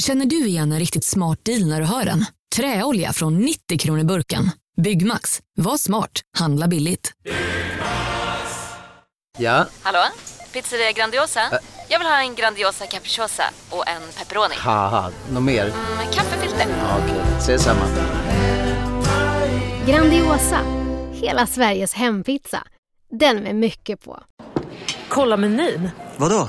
Känner 0.00 0.26
du 0.26 0.46
igen 0.46 0.72
en 0.72 0.78
riktigt 0.78 1.04
smart 1.04 1.38
deal 1.44 1.66
när 1.66 1.80
du 1.80 1.86
hör 1.86 2.04
den? 2.04 2.24
Träolja 2.56 3.12
från 3.12 3.38
90 3.38 3.78
kronor 3.78 4.04
burken. 4.04 4.50
Byggmax. 4.82 5.40
Var 5.56 5.76
smart. 5.76 6.10
Handla 6.38 6.68
billigt. 6.68 7.12
Ja, 9.38 9.66
Hallå? 9.82 9.98
Pizzeria 10.52 10.92
Grandiosa? 10.92 11.40
Jag 11.88 11.98
vill 11.98 12.08
ha 12.08 12.20
en 12.22 12.34
Grandiosa 12.34 12.86
capriciosa 12.86 13.42
och 13.70 13.88
en 13.88 14.02
pepperoni. 14.18 14.54
haha, 14.58 15.10
något 15.32 15.42
mer? 15.42 15.64
Med 15.96 16.14
kaffefilter. 16.14 16.66
Ja, 16.78 16.98
Okej, 17.04 17.20
ses 17.38 17.62
samma. 17.62 17.86
Grandiosa, 19.86 20.60
hela 21.12 21.46
Sveriges 21.46 21.94
hempizza. 21.94 22.62
Den 23.10 23.36
med 23.42 23.54
mycket 23.56 24.04
på. 24.04 24.22
Kolla 25.08 25.36
menyn. 25.36 25.90
Vadå? 26.16 26.48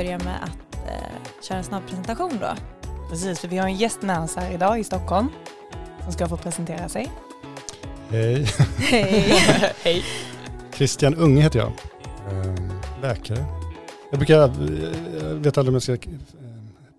Börja 0.00 0.18
med 0.18 0.42
att 0.42 0.74
eh, 0.88 1.42
köra 1.42 1.58
en 1.58 1.64
snabb 1.64 1.82
presentation 1.88 2.38
då? 2.40 2.54
Precis, 3.10 3.40
för 3.40 3.48
vi 3.48 3.58
har 3.58 3.66
en 3.66 3.76
gäst 3.76 4.02
med 4.02 4.20
oss 4.20 4.36
här 4.36 4.52
idag 4.54 4.80
i 4.80 4.84
Stockholm 4.84 5.28
som 6.02 6.12
ska 6.12 6.28
få 6.28 6.36
presentera 6.36 6.88
sig. 6.88 7.10
Hej, 8.08 8.46
Hej! 8.78 9.22
Hej. 9.82 10.04
Christian 10.74 11.14
Unge 11.14 11.42
heter 11.42 11.58
jag. 11.58 11.72
Ehm, 12.30 12.70
Läkare. 13.02 13.44
Jag 14.10 14.18
brukar, 14.18 14.36
jag 14.36 15.34
vet 15.34 15.58
aldrig 15.58 15.68
om 15.68 15.74
jag 15.74 15.82
ska 15.82 15.92
eh, 15.92 15.98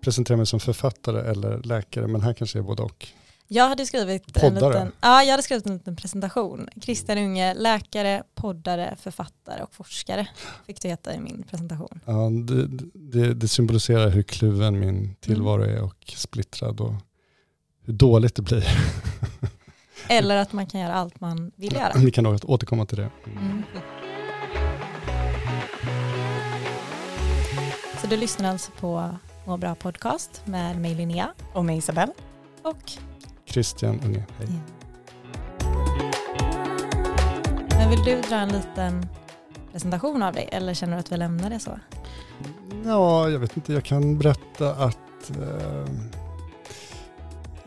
presentera 0.00 0.36
mig 0.36 0.46
som 0.46 0.60
författare 0.60 1.30
eller 1.30 1.58
läkare, 1.58 2.06
men 2.06 2.20
här 2.20 2.32
kanske 2.32 2.58
är 2.58 2.62
både 2.62 2.82
och. 2.82 3.06
Jag 3.52 3.68
hade 3.68 3.86
skrivit 3.86 4.36
en 4.36 4.54
liten, 4.54 4.92
ja, 5.00 5.22
jag 5.22 5.30
hade 5.30 5.42
skrivit 5.42 5.66
en 5.66 5.72
liten 5.72 5.96
presentation. 5.96 6.68
Christian 6.80 7.18
Unge, 7.18 7.54
läkare, 7.54 8.22
poddare, 8.34 8.96
författare 9.00 9.62
och 9.62 9.74
forskare 9.74 10.28
fick 10.66 10.82
du 10.82 10.88
heta 10.88 11.14
i 11.14 11.20
min 11.20 11.44
presentation. 11.50 12.00
Ja, 12.04 12.30
det, 12.30 12.66
det, 12.94 13.34
det 13.34 13.48
symboliserar 13.48 14.08
hur 14.08 14.22
kluven 14.22 14.80
min 14.80 15.14
tillvaro 15.20 15.62
är 15.62 15.82
och 15.82 16.14
splittrad 16.16 16.80
och 16.80 16.92
hur 17.84 17.92
dåligt 17.92 18.34
det 18.34 18.42
blir. 18.42 18.64
Eller 20.08 20.36
att 20.36 20.52
man 20.52 20.66
kan 20.66 20.80
göra 20.80 20.94
allt 20.94 21.20
man 21.20 21.52
vill 21.56 21.72
göra. 21.72 21.92
Vi 21.96 22.10
kan 22.10 22.24
nog 22.24 22.38
återkomma 22.44 22.86
till 22.86 22.98
det. 22.98 23.10
Mm. 23.26 23.62
Så 28.00 28.06
du 28.06 28.16
lyssnar 28.16 28.50
alltså 28.50 28.70
på 28.80 29.10
Må 29.46 29.56
bra 29.56 29.74
podcast 29.74 30.42
med 30.44 30.80
mig 30.80 30.94
Linnea 30.94 31.34
Och 31.52 31.64
med 31.64 31.76
Isabelle. 31.76 32.12
och 32.62 32.92
Christian 33.52 34.00
Unge, 34.04 34.24
hej. 34.38 34.48
Men 37.70 37.90
vill 37.90 38.02
du 38.04 38.20
dra 38.20 38.36
en 38.36 38.48
liten 38.48 39.06
presentation 39.72 40.22
av 40.22 40.32
dig 40.34 40.48
eller 40.52 40.74
känner 40.74 40.92
du 40.94 41.00
att 41.00 41.12
vi 41.12 41.16
lämnar 41.16 41.50
det 41.50 41.58
så? 41.58 41.78
Ja, 42.84 43.30
jag 43.30 43.38
vet 43.38 43.56
inte, 43.56 43.72
jag 43.72 43.84
kan 43.84 44.18
berätta 44.18 44.74
att 44.74 45.30
eh, 45.30 45.86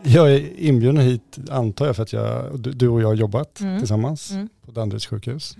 jag 0.02 0.34
är 0.34 0.58
inbjuden 0.60 0.98
hit, 0.98 1.38
antar 1.50 1.86
jag, 1.86 1.96
för 1.96 2.02
att 2.02 2.12
jag, 2.12 2.60
du, 2.60 2.88
och 2.88 3.02
jag 3.02 3.08
har 3.08 3.14
jobbat 3.14 3.60
Mm. 3.60 3.78
tillsammans 3.78 4.30
Mm. 4.30 4.48
på 4.66 4.70
Danderyds 4.72 5.06
sjukhus. 5.06 5.56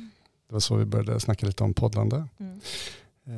Det 0.49 0.53
var 0.53 0.61
så 0.61 0.77
vi 0.77 0.85
började 0.85 1.21
snacka 1.21 1.47
lite 1.47 1.65
om 1.65 1.75
poddlande. 1.75 2.25
Mm. 2.41 2.61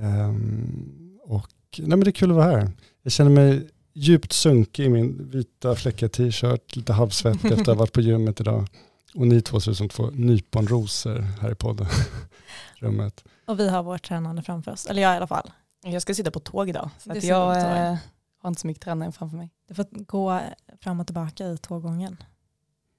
Ehm, 0.02 1.18
och 1.24 1.48
nej 1.78 1.88
men 1.88 2.00
det 2.00 2.10
är 2.10 2.12
kul 2.12 2.30
att 2.30 2.36
vara 2.36 2.46
här. 2.50 2.70
Jag 3.02 3.12
känner 3.12 3.30
mig 3.30 3.68
djupt 3.98 4.32
sunkig 4.32 4.84
i 4.84 4.88
min 4.88 5.30
vita 5.30 5.74
fläckiga 5.74 6.08
t-shirt, 6.08 6.76
lite 6.76 6.92
halvsvettig 6.92 7.44
efter 7.44 7.60
att 7.60 7.66
ha 7.66 7.74
varit 7.74 7.92
på 7.92 8.00
gymmet 8.00 8.40
idag. 8.40 8.66
Och 9.14 9.26
ni 9.26 9.40
två 9.42 9.60
ser 9.60 9.70
ut 9.70 9.76
som 9.76 9.88
två 9.88 10.10
nyponrosor 10.10 11.18
här 11.40 11.52
i 11.52 11.54
podden. 11.54 11.86
Rummet. 12.74 13.24
Och 13.46 13.60
vi 13.60 13.68
har 13.68 13.82
vårt 13.82 14.08
tränande 14.08 14.42
framför 14.42 14.72
oss, 14.72 14.86
eller 14.86 15.02
jag 15.02 15.14
i 15.14 15.16
alla 15.16 15.26
fall. 15.26 15.50
Jag 15.84 16.02
ska 16.02 16.14
sitta 16.14 16.30
på 16.30 16.40
tåg 16.40 16.68
idag 16.68 16.90
så 16.98 17.12
att 17.12 17.24
jag 17.24 17.56
eh, 17.56 17.96
har 18.42 18.48
inte 18.48 18.60
så 18.60 18.66
mycket 18.66 18.82
tränare 18.82 19.12
framför 19.12 19.36
mig. 19.36 19.50
Du 19.68 19.74
får 19.74 19.86
gå 19.90 20.40
fram 20.80 21.00
och 21.00 21.06
tillbaka 21.06 21.46
i 21.46 21.58
tåggången. 21.58 22.16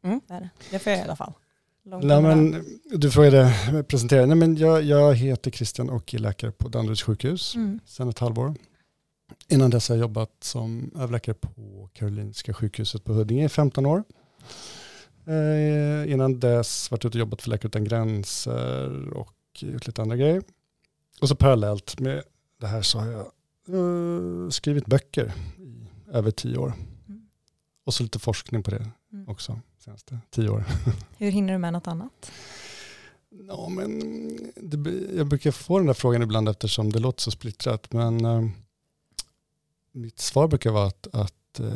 Mm. 0.04 0.22
Där. 0.28 0.50
Det 0.72 0.80
får 0.80 0.92
jag 0.92 1.00
i 1.00 1.04
alla 1.04 1.16
fall. 1.16 1.34
Långt 1.86 2.06
Nej, 2.06 2.22
men, 2.22 2.66
du 2.96 3.12
frågade 3.12 3.54
presentera. 3.88 4.26
Nej, 4.26 4.36
men 4.36 4.58
jag, 4.58 4.84
jag 4.84 5.16
heter 5.16 5.52
Christian 5.52 5.90
och 5.90 6.14
är 6.14 6.20
läkare 6.20 6.52
på 6.52 6.68
Danderyds 6.68 7.04
sjukhus 7.04 7.56
Mm. 7.56 7.80
sedan 7.86 8.10
ett 8.10 8.20
halvår. 8.20 8.56
Innan 9.52 9.70
dess 9.70 9.90
har 9.90 9.96
jag 9.96 10.02
jobbat 10.02 10.32
som 10.40 10.92
överläkare 10.96 11.36
på 11.36 11.90
Karolinska 11.94 12.54
sjukhuset 12.54 13.04
på 13.04 13.14
Huddinge 13.14 13.46
i 13.46 13.50
15 13.50 13.86
år. 13.86 14.04
Eh, 15.26 16.12
innan 16.12 16.40
dess 16.40 16.92
varit 16.92 17.06
ute 17.06 17.18
och 17.18 17.20
jobbat 17.20 17.42
för 17.42 17.50
Läkare 17.50 17.68
Utan 17.68 17.84
Gränser 17.84 19.10
och 19.14 19.34
gjort 19.60 19.88
lite 19.88 20.02
andra 20.02 20.16
grejer. 20.18 20.42
Och 21.22 21.28
så 21.30 21.36
parallellt 21.36 22.00
med 22.00 22.24
det 22.60 22.68
här 22.68 22.82
så 22.82 23.00
har 23.00 23.08
jag 23.12 23.26
eh, 23.76 24.50
skrivit 24.50 24.86
böcker 24.86 25.34
i 25.58 25.88
över 26.12 26.32
tio 26.32 26.58
år. 26.58 26.74
Mm. 27.08 27.22
Och 27.86 27.94
så 27.94 28.04
lite 28.04 28.20
forskning 28.20 28.64
på 28.64 28.72
det 28.72 28.90
Mm. 29.14 29.28
också 29.30 29.60
senaste 29.80 30.20
tio 30.30 30.50
år. 30.50 30.64
Hur 31.18 31.32
hinner 31.32 31.54
du 31.54 31.60
med 31.60 31.74
något 31.74 31.88
annat? 31.88 32.32
Ja, 33.48 33.70
men 33.70 34.00
det, 34.56 34.90
jag 35.16 35.28
brukar 35.28 35.52
få 35.52 35.78
den 35.78 35.88
där 35.88 35.94
frågan 35.94 36.22
ibland 36.22 36.50
eftersom 36.50 36.92
det 36.92 37.00
låter 37.00 37.22
så 37.22 37.32
splittrat. 37.32 37.94
Men 37.94 38.26
eh, 38.26 38.50
mitt 39.92 40.20
svar 40.20 40.48
brukar 40.48 40.72
vara 40.72 40.88
att, 40.88 41.08
att 41.12 41.60
eh, 41.60 41.74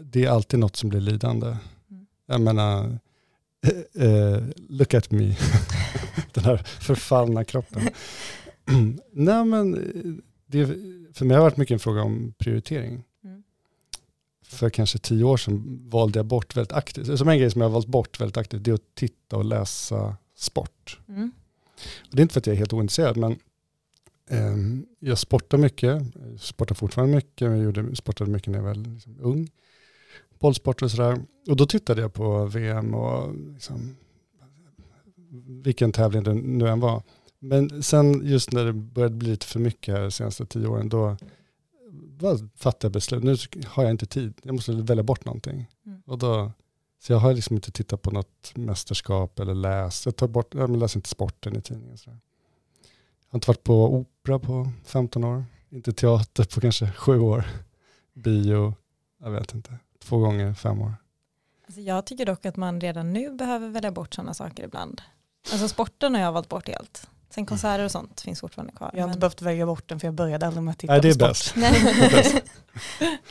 det 0.00 0.24
är 0.24 0.30
alltid 0.30 0.58
något 0.58 0.76
som 0.76 0.88
blir 0.88 1.00
lidande. 1.00 1.46
Mm. 1.46 2.06
Jag 2.26 2.40
menar, 2.40 2.98
eh, 3.66 4.06
eh, 4.06 4.42
look 4.68 4.94
at 4.94 5.10
me. 5.10 5.36
den 6.32 6.44
här 6.44 6.56
förfallna 6.56 7.44
kroppen. 7.44 7.88
Nej, 9.12 9.44
men 9.44 9.72
det, 10.46 10.66
för 11.12 11.24
mig 11.24 11.36
har 11.36 11.44
det 11.44 11.50
varit 11.50 11.56
mycket 11.56 11.74
en 11.74 11.78
fråga 11.78 12.02
om 12.02 12.34
prioritering. 12.38 13.04
Mm. 13.24 13.42
För 14.42 14.70
kanske 14.70 14.98
tio 14.98 15.24
år 15.24 15.36
sedan 15.36 15.80
valde 15.88 16.18
jag 16.18 16.26
bort 16.26 16.56
väldigt 16.56 16.72
aktivt, 16.72 17.18
som 17.18 17.28
en 17.28 17.38
grej 17.38 17.50
som 17.50 17.60
jag 17.60 17.68
har 17.68 17.72
valt 17.72 17.86
bort 17.86 18.20
väldigt 18.20 18.36
aktivt, 18.36 18.64
det 18.64 18.70
är 18.70 18.74
att 18.74 18.94
titta 18.94 19.36
och 19.36 19.44
läsa 19.44 20.16
sport. 20.36 20.98
Mm. 21.08 21.32
Och 21.98 22.16
det 22.16 22.20
är 22.20 22.22
inte 22.22 22.32
för 22.32 22.40
att 22.40 22.46
jag 22.46 22.54
är 22.54 22.58
helt 22.58 22.72
ointresserad, 22.72 23.16
men 23.16 23.38
jag 24.98 25.18
sportar 25.18 25.58
mycket. 25.58 26.02
Sportar 26.38 26.74
fortfarande 26.74 27.14
mycket. 27.14 27.40
Jag 27.40 27.58
gjorde, 27.58 27.96
sportade 27.96 28.30
mycket 28.30 28.48
när 28.48 28.58
jag 28.58 28.64
var 28.64 28.74
liksom 28.74 29.16
ung. 29.20 29.50
Bollsport 30.38 30.82
och 30.82 30.90
sådär. 30.90 31.18
Och 31.48 31.56
då 31.56 31.66
tittade 31.66 32.00
jag 32.00 32.12
på 32.12 32.44
VM 32.44 32.94
och 32.94 33.34
liksom, 33.34 33.96
vilken 35.62 35.92
tävling 35.92 36.22
det 36.22 36.34
nu 36.34 36.68
än 36.68 36.80
var. 36.80 37.02
Men 37.38 37.82
sen 37.82 38.26
just 38.26 38.52
när 38.52 38.64
det 38.64 38.72
började 38.72 39.16
bli 39.16 39.30
lite 39.30 39.46
för 39.46 39.60
mycket 39.60 39.94
här 39.94 40.02
de 40.02 40.10
senaste 40.10 40.46
tio 40.46 40.66
åren, 40.66 40.88
då 40.88 41.16
fattade 42.56 42.84
jag 42.86 42.92
beslut. 42.92 43.22
Nu 43.22 43.36
har 43.66 43.82
jag 43.82 43.90
inte 43.90 44.06
tid. 44.06 44.34
Jag 44.42 44.54
måste 44.54 44.72
välja 44.72 45.02
bort 45.02 45.24
någonting. 45.24 45.66
Mm. 45.86 46.02
Och 46.06 46.18
då, 46.18 46.52
så 47.02 47.12
jag 47.12 47.18
har 47.18 47.34
liksom 47.34 47.56
inte 47.56 47.72
tittat 47.72 48.02
på 48.02 48.10
något 48.10 48.52
mästerskap 48.54 49.38
eller 49.38 49.54
läst. 49.54 50.06
Jag 50.06 50.16
tar 50.16 50.28
bort, 50.28 50.54
jag 50.54 50.76
läser 50.76 50.98
inte 50.98 51.08
sporten 51.08 51.56
i 51.56 51.60
tidningen. 51.60 51.98
Så. 51.98 52.10
Jag 53.30 53.34
har 53.34 53.38
inte 53.38 53.48
varit 53.50 53.64
på 53.64 53.94
opera 53.94 54.38
på 54.38 54.70
15 54.84 55.24
år. 55.24 55.44
Inte 55.70 55.92
teater 55.92 56.44
på 56.44 56.60
kanske 56.60 56.90
sju 56.90 57.18
år. 57.20 57.44
Bio, 58.14 58.74
jag 59.22 59.30
vet 59.30 59.54
inte. 59.54 59.78
Två 60.04 60.18
gånger 60.18 60.54
fem 60.54 60.80
år. 60.82 60.94
Alltså 61.66 61.80
jag 61.80 62.06
tycker 62.06 62.26
dock 62.26 62.46
att 62.46 62.56
man 62.56 62.80
redan 62.80 63.12
nu 63.12 63.34
behöver 63.34 63.68
välja 63.68 63.90
bort 63.92 64.14
sådana 64.14 64.34
saker 64.34 64.64
ibland. 64.64 65.02
Alltså 65.52 65.68
sporten 65.68 66.14
har 66.14 66.22
jag 66.22 66.32
valt 66.32 66.48
bort 66.48 66.68
helt. 66.68 67.08
Sen 67.30 67.46
konserter 67.46 67.84
och 67.84 67.90
sånt 67.90 68.20
finns 68.20 68.40
fortfarande 68.40 68.72
kvar. 68.72 68.90
Jag 68.94 69.00
har 69.00 69.08
inte 69.08 69.16
men- 69.16 69.20
behövt 69.20 69.42
välja 69.42 69.66
bort 69.66 69.88
den 69.88 70.00
för 70.00 70.06
jag 70.06 70.14
började 70.14 70.46
aldrig 70.46 70.62
med 70.62 70.72
att 70.72 70.78
titta 70.78 70.92
Nej, 70.92 71.00
det 71.02 71.08
är 71.08 71.12
på 71.12 71.18
sport. 71.18 71.28
bäst. 71.28 71.52
Nej. 71.56 72.42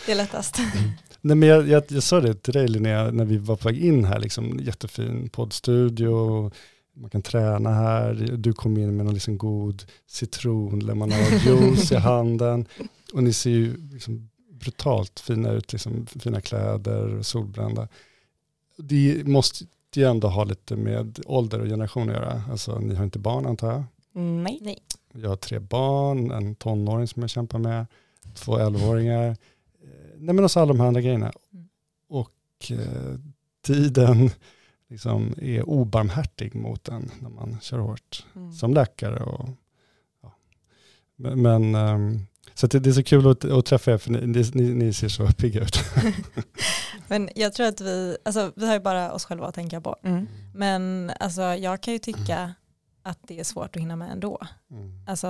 det 0.06 0.12
är 0.12 0.16
lättast. 0.24 0.58
Nej, 1.22 1.36
men 1.36 1.50
jag, 1.50 1.68
jag, 1.68 1.84
jag 1.88 2.04
sa 2.04 2.20
det 2.22 2.34
till 2.44 2.54
dig 2.54 2.68
Linnea 2.68 3.12
när 3.12 3.26
vi 3.26 3.38
var 3.38 3.56
på 3.56 3.68
väg 3.68 3.86
in 3.86 4.06
här, 4.06 4.20
liksom, 4.20 4.60
jättefin 4.60 5.30
poddstudio, 5.30 6.52
man 7.00 7.10
kan 7.10 7.22
träna 7.22 7.74
här, 7.74 8.14
du 8.38 8.54
kom 8.54 8.78
in 8.78 8.96
med 8.96 9.06
någon 9.06 9.14
liksom 9.14 9.38
god 9.38 9.84
citronlemonadjuice 10.08 11.92
i 11.92 11.96
handen 11.96 12.66
och 13.14 13.24
ni 13.24 13.34
ser 13.34 13.50
ju 13.50 13.90
liksom 13.92 14.30
brutalt 14.52 15.20
fina 15.20 15.52
ut, 15.52 15.72
liksom, 15.72 16.06
fina 16.06 16.42
kläder, 16.42 17.22
solbrända. 17.22 17.88
Det 18.78 19.28
måste 19.28 19.66
ju 19.96 20.04
ändå 20.04 20.28
ha 20.28 20.44
lite 20.44 20.76
med 20.76 21.20
ålder 21.26 21.60
och 21.60 21.68
generation 21.68 22.10
att 22.10 22.16
göra, 22.16 22.44
alltså 22.52 22.80
ni 22.80 22.96
har 22.96 23.04
inte 23.04 23.20
barn 23.20 23.46
antar 23.46 23.72
jag? 23.72 23.84
Nej. 24.22 24.60
Nej. 24.62 24.78
Jag 25.12 25.30
har 25.30 25.36
tre 25.36 25.60
barn, 25.60 26.32
en 26.32 26.56
tonåring 26.56 27.08
som 27.08 27.22
jag 27.24 27.30
kämpar 27.30 27.60
med, 27.60 27.86
två 28.34 28.58
elvaåringar. 28.58 29.30
Eh, 29.30 29.36
nej 30.18 30.36
men 30.36 30.46
också 30.46 30.60
alla 30.60 30.74
de 30.74 30.80
här 30.80 30.88
andra 30.88 31.02
grejerna. 31.02 31.32
Mm. 31.54 31.70
Och 32.10 32.72
eh, 32.72 33.20
tiden 33.66 34.30
liksom 34.90 35.34
är 35.42 35.70
obarmhärtig 35.70 36.56
mot 36.56 36.88
en 36.88 37.12
när 37.20 37.30
man 37.30 37.58
kör 37.62 37.80
hårt. 37.80 38.26
Mm. 38.36 38.52
Som 38.52 38.74
läkare 38.74 39.24
och 39.24 39.50
ja. 40.22 40.36
Men, 41.16 41.42
men 41.42 41.76
ehm, 41.76 42.20
så 42.54 42.68
det, 42.68 42.80
det 42.80 42.90
är 42.90 42.94
så 42.94 43.04
kul 43.04 43.28
att, 43.28 43.46
att 43.46 43.66
träffa 43.66 43.92
er 43.92 43.98
för 43.98 44.12
ni, 44.12 44.44
ni, 44.54 44.74
ni 44.74 44.94
ser 44.94 45.08
så 45.08 45.28
pigga 45.38 45.62
ut. 45.62 45.80
Men 47.08 47.30
jag 47.36 47.54
tror 47.54 47.68
att 47.68 47.82
vi, 47.82 48.18
alltså 48.26 48.52
vi 48.56 48.68
har 48.68 48.74
ju 48.74 48.80
bara 48.80 49.12
oss 49.12 49.26
själva 49.26 49.48
att 49.48 49.56
tänka 49.56 49.82
på. 49.82 49.96
Mm. 50.04 50.28
Men 50.54 51.12
alltså 51.20 51.42
jag 51.42 51.82
kan 51.82 51.94
ju 51.94 52.00
tycka 52.00 52.54
att 53.10 53.20
det 53.28 53.40
är 53.40 53.44
svårt 53.44 53.76
att 53.76 53.82
hinna 53.82 53.96
med 53.96 54.12
ändå. 54.12 54.38
Mm. 54.72 55.00
Alltså 55.08 55.28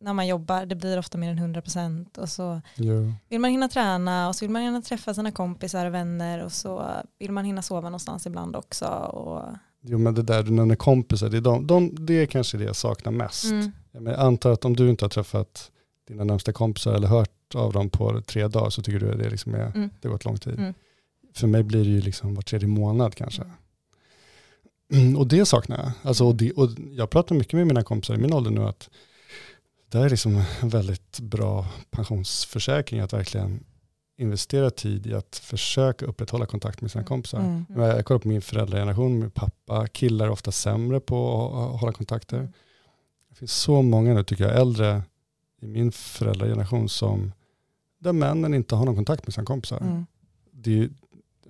när 0.00 0.12
man 0.12 0.26
jobbar, 0.26 0.66
det 0.66 0.74
blir 0.74 0.98
ofta 0.98 1.18
mer 1.18 1.30
än 1.30 1.54
100% 1.54 2.18
och 2.18 2.28
så 2.28 2.60
Jo. 2.76 3.12
vill 3.28 3.40
man 3.40 3.50
hinna 3.50 3.68
träna 3.68 4.28
och 4.28 4.36
så 4.36 4.44
vill 4.44 4.50
man 4.50 4.62
hinna 4.62 4.82
träffa 4.82 5.14
sina 5.14 5.30
kompisar 5.32 5.86
och 5.86 5.94
vänner 5.94 6.44
och 6.44 6.52
så 6.52 6.86
vill 7.18 7.32
man 7.32 7.44
hinna 7.44 7.62
sova 7.62 7.80
någonstans 7.88 8.26
ibland 8.26 8.56
också. 8.56 8.84
Och, 8.86 9.42
jo 9.82 9.98
men 9.98 10.14
det 10.14 10.22
där 10.22 10.42
du 10.42 10.50
nämner 10.50 10.74
kompisar, 10.76 11.28
det 11.28 11.36
är, 11.36 11.40
de, 11.40 11.66
de, 11.66 12.06
det 12.06 12.14
är 12.14 12.26
kanske 12.26 12.58
det 12.58 12.64
jag 12.64 12.76
saknar 12.76 13.12
mest. 13.12 13.44
mm, 13.44 13.72
jag 13.92 14.08
antar 14.20 14.50
att 14.52 14.64
om 14.64 14.76
du 14.76 14.90
inte 14.90 15.04
har 15.04 15.10
träffat 15.10 15.70
dina 16.08 16.24
närmsta 16.24 16.52
kompisar 16.52 16.92
eller 16.94 17.08
hört 17.08 17.54
av 17.54 17.72
dem 17.72 17.90
på 17.90 18.20
tre 18.20 18.48
dagar 18.48 18.70
så 18.70 18.82
tycker 18.82 19.00
du 19.00 19.12
att 19.12 19.18
det, 19.18 19.30
liksom 19.30 19.54
är, 19.54 19.72
Mm. 19.74 19.90
det 20.00 20.08
har 20.08 20.12
gått 20.12 20.24
lång 20.24 20.36
tid. 20.38 20.58
Mm. 20.58 20.74
För 21.34 21.46
mig 21.46 21.62
blir 21.62 21.84
det 21.84 21.90
ju 21.90 22.00
liksom 22.00 22.34
var 22.34 22.42
tredje 22.42 22.68
månad 22.68 23.14
kanske. 23.14 23.42
Mm, 23.42 23.54
Och 25.18 25.26
det 25.26 25.46
saknar 25.46 25.76
jag. 25.78 25.92
Alltså, 26.02 26.26
och 26.26 26.34
det, 26.34 26.52
och 26.52 26.68
jag 26.92 27.10
pratar 27.10 27.34
mycket 27.34 27.52
med 27.52 27.66
mina 27.66 27.82
kompisar 27.82 28.14
i 28.14 28.18
min 28.18 28.32
ålder 28.32 28.50
nu 28.50 28.62
att 28.62 28.90
det 29.90 29.98
här 29.98 30.04
är 30.04 30.10
liksom 30.10 30.42
en 30.60 30.68
väldigt 30.68 31.20
bra 31.20 31.66
pensionsförsäkring 31.90 33.00
att 33.00 33.12
verkligen 33.12 33.64
investera 34.18 34.70
tid 34.70 35.06
i 35.06 35.14
att 35.14 35.36
försöka 35.36 36.06
upprätthålla 36.06 36.46
kontakt 36.46 36.80
med 36.80 36.90
sina 36.90 37.00
Mm. 37.00 37.08
kompisar. 37.08 37.38
Mm. 37.40 37.64
Men 37.68 37.80
Jag 37.88 38.04
kollar 38.04 38.18
på 38.18 38.28
min 38.28 38.42
föräldrageneration, 38.42 39.18
min 39.18 39.30
pappa, 39.30 39.86
killar 39.86 40.26
är 40.26 40.30
ofta 40.30 40.52
sämre 40.52 41.00
på 41.00 41.46
att 41.74 41.80
hålla 41.80 41.92
kontakter. 41.92 42.36
Mm. 42.38 42.52
Det 43.28 43.34
finns 43.34 43.52
så 43.52 43.82
många 43.82 44.14
nu 44.14 44.24
tycker 44.24 44.44
jag, 44.44 44.60
äldre 44.60 45.02
i 45.60 45.66
min 45.66 45.92
föräldrageneration 45.92 46.88
som 46.88 47.32
där 47.98 48.12
männen 48.12 48.54
inte 48.54 48.74
har 48.74 48.84
någon 48.84 48.96
kontakt 48.96 49.26
med 49.26 49.34
sina 49.34 49.44
kompisar. 49.46 49.78
Mm. 49.80 50.06
Det 50.52 50.88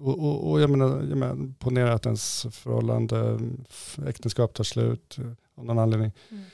och, 0.03 0.19
och, 0.19 0.51
och 0.51 0.61
jag 0.61 0.71
menar, 0.71 0.89
jag 0.89 1.19
menar, 1.19 1.53
ponera 1.59 1.93
att 1.93 2.07
ens 2.07 2.47
förhållande, 2.51 3.41
äktenskap 4.07 4.55
tar 4.55 4.65
slut 4.65 5.19
eh, 5.19 5.33
av 5.55 5.65
någon 5.65 5.79
anledning. 5.79 6.13
Mm. 6.31 6.45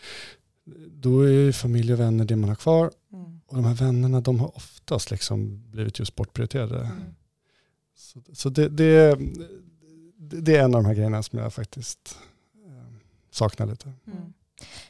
Då 0.91 1.21
är 1.21 1.29
ju 1.29 1.53
familj 1.53 1.93
och 1.93 2.01
vänner 2.01 2.25
det 2.25 2.37
man 2.37 2.49
har 2.49 2.57
kvar. 2.57 2.91
Mm. 3.13 3.41
Och 3.47 3.57
de 3.57 3.65
här 3.65 3.75
vännerna 3.75 4.21
de 4.21 4.41
har 4.41 4.57
oftast 4.57 5.11
liksom 5.11 5.71
blivit 5.71 5.99
just 5.99 6.17
bortprioriterade. 6.17 6.79
Mm. 6.81 7.15
Så, 7.97 8.21
så 8.33 8.49
det, 8.49 8.69
det, 8.69 9.19
det 10.17 10.57
är 10.57 10.65
en 10.65 10.75
av 10.75 10.83
de 10.83 10.87
här 10.87 10.95
grejerna 10.95 11.23
som 11.23 11.39
jag 11.39 11.55
faktiskt 11.55 12.19
eh, 12.67 12.85
saknar 13.31 13.67
lite. 13.67 13.93
Mm. 14.07 14.33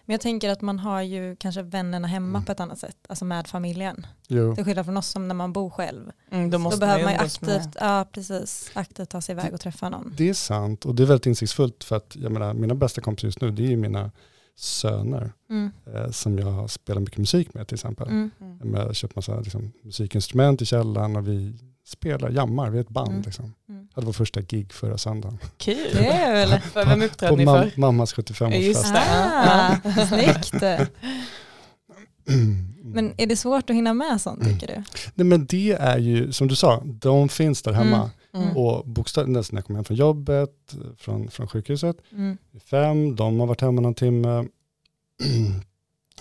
Men 0.05 0.15
jag 0.15 0.21
tänker 0.21 0.51
att 0.51 0.61
man 0.61 0.79
har 0.79 1.03
ju 1.03 1.37
kanske 1.37 1.63
vännerna 1.63 2.09
hemma 2.09 2.29
Mm. 2.39 2.45
på 2.45 2.53
ett 2.53 2.61
annat 2.61 2.79
sätt, 2.79 2.97
alltså 3.09 3.25
med 3.25 3.47
familjen. 3.47 4.07
Jo. 4.29 4.55
Till 4.55 4.65
skillnad 4.65 4.85
från 4.85 4.97
oss 4.97 5.07
som 5.09 5.29
när 5.29 5.35
man 5.35 5.53
bor 5.53 5.71
själv. 5.71 6.11
Mm, 6.31 6.51
då 6.51 6.59
Då, 6.59 6.63
måste 6.63 6.81
behöver 6.81 7.05
man 7.05 7.13
ju 7.13 7.19
aktivt, 7.19 7.69
ja, 7.81 8.07
precis, 8.13 8.71
aktivt 8.75 9.09
ta 9.11 9.21
sig 9.21 9.33
iväg 9.33 9.55
och 9.55 9.61
träffa 9.61 9.89
någon. 9.89 10.15
Det 10.17 10.29
är 10.29 10.35
sant 10.35 10.85
och 10.85 10.95
det 10.95 11.03
är 11.03 11.07
väldigt 11.07 11.27
insiktsfullt 11.27 11.85
för 11.85 11.97
att 11.97 12.17
jag 12.17 12.33
menar, 12.33 12.55
mina 12.55 12.75
bästa 12.75 13.01
kompisar 13.01 13.29
just 13.29 13.41
nu 13.41 13.51
det 13.51 13.63
är 13.65 13.69
ju 13.71 13.77
mina 13.77 14.11
söner 14.57 15.33
Mm. 15.51 15.71
eh, 15.95 16.11
som 16.11 16.39
jag 16.39 16.71
spelar 16.71 17.01
mycket 17.01 17.19
musik 17.19 17.55
med 17.55 17.69
till 17.69 17.75
exempel. 17.75 18.09
Mm. 18.09 18.31
Mm. 18.41 18.75
Jag 18.75 18.87
har 18.87 18.93
köpt 18.93 19.17
massa 19.17 19.41
liksom, 19.41 19.73
musikinstrument 19.83 20.63
i 20.63 20.67
källaren 20.67 21.17
och 21.17 21.29
vi 21.29 21.55
spelar, 21.89 22.31
jammar, 22.31 22.71
vi 22.71 22.79
är 22.79 22.83
ett 22.83 22.89
band. 22.89 23.11
Mm. 23.11 23.23
Liksom. 23.23 23.55
Mm. 23.69 23.89
hade 23.95 24.07
vår 24.07 24.13
första 24.13 24.41
gig 24.43 24.73
förra 24.73 24.99
söndagen. 24.99 25.39
Kul. 25.57 25.77
Det 25.93 26.07
är 26.09 26.33
väl- 26.47 26.61
För 26.61 26.85
vem 26.87 27.03
uppträdde 27.03 27.31
På 27.33 27.37
ni 27.37 27.45
mam- 27.47 27.71
för? 27.71 27.81
mammas 27.81 28.15
75-årsfest. 28.15 28.59
Just 28.59 28.95
det. 28.95 29.03
Ah, 29.11 30.07
snyggt. 30.09 30.63
Mm. 32.29 32.75
Men 32.95 33.15
är 33.17 33.27
det 33.27 33.37
svårt 33.37 33.71
att 33.71 33.77
hinna 33.77 33.95
med 33.95 34.21
sånt 34.21 34.45
tycker 34.45 34.67
du? 34.67 34.83
Nej 35.15 35.25
men 35.27 35.47
det 35.47 35.73
är 35.73 35.99
ju, 35.99 36.33
som 36.33 36.49
du 36.49 36.57
sa, 36.57 36.83
de 36.85 37.29
finns 37.29 37.63
där 37.63 37.73
hemma. 37.73 38.11
Mm. 38.35 38.45
Mm. 38.49 38.57
Och 38.57 38.89
bokstavligt 38.89 39.53
när 39.53 39.59
jag 39.59 39.65
kommer 39.65 39.79
hem 39.79 39.85
från 39.85 39.97
jobbet, 39.97 40.75
från, 40.99 41.31
från 41.31 41.49
sjukhuset, 41.49 41.97
Mm. 42.13 42.39
fem, 42.71 43.17
de 43.17 43.41
har 43.41 43.47
varit 43.47 43.61
hemma 43.61 43.81
någon 43.81 43.95
timme. 43.95 44.45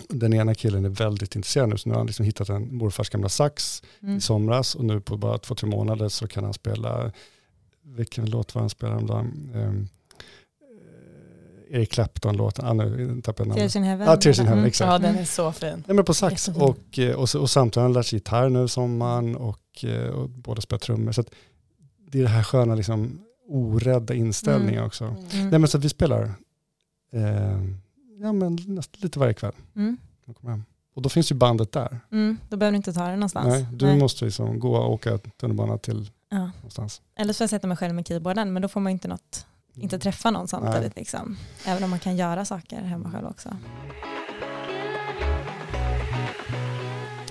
Den 0.08 0.34
ena 0.34 0.54
killen 0.54 0.84
är 0.84 0.88
väldigt 0.88 1.36
intresserad 1.36 1.68
nu, 1.68 1.76
så 1.78 1.88
nu 1.88 1.92
har 1.94 2.00
han 2.00 2.06
liksom 2.06 2.24
hittat 2.26 2.48
en 2.48 2.76
morfars 2.76 3.10
gamla 3.10 3.28
sax 3.28 3.82
Mm. 4.02 4.16
i 4.16 4.20
somras 4.20 4.74
och 4.74 4.84
nu 4.84 5.00
på 5.00 5.16
bara 5.16 5.38
två, 5.38 5.54
tre 5.54 5.68
månader 5.68 6.08
så 6.08 6.28
kan 6.28 6.44
han 6.44 6.54
spela, 6.54 7.12
vilken 7.82 8.30
låt 8.30 8.54
var 8.54 8.62
han 8.62 8.70
spelade 8.70 8.94
häromdagen? 8.94 9.50
Um, 9.54 9.88
Eric 11.70 11.90
Clapton-låten, 11.92 12.64
ah, 12.66 12.72
nu 12.72 13.20
tappade 13.22 13.48
jag 13.48 13.56
Tears 13.56 13.74
namnet. 13.74 13.76
in 13.76 13.82
heaven. 13.98 14.18
Tears 14.20 14.38
in 14.38 14.42
eller? 14.46 14.48
heaven, 14.48 14.58
Mm. 14.58 14.68
exakt. 14.68 14.90
Ja, 14.90 14.98
den 14.98 15.16
är 15.18 15.24
så 15.24 15.52
fin. 15.52 15.84
Nej 15.86 15.96
men 15.96 16.04
på 16.04 16.14
sax 16.14 16.48
och, 16.48 16.98
eh, 16.98 17.14
och, 17.14 17.34
och 17.34 17.50
samtidigt 17.50 17.74
har 17.76 17.82
han 17.82 17.92
lärt 17.92 18.06
sig 18.06 18.16
gitarr 18.16 18.48
nu 18.48 18.64
i 18.64 18.68
sommaren 18.68 19.36
och, 19.36 19.84
eh, 19.84 20.08
och 20.08 20.28
båda 20.30 20.60
spelar 20.60 20.78
trummor. 20.78 21.12
Så 21.12 21.20
att 21.20 21.30
det 22.10 22.18
är 22.18 22.22
det 22.22 22.28
här 22.28 22.42
sköna 22.42 22.74
liksom 22.74 23.20
orädda 23.48 24.14
inställningen 24.14 24.74
Mm. 24.74 24.86
också. 24.86 25.04
Mm. 25.04 25.50
Nej 25.50 25.58
men 25.58 25.68
så 25.68 25.78
att 25.78 25.84
vi 25.84 25.88
spelar 25.88 26.22
eh, 27.12 27.62
ja, 28.20 28.32
men 28.32 28.58
näst, 28.66 29.02
lite 29.02 29.18
varje 29.18 29.34
kväll. 29.34 29.52
Mm. 29.76 29.96
jag 30.24 30.36
kommer 30.36 30.50
hem. 30.50 30.64
Och 30.94 31.02
då 31.02 31.08
finns 31.08 31.30
ju 31.32 31.34
bandet 31.34 31.72
där. 31.72 32.00
Mm. 32.12 32.38
Då 32.48 32.56
behöver 32.56 32.72
du 32.72 32.76
inte 32.76 32.92
ta 32.92 33.06
det 33.06 33.16
någonstans. 33.16 33.46
Nej, 33.48 33.66
du 33.72 33.96
måste 33.96 34.24
liksom 34.24 34.60
gå 34.60 34.76
och 34.76 34.92
åka 34.92 35.18
tunnelbana 35.18 35.78
till 35.78 36.10
Ja. 36.30 36.38
någonstans. 36.56 37.02
Eller 37.16 37.32
så 37.32 37.36
får 37.38 37.42
jag 37.44 37.50
sätta 37.50 37.66
mig 37.66 37.76
själv 37.76 37.94
med 37.94 38.06
keyboarden 38.08 38.52
men 38.52 38.62
då 38.62 38.68
får 38.68 38.80
man 38.80 38.92
inte, 38.92 39.08
något, 39.08 39.46
inte 39.74 39.98
träffa 39.98 40.30
någon 40.30 40.48
samtidigt. 40.48 40.96
Liksom. 40.96 41.36
Även 41.66 41.84
om 41.84 41.90
man 41.90 41.98
kan 41.98 42.16
göra 42.16 42.44
saker 42.44 42.80
hemma 42.82 43.10
själv 43.10 43.26
också. 43.26 43.56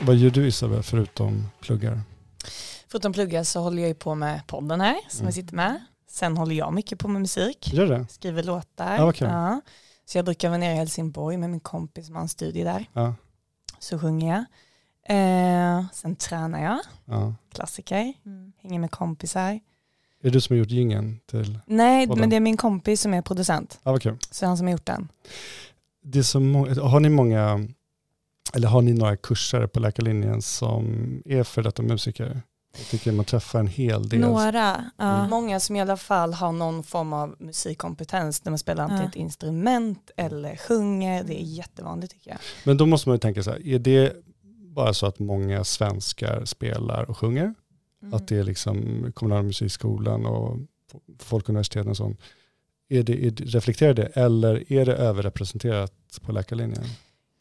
Vad 0.01 0.15
gör 0.15 0.29
du 0.29 0.47
Isabel 0.47 0.83
förutom 0.83 1.47
pluggar? 1.61 2.01
Förutom 2.87 3.13
plugga 3.13 3.43
så 3.45 3.59
håller 3.59 3.81
jag 3.81 3.89
ju 3.89 3.95
på 3.95 4.15
med 4.15 4.41
podden 4.47 4.81
här 4.81 4.95
som 5.09 5.17
Mm. 5.19 5.27
jag 5.27 5.33
sitter 5.33 5.55
med. 5.55 5.79
Sen 6.09 6.37
håller 6.37 6.55
jag 6.55 6.73
mycket 6.73 6.99
på 6.99 7.07
med 7.07 7.21
musik. 7.21 7.73
Gör 7.73 7.87
det? 7.87 8.07
Skriver 8.09 8.43
låtar. 8.43 8.97
Vad 8.97 9.15
kul. 9.15 9.27
Ja. 9.27 9.61
Så 10.09 10.17
jag 10.17 10.25
brukar 10.25 10.49
vara 10.49 10.57
nere 10.57 10.73
i 10.73 10.75
Helsingborg 10.75 11.37
med 11.37 11.49
min 11.49 11.59
kompis 11.59 12.05
som 12.05 12.15
har 12.15 12.21
en 12.21 12.27
studie 12.29 12.63
där. 12.63 12.85
Ja. 12.93 13.15
Så 13.79 13.99
sjunger 13.99 14.27
jag. 14.35 14.45
Eh, 15.09 15.85
sen 15.93 16.15
tränar 16.15 16.63
jag. 16.63 16.79
ja. 17.05 17.33
Klassiker. 17.53 18.13
Mm. 18.25 18.53
Hänger 18.61 18.79
med 18.79 18.91
kompisar. 18.91 19.49
Är 19.51 19.59
det 20.21 20.29
du 20.29 20.41
som 20.41 20.53
har 20.53 20.59
gjort 20.59 20.69
gingen 20.71 21.19
till? 21.25 21.59
Nej, 21.65 22.07
Podden. 22.07 22.19
men 22.21 22.29
det 22.29 22.35
är 22.35 22.39
min 22.39 22.57
kompis 22.57 23.01
som 23.01 23.13
är 23.13 23.21
producent. 23.21 23.79
Ja, 23.83 23.97
kul. 23.97 24.17
Så 24.31 24.39
det 24.39 24.45
är 24.45 24.47
han 24.47 24.57
som 24.57 24.67
har 24.67 24.71
gjort 24.71 24.85
den. 24.85 25.07
Det 26.03 26.19
är 26.19 26.23
så 26.23 26.39
må- 26.39 26.81
har 26.81 26.99
ni 26.99 27.09
många, 27.09 27.67
eller 28.53 28.67
har 28.67 28.81
ni 28.81 28.93
några 28.93 29.17
kurser 29.17 29.67
på 29.67 29.79
läkarlinjen 29.79 30.41
som 30.41 30.85
är 31.25 31.43
för 31.43 31.63
detta 31.63 31.81
musiker? 31.83 32.41
Jag 32.77 32.85
tycker 32.87 33.11
man 33.11 33.25
träffar 33.25 33.59
en 33.59 33.67
hel 33.67 34.09
del. 34.09 34.19
Några. 34.19 34.91
Ja. 34.97 35.17
Mm. 35.17 35.29
Många 35.29 35.59
som 35.59 35.75
i 35.75 35.81
alla 35.81 35.97
fall 35.97 36.33
har 36.33 36.51
någon 36.51 36.83
form 36.83 37.13
av 37.13 37.35
musikkompetens 37.39 38.39
där 38.39 38.51
man 38.51 38.57
spelar 38.57 38.83
antingen 38.83 39.03
Ja. 39.03 39.09
ett 39.09 39.15
instrument 39.15 40.11
eller 40.17 40.55
sjunger. 40.55 41.23
Det 41.23 41.41
är 41.41 41.45
jättevanligt 41.45 42.13
tycker 42.13 42.31
jag. 42.31 42.39
Men 42.63 42.77
då 42.77 42.85
måste 42.85 43.09
man 43.09 43.15
ju 43.15 43.19
tänka 43.19 43.43
så 43.43 43.51
här, 43.51 43.67
är 43.67 43.79
det 43.79 44.13
bara 44.75 44.93
så 44.93 45.05
att 45.05 45.19
många 45.19 45.63
svenskar 45.63 46.45
spelar 46.45 47.09
och 47.09 47.17
sjunger? 47.17 47.53
Mm. 48.01 48.13
Att 48.13 48.27
det 48.27 48.37
är 48.37 48.43
liksom 48.43 49.05
kommunala 49.15 49.43
musikskolan 49.43 50.25
och 50.25 50.57
folkuniversiteten 51.19 51.89
och 51.89 51.97
sånt. 51.97 52.19
Är 52.89 53.03
det, 53.03 53.25
är 53.25 53.31
det, 53.31 53.43
reflekterar 53.43 53.93
det 53.93 54.05
eller 54.05 54.71
är 54.73 54.85
det 54.85 54.95
överrepresenterat 54.95 55.93
på 56.21 56.31
läkarlinjen? 56.31 56.83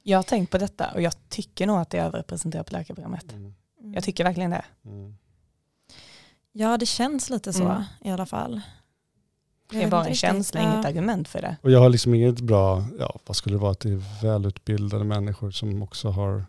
Jag 0.03 0.19
har 0.19 0.23
tänkt 0.23 0.51
på 0.51 0.59
detta 0.59 0.91
och 0.95 1.03
jag 1.03 1.13
tycker 1.29 1.67
nog 1.67 1.79
att 1.79 1.91
det 1.91 1.99
är 1.99 2.05
överrepresenterat 2.05 2.67
på 2.67 2.73
läkarprogrammet. 2.73 3.33
Mm. 3.33 3.55
Jag 3.95 4.05
tycker 4.05 4.25
verkligen 4.25 4.51
det. 4.51 4.65
Mm. 4.85 5.15
Ja 6.53 6.77
det 6.79 6.87
känns 6.87 7.31
lite 7.31 7.53
så 7.53 7.65
Mm. 7.65 7.83
i 8.05 8.11
alla 8.11 8.27
fall. 8.27 8.61
Det 9.71 9.83
är 9.83 9.91
bara 9.91 10.07
en 10.07 10.15
känsla, 10.15 10.61
Ja. 10.63 10.73
inget 10.75 10.87
argument 10.87 11.29
för 11.29 11.41
det. 11.43 11.57
Och 11.63 11.71
jag 11.71 11.81
har 11.81 11.89
liksom 11.89 12.15
inget 12.15 12.41
bra, 12.41 12.85
ja 12.99 13.19
vad 13.27 13.37
skulle 13.37 13.55
det 13.55 13.61
vara, 13.61 13.73
att 13.73 13.81
det 13.81 13.89
är 13.93 14.23
välutbildade 14.23 15.05
människor 15.05 15.51
som 15.51 15.83
också 15.83 16.09
har, 16.09 16.45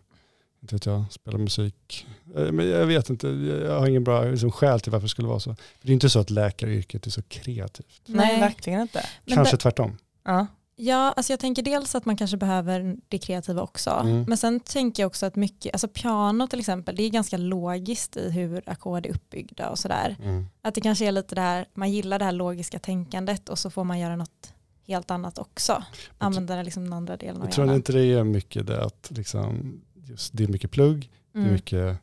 inte 0.62 0.74
vet 0.74 0.86
jag, 0.86 1.04
spelar 1.12 1.38
musik. 1.38 2.06
Eh, 2.36 2.52
Men 2.52 2.68
jag 2.68 2.86
vet 2.86 3.10
inte, 3.10 3.28
jag 3.28 3.80
har 3.80 3.86
ingen 3.88 4.04
bra 4.04 4.22
liksom, 4.24 4.52
skäl 4.52 4.80
till 4.80 4.92
varför 4.92 5.04
det 5.04 5.08
skulle 5.10 5.28
vara 5.28 5.40
så. 5.40 5.54
För 5.54 5.86
det 5.86 5.88
är 5.92 5.94
inte 5.94 6.10
så 6.10 6.18
att 6.20 6.30
läkaryrket 6.30 7.06
är 7.06 7.10
så 7.10 7.22
kreativt. 7.22 8.02
Nej, 8.06 8.40
verkligen 8.40 8.80
inte. 8.80 9.06
Men 9.24 9.34
Kanske 9.34 9.56
det- 9.56 9.60
tvärtom. 9.60 9.96
Ja. 10.24 10.46
Ja, 10.80 11.12
alltså 11.16 11.32
jag 11.32 11.40
tänker 11.40 11.62
dels 11.62 11.94
att 11.94 12.04
man 12.04 12.16
kanske 12.16 12.36
behöver 12.36 12.96
det 13.08 13.18
kreativa 13.18 13.62
också. 13.62 13.90
Mm. 13.90 14.24
Men 14.28 14.38
sen 14.38 14.60
tänker 14.60 15.02
jag 15.02 15.06
också 15.06 15.26
att 15.26 15.36
mycket, 15.36 15.72
alltså 15.74 15.88
piano 15.88 16.46
till 16.46 16.58
exempel, 16.60 16.96
det 16.96 17.02
är 17.02 17.10
ganska 17.10 17.36
logiskt 17.36 18.16
i 18.16 18.30
hur 18.30 18.62
ackord 18.66 19.06
är 19.06 19.10
uppbyggda 19.10 19.70
och 19.70 19.78
sådär. 19.78 20.16
Mm. 20.22 20.46
Att 20.62 20.74
det 20.74 20.80
kanske 20.80 21.06
är 21.06 21.12
lite 21.12 21.34
det 21.34 21.40
här, 21.40 21.66
man 21.74 21.90
gillar 21.92 22.18
det 22.18 22.24
här 22.24 22.32
logiska 22.32 22.78
tänkandet 22.78 23.48
och 23.48 23.58
så 23.58 23.70
får 23.70 23.84
man 23.84 23.98
göra 23.98 24.16
något 24.16 24.52
helt 24.86 25.10
annat 25.10 25.38
också. 25.38 25.82
Använda 26.18 26.56
det 26.56 26.62
liksom 26.62 26.84
den 26.84 26.92
andra 26.92 27.16
delen 27.16 27.36
av 27.36 27.44
Jag 27.44 27.52
tror 27.52 27.66
hjärnan. 27.66 27.76
inte 27.76 27.92
det 27.92 28.04
är 28.04 28.24
mycket 28.24 28.66
det 28.66 28.84
att 28.84 29.10
liksom, 29.10 29.80
just, 29.94 30.36
det 30.36 30.44
är 30.44 30.48
mycket 30.48 30.70
plugg, 30.70 31.10
det 31.32 31.38
är 31.38 31.42
Mm. 31.42 31.52
mycket 31.52 31.98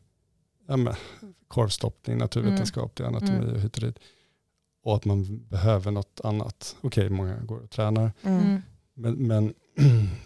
ja, 0.68 0.76
men, 0.76 0.94
korvstoppning, 1.48 2.18
naturvetenskap, 2.18 2.96
det 2.96 3.02
är 3.02 3.08
anatomi 3.08 3.36
Mm. 3.38 3.54
och 3.54 3.60
hit 3.60 3.76
och 3.76 3.82
dit. 3.82 3.98
Och 4.86 4.96
att 4.96 5.04
man 5.04 5.46
behöver 5.48 5.90
något 5.90 6.20
annat. 6.24 6.76
Okej, 6.80 7.10
många 7.10 7.36
går 7.40 7.58
och 7.58 7.70
tränar. 7.70 8.12
Mm. 8.22 8.40
Mm. 8.44 8.62
Men, 8.94 9.14
men 9.14 9.54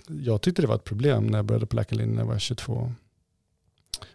jag 0.24 0.40
tyckte 0.42 0.62
det 0.62 0.68
var 0.68 0.74
ett 0.74 0.84
problem 0.84 1.26
när 1.26 1.38
jag 1.38 1.44
började 1.44 1.66
på 1.66 1.76
läkarlinjen 1.76 2.14
när 2.14 2.22
jag 2.22 2.26
var 2.28 2.38
22. 2.38 2.92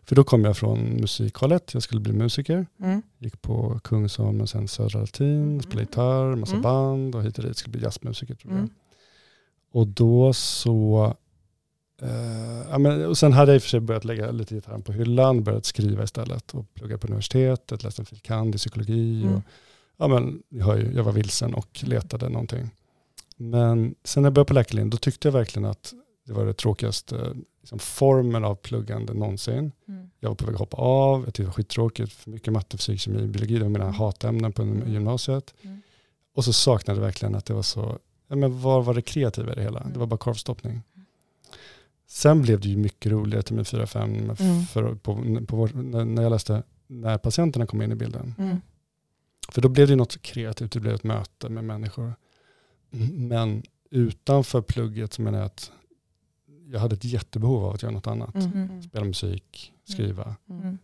För 0.03 0.15
då 0.15 0.23
kom 0.23 0.45
jag 0.45 0.57
från 0.57 0.79
musikhållet, 0.79 1.73
jag 1.73 1.83
skulle 1.83 2.01
bli 2.01 2.13
musiker. 2.13 2.67
Mm. 2.79 3.01
Gick 3.17 3.41
på 3.41 3.79
Kungsholmen, 3.83 4.47
sen 4.47 4.67
Södra 4.67 4.99
Latin, 4.99 5.61
spelade 5.61 5.81
gitarr, 5.81 6.35
massa 6.35 6.53
Mm. 6.53 6.61
band 6.63 7.15
och 7.15 7.23
hit 7.23 7.37
och 7.37 7.43
dit. 7.43 7.57
Skulle 7.57 7.71
bli 7.71 7.83
jazzmusiker 7.83 8.35
tror 8.35 8.53
jag. 8.53 8.59
Mm. 8.59 8.69
Och 9.71 9.87
då 9.87 10.33
så, 10.33 11.13
eh, 12.01 12.69
ja, 12.69 12.77
men, 12.77 13.05
och 13.05 13.17
sen 13.17 13.33
hade 13.33 13.51
jag 13.51 13.55
i 13.55 13.59
och 13.59 13.63
för 13.63 13.69
sig 13.69 13.79
börjat 13.79 14.05
lägga 14.05 14.31
lite 14.31 14.55
gitarren 14.55 14.81
på 14.81 14.91
hyllan, 14.91 15.43
börjat 15.43 15.65
skriva 15.65 16.03
istället 16.03 16.53
och 16.53 16.73
plugga 16.73 16.97
på 16.97 17.07
universitetet, 17.07 17.83
läste 17.83 18.01
en 18.01 18.05
fil. 18.05 18.19
kand. 18.19 18.55
i 18.55 18.57
psykologi. 18.57 19.21
Mm. 19.23 19.35
Och, 19.35 19.41
ja, 19.97 20.07
men, 20.07 20.43
jag, 20.49 20.65
hör 20.65 20.77
ju, 20.77 20.93
jag 20.93 21.03
var 21.03 21.11
vilsen 21.11 21.53
och 21.53 21.83
letade 21.83 22.29
någonting. 22.29 22.69
Men 23.37 23.95
sen 24.03 24.23
när 24.23 24.27
jag 24.27 24.33
började 24.33 24.47
på 24.47 24.53
läkarlinjen, 24.53 24.89
då 24.89 24.97
tyckte 24.97 25.27
jag 25.27 25.33
verkligen 25.33 25.65
att 25.65 25.93
det 26.25 26.33
var 26.33 26.45
det 26.45 26.53
tråkigaste 26.53 27.35
liksom, 27.61 27.79
formen 27.79 28.45
av 28.45 28.55
pluggande 28.55 29.13
någonsin. 29.13 29.71
Mm. 29.87 30.09
Jag 30.19 30.29
var 30.29 30.35
på 30.35 30.45
väg 30.45 30.53
att 30.53 30.59
hoppa 30.59 30.77
av, 30.77 31.19
jag 31.19 31.25
tyckte 31.27 31.41
det 31.41 31.45
var 31.47 31.53
skittråkigt, 31.53 32.13
för 32.13 32.31
mycket 32.31 32.53
matte, 32.53 32.77
fysik, 32.77 32.99
kemi, 32.99 33.27
biologi, 33.27 33.53
det 33.57 33.63
var 33.63 33.69
mina 33.69 33.91
hatämnen 33.91 34.51
på 34.53 34.61
Mm. 34.61 34.93
gymnasiet. 34.93 35.53
Mm. 35.61 35.81
Och 36.35 36.45
så 36.45 36.53
saknade 36.53 36.99
jag 36.99 37.05
verkligen 37.05 37.35
att 37.35 37.45
det 37.45 37.53
var 37.53 37.61
så, 37.61 37.97
ja, 38.27 38.35
men 38.35 38.61
var 38.61 38.81
var 38.81 38.93
det 38.93 39.01
kreativa 39.01 39.51
i 39.51 39.55
det 39.55 39.61
hela? 39.61 39.87
Det 39.93 39.99
var 39.99 40.05
bara 40.07 40.17
korvstoppning. 40.17 40.81
Sen 42.07 42.41
blev 42.41 42.59
det 42.59 42.67
ju 42.69 42.77
mycket 42.77 43.11
roligare 43.11 43.43
till 43.43 43.55
min 43.55 43.65
4-5 43.65 44.35
Mm. 44.39 44.65
för, 44.65 44.95
på, 44.95 45.15
på 45.47 45.65
när 45.77 46.23
jag 46.23 46.29
läste 46.29 46.63
när 46.87 47.17
patienterna 47.17 47.65
kom 47.65 47.81
in 47.81 47.91
i 47.91 47.95
bilden. 47.95 48.33
Mm. 49.47 49.53
För 49.53 49.61
då 49.61 49.69
blev 49.69 49.87
det 49.87 49.95
något 49.95 50.21
kreativt, 50.21 50.71
det 50.71 50.79
blev 50.79 50.93
ett 50.95 51.03
möte 51.03 51.49
med 51.49 51.63
människor. 51.63 52.13
Men 53.11 53.63
utanför 53.91 54.61
plugget 54.61 55.13
så 55.13 55.21
menar 55.21 55.37
jag 55.39 55.45
att 55.45 55.71
jag 56.71 56.79
hade 56.79 56.95
ett 56.95 57.03
jättebehov 57.03 57.63
av 57.65 57.73
att 57.73 57.83
göra 57.83 57.91
något 57.93 58.07
annat. 58.07 58.35
Mm. 58.35 58.83
Spela 58.83 59.05
musik, 59.05 59.73
skriva. 59.83 60.35
Mm. 60.49 60.77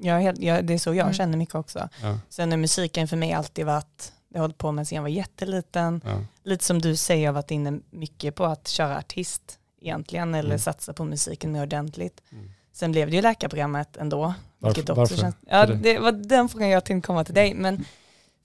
Jag 0.00 0.16
är 0.16 0.20
helt, 0.20 0.40
jag, 0.40 0.64
det 0.66 0.74
är 0.74 0.78
så 0.78 0.90
jag 0.94 1.04
Mm. 1.04 1.14
känner 1.14 1.38
mycket 1.38 1.54
också. 1.54 1.88
Ja, 2.02 2.18
Sen 2.28 2.50
har 2.50 2.58
musiken 2.58 3.08
för 3.08 3.16
mig 3.16 3.32
alltid 3.32 3.66
varit, 3.66 4.12
det 4.28 4.38
har 4.38 4.42
jag 4.42 4.42
hållit 4.42 4.58
på 4.58 4.72
med 4.72 4.88
sedan 4.88 4.96
jag 4.96 5.02
var 5.02 5.08
jätteliten. 5.08 6.00
ja. 6.04 6.24
Lite 6.42 6.64
som 6.64 6.78
du 6.78 6.96
säger, 6.96 7.24
jag 7.24 7.28
har 7.28 7.34
varit 7.34 7.50
inne 7.50 7.80
mycket 7.90 8.34
på 8.34 8.44
att 8.44 8.68
köra 8.68 8.98
artist 8.98 9.58
egentligen 9.80 10.34
eller 10.34 10.48
Mm. 10.50 10.58
satsa 10.58 10.92
på 10.92 11.04
musiken 11.04 11.52
mer 11.52 11.62
ordentligt. 11.62 12.20
Mm. 12.30 12.50
Sen 12.72 12.92
blev 12.92 13.10
det 13.10 13.16
ju 13.16 13.22
läkarprogrammet 13.22 13.96
ändå. 13.96 14.34
Varför- 14.60 14.74
vilket 14.74 14.90
också 14.90 15.00
varför? 15.00 15.16
Känns, 15.16 15.36
ja, 15.46 15.66
det- 15.66 15.98
var 15.98 16.12
den 16.12 16.48
frågan 16.48 16.68
jag 16.68 16.84
tänkte 16.84 17.06
komma 17.06 17.24
till 17.24 17.34
dig. 17.34 17.54
Men 17.54 17.84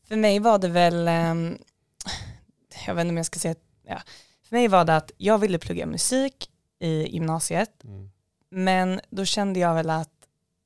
för 0.07 0.15
mig 0.15 0.39
var 0.39 0.60
det 0.60 0.67
väl, 0.67 1.07
ehm, 1.07 1.57
jag 2.88 2.95
vet 2.95 3.01
inte 3.01 3.10
om 3.12 3.17
jag 3.17 3.25
ska 3.25 3.39
säga, 3.39 3.55
ja. 3.88 4.01
för 4.43 4.55
mig 4.55 4.67
var 4.67 4.86
det 4.86 4.95
att 4.95 5.12
jag 5.17 5.38
ville 5.38 5.60
plugga 5.60 5.86
musik 5.86 6.50
i 6.79 7.07
gymnasiet. 7.13 7.84
Mm. 7.84 8.12
Men 8.50 9.01
då 9.10 9.25
kände 9.25 9.60
jag 9.60 9.74
väl 9.75 9.89
att 9.89 10.12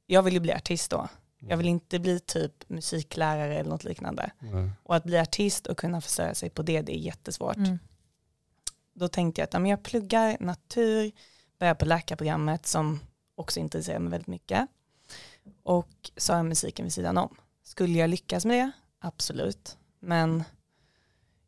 jag 0.06 0.24
ville 0.24 0.40
bli 0.40 0.54
artist 0.54 0.92
då. 0.92 1.08
Jag 1.42 1.58
vill 1.58 1.68
inte 1.68 2.00
bli 2.00 2.20
typ 2.20 2.70
musiklärare 2.70 3.58
eller 3.58 3.70
något 3.70 3.84
liknande. 3.84 4.32
Nej. 4.40 4.70
Och 4.84 4.96
att 4.96 5.04
bli 5.04 5.18
artist 5.20 5.68
och 5.68 5.78
kunna 5.78 6.02
försörja 6.02 6.36
sig 6.36 6.50
på 6.50 6.62
det, 6.62 6.82
det 6.82 6.96
är 6.96 7.00
jättesvårt. 7.00 7.56
Mm. 7.58 7.80
Då 8.94 9.08
tänkte 9.08 9.42
jag 9.42 9.44
att 9.44 9.54
ja, 9.54 9.60
men 9.60 9.72
jag 9.72 9.84
pluggar 9.84 10.38
natur, 10.40 11.12
börjar 11.60 11.76
på 11.76 11.86
läkarprogrammet 11.86 12.66
som 12.68 13.00
också 13.36 13.60
intresserar 13.60 14.00
mig 14.00 14.12
väldigt 14.12 14.28
mycket. 14.28 14.68
Och 15.64 16.12
så 16.18 16.34
har 16.34 16.38
jag 16.38 16.46
musiken 16.46 16.86
vid 16.86 16.94
sidan 16.94 17.18
om. 17.18 17.36
Skulle 17.64 18.00
jag 18.00 18.10
lyckas 18.10 18.46
med 18.46 18.58
det? 18.58 18.72
Absolut. 19.00 19.78
Men 20.00 20.44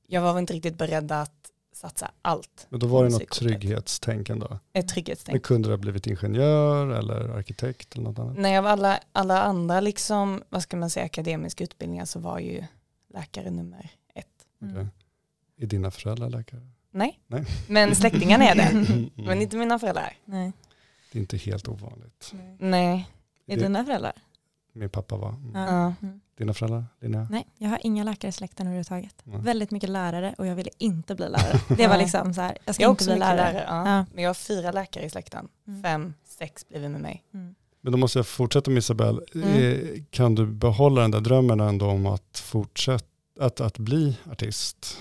jag 0.07 0.21
var 0.21 0.33
väl 0.33 0.41
inte 0.41 0.53
riktigt 0.53 0.77
beredd 0.77 1.11
att 1.11 1.51
satsa 1.73 2.11
allt. 2.21 2.67
Men 2.69 2.79
då 2.79 2.87
var 2.87 3.03
det 3.03 3.09
något 3.09 3.29
trygghetstänk 3.29 4.29
ändå. 4.29 4.45
Ett 4.45 4.59
Men 4.73 4.87
trygghetstänk. 4.87 5.43
kunde 5.43 5.67
du 5.67 5.73
ha 5.73 5.77
blivit 5.77 6.07
ingenjör 6.07 6.87
eller 6.87 7.29
arkitekt 7.29 7.95
eller 7.95 8.03
något 8.03 8.19
annat? 8.19 8.37
Nej, 8.37 8.57
av 8.57 8.67
alla, 8.67 8.99
alla 9.11 9.41
andra 9.41 9.79
liksom, 9.79 10.43
vad 10.49 10.63
ska 10.63 10.77
man 10.77 10.89
säga, 10.89 11.05
akademiska 11.05 11.63
utbildningar 11.63 12.05
så 12.05 12.19
var 12.19 12.39
ju 12.39 12.63
läkare 13.13 13.49
nummer 13.51 13.89
ett. 14.13 14.27
Okej. 14.61 14.87
Är 15.57 15.65
dina 15.65 15.91
föräldrar 15.91 16.29
läkare? 16.29 16.67
Nej, 16.91 17.19
Nej. 17.27 17.45
men 17.67 17.95
släktingarna 17.95 18.43
är 18.49 18.55
det. 18.55 18.61
Mm. 18.61 19.09
Men 19.27 19.41
inte 19.41 19.57
mina 19.57 19.79
föräldrar. 19.79 20.17
Nej. 20.25 20.51
Det 21.11 21.19
är 21.19 21.21
inte 21.21 21.37
helt 21.37 21.67
ovanligt. 21.67 22.33
Nej. 22.59 23.09
Är 23.51 23.57
Det- 23.57 23.63
dina 23.63 23.85
föräldrar? 23.85 24.13
Min 24.73 24.89
pappa 24.89 25.17
var. 25.17 25.29
Mm. 25.29 25.55
Mm. 26.01 26.21
Dina 26.37 26.53
föräldrar? 26.53 26.85
Linnea? 27.01 27.27
Nej, 27.31 27.47
jag 27.57 27.69
har 27.69 27.79
inga 27.83 28.03
läkare 28.03 28.29
i 28.29 28.31
släkten 28.31 28.67
överhuvudtaget. 28.67 29.15
Nej. 29.23 29.39
Väldigt 29.41 29.71
mycket 29.71 29.89
lärare 29.89 30.35
och 30.37 30.47
jag 30.47 30.55
ville 30.55 30.69
inte 30.77 31.15
bli 31.15 31.29
lärare. 31.29 31.59
Det 31.77 31.87
var 31.87 31.97
liksom 31.97 32.33
så 32.33 32.41
här, 32.41 32.57
jag 32.65 32.75
ska 32.75 32.83
Jag 32.83 32.91
inte 32.91 33.03
också 33.03 33.11
bli 33.11 33.19
lärare. 33.19 33.53
lärare. 33.53 33.65
ja. 33.67 33.89
Ja. 33.97 34.05
Men 34.13 34.23
jag 34.23 34.29
har 34.29 34.33
fyra 34.33 34.71
läkare 34.71 35.03
i 35.05 35.09
släkten. 35.09 35.47
Mm. 35.67 35.83
Fem, 35.83 36.13
sex 36.25 36.67
blir 36.67 36.79
vi 36.79 36.89
med 36.89 37.01
mig. 37.01 37.23
Mm. 37.33 37.55
Men 37.81 37.91
då 37.91 37.97
måste 37.97 38.19
jag 38.19 38.27
fortsätta 38.27 38.71
med 38.71 38.77
Isabel. 38.77 39.21
Mm. 39.35 39.47
Eh, 39.47 40.03
Kan 40.09 40.35
du 40.35 40.45
behålla 40.47 41.01
den 41.01 41.11
där 41.11 41.19
drömmen 41.21 41.59
ändå 41.59 41.85
om 41.89 42.05
att 42.05 42.39
fortsätta 42.45 43.05
att, 43.39 43.61
att 43.61 43.77
bli 43.77 44.17
artist 44.31 44.97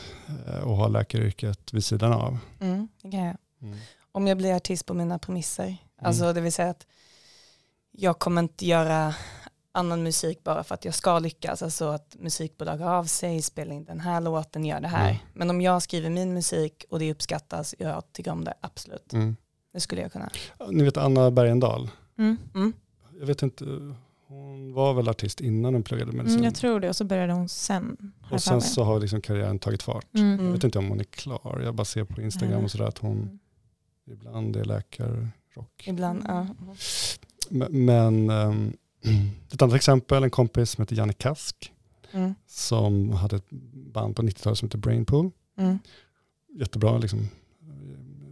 eh, 0.47 0.61
och 0.61 0.77
ha 0.77 0.89
läkaryrket 0.89 1.73
vid 1.73 1.85
sidan 1.85 2.13
av? 2.13 2.39
Mm, 2.61 2.89
det 3.03 3.11
kan 3.11 3.21
jag. 3.25 3.37
Mm. 3.63 3.79
Om 4.13 4.27
jag 4.27 4.37
blir 4.37 4.55
artist 4.55 4.87
på 4.87 4.95
mina 4.95 5.19
premisser. 5.19 5.77
Alltså 6.03 6.33
det 6.33 6.41
vill 6.41 6.53
säga 6.53 6.71
att 6.71 6.87
jag 7.93 8.19
kommer 8.19 8.43
inte 8.43 8.67
göra 8.67 9.15
annan 9.73 10.03
musik 10.03 10.43
bara 10.45 10.65
för 10.65 10.75
att 10.75 10.85
jag 10.85 10.95
ska 10.95 11.19
lyckas. 11.19 11.63
Alltså 11.63 11.85
att 11.89 12.17
musikbolag 12.19 12.77
hör 12.79 12.93
av 12.95 13.05
sig, 13.05 13.43
spela 13.43 13.75
in 13.75 13.85
den 13.85 14.01
här 14.01 14.21
låten, 14.21 14.65
gör 14.65 14.81
det 14.81 14.89
här. 14.89 15.11
Mm. 15.11 15.23
Men 15.35 15.51
om 15.51 15.61
jag 15.61 15.83
skriver 15.83 16.11
min 16.11 16.35
musik 16.35 16.85
och 16.91 16.99
det 16.99 17.11
uppskattas, 17.13 17.75
jag 17.79 18.13
tycker 18.13 18.31
om 18.31 18.45
det, 18.45 18.55
absolut. 18.61 19.13
Mm. 19.13 19.37
Det 19.73 19.81
skulle 19.81 20.03
jag 20.03 20.13
kunna. 20.13 20.31
Ni 20.71 20.83
vet 20.85 20.97
Anna 20.97 21.31
Bergendahl? 21.31 21.91
Mm. 22.19 22.37
Mm. 22.55 22.73
Jag 23.19 23.27
vet 23.27 23.43
inte, 23.43 23.65
hon 24.27 24.73
var 24.73 24.95
väl 24.95 25.09
artist 25.09 25.41
innan 25.41 25.75
hon 25.75 25.83
pluggade 25.83 26.13
medicin. 26.13 26.35
Mm, 26.35 26.45
jag 26.45 26.55
tror 26.55 26.81
det 26.81 26.89
och 26.89 26.97
så 26.97 27.05
började 27.05 27.33
hon 27.33 27.49
sen. 27.49 28.13
har 28.23 28.35
och 28.37 28.43
sen 28.43 28.61
så 28.61 28.85
har 28.85 29.01
liksom 29.01 29.21
karriären 29.21 29.59
tagit 29.59 29.83
fart. 29.83 30.15
Mm. 30.15 30.33
Mm. 30.33 30.45
Jag 30.47 30.53
vet 30.53 30.65
inte 30.65 30.79
om 30.79 30.89
hon 30.89 31.01
är 31.01 31.05
klar. 31.05 31.61
Jag 31.65 31.75
bara 31.75 31.85
ser 31.85 32.05
på 32.05 32.21
Instagram 32.23 32.65
och 32.65 32.71
sådär 32.71 32.85
att 32.85 32.99
hon 32.99 33.17
Mm. 33.19 33.39
ibland 34.11 34.57
är 34.57 34.65
läkarrock. 34.65 35.85
Ibland, 35.87 36.25
ja. 36.29 36.47
Men, 37.71 38.31
ehm, 38.31 38.73
ett 39.53 39.63
annat 39.63 39.75
exempel, 39.77 40.23
en 40.25 40.31
kompis 40.31 40.71
som 40.71 40.83
heter 40.83 40.97
Janne 40.97 41.13
Kask 41.13 41.73
Mm. 42.13 42.35
som 42.47 43.11
hade 43.11 43.37
ett 43.37 43.51
band 43.93 44.17
på 44.17 44.23
90-talet 44.23 44.59
som 44.59 44.69
heter 44.69 44.79
Brainpool. 44.79 45.31
Mm. 45.59 45.79
Jättebra, 46.59 46.99
liksom, 46.99 47.29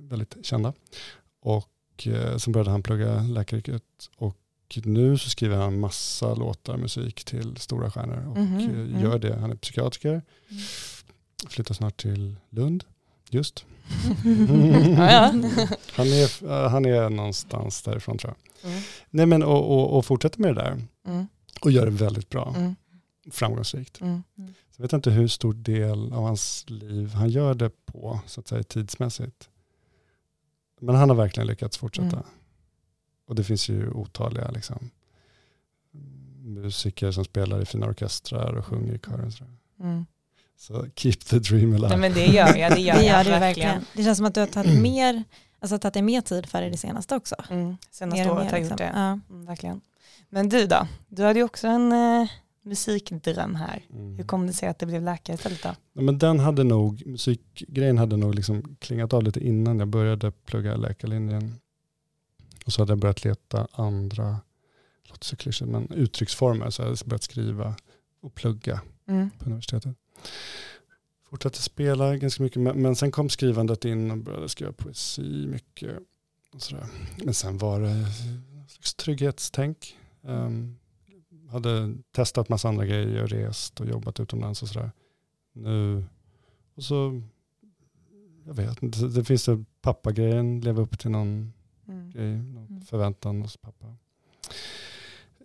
väldigt 0.09 0.37
kända. 0.47 0.73
Och 1.41 2.07
eh, 2.07 2.37
sen 2.37 2.53
började 2.53 2.71
han 2.71 2.83
plugga 2.83 3.23
läkaryrket 3.23 3.83
och 4.17 4.37
nu 4.85 5.19
så 5.19 5.31
skriver 5.31 5.57
han 5.57 5.81
massa 5.81 6.35
låtar, 6.35 6.77
musik 6.77 7.25
till 7.25 7.57
stora 7.57 7.91
stjärnor 7.91 8.27
och 8.31 8.37
Mhm, 8.37 8.59
eh, 8.59 8.65
mm. 8.65 9.01
gör 9.03 9.19
det. 9.19 9.37
Han 9.37 9.51
är 9.51 9.57
psykiatriker, 9.57 10.11
Mm. 10.11 10.63
flyttar 11.49 11.75
snart 11.75 11.97
till 11.97 12.37
Lund, 12.51 12.85
just. 13.35 13.65
Han 15.97 16.07
är, 16.07 16.45
eh, 16.51 16.71
han 16.71 16.85
är 16.87 17.11
någonstans 17.11 17.83
därifrån 17.83 18.19
tror 18.19 18.35
jag. 18.63 18.71
Mm. 18.71 18.83
Nej 19.11 19.27
men 19.27 19.43
och, 19.43 19.71
och, 19.79 19.97
och 19.99 20.07
fortsätter 20.07 20.41
med 20.41 20.55
det 20.55 20.61
där 20.63 20.83
Mm. 21.07 21.27
och 21.61 21.71
gör 21.71 21.85
det 21.85 21.91
väldigt 21.91 22.29
bra, 22.29 22.55
Mm. 22.57 22.77
framgångsrikt. 23.31 24.01
Mm. 24.01 24.23
Så 24.37 24.43
jag 24.77 24.83
vet 24.83 24.93
inte 24.93 25.11
hur 25.11 25.29
stor 25.29 25.53
del 25.53 26.13
av 26.13 26.23
hans 26.25 26.65
liv 26.69 27.13
han 27.15 27.29
gör 27.31 27.55
det 27.55 27.71
på, 27.87 28.21
så 28.27 28.41
att 28.41 28.49
säga 28.49 28.63
tidsmässigt. 28.63 29.49
Men 30.81 30.95
han 30.95 31.09
har 31.09 31.17
verkligen 31.17 31.47
lyckats 31.47 31.79
fortsätta. 31.79 32.17
Mm. 32.17 32.29
Och 33.27 33.35
det 33.35 33.45
finns 33.45 33.69
ju 33.69 33.91
otaliga 33.91 34.51
liksom, 34.51 34.91
musiker 36.43 37.11
som 37.11 37.25
spelar 37.25 37.63
i 37.63 37.65
fina 37.65 37.87
orkestrar 37.87 38.53
och 38.55 38.67
sjunger 38.67 38.95
i 38.95 38.99
kören. 38.99 39.33
Mm. 40.71 40.83
Så 40.85 40.91
keep 40.97 41.13
the 41.13 41.39
dream 41.39 41.73
alive. 41.75 41.89
Nej, 41.89 41.99
men 41.99 42.13
det 42.13 42.27
gör 42.27 42.57
jag, 42.57 42.73
det 42.73 42.81
gör 42.81 42.95
det 42.99 43.03
jag 43.03 43.05
gör 43.05 43.25
det 43.25 43.31
verkligen. 43.31 43.41
verkligen. 43.41 43.85
Det 43.95 44.03
känns 44.05 44.17
som 44.19 44.27
att 44.27 44.35
du 44.35 44.41
har 44.41 44.47
tagit 44.47 44.81
mer, 44.81 45.25
alltså 45.61 45.79
tagit 45.79 45.95
dig 45.95 46.03
mer 46.03 46.21
tid 46.21 46.47
för 46.47 46.63
det, 46.63 46.71
det 46.71 46.77
senaste 46.77 47.17
också. 47.17 47.35
Mm. 47.51 47.77
Senaste 47.91 48.25
Mer 48.25 48.33
året 48.33 48.45
mer, 48.45 48.51
har 48.51 48.59
jag 48.59 48.61
liksom. 48.61 48.71
gjort 48.75 48.79
det. 48.79 48.93
Ja. 48.95 49.21
Mm, 49.31 49.47
verkligen. 49.47 49.81
Men 50.29 50.49
du 50.49 50.67
då? 50.67 50.87
Du 51.09 51.23
hade 51.23 51.39
ju 51.39 51.45
också 51.45 51.67
en 51.69 51.93
eh, 51.93 52.29
musikdröm 52.65 53.55
här. 53.55 53.83
Mm. 53.93 54.17
Hur 54.17 54.25
kom 54.25 54.47
det 54.47 54.53
sig 54.53 54.69
att 54.69 54.79
det 54.79 54.87
blev 54.87 55.03
läkare 55.03 55.35
istället 55.35 55.63
då? 55.63 55.69
Ja, 55.93 56.03
men 56.03 56.19
den 56.19 56.39
hade 56.39 56.65
nog, 56.65 57.07
musikgrejen 57.07 57.99
hade 57.99 58.17
nog 58.17 58.35
liksom 58.35 58.77
klingat 58.79 59.13
av 59.13 59.23
lite 59.23 59.41
innan 59.47 59.79
jag 59.79 59.89
började 59.89 60.31
plugga 60.31 60.77
läkarlinjen. 60.77 61.55
Och 62.67 62.73
så 62.73 62.83
hade 62.83 62.93
jag 62.93 62.99
börjat 62.99 63.25
leta 63.25 63.69
andra, 63.73 64.37
låter 65.09 65.25
så 65.27 65.37
klyschigt, 65.37 65.71
men 65.71 65.93
uttrycksformer. 65.93 66.71
Så 66.71 66.83
jag 66.83 66.87
hade 66.87 66.99
börjat 67.05 67.23
skriva 67.23 67.75
och 68.23 68.35
plugga 68.35 68.81
Mm. 69.09 69.31
på 69.39 69.45
universitetet. 69.47 69.97
Fortsatte 71.25 71.63
spela 71.63 72.17
ganska 72.17 72.43
mycket, 72.43 72.63
men, 72.77 72.97
sen 72.97 73.11
kom 73.11 73.29
skrivandet 73.29 73.85
in 73.85 74.11
och 74.11 74.19
började 74.19 74.49
skriva 74.49 74.73
poesi 74.73 75.47
mycket. 75.47 75.99
Och 76.53 76.63
sådär. 76.63 76.87
Men 77.25 77.35
sen 77.35 77.59
var 77.59 77.81
det 77.81 78.05
slags 78.69 78.95
trygghetstänk. 78.95 79.97
Um, 80.23 80.79
hade 81.51 81.95
testat 82.13 82.49
massa 82.49 82.69
andra 82.69 82.87
grejer, 82.87 83.27
rest 83.27 83.81
och 83.81 83.87
jobbat 83.87 84.21
utomlands 84.21 84.63
och 84.63 84.69
sådär. 84.69 84.91
Nu, 85.53 86.05
och 86.75 86.85
så, 86.85 87.23
jag 88.47 88.55
vet 88.55 88.83
inte, 88.83 88.99
det, 89.07 89.25
finns 89.25 89.45
det 89.45 89.65
pappagrejen, 89.81 90.61
leva 90.61 90.83
upp 90.83 90.99
till 90.99 91.11
någon 91.11 91.53
Mm. 91.89 92.11
grej, 92.11 92.37
någon 92.37 92.67
Mm. 92.71 92.83
förväntan 92.83 93.43
hos 93.43 93.57
pappa. 93.57 93.87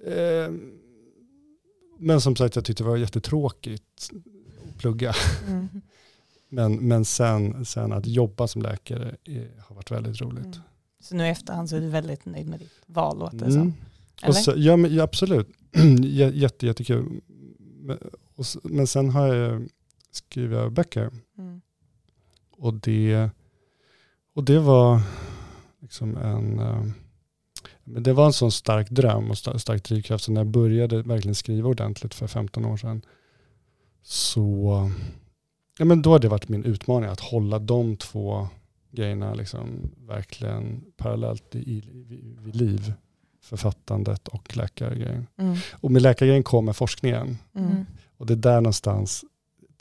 Eh, 0.05 0.51
men 1.97 2.21
som 2.21 2.35
sagt, 2.35 2.55
jag 2.55 2.65
tyckte 2.65 2.83
det 2.83 2.89
var 2.89 2.97
jättetråkigt 2.97 4.11
plugga. 4.77 5.13
Mm. 5.47 5.67
Men, 6.49 6.87
men 6.87 7.05
sen, 7.05 7.65
sen 7.65 7.91
att 7.91 8.05
jobba 8.05 8.47
som 8.47 8.61
läkare 8.61 9.15
är, 9.23 9.51
har 9.59 9.75
varit 9.75 9.91
väldigt 9.91 10.21
roligt. 10.21 10.45
Mm. 10.45 10.59
Så 10.99 11.15
nu 11.15 11.25
i 11.25 11.29
efterhand 11.29 11.69
så 11.69 11.75
är 11.75 11.81
du 11.81 11.87
väldigt 11.87 12.25
nöjd 12.25 12.47
med 12.47 12.59
ditt 12.59 12.79
val 12.85 13.19
låter 13.19 13.37
det. 13.37 13.45
Mm. 13.45 13.73
Eller? 14.23 14.33
Så, 14.33 14.53
ja, 14.55 14.77
men, 14.77 14.95
ja, 14.95 15.03
absolut. 15.03 15.47
Jätte, 16.33 16.65
jättekul. 16.65 17.21
Men, 17.57 17.97
och, 18.35 18.45
men 18.63 18.87
sen 18.87 19.09
har 19.09 19.33
jag 19.33 19.67
skrivit 20.11 20.71
böcker. 20.71 21.11
Mm. 21.37 21.61
Och 22.51 22.73
det, 22.73 23.29
och 24.33 24.43
det 24.43 24.59
var 24.59 25.01
liksom 25.81 26.17
en, 26.17 26.59
eh, 26.59 26.83
men 27.83 28.03
det 28.03 28.13
var 28.13 28.25
en 28.25 28.33
sån 28.33 28.51
stark 28.51 28.89
dröm 28.89 29.29
och 29.29 29.35
sta- 29.35 29.57
stark 29.57 29.83
drivkraft. 29.83 30.23
Så 30.23 30.31
när 30.31 30.41
jag 30.41 30.47
började 30.47 31.01
verkligen 31.01 31.35
skriva 31.35 31.69
ordentligt 31.69 32.13
för 32.13 32.27
15 32.27 32.65
år 32.65 32.77
sedan 32.77 33.01
så 34.03 34.91
ja, 35.79 35.85
men 35.85 36.01
då 36.01 36.11
har 36.11 36.19
det 36.19 36.27
varit 36.27 36.49
min 36.49 36.63
utmaning 36.63 37.09
att 37.09 37.19
hålla 37.19 37.59
de 37.59 37.97
två 37.97 38.47
grejerna 38.91 39.33
liksom 39.33 39.91
verkligen 39.97 40.83
parallellt 40.97 41.55
i, 41.55 41.59
i, 41.59 41.83
vid, 42.39 42.55
liv. 42.55 42.93
Författandet 43.41 44.27
och 44.27 44.57
läkargrejen. 44.57 45.27
Mm. 45.37 45.57
Och 45.71 45.91
med 45.91 46.01
läkargrejen 46.01 46.43
kommer 46.43 46.73
forskningen. 46.73 47.37
Mm. 47.55 47.85
Och 48.17 48.25
det 48.25 48.33
är 48.33 48.37
där 48.37 48.61
någonstans 48.61 49.25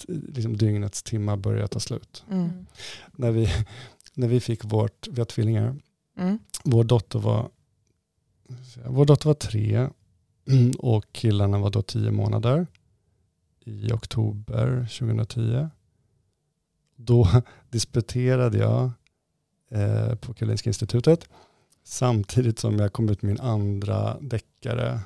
liksom 0.09 0.57
dygnets 0.57 1.02
timmar 1.02 1.37
börjar 1.37 1.67
ta 1.67 1.81
slut. 1.81 2.25
Mm. 2.31 2.67
När 3.12 3.31
vi, 3.31 3.49
när 4.14 4.29
vi 4.29 4.41
fick 4.41 4.64
vårt, 4.64 5.09
vi 5.11 5.21
har 5.21 5.25
tvillingar, 5.25 5.76
Mm. 6.19 6.38
vår 6.64 6.85
dotter 6.85 7.19
var, 7.19 7.50
vår 8.87 9.05
dotter 9.05 9.26
var 9.26 9.35
tre 9.35 9.88
och 10.79 11.05
killarna 11.12 11.59
var 11.59 11.71
då 11.71 11.83
tio 11.83 12.11
månader 12.11 12.67
i 13.64 13.92
oktober 13.92 14.88
2010. 14.99 15.69
Då 16.97 17.28
disputerade 17.71 18.59
jag 18.59 18.90
eh, 19.71 20.14
på 20.14 20.35
Karolinska 20.35 20.71
institutet 20.71 21.28
samtidigt 21.85 22.59
som 22.59 22.78
jag 22.78 22.92
kom 22.92 23.09
ut 23.09 23.23
min 23.23 23.40
andra 23.40 24.16
deckare 24.21 25.00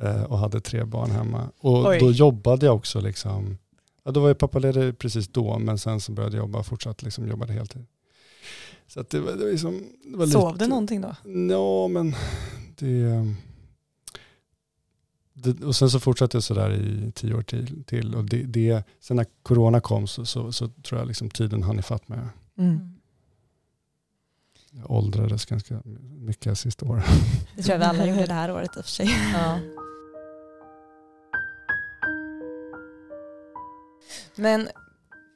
eh, 0.00 0.22
och 0.22 0.38
hade 0.38 0.60
tre 0.60 0.84
barn 0.84 1.10
hemma. 1.10 1.50
Och 1.58 1.86
Oj. 1.86 1.98
då 1.98 2.10
jobbade 2.10 2.66
jag 2.66 2.76
också 2.76 3.00
liksom, 3.00 3.58
ja, 4.04 4.10
då 4.10 4.20
var 4.20 4.28
jag 4.28 4.38
pappaledig 4.38 4.98
precis 4.98 5.28
då 5.28 5.58
men 5.58 5.78
sen 5.78 6.00
så 6.00 6.12
började 6.12 6.36
jag 6.36 6.42
jobba 6.42 6.58
och 6.58 6.66
fortsatte 6.66 7.04
liksom 7.04 7.28
jobbade 7.28 7.52
heltid. 7.52 7.86
Så 8.86 9.00
att 9.00 9.10
det 9.10 9.20
var, 9.20 9.32
det 9.32 9.44
var 9.44 9.50
liksom, 9.50 9.84
det 10.04 10.16
var 10.16 10.26
Sov 10.26 10.52
lite, 10.52 10.64
du 10.64 10.68
någonting 10.68 11.00
då? 11.00 11.16
Ja, 11.50 11.88
men 11.88 12.14
det, 12.78 13.34
det... 15.42 15.64
Och 15.64 15.76
sen 15.76 15.90
så 15.90 16.00
fortsatte 16.00 16.36
jag 16.36 16.44
sådär 16.44 16.72
i 16.72 17.12
tio 17.14 17.34
år 17.34 17.42
till. 17.42 17.84
till 17.84 18.14
och 18.14 18.24
det, 18.24 18.42
det, 18.42 18.84
sen 19.00 19.16
när 19.16 19.26
corona 19.42 19.80
kom 19.80 20.06
så, 20.06 20.26
så, 20.26 20.52
så 20.52 20.68
tror 20.68 21.00
jag 21.00 21.08
liksom 21.08 21.30
tiden 21.30 21.62
hann 21.62 21.78
ifatt 21.78 22.08
mig. 22.08 22.18
Mm. 22.58 22.94
Jag 24.70 24.90
åldrades 24.90 25.46
ganska 25.46 25.82
mycket 26.20 26.58
sista 26.58 26.86
åren. 26.86 27.02
Det 27.56 27.62
tror 27.62 27.72
jag 27.72 27.78
vi 27.78 27.84
alla 27.84 28.06
gjorde 28.06 28.26
det 28.26 28.32
här 28.32 28.52
året 28.52 28.76
i 28.76 28.80
och 28.80 28.84
för 28.84 28.92
sig. 28.92 29.06
Ja. 29.32 29.58
Men 34.34 34.68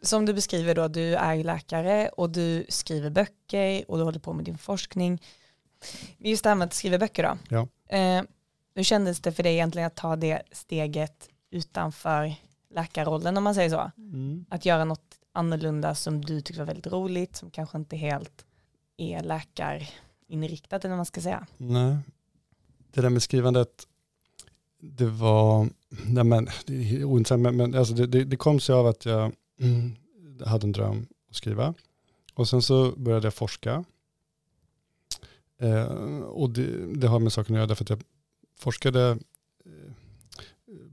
som 0.03 0.27
du 0.27 0.35
beskriver 0.35 0.75
då, 0.75 0.89
du 0.89 1.15
är 1.15 1.35
ju 1.35 1.43
läkare 1.43 2.09
och 2.09 2.31
du 2.31 2.67
skriver 2.69 3.11
böcker 3.11 3.85
och 3.89 3.99
du 3.99 4.05
håller 4.05 4.19
på 4.19 4.33
med 4.33 4.45
din 4.45 4.59
forskning. 4.59 5.23
Just 6.19 6.43
det 6.43 6.49
här 6.49 6.57
med 6.57 6.67
att 6.67 6.75
skriva 6.75 6.99
böcker 6.99 7.23
då. 7.23 7.39
Ja. 7.49 7.97
Eh, 7.97 8.23
hur 8.75 8.83
kändes 8.83 9.21
det 9.21 9.33
för 9.33 9.43
dig 9.43 9.53
egentligen 9.53 9.87
att 9.87 9.95
ta 9.95 10.17
det 10.17 10.43
steget 10.53 11.29
utanför 11.51 12.35
läkarrollen 12.71 13.37
om 13.37 13.45
man 13.45 13.55
säger 13.55 13.71
så? 13.71 13.91
Att 14.49 14.65
göra 14.65 14.85
något 14.85 15.19
annorlunda 15.33 15.95
som 15.95 16.25
du 16.25 16.41
tyckte 16.41 16.61
var 16.61 16.67
väldigt 16.67 16.87
roligt, 16.87 17.37
som 17.37 17.51
kanske 17.51 17.79
inte 17.79 17.97
helt 17.97 18.45
är 18.97 19.23
läkarinriktat 19.23 20.85
eller 20.85 20.93
vad 20.93 20.99
man 20.99 21.07
ska 21.07 21.21
säga. 21.21 21.47
Nej. 21.57 21.97
Det 22.93 23.01
där 23.01 23.11
med 23.11 23.23
skrivandet, 23.23 23.87
det 24.81 25.07
var, 25.07 25.69
nej 26.07 26.25
men, 26.25 26.49
det 26.67 26.75
är 26.75 27.05
ointressant, 27.05 27.43
men, 27.43 27.57
men 27.57 27.75
alltså 27.75 27.95
det, 27.95 28.07
det, 28.07 28.25
det 28.25 28.37
kom 28.37 28.61
sig 28.61 28.75
av 28.75 28.87
att 28.87 29.05
jag 29.05 29.33
mm, 29.61 29.97
hade 30.47 30.67
en 30.67 30.73
dröm 30.73 31.07
att 31.31 31.37
skriva. 31.37 31.75
Och 32.35 32.49
sen 32.49 32.63
så 32.63 32.93
började 32.97 33.27
jag 33.27 33.35
forska. 33.35 33.85
Eh, 35.59 35.87
och 36.19 36.51
det, 36.51 36.95
det 36.95 37.07
har 37.07 37.19
med 37.19 37.33
saken 37.33 37.55
att 37.55 37.59
göra 37.59 37.67
därför 37.67 37.85
att 37.85 37.91
jag 37.91 38.03
forskade 38.63 39.19
eh, 39.65 39.93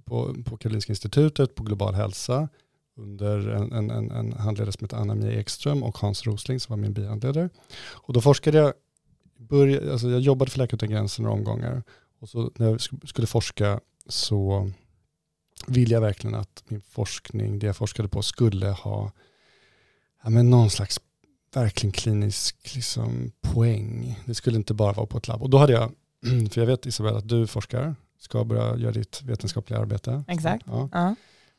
på, 0.05 0.36
på 0.45 0.58
Karolinska 0.58 0.91
institutet 0.91 1.55
på 1.55 1.63
global 1.63 1.93
hälsa 1.93 2.49
under 2.97 3.47
en, 3.47 3.71
en, 3.71 3.89
en, 3.91 4.12
en 4.12 4.34
handledare 4.34 4.71
som 4.71 4.86
heter 4.86 4.97
Anna-Mia 4.97 5.39
Ekström 5.39 5.84
och 5.84 5.97
Hans 5.97 6.25
Rosling 6.25 6.60
som 6.60 6.73
var 6.73 6.77
min 6.77 6.93
bihandledare. 6.93 7.49
Och 7.91 8.13
då 8.13 8.21
forskade 8.21 8.58
jag, 8.58 8.73
började, 9.38 9.91
alltså 9.91 10.10
jag 10.10 10.19
jobbade 10.19 10.51
för 10.51 10.60
Läkare 10.60 10.75
utan 10.75 10.89
gränser 10.89 11.23
några 11.23 11.36
omgångar 11.36 11.84
och 12.19 12.29
så 12.29 12.51
när 12.55 12.69
jag 12.69 12.82
skulle 12.82 13.27
forska 13.27 13.79
så 14.08 14.71
ville 15.67 15.93
jag 15.93 16.01
verkligen 16.01 16.36
att 16.36 16.63
min 16.67 16.82
forskning, 16.82 17.60
det 17.60 17.65
jag 17.67 17.77
forskade 17.77 18.10
på, 18.10 18.21
skulle 18.21 18.69
ha 18.69 19.12
ja, 20.23 20.29
men 20.29 20.49
någon 20.49 20.69
slags 20.69 20.99
verkligen 21.53 21.91
klinisk 21.91 22.75
liksom, 22.75 23.32
poäng. 23.41 24.19
Det 24.25 24.36
skulle 24.36 24.58
inte 24.58 24.73
bara 24.73 24.93
vara 24.93 25.08
på 25.08 25.17
ett 25.17 25.27
labb. 25.27 25.41
Och 25.41 25.49
då 25.49 25.58
hade 25.58 25.73
jag, 25.73 25.91
för 26.51 26.62
jag 26.62 26.65
vet 26.65 26.86
Isabel 26.86 27.15
att 27.15 27.29
du 27.29 27.47
forskar, 27.47 27.95
ska 28.19 28.43
börja 28.43 28.75
göra 28.77 28.91
ditt 28.91 29.21
vetenskapliga 29.23 29.79
arbete. 29.79 30.23
Exakt. 30.27 30.65
Ja. 30.67 30.89
Ja. 30.91 31.15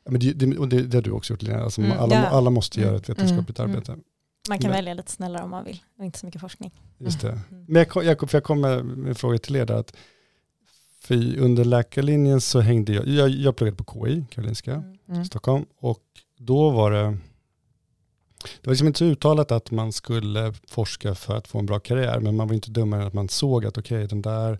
Men 0.09 0.19
det, 0.19 0.33
det, 0.33 0.57
och 0.57 0.67
det, 0.69 0.81
det 0.81 0.97
har 0.97 1.01
du 1.01 1.11
också 1.11 1.33
gjort 1.33 1.41
Lena. 1.41 1.63
Alltså, 1.63 1.81
Mm, 1.81 1.99
alla, 1.99 2.15
ja. 2.15 2.25
alla 2.27 2.49
måste 2.49 2.81
göra 2.81 2.95
ett 2.95 3.09
Mm, 3.09 3.15
vetenskapligt 3.17 3.59
mm, 3.59 3.71
arbete. 3.71 3.95
Man 4.49 4.59
kan 4.59 4.69
Men- 4.69 4.77
välja 4.77 4.93
lite 4.93 5.11
snällare 5.11 5.43
om 5.43 5.49
man 5.49 5.65
vill 5.65 5.83
och 5.99 6.05
inte 6.05 6.19
så 6.19 6.25
mycket 6.25 6.41
forskning. 6.41 6.71
Just 6.97 7.21
det. 7.21 7.29
Mm. 7.31 7.65
Men 7.67 7.75
jag, 7.75 7.89
kom- 7.89 8.05
jag, 8.05 8.17
kom- 8.17 8.29
för 8.29 8.37
jag 8.37 8.43
kom 8.43 8.61
med, 8.61 8.85
med 8.85 9.17
frågor 9.17 9.37
till 9.37 9.55
er 9.55 9.65
där. 9.65 9.75
Att 9.75 9.93
för 11.01 11.37
under 11.37 11.65
läkarlinjen 11.65 12.41
så 12.41 12.59
hängde 12.59 12.93
jag, 12.93 13.07
jag, 13.07 13.29
jag 13.29 13.55
pluggade 13.55 13.83
på 13.83 14.05
KI, 14.05 14.25
Karolinska, 14.31 14.73
Mm. 14.73 14.97
Mm. 15.09 15.25
Stockholm. 15.25 15.65
Och 15.79 15.99
då 16.37 16.69
var 16.69 16.91
det, 16.91 17.17
det 18.43 18.67
var 18.67 18.71
liksom 18.71 18.87
inte 18.87 18.99
så 18.99 19.05
uttalat 19.05 19.51
att 19.51 19.71
man 19.71 19.91
skulle 19.91 20.53
forska 20.67 21.15
för 21.15 21.35
att 21.37 21.47
få 21.47 21.59
en 21.59 21.65
bra 21.65 21.79
karriär. 21.79 22.19
Men 22.19 22.35
man 22.35 22.47
var 22.47 22.55
inte 22.55 22.71
dummare 22.71 23.01
än 23.01 23.07
att 23.07 23.13
man 23.13 23.29
såg 23.29 23.65
att 23.65 23.77
okej, 23.77 24.07
den 24.07 24.21
där 24.21 24.59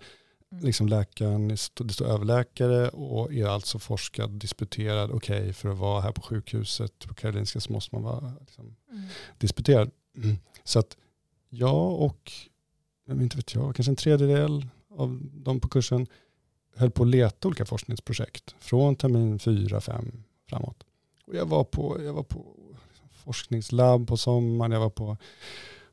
Mm. 0.53 0.65
liksom 0.65 0.87
läkaren, 0.87 1.47
det 1.47 1.57
står- 1.57 2.05
överläkare 2.07 2.89
och 2.89 3.33
är 3.33 3.45
alltså 3.47 3.79
forskad, 3.79 4.29
disputerad, 4.31 5.11
okej 5.11 5.53
för 5.53 5.69
att 5.69 5.77
vara 5.77 6.01
här 6.01 6.11
på 6.11 6.21
sjukhuset 6.21 7.07
på 7.07 7.13
Karolinska 7.13 7.59
så 7.59 7.73
måste 7.73 7.95
man 7.95 8.03
vara 8.03 8.33
liksom, 8.39 8.75
Mm. 8.91 9.03
disputerad. 9.37 9.91
Mm. 10.17 10.37
Så 10.63 10.79
att 10.79 10.97
jag 11.49 12.01
och, 12.01 12.31
jag 13.07 13.13
vet 13.15 13.23
inte 13.23 13.37
vet 13.37 13.53
jag, 13.53 13.75
kanske 13.75 13.91
en 13.91 13.95
tredjedel 13.95 14.67
av 14.97 15.19
de 15.33 15.59
på 15.59 15.67
kursen 15.67 16.07
höll 16.75 16.91
på 16.91 17.03
att 17.03 17.09
leta 17.09 17.47
olika 17.47 17.65
forskningsprojekt 17.65 18.55
från 18.59 18.95
termin 18.95 19.39
4, 19.39 19.81
5 19.81 20.23
framåt. 20.49 20.83
Och 21.27 21.35
jag 21.35 21.45
var 21.45 21.63
på, 21.63 22.03
jag 22.03 22.13
var 22.13 22.23
på 22.23 22.55
forskningslabb 23.23 24.07
på 24.07 24.17
sommaren, 24.17 24.71
jag 24.71 24.79
var 24.79 24.89
på 24.89 25.17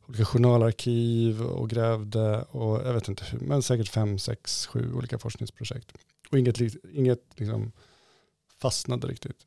olika 0.08 0.24
journalarkiv 0.24 1.42
och 1.42 1.70
grävde 1.70 2.42
och 2.42 2.86
jag 2.86 2.94
vet 2.94 3.08
inte 3.08 3.24
hur, 3.24 3.40
men 3.40 3.62
säkert 3.62 3.88
fem, 3.88 4.18
sex, 4.18 4.66
sju 4.66 4.92
olika 4.94 5.18
forskningsprojekt. 5.18 5.92
Och 6.30 6.38
inget, 6.38 6.60
inget 6.92 7.20
liksom 7.36 7.72
fastnade 8.60 9.06
riktigt. 9.06 9.46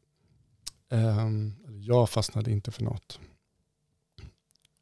Ehm, 0.89 1.53
jag 1.81 2.09
fastnade 2.09 2.51
inte 2.51 2.71
för 2.71 2.83
något. 2.83 3.19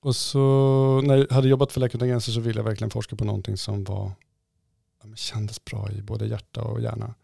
Och 0.01 0.15
så 0.15 1.01
när 1.03 1.17
jag 1.17 1.31
hade 1.31 1.47
jobbat 1.47 1.71
för 1.71 1.79
Läkare 1.79 1.97
utan 1.97 2.07
gränser 2.07 2.31
så 2.31 2.39
ville 2.39 2.59
jag 2.59 2.65
verkligen 2.65 2.91
forska 2.91 3.15
på 3.15 3.25
någonting 3.25 3.57
som 3.57 3.83
var, 3.83 4.11
ja, 5.03 5.15
kändes 5.15 5.65
bra 5.65 5.91
i 5.91 6.01
både 6.01 6.27
hjärta 6.27 6.61
och 6.61 6.81
hjärna. 6.81 7.15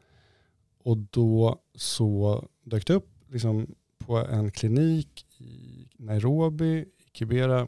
Och 0.84 0.98
då 0.98 1.60
så 1.76 2.44
dök 2.64 2.88
det 2.88 2.94
upp 2.94 3.10
liksom, 3.30 3.76
på 4.06 4.18
en 4.18 4.52
klinik 4.52 5.26
i 5.38 5.88
Nairobi, 5.98 6.78
i 6.78 7.10
Kibera, 7.14 7.68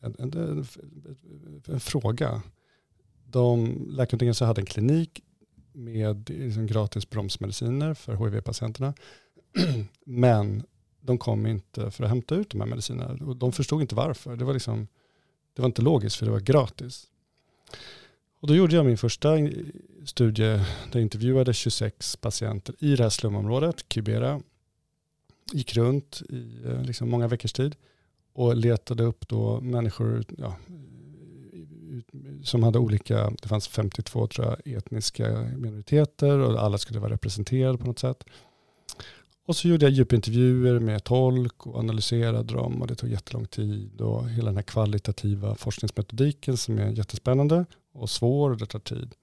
en, 0.00 0.16
en, 0.18 0.32
en, 0.38 0.66
en 1.66 1.80
fråga. 1.80 2.42
De, 3.24 3.76
Läkare 3.90 4.46
hade 4.46 4.60
en 4.60 4.66
klinik 4.66 5.22
med 5.72 6.30
liksom 6.30 6.66
gratis 6.66 7.10
bromsmediciner 7.10 7.94
för 7.94 8.16
HIV-patienterna. 8.16 8.94
Men 10.04 10.62
de 11.00 11.18
kom 11.18 11.46
inte 11.46 11.90
för 11.90 12.04
att 12.04 12.10
hämta 12.10 12.34
ut 12.34 12.50
de 12.50 12.60
här 12.60 12.68
medicinerna. 12.68 13.26
Och 13.26 13.36
de 13.36 13.52
förstod 13.52 13.82
inte 13.82 13.94
varför. 13.94 14.36
Det 14.36 14.44
var, 14.44 14.54
liksom, 14.54 14.88
det 15.54 15.62
var 15.62 15.66
inte 15.66 15.82
logiskt 15.82 16.16
för 16.16 16.26
det 16.26 16.32
var 16.32 16.40
gratis. 16.40 17.06
Och 18.40 18.48
då 18.48 18.54
gjorde 18.54 18.76
jag 18.76 18.86
min 18.86 18.98
första 18.98 19.36
studie 20.04 20.42
där 20.42 20.66
jag 20.92 21.02
intervjuade 21.02 21.54
26 21.54 22.16
patienter 22.16 22.74
i 22.78 22.96
det 22.96 23.02
här 23.02 23.10
slumområdet, 23.10 23.84
Kibera. 23.88 24.40
Gick 25.52 25.76
runt 25.76 26.22
i 26.28 26.58
eh, 26.66 26.82
liksom 26.82 27.10
många 27.10 27.28
veckors 27.28 27.52
tid 27.52 27.76
och 28.32 28.56
letade 28.56 29.02
upp 29.02 29.28
då 29.28 29.60
människor 29.60 30.24
ja, 30.38 30.56
som 32.42 32.62
hade 32.62 32.78
olika, 32.78 33.30
det 33.42 33.48
fanns 33.48 33.68
52 33.68 34.26
tror 34.26 34.46
jag, 34.46 34.76
etniska 34.76 35.50
minoriteter 35.56 36.38
och 36.38 36.62
alla 36.62 36.78
skulle 36.78 37.00
vara 37.00 37.12
representerade 37.12 37.78
på 37.78 37.86
något 37.86 37.98
sätt. 37.98 38.24
Och 39.46 39.56
så 39.56 39.68
gjorde 39.68 39.84
jag 39.86 39.92
djupintervjuer 39.92 40.78
med 40.78 41.04
tolk 41.04 41.66
och 41.66 41.78
analyserade 41.78 42.54
dem 42.54 42.82
och 42.82 42.86
det 42.86 42.94
tog 42.94 43.10
jättelång 43.10 43.46
tid 43.46 44.00
och 44.00 44.28
hela 44.28 44.46
den 44.46 44.56
här 44.56 44.62
kvalitativa 44.62 45.54
forskningsmetodiken 45.54 46.56
som 46.56 46.78
är 46.78 46.90
jättespännande 46.90 47.64
och 47.92 48.10
svår 48.10 48.50
och 48.50 48.56
det 48.56 48.66
tar 48.66 48.78
tid. 48.78 49.14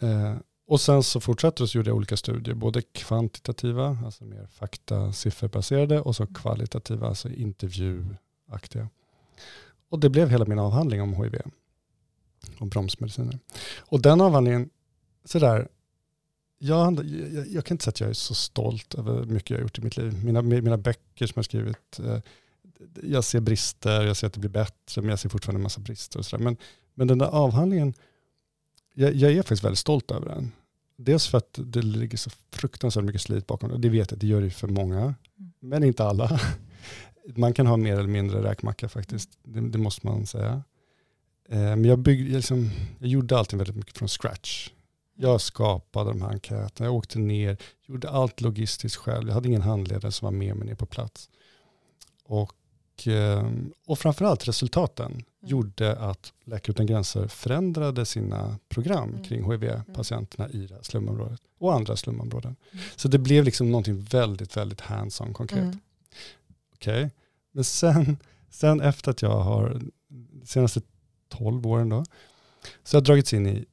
Eh, 0.00 0.34
och 0.66 0.80
sen 0.80 1.02
så 1.02 1.20
fortsatte 1.20 1.62
jag 1.62 1.68
så 1.68 1.78
gjorde 1.78 1.90
jag 1.90 1.96
olika 1.96 2.16
studier, 2.16 2.54
både 2.54 2.82
kvantitativa, 2.82 3.98
alltså 4.04 4.24
mer 4.24 4.46
fakta, 4.46 5.12
sifferbaserade 5.12 6.00
och 6.00 6.16
så 6.16 6.26
kvalitativa, 6.26 7.08
alltså 7.08 7.28
intervjuaktiga. 7.28 8.88
Och 9.88 10.00
det 10.00 10.10
blev 10.10 10.28
hela 10.28 10.44
min 10.44 10.58
avhandling 10.58 11.02
om 11.02 11.14
HIV 11.14 11.40
och 12.58 12.66
bromsmediciner. 12.66 13.38
Och 13.78 14.02
den 14.02 14.20
avhandlingen, 14.20 14.70
sådär, 15.24 15.68
jag, 16.58 17.04
jag, 17.04 17.46
jag 17.48 17.64
kan 17.64 17.74
inte 17.74 17.84
säga 17.84 17.90
att 17.90 18.00
jag 18.00 18.10
är 18.10 18.14
så 18.14 18.34
stolt 18.34 18.94
över 18.94 19.24
mycket 19.24 19.50
jag 19.50 19.56
har 19.56 19.62
gjort 19.62 19.78
i 19.78 19.82
mitt 19.82 19.96
liv. 19.96 20.24
Mina, 20.24 20.42
mina 20.42 20.78
böcker 20.78 21.26
som 21.26 21.32
jag 21.34 21.38
har 21.38 21.42
skrivit, 21.42 21.98
eh, 21.98 22.18
jag 23.02 23.24
ser 23.24 23.40
brister, 23.40 24.02
jag 24.02 24.16
ser 24.16 24.26
att 24.26 24.32
det 24.32 24.40
blir 24.40 24.50
bättre, 24.50 25.02
men 25.02 25.08
jag 25.08 25.18
ser 25.18 25.28
fortfarande 25.28 25.58
en 25.58 25.62
massa 25.62 25.80
brister. 25.80 26.18
Och 26.18 26.26
sådär. 26.26 26.44
Men, 26.44 26.56
men 26.94 27.08
den 27.08 27.18
där 27.18 27.26
avhandlingen, 27.26 27.94
jag, 28.94 29.14
jag 29.14 29.32
är 29.32 29.36
faktiskt 29.36 29.64
väldigt 29.64 29.78
stolt 29.78 30.10
över 30.10 30.28
den. 30.28 30.52
Dels 30.96 31.26
för 31.26 31.38
att 31.38 31.58
det 31.64 31.82
ligger 31.82 32.18
så 32.18 32.30
fruktansvärt 32.52 33.04
mycket 33.04 33.22
slit 33.22 33.46
bakom 33.46 33.70
det. 33.70 33.78
Det 33.78 33.88
vet 33.88 34.10
jag, 34.10 34.20
det 34.20 34.26
gör 34.26 34.40
det 34.40 34.50
för 34.50 34.68
många. 34.68 35.14
Men 35.60 35.84
inte 35.84 36.04
alla. 36.04 36.40
Man 37.36 37.54
kan 37.54 37.66
ha 37.66 37.76
mer 37.76 37.92
eller 37.92 38.08
mindre 38.08 38.42
räkmacka 38.42 38.88
faktiskt. 38.88 39.30
Det, 39.42 39.60
det 39.60 39.78
måste 39.78 40.06
man 40.06 40.26
säga. 40.26 40.62
Eh, 41.48 41.58
Men 41.58 41.84
jag, 41.84 41.98
byggde, 41.98 42.30
jag, 42.30 42.36
liksom, 42.36 42.70
jag 42.98 43.08
gjorde 43.08 43.38
allting 43.38 43.58
väldigt 43.58 43.76
mycket 43.76 43.98
från 43.98 44.08
scratch. 44.08 44.70
Jag 45.16 45.40
skapade 45.40 46.10
de 46.10 46.22
här 46.22 46.28
enkäterna, 46.28 46.86
jag 46.86 46.94
åkte 46.94 47.18
ner, 47.18 47.56
gjorde 47.86 48.10
allt 48.10 48.40
logistiskt 48.40 48.96
själv. 48.96 49.28
Jag 49.28 49.34
hade 49.34 49.48
ingen 49.48 49.62
handledare 49.62 50.12
som 50.12 50.26
var 50.26 50.32
med 50.32 50.56
mig 50.56 50.66
ner 50.66 50.74
på 50.74 50.86
plats. 50.86 51.30
Och, 52.24 52.52
eh, 53.06 53.48
och 53.86 53.98
framförallt 53.98 54.48
resultaten 54.48 55.24
gjorde 55.46 55.96
att 55.96 56.32
Läkare 56.44 56.70
utan 56.72 56.86
gränser 56.86 57.28
förändrade 57.28 58.04
sina 58.04 58.58
program 58.68 59.22
kring 59.24 59.52
HIV-patienterna 59.52 60.48
i 60.48 60.66
det 60.66 60.74
här 60.74 60.82
slumområdet 60.82 61.40
och 61.58 61.74
andra 61.74 61.96
slumområden. 61.96 62.56
Så 62.96 63.08
det 63.08 63.18
blev 63.18 63.44
liksom 63.44 63.70
någonting 63.70 64.00
väldigt, 64.00 64.56
väldigt 64.56 64.80
hands-on 64.80 65.32
konkret. 65.32 65.62
Mm. 65.62 65.78
Okej, 66.74 67.10
men 67.52 67.64
sen, 67.64 68.16
sen 68.50 68.80
efter 68.80 69.10
att 69.10 69.22
jag 69.22 69.40
har, 69.40 69.82
de 70.08 70.46
senaste 70.46 70.80
12 71.28 71.66
åren 71.66 71.88
då, 71.88 72.04
så 72.84 72.96
har 72.96 73.00
jag 73.00 73.04
dragits 73.04 73.32
in 73.32 73.46
i 73.46 73.64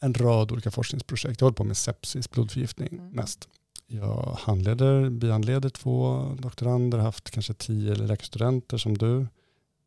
en 0.00 0.14
rad 0.14 0.52
olika 0.52 0.70
forskningsprojekt. 0.70 1.40
Jag 1.40 1.46
håller 1.46 1.56
på 1.56 1.64
med 1.64 1.76
sepsis, 1.76 2.30
blodförgiftning 2.30 3.10
mest. 3.12 3.48
Jag 3.90 4.36
handleder, 4.40 5.10
bianleder 5.10 5.68
två 5.68 6.24
doktorander, 6.38 6.98
haft 6.98 7.30
kanske 7.30 7.54
tio 7.54 7.94
läkarstudenter 7.94 8.78
som 8.78 8.98
du 8.98 9.26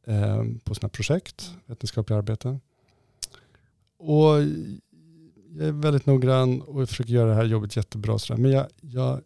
eh, 0.07 0.43
på 0.63 0.75
sina 0.75 0.89
projekt, 0.89 1.55
vetenskapliga 1.65 2.17
arbeten. 2.17 2.61
Och 3.97 4.41
jag 5.57 5.67
är 5.67 5.71
väldigt 5.71 6.05
noggrann 6.05 6.61
och 6.61 6.81
jag 6.81 6.89
försöker 6.89 7.13
göra 7.13 7.29
det 7.29 7.35
här 7.35 7.45
jobbet 7.45 7.75
jättebra. 7.75 8.19
Sådär. 8.19 8.41
Men 8.41 8.51
jag, 8.51 8.67
jag, 8.81 9.21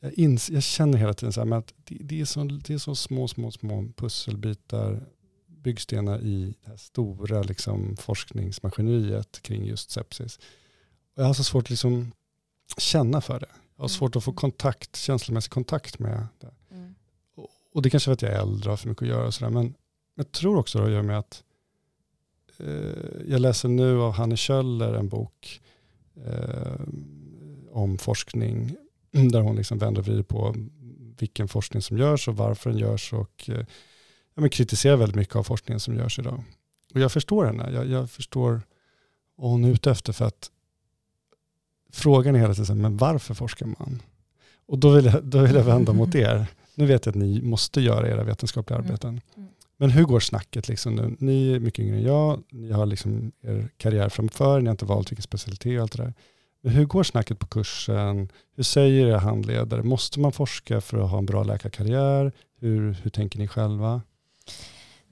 jag, 0.00 0.12
ins, 0.12 0.50
jag 0.50 0.62
känner 0.62 0.98
hela 0.98 1.14
tiden 1.14 1.32
så 1.32 1.44
här 1.44 1.58
att 1.58 1.74
det, 1.84 1.98
det, 2.00 2.20
är 2.20 2.24
så, 2.24 2.44
det 2.44 2.74
är 2.74 2.78
så 2.78 2.94
små, 2.94 3.28
små, 3.28 3.50
små 3.50 3.88
pusselbitar, 3.96 5.00
byggstenar 5.46 6.20
i 6.20 6.54
det 6.64 6.70
här 6.70 6.76
stora 6.76 7.42
liksom, 7.42 7.96
forskningsmaskineriet 7.96 9.42
kring 9.42 9.64
just 9.64 9.90
sepsis. 9.90 10.38
Och 11.16 11.22
jag 11.22 11.26
har 11.26 11.34
så 11.34 11.44
svårt 11.44 11.64
att 11.64 11.70
liksom 11.70 12.12
känna 12.78 13.20
för 13.20 13.40
det. 13.40 13.48
Jag 13.76 13.82
har 13.82 13.88
svårt 13.88 14.16
att 14.16 14.24
få 14.24 14.32
kontakt, 14.32 14.96
känslomässig 14.96 15.52
kontakt 15.52 15.98
med 15.98 16.26
det. 16.40 16.74
Mm. 16.74 16.94
Och, 17.34 17.48
och 17.72 17.82
det 17.82 17.90
kanske 17.90 18.10
är 18.10 18.16
för 18.16 18.26
att 18.26 18.32
jag 18.32 18.32
är 18.32 18.42
äldre 18.42 18.64
och 18.64 18.72
har 18.72 18.76
för 18.76 18.88
mycket 18.88 19.02
att 19.02 19.08
göra 19.08 19.26
och 19.26 19.34
sådär. 19.34 19.50
Men 19.50 19.74
jag 20.14 20.32
tror 20.32 20.58
också 20.58 20.78
det 20.78 20.84
har 20.84 20.88
att 20.88 20.92
göra 20.92 21.02
med 21.02 21.18
att 21.18 21.44
eh, 22.58 23.28
jag 23.28 23.40
läser 23.40 23.68
nu 23.68 24.00
av 24.00 24.12
Hanne 24.12 24.36
Kjöller 24.36 24.94
en 24.94 25.08
bok 25.08 25.60
eh, 26.26 26.80
om 27.70 27.98
forskning 27.98 28.76
där 29.10 29.40
hon 29.40 29.56
liksom 29.56 29.78
vänder 29.78 30.00
och 30.00 30.06
vrider 30.06 30.22
på 30.22 30.54
vilken 31.18 31.48
forskning 31.48 31.82
som 31.82 31.98
görs 31.98 32.28
och 32.28 32.36
varför 32.36 32.70
den 32.70 32.78
görs 32.78 33.12
och 33.12 33.50
eh, 33.50 33.66
ja, 34.34 34.40
men 34.40 34.50
kritiserar 34.50 34.96
väldigt 34.96 35.16
mycket 35.16 35.36
av 35.36 35.42
forskningen 35.42 35.80
som 35.80 35.96
görs 35.96 36.18
idag. 36.18 36.42
Och 36.94 37.00
jag 37.00 37.12
förstår 37.12 37.44
henne, 37.44 37.70
jag, 37.70 37.86
jag 37.86 38.10
förstår 38.10 38.62
vad 39.36 39.50
hon 39.50 39.64
är 39.64 39.70
ute 39.70 39.90
efter 39.90 40.12
för 40.12 40.24
att 40.24 40.50
frågan 41.92 42.34
är 42.34 42.38
hela 42.40 42.54
tiden, 42.54 42.82
men 42.82 42.96
varför 42.96 43.34
forskar 43.34 43.66
man? 43.66 44.02
Och 44.66 44.78
då 44.78 44.90
vill, 44.90 45.04
jag, 45.04 45.24
då 45.24 45.38
vill 45.38 45.54
jag 45.54 45.64
vända 45.64 45.92
mot 45.92 46.14
er. 46.14 46.46
Nu 46.74 46.86
vet 46.86 47.06
jag 47.06 47.12
att 47.12 47.16
ni 47.16 47.42
måste 47.42 47.80
göra 47.80 48.08
era 48.08 48.24
vetenskapliga 48.24 48.78
arbeten. 48.78 49.20
Men 49.76 49.90
hur 49.90 50.04
går 50.04 50.20
snacket 50.20 50.68
liksom 50.68 50.94
nu? 50.94 51.16
Ni 51.18 51.52
är 51.52 51.60
mycket 51.60 51.84
yngre 51.84 51.96
än 51.96 52.02
jag, 52.02 52.42
ni 52.50 52.72
har 52.72 52.86
liksom 52.86 53.32
er 53.42 53.68
karriär 53.76 54.08
framför, 54.08 54.60
ni 54.60 54.66
har 54.66 54.70
inte 54.70 54.84
valt 54.84 55.10
vilken 55.10 55.22
specialitet 55.22 55.76
och 55.76 55.82
allt 55.82 55.96
det 55.96 56.02
där. 56.02 56.14
Men 56.60 56.72
hur 56.72 56.84
går 56.84 57.02
snacket 57.02 57.38
på 57.38 57.46
kursen? 57.46 58.28
Hur 58.56 58.62
säger 58.62 59.06
era 59.06 59.18
handledare? 59.18 59.82
Måste 59.82 60.20
man 60.20 60.32
forska 60.32 60.80
för 60.80 60.98
att 60.98 61.10
ha 61.10 61.18
en 61.18 61.26
bra 61.26 61.44
läkarkarriär? 61.44 62.32
Hur, 62.60 62.92
hur 62.92 63.10
tänker 63.10 63.38
ni 63.38 63.48
själva? 63.48 64.02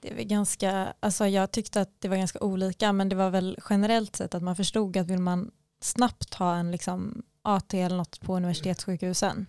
Det 0.01 0.15
väl 0.15 0.25
ganska, 0.25 0.95
alltså 1.01 1.27
jag 1.27 1.51
tyckte 1.51 1.81
att 1.81 1.91
det 1.99 2.09
var 2.09 2.17
ganska 2.17 2.39
olika 2.39 2.93
men 2.93 3.09
det 3.09 3.17
var 3.17 3.31
väl 3.31 3.59
generellt 3.71 4.17
sett 4.17 4.35
att 4.35 4.43
man 4.43 4.57
förstod 4.57 4.97
att 4.97 5.07
vill 5.07 5.19
man 5.19 5.51
snabbt 5.85 6.35
ha 6.35 6.57
en 6.57 6.71
liksom 6.71 7.23
AT 7.43 7.75
eller 7.75 7.97
något 7.97 8.21
på 8.21 8.37
universitetssjukhusen 8.37 9.47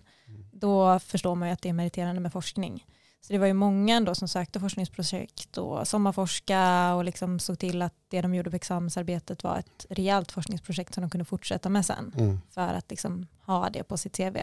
då 0.52 0.98
förstår 0.98 1.34
man 1.34 1.48
ju 1.48 1.52
att 1.52 1.62
det 1.62 1.68
är 1.68 1.72
meriterande 1.72 2.20
med 2.20 2.32
forskning. 2.32 2.86
Så 3.20 3.32
det 3.32 3.38
var 3.38 3.46
ju 3.46 3.52
många 3.52 3.96
ändå 3.96 4.14
som 4.14 4.28
sökte 4.28 4.60
forskningsprojekt 4.60 5.58
och 5.58 5.88
sommarforska 5.88 6.94
och 6.94 7.04
liksom 7.04 7.38
såg 7.38 7.58
till 7.58 7.82
att 7.82 7.94
det 8.08 8.20
de 8.20 8.34
gjorde 8.34 8.50
på 8.50 8.56
examensarbetet 8.56 9.44
var 9.44 9.58
ett 9.58 9.86
rejält 9.90 10.32
forskningsprojekt 10.32 10.94
som 10.94 11.00
de 11.02 11.10
kunde 11.10 11.24
fortsätta 11.24 11.68
med 11.68 11.86
sen 11.86 12.12
Mm. 12.18 12.40
för 12.50 12.74
att 12.74 12.90
liksom 12.90 13.26
ha 13.46 13.70
det 13.70 13.82
på 13.82 13.96
sitt 13.96 14.16
CV. 14.16 14.36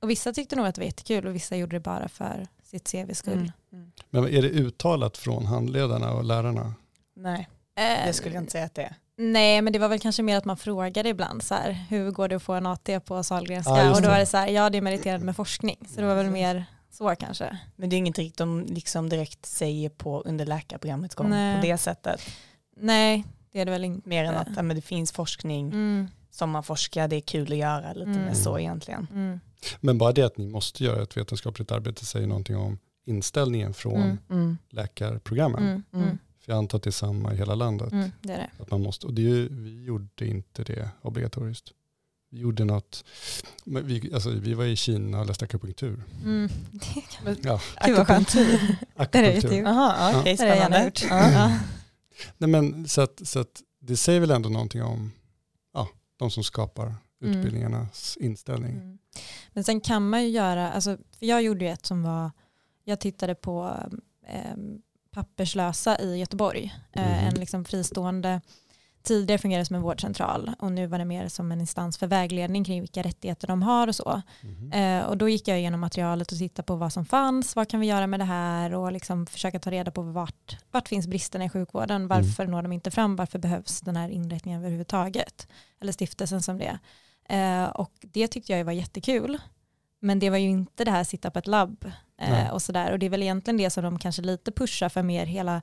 Och 0.00 0.10
vissa 0.10 0.32
tyckte 0.32 0.56
nog 0.56 0.66
att 0.66 0.74
det 0.74 0.80
var 0.80 0.86
jättekul 0.86 1.26
och 1.26 1.34
vissa 1.34 1.56
gjorde 1.56 1.76
det 1.76 1.80
bara 1.80 2.08
för 2.08 2.46
sitt 2.62 2.88
CVs 2.88 3.18
skull. 3.18 3.52
Mm. 3.72 3.92
Men 4.10 4.24
är 4.28 4.42
det 4.42 4.48
uttalat 4.50 5.16
från 5.16 5.46
handledarna 5.46 6.12
och 6.12 6.24
lärarna? 6.24 6.74
Nej, 7.16 7.48
Eh, 7.74 8.06
det 8.06 8.12
skulle 8.12 8.34
jag 8.34 8.42
inte 8.42 8.52
säga 8.52 8.64
att 8.64 8.74
det 8.74 8.82
är. 8.82 8.94
Nej, 9.16 9.62
men 9.62 9.72
det 9.72 9.78
var 9.78 9.88
väl 9.88 9.98
kanske 10.00 10.22
mer 10.22 10.36
att 10.36 10.44
man 10.44 10.56
frågade 10.56 11.08
ibland 11.08 11.42
så 11.42 11.54
här, 11.54 11.70
hur 11.72 12.10
går 12.10 12.28
det 12.28 12.34
att 12.36 12.42
få 12.42 12.52
en 12.52 12.66
AT 12.66 13.00
på 13.04 13.22
Sahlgrenska? 13.22 13.76
Ja, 13.76 13.94
och 13.96 14.02
då 14.02 14.08
var 14.08 14.18
det 14.18 14.26
så 14.26 14.36
här, 14.36 14.48
ja 14.48 14.70
det 14.70 14.78
är 14.78 14.82
meriterande 14.82 15.26
med 15.26 15.36
forskning. 15.36 15.76
Så 15.88 16.00
det 16.00 16.06
var 16.06 16.14
väl 16.14 16.30
mer 16.30 16.64
så 16.90 17.14
kanske. 17.16 17.58
Men 17.76 17.90
det 17.90 17.96
är 17.96 17.98
inget 17.98 18.18
riktigt 18.18 18.38
de 18.38 18.60
liksom 18.68 19.08
direkt 19.08 19.46
säger 19.46 19.88
på 19.88 20.20
under 20.20 20.46
läkarprogrammets 20.46 21.14
gång 21.14 21.30
Nej. 21.30 21.56
på 21.56 21.62
det 21.66 21.78
sättet. 21.78 22.20
Nej, 22.76 23.24
det 23.52 23.60
är 23.60 23.64
det 23.64 23.70
väl 23.70 23.84
inte. 23.84 24.08
Mer 24.08 24.24
än 24.24 24.34
att 24.34 24.64
men 24.64 24.76
det 24.76 24.82
finns 24.82 25.12
forskning 25.12 25.66
Mm, 25.68 26.08
som 26.30 26.50
man 26.50 26.62
forskar, 26.62 27.08
det 27.08 27.16
är 27.16 27.20
kul 27.20 27.52
att 27.52 27.58
göra, 27.58 27.92
lite 27.92 28.10
Mm. 28.10 28.24
mer 28.24 28.34
så 28.34 28.58
egentligen. 28.58 29.06
mm, 29.12 29.40
Men 29.80 29.98
bara 29.98 30.12
det 30.12 30.22
att 30.22 30.38
ni 30.38 30.46
måste 30.46 30.84
göra 30.84 31.02
ett 31.02 31.16
vetenskapligt 31.16 31.72
arbete 31.72 32.04
säger 32.06 32.26
någonting 32.26 32.56
om 32.56 32.78
inställningen 33.06 33.74
från 33.74 33.94
Mm. 34.02 34.18
Mm. 34.30 34.58
läkarprogrammen. 34.70 35.84
Mm, 36.42 36.44
mm, 36.44 36.44
För 36.44 36.52
jag 36.52 36.58
antar 36.58 36.78
att 36.78 36.82
det 36.84 36.90
är 36.90 36.92
samma 36.92 37.32
i 37.34 37.36
hela 37.36 37.54
landet. 37.54 37.92
mm, 37.92 38.10
det 38.22 38.32
är 38.32 38.38
det. 38.38 38.50
Att 38.62 38.70
man 38.70 38.82
måste, 38.82 39.06
och 39.06 39.14
det 39.14 39.22
är 39.22 39.48
vi 39.50 39.84
gjorde 39.84 40.26
inte 40.26 40.64
det 40.64 40.90
obligatoriskt. 41.02 41.72
Vi 42.30 42.38
gjorde 42.40 42.64
något, 42.64 43.04
men 43.64 43.86
vi, 43.86 44.10
alltså, 44.14 44.30
vi 44.30 44.54
var 44.54 44.64
i 44.64 44.76
Kina 44.76 45.20
och 45.20 45.26
läste 45.26 45.44
akupunktur. 45.44 46.02
Mm. 46.24 46.48
Ja, 47.42 47.60
Gud 47.86 47.96
vad 47.96 48.06
skönt. 48.06 48.32
Det 48.32 48.40
är 48.40 48.76
det 48.96 49.28
akupunktur. 49.28 49.62
Jaha, 49.62 50.20
okej, 50.20 50.36
Det 50.36 50.46
jag 50.46 50.56
spännande. 50.58 50.84
gjort. 50.84 51.02
Nej, 52.38 52.50
men, 52.50 52.88
så, 52.88 53.00
att, 53.00 53.20
så 53.28 53.40
att 53.40 53.62
det 53.80 53.96
säger 53.96 54.20
väl 54.20 54.30
ändå 54.30 54.48
någonting 54.48 54.82
om 54.82 55.12
ja, 55.74 55.88
de 56.16 56.30
som 56.30 56.44
skapar 56.44 56.94
Mm. 57.22 57.36
utbildningarnas 57.38 58.16
inställning. 58.20 58.72
Mm. 58.72 58.98
Men 59.52 59.64
sen 59.64 59.80
kan 59.80 60.08
man 60.10 60.22
ju 60.22 60.28
göra, 60.28 60.72
alltså, 60.72 60.96
för 61.18 61.26
jag 61.26 61.42
gjorde 61.42 61.64
ju 61.64 61.70
ett 61.70 61.86
som 61.86 62.02
var, 62.02 62.30
jag 62.84 63.00
tittade 63.00 63.34
på 63.34 63.76
eh, 64.26 64.56
papperslösa 65.12 65.98
i 65.98 66.16
Göteborg. 66.16 66.74
Mhm. 66.96 67.04
En 67.04 67.34
liksom 67.34 67.64
fristående 67.64 68.40
tidigare 69.02 69.38
fungerade 69.38 69.64
som 69.64 69.76
en 69.76 69.82
vårdcentral 69.82 70.50
och 70.58 70.72
nu 70.72 70.86
var 70.86 70.98
det 70.98 71.04
mer 71.04 71.28
som 71.28 71.52
en 71.52 71.60
instans 71.60 71.98
för 71.98 72.06
vägledning 72.06 72.64
kring 72.64 72.80
vilka 72.80 73.02
rättigheter 73.02 73.46
de 73.46 73.62
har 73.62 73.88
och 73.88 73.96
så. 73.96 74.22
Mhm. 74.40 74.72
Eh, 74.72 75.04
och 75.04 75.16
då 75.16 75.28
gick 75.28 75.48
jag 75.48 75.58
igenom 75.58 75.80
materialet 75.80 76.32
och 76.32 76.38
tittade 76.38 76.66
på 76.66 76.76
vad 76.76 76.92
som 76.92 77.04
fanns, 77.04 77.56
vad 77.56 77.68
kan 77.68 77.80
vi 77.80 77.86
göra 77.86 78.06
med 78.06 78.20
det 78.20 78.24
här 78.24 78.74
och 78.74 78.92
liksom 78.92 79.26
försöka 79.26 79.58
ta 79.58 79.70
reda 79.70 79.90
på 79.90 80.02
vart, 80.02 80.56
vart 80.70 80.88
finns 80.88 81.06
bristerna 81.06 81.44
i 81.44 81.48
sjukvården, 81.48 82.08
varför 82.08 82.46
når 82.46 82.62
de 82.62 82.72
inte 82.72 82.90
fram, 82.90 83.16
varför 83.16 83.38
behövs 83.38 83.80
den 83.80 83.96
här 83.96 84.08
inrättningen 84.08 84.60
överhuvudtaget, 84.60 85.48
eller 85.80 85.92
stiftelsen 85.92 86.42
som 86.42 86.58
det 86.58 86.64
är. 86.64 86.78
Eh, 87.64 87.68
och 87.68 87.92
det 88.00 88.28
tyckte 88.28 88.52
jag 88.52 88.64
var 88.64 88.72
jättekul. 88.72 89.38
Men 90.04 90.18
det 90.18 90.30
var 90.30 90.36
ju 90.38 90.48
inte 90.48 90.84
det 90.84 90.90
här 90.90 91.04
sitta 91.04 91.30
på 91.30 91.38
ett 91.38 91.46
labb 91.46 91.84
eh, 92.20 92.48
och 92.50 92.62
sådär. 92.62 92.92
Och 92.92 92.98
det 92.98 93.06
är 93.06 93.10
väl 93.10 93.22
egentligen 93.22 93.56
det 93.58 93.70
som 93.70 93.84
de 93.84 93.98
kanske 93.98 94.22
lite 94.22 94.52
pushar 94.52 94.88
för 94.88 95.02
mer 95.02 95.26
hela 95.26 95.62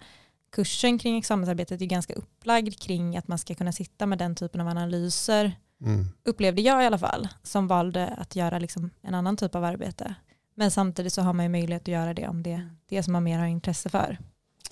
kursen 0.52 1.00
kring 1.00 1.18
examensarbetet 1.18 1.82
är 1.82 1.86
ganska 1.86 2.14
upplagd 2.14 2.80
kring 2.82 3.18
att 3.18 3.28
man 3.28 3.38
ska 3.38 3.56
kunna 3.56 3.72
sitta 3.72 4.06
med 4.06 4.18
den 4.18 4.36
typen 4.36 4.62
av 4.62 4.68
analyser, 4.68 5.52
Mm. 5.82 6.06
upplevde 6.26 6.62
jag 6.62 6.84
i 6.84 6.86
alla 6.86 6.98
fall, 6.98 7.28
som 7.44 7.68
valde 7.68 8.08
att 8.08 8.36
göra 8.36 8.60
liksom 8.60 8.90
en 9.02 9.14
annan 9.16 9.38
typ 9.38 9.56
av 9.56 9.64
arbete. 9.64 10.16
Men 10.56 10.72
samtidigt 10.72 11.14
så 11.14 11.22
har 11.22 11.34
man 11.34 11.46
ju 11.46 11.50
möjlighet 11.50 11.82
att 11.82 11.88
göra 11.88 12.14
det 12.14 12.28
om 12.28 12.44
det 12.44 12.52
är 12.52 12.70
det 12.90 13.04
som 13.04 13.14
man 13.14 13.24
mer 13.24 13.40
har 13.40 13.46
intresse 13.46 13.90
för. 13.90 14.18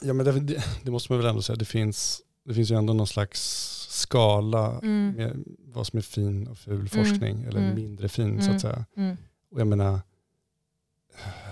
Ja 0.02 0.14
men 0.14 0.26
det, 0.26 0.64
det, 0.84 0.92
måste 0.92 1.12
man 1.12 1.20
väl 1.20 1.30
ändå 1.30 1.42
säga, 1.42 1.56
det 1.56 1.66
finns, 1.66 2.22
det 2.46 2.54
finns 2.54 2.72
ju 2.72 2.76
ändå 2.78 2.94
någon 2.94 3.08
slags 3.08 3.42
skala 3.90 4.80
Mm. 4.84 5.12
med 5.18 5.44
vad 5.66 5.88
som 5.88 5.98
är 5.98 6.02
fin 6.02 6.48
och 6.48 6.58
ful 6.58 6.90
forskning, 6.90 7.44
eller 7.44 7.60
Mm. 7.62 7.76
mindre 7.76 8.10
fin 8.10 8.38
så 8.42 8.44
Mm. 8.46 8.56
att 8.56 8.62
säga. 8.62 8.86
Mm. 9.52 9.56
Och 9.56 9.60
jag 9.62 9.68
menar, 9.68 10.00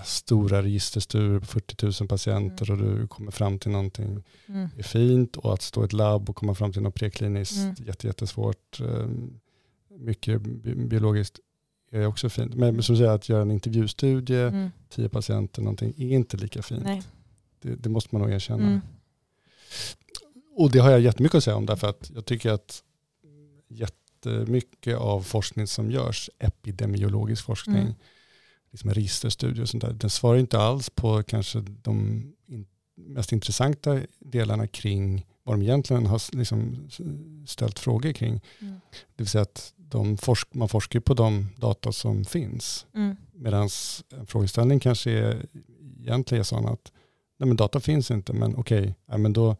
stora 0.04 0.62
registerstudier 0.62 1.40
på 1.40 1.46
40 1.46 2.02
000 2.02 2.08
patienter 2.08 2.70
och 2.70 2.78
du 2.78 3.06
kommer 3.08 3.30
fram 3.30 3.58
till 3.58 3.70
någonting 3.70 4.22
Mm. 4.48 4.68
är 4.78 4.82
fint 4.82 5.36
och 5.36 5.54
att 5.54 5.62
stå 5.62 5.82
i 5.82 5.84
ett 5.84 5.92
labb 5.92 6.30
och 6.30 6.36
komma 6.36 6.54
fram 6.54 6.72
till 6.72 6.82
något 6.82 6.94
prekliniskt 6.94 7.56
Mm. 7.56 7.74
jätte, 7.78 8.06
jättesvårt. 8.06 8.80
eh, 8.80 9.06
Mycket 9.98 10.40
bi- 10.42 10.74
biologiskt 10.74 11.40
är 11.90 12.06
också 12.06 12.28
fint. 12.28 12.54
Men 12.54 12.82
som 12.82 12.94
du 12.94 12.98
säger, 12.98 13.10
att 13.12 13.28
göra 13.28 13.42
en 13.42 13.50
intervjustudie, 13.50 14.42
Mm. 14.48 14.70
tio 14.88 15.08
patienter, 15.08 15.62
någonting, 15.62 15.94
är 15.96 16.08
inte 16.08 16.36
lika 16.36 16.62
fint. 16.62 16.84
Det, 17.62 17.74
det 17.74 17.88
måste 17.88 18.14
man 18.14 18.22
nog 18.22 18.30
erkänna. 18.30 18.66
Mm. 18.66 18.80
Och 20.56 20.70
det 20.70 20.78
har 20.78 20.90
jag 20.90 21.00
jättemycket 21.00 21.34
att 21.34 21.44
säga 21.44 21.56
om 21.56 21.66
därför 21.66 21.88
att 21.88 22.10
jag 22.14 22.24
tycker 22.24 22.50
att 22.52 22.82
jättemycket 24.30 24.96
av 24.96 25.22
forskning 25.22 25.66
som 25.66 25.90
görs, 25.90 26.30
epidemiologisk 26.38 27.44
forskning, 27.44 27.76
Mm. 27.82 27.94
liksom 28.70 28.90
registerstudier 28.90 29.62
och 29.62 29.68
sånt 29.68 29.82
där, 29.82 29.92
den 29.92 30.10
svarar 30.10 30.38
inte 30.38 30.58
alls 30.58 30.90
på 30.90 31.22
kanske 31.22 31.64
de 31.82 32.22
mest 32.96 33.32
intressanta 33.32 34.00
delarna 34.18 34.66
kring 34.66 35.26
vad 35.42 35.54
de 35.58 35.62
egentligen 35.62 36.06
har 36.06 36.36
liksom 36.36 36.88
ställt 37.46 37.78
frågor 37.78 38.12
kring. 38.12 38.40
Mm. 38.60 38.74
Det 38.90 39.22
vill 39.22 39.28
säga 39.28 39.42
att 39.42 39.72
forsk, 40.20 40.54
man 40.54 40.68
forskar 40.68 41.00
på 41.00 41.14
de 41.14 41.46
data 41.56 41.92
som 41.92 42.24
finns. 42.24 42.86
Mm. 42.94 43.16
Medan 43.34 43.68
en 44.10 44.26
frågeställning 44.26 44.80
kanske 44.80 45.10
är, 45.10 45.46
egentligen 46.00 46.40
är 46.40 46.44
sån 46.44 46.66
att 46.66 46.92
nej 47.38 47.46
men 47.46 47.56
data 47.56 47.80
finns 47.80 48.10
inte, 48.10 48.32
men 48.32 48.56
okej, 48.56 48.94
nej 49.06 49.18
men 49.18 49.32
då, 49.32 49.56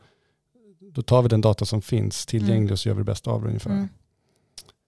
då 0.81 1.03
tar 1.03 1.23
vi 1.23 1.29
den 1.29 1.41
data 1.41 1.65
som 1.65 1.83
finns 1.83 2.27
tillgänglig 2.27 2.57
Mm. 2.63 2.73
och 2.73 2.79
så 2.81 2.89
gör 2.89 2.95
vi 2.95 3.01
det 3.01 3.05
bästa 3.05 3.31
av 3.31 3.43
det 3.43 3.49
ungefär. 3.49 3.71
Mm. 3.71 3.89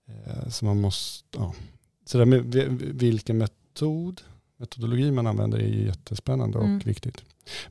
Eh, 0.09 0.49
Så 0.49 0.65
man 0.65 0.81
måste, 0.81 1.39
ja. 1.39 1.55
Så 2.07 2.19
det 2.19 2.27
med 2.27 2.43
vi- 2.45 2.69
vilken 2.93 3.39
metod, 3.39 4.21
metodologi 4.57 5.11
man 5.11 5.27
använder 5.27 5.59
är 5.59 5.67
ju 5.69 5.87
jättespännande 5.87 6.59
och 6.59 6.65
Mm. 6.65 6.79
viktigt. 6.79 7.25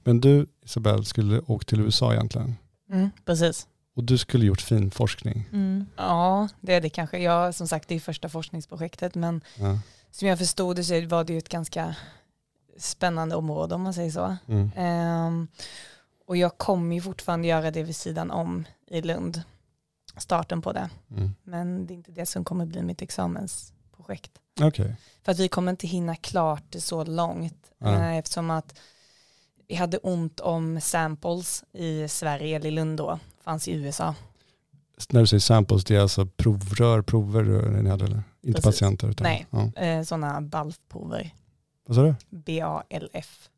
Men 0.04 0.21
du 0.21 0.47
Isabel 0.65 1.06
skulle 1.06 1.39
åkt 1.39 1.67
till 1.69 1.80
USA 1.82 2.13
egentligen. 2.13 2.56
Mm, 2.91 3.10
precis. 3.26 3.67
Och 3.95 4.04
du 4.04 4.17
skulle 4.17 4.45
gjort 4.45 4.62
fin 4.62 4.91
forskning. 4.91 5.50
Mm. 5.52 5.86
Ja, 5.95 6.47
det 6.62 6.73
är 6.73 6.82
det 6.82 6.89
kanske. 6.89 7.19
Jag, 7.19 7.56
som 7.56 7.67
sagt, 7.67 7.88
det 7.88 7.95
är 7.95 8.00
första 8.00 8.30
forskningsprojektet, 8.30 9.15
men 9.15 9.41
Ja. 9.60 9.80
som 10.12 10.28
jag 10.28 10.38
förstod 10.38 10.76
det 10.76 10.84
så 10.84 11.06
var 11.08 11.23
det 11.23 11.34
ju 11.34 11.39
ett 11.39 11.50
ganska 11.50 11.95
spännande 12.78 13.36
område 13.36 13.76
om 13.76 13.82
man 13.82 13.93
säger 13.93 14.12
så. 14.12 14.36
Mm. 14.47 14.71
Ehm, 14.76 15.47
och 16.28 16.38
jag 16.38 16.58
kommer 16.58 16.95
ju 16.95 17.02
fortfarande 17.02 17.47
göra 17.47 17.71
det 17.71 17.84
vid 17.84 17.95
sidan 17.95 18.32
om 18.32 18.65
i 18.88 19.02
Lund, 19.02 19.41
starten 20.17 20.62
på 20.62 20.73
det. 20.73 20.89
Mm. 21.12 21.36
Men 21.43 21.86
det 21.88 21.93
är 21.93 21.95
inte 21.95 22.12
det 22.12 22.25
som 22.25 22.43
kommer 22.45 22.65
bli 22.65 22.82
mitt 22.84 23.01
examensprojekt. 23.01 24.32
Okej. 24.62 24.95
För 25.23 25.32
att 25.32 25.39
vi 25.39 25.47
kommer 25.47 25.71
inte 25.71 25.88
hinna 25.88 26.15
klart 26.15 26.63
det 26.69 26.82
så 26.82 27.03
långt. 27.03 27.71
Eh, 27.84 28.17
Eftersom 28.17 28.49
att 28.49 28.80
vi 29.67 29.75
hade 29.75 29.97
ont 29.97 30.39
om 30.39 30.82
samples 30.82 31.63
i 31.73 32.08
Sverige, 32.08 32.56
eller 32.56 32.67
i 32.67 32.71
Lund 32.71 32.97
då, 32.97 33.19
fanns 33.41 33.67
i 33.67 33.71
USA. 33.73 34.15
När 35.10 35.19
du 35.21 35.27
säger 35.27 35.41
samples, 35.41 35.84
det 35.86 35.95
är 35.95 35.99
alltså 35.99 36.25
provrör, 36.25 37.01
prover 37.01 37.43
ni 37.82 37.89
hade 37.89 38.06
eller? 38.06 38.23
Inte 38.41 38.62
Precis. 38.62 38.80
patienter? 38.80 39.10
Utan, 39.10 39.23
Nej. 39.23 39.45
Ja. 39.49 39.82
Eh, 39.82 40.03
Sådana 40.03 40.41
BALF-prover. 40.41 41.34
Vad 41.88 41.95
sa 41.95 42.01
du? 42.03 42.15
B-A-L-F. 42.30 43.49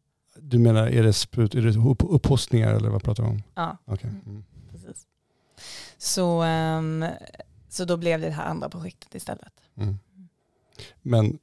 Du 0.41 0.59
menar, 0.59 0.87
är 0.87 1.03
det, 1.03 1.13
sprut, 1.13 1.55
är 1.55 1.61
det 1.61 1.89
upp, 1.89 2.03
upphostningar 2.03 2.73
eller 2.73 2.89
vad 2.89 3.03
pratar 3.03 3.23
du 3.23 3.29
om? 3.29 3.43
Ja, 3.55 3.77
Okej. 3.85 4.09
Mm. 4.25 4.43
Så, 5.99 6.41
ehm, 6.41 7.05
så 7.69 7.85
då 7.85 7.97
blev 7.97 8.21
det 8.21 8.27
det 8.27 8.33
här 8.33 8.45
andra 8.45 8.69
projektet 8.69 9.15
istället. 9.15 9.53
Mm. 9.77 9.99
Men 11.01 11.39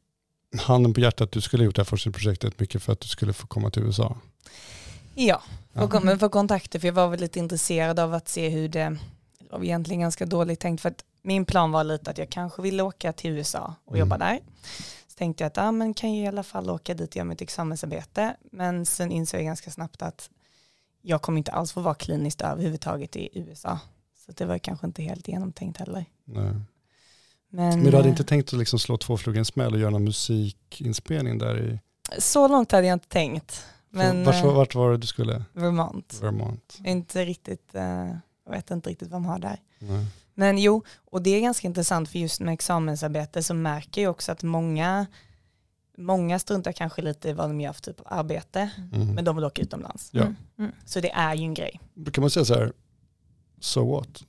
handen 0.59 0.95
på 0.95 1.01
hjärtat, 1.01 1.33
du 1.33 1.40
skulle 1.40 1.62
ha 1.62 1.64
gjort 1.64 1.77
det 1.77 1.81
här 1.83 1.85
forskningsprojektet 1.85 2.61
mycket 2.61 2.83
för 2.83 2.92
att 2.92 3.01
du 3.01 3.09
skulle 3.09 3.33
få 3.33 3.47
komma 3.47 3.71
till 3.71 3.83
USA. 3.83 4.16
Ja, 5.14 5.42
Ja. 5.73 5.83
och 5.83 5.90
kom, 5.90 6.19
få 6.19 6.29
kontakter 6.29 6.79
för 6.79 6.87
jag 6.88 6.92
var 6.92 7.09
väl 7.09 7.21
lite 7.21 7.38
intresserad 7.38 7.99
av 7.99 8.14
att 8.14 8.29
se 8.29 8.49
hur 8.49 8.69
det, 8.69 8.99
det 9.38 9.47
var 9.51 9.64
egentligen 9.64 10.01
ganska 10.01 10.27
dåligt 10.27 10.61
tänkt 10.61 10.81
för 10.81 10.88
att 10.88 11.05
min 11.23 11.45
plan 11.45 11.73
var 11.73 11.85
lite 11.85 12.11
att 12.11 12.19
jag 12.19 12.31
kanske 12.31 12.62
ville 12.62 12.83
åka 12.83 13.12
till 13.12 13.31
USA 13.31 13.75
och 13.85 13.92
Mm. 13.97 14.01
jobba 14.01 14.19
där. 14.19 14.40
Så 15.07 15.14
tänkte 15.19 15.45
jag 15.45 15.49
att 15.49 15.57
ja, 15.57 15.73
men 15.73 15.95
kan 15.95 16.14
jag 16.16 16.25
i 16.25 16.29
alla 16.29 16.42
fall 16.42 16.71
åka 16.71 16.95
dit 16.95 17.11
och 17.11 17.16
göra 17.16 17.25
mitt 17.25 17.40
examensarbete. 17.42 18.37
Men 18.53 18.87
sen 18.87 19.12
insåg 19.12 19.40
jag 19.40 19.45
ganska 19.47 19.71
snabbt 19.71 20.03
att 20.03 20.31
jag 21.03 21.23
kommer 21.23 21.38
inte 21.38 21.53
alls 21.53 21.73
få 21.73 21.81
vara 21.81 21.95
kliniskt 21.95 22.40
överhuvudtaget 22.40 23.16
i 23.16 23.29
USA. 23.35 23.79
Så 24.26 24.32
det 24.32 24.44
var 24.44 24.58
kanske 24.58 24.86
inte 24.86 25.02
helt 25.02 25.28
genomtänkt 25.28 25.78
heller. 25.78 26.04
Nej. 26.24 26.44
Men, 27.48 27.68
Men 27.68 27.84
du 27.84 27.96
hade 27.96 28.08
eh, 28.08 28.10
inte 28.10 28.24
tänkt 28.24 28.52
att 28.52 28.58
liksom 28.58 28.78
slå 28.78 28.96
två 28.96 29.16
flugor 29.16 29.36
i 29.36 29.38
en 29.38 29.44
smäll 29.44 29.74
och 29.74 29.80
göra 29.80 29.90
någon 29.90 30.04
musikinspelning 30.04 31.38
där 31.38 31.58
i... 31.62 31.78
Så 32.18 32.48
långt 32.48 32.72
hade 32.72 32.86
jag 32.86 32.94
inte 32.94 33.08
tänkt. 33.08 33.64
Men 33.90 34.24
vart, 34.24 34.34
var- 34.44 34.50
eh, 34.50 34.56
vart 34.56 34.74
var 34.74 34.90
det 34.90 34.98
du 34.98 35.06
skulle? 35.06 35.44
Vermont. 35.52 36.18
Vermont. 36.22 36.78
Inte 36.84 37.24
riktigt, 37.24 37.74
eh, 37.74 37.82
jag 38.44 38.50
vet 38.52 38.70
inte 38.70 38.90
riktigt 38.90 39.08
vad 39.10 39.16
de 39.22 39.24
har 39.24 39.38
där. 39.38 39.60
Nej. 39.78 40.06
Men 40.34 40.58
jo, 40.58 40.82
och 41.10 41.22
det 41.22 41.30
är 41.30 41.40
ganska 41.40 41.66
intressant 41.68 42.08
för 42.08 42.18
just 42.18 42.40
med 42.40 42.54
examensarbete 42.54 43.42
så 43.42 43.54
märker 43.54 44.02
jag 44.02 44.10
också 44.10 44.32
att 44.32 44.42
många, 44.42 45.06
många 45.98 46.38
struntar 46.38 46.72
kanske 46.72 47.02
lite 47.02 47.28
i 47.28 47.32
vad 47.32 47.50
de 47.50 47.60
gör 47.60 47.72
för 47.72 47.80
typ 47.82 48.00
av 48.00 48.06
arbete, 48.18 48.70
Mm. 48.92 49.14
men 49.14 49.24
de 49.24 49.36
vill 49.36 49.44
åka 49.44 49.62
utomlands. 49.62 50.08
Ja. 50.12 50.26
Mm. 50.58 50.72
Så 50.84 51.00
det 51.00 51.10
är 51.12 51.34
ju 51.34 51.42
en 51.44 51.54
grej. 51.54 51.80
Då 51.94 52.10
kan 52.10 52.22
man 52.22 52.30
säga 52.30 52.44
så 52.44 52.54
här, 52.54 52.72
so 53.61 53.92
what? 53.92 54.25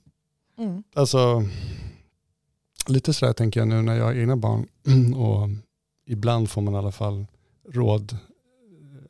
Mm. 0.58 0.82
Alltså, 0.94 1.44
lite 2.88 3.12
sådär 3.12 3.32
tänker 3.32 3.60
jag 3.60 3.68
nu 3.68 3.82
när 3.82 3.96
jag 3.96 4.04
har 4.04 4.14
egna 4.14 4.36
barn 4.36 4.66
och 5.16 5.48
ibland 6.06 6.50
får 6.50 6.62
man 6.62 6.74
i 6.74 6.76
alla 6.76 6.92
fall 6.92 7.26
råd, 7.68 8.16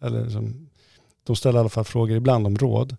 eller 0.00 0.24
liksom, 0.24 0.68
de 1.24 1.36
ställer 1.36 1.58
i 1.58 1.60
alla 1.60 1.68
fall 1.68 1.84
frågor 1.84 2.16
ibland 2.16 2.46
om 2.46 2.56
råd, 2.56 2.96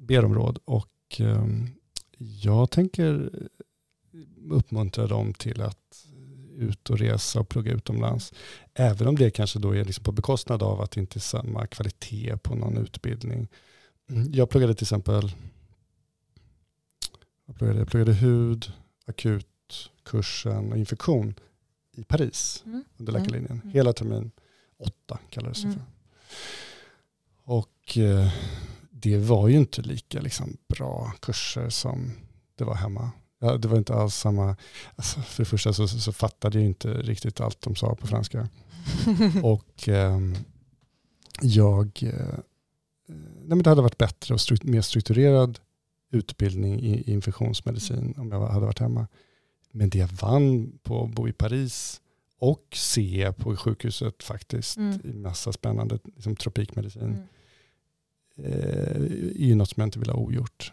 ber 0.00 0.24
om 0.24 0.34
råd 0.34 0.58
och 0.64 0.90
ehm, 1.18 1.68
jag 2.18 2.70
tänker 2.70 3.30
uppmuntra 4.50 5.06
dem 5.06 5.34
till 5.34 5.62
att 5.62 6.06
ut 6.56 6.90
och 6.90 6.98
resa 6.98 7.40
och 7.40 7.48
plugga 7.48 7.72
utomlands. 7.72 8.32
Även 8.74 9.08
om 9.08 9.16
det 9.16 9.30
kanske 9.30 9.58
då 9.58 9.76
är 9.76 9.84
liksom 9.84 10.04
på 10.04 10.12
bekostnad 10.12 10.62
av 10.62 10.80
att 10.80 10.90
det 10.90 11.00
inte 11.00 11.18
är 11.18 11.20
samma 11.20 11.66
kvalitet 11.66 12.36
på 12.36 12.54
någon 12.54 12.76
utbildning. 12.76 13.48
Mm, 14.10 14.32
Jag 14.32 14.50
pluggade 14.50 14.74
till 14.74 14.84
exempel 14.84 15.32
jag 17.46 17.56
pluggade, 17.56 17.78
jag 17.78 17.88
pluggade 17.88 18.12
hud, 18.12 18.72
akutkursen 19.06 20.72
och 20.72 20.78
infektion 20.78 21.34
i 21.92 22.04
Paris 22.04 22.62
Mm. 22.66 22.84
under 22.96 23.12
Mm. 23.12 23.22
läkarlinjen. 23.22 23.60
Mm. 23.62 23.74
Hela 23.74 23.92
termin 23.92 24.30
åtta 24.78 25.18
kallades 25.30 25.62
det 25.62 25.68
Mm. 25.68 25.78
för. 25.78 25.84
Och 27.44 27.98
eh, 27.98 28.32
det 28.90 29.16
var 29.18 29.48
ju 29.48 29.56
inte 29.56 29.82
lika 29.82 30.20
liksom, 30.20 30.56
bra 30.68 31.12
kurser 31.20 31.68
som 31.70 32.12
det 32.54 32.64
var 32.64 32.74
hemma. 32.74 33.10
Ja, 33.38 33.56
det 33.56 33.68
var 33.68 33.78
inte 33.78 33.94
alls 33.94 34.14
samma, 34.14 34.56
alltså, 34.96 35.20
för 35.20 35.42
det 35.42 35.48
första 35.48 35.72
så, 35.72 35.88
så 35.88 36.12
fattade 36.12 36.58
jag 36.58 36.66
inte 36.66 36.88
riktigt 37.02 37.40
allt 37.40 37.60
de 37.62 37.76
sa 37.76 37.94
på 37.94 38.06
franska. 38.06 38.48
Och 39.42 39.88
ehm, 39.88 40.34
jag, 41.42 41.90
eh, 42.02 42.38
nej 43.08 43.48
men 43.48 43.62
det 43.62 43.70
hade 43.70 43.82
varit 43.82 43.98
bättre 43.98 44.34
och 44.34 44.40
struk- 44.40 44.64
mer 44.64 44.80
strukturerad 44.82 45.58
utbildning 46.16 46.80
i, 46.80 47.12
infektionsmedicin 47.12 48.14
om 48.18 48.30
jag 48.32 48.46
hade 48.46 48.66
varit 48.66 48.78
hemma. 48.78 49.06
Men 49.70 49.90
det 49.90 49.98
jag 49.98 50.08
vann 50.08 50.78
på 50.82 51.04
att 51.04 51.10
bo 51.10 51.28
i 51.28 51.32
Paris 51.32 52.00
och 52.38 52.64
se 52.74 53.32
på 53.32 53.56
sjukhuset 53.56 54.22
faktiskt 54.22 54.76
Mm. 54.76 55.00
i 55.04 55.12
massa 55.12 55.52
spännande 55.52 55.98
liksom, 56.14 56.36
tropikmedicin 56.36 57.02
Mm. 57.02 57.22
eh, 58.36 58.96
är 59.40 59.46
ju 59.46 59.54
något 59.54 59.70
som 59.70 59.80
jag 59.80 59.86
inte 59.86 59.98
vill 59.98 60.10
ha 60.10 60.16
ogjort. 60.18 60.72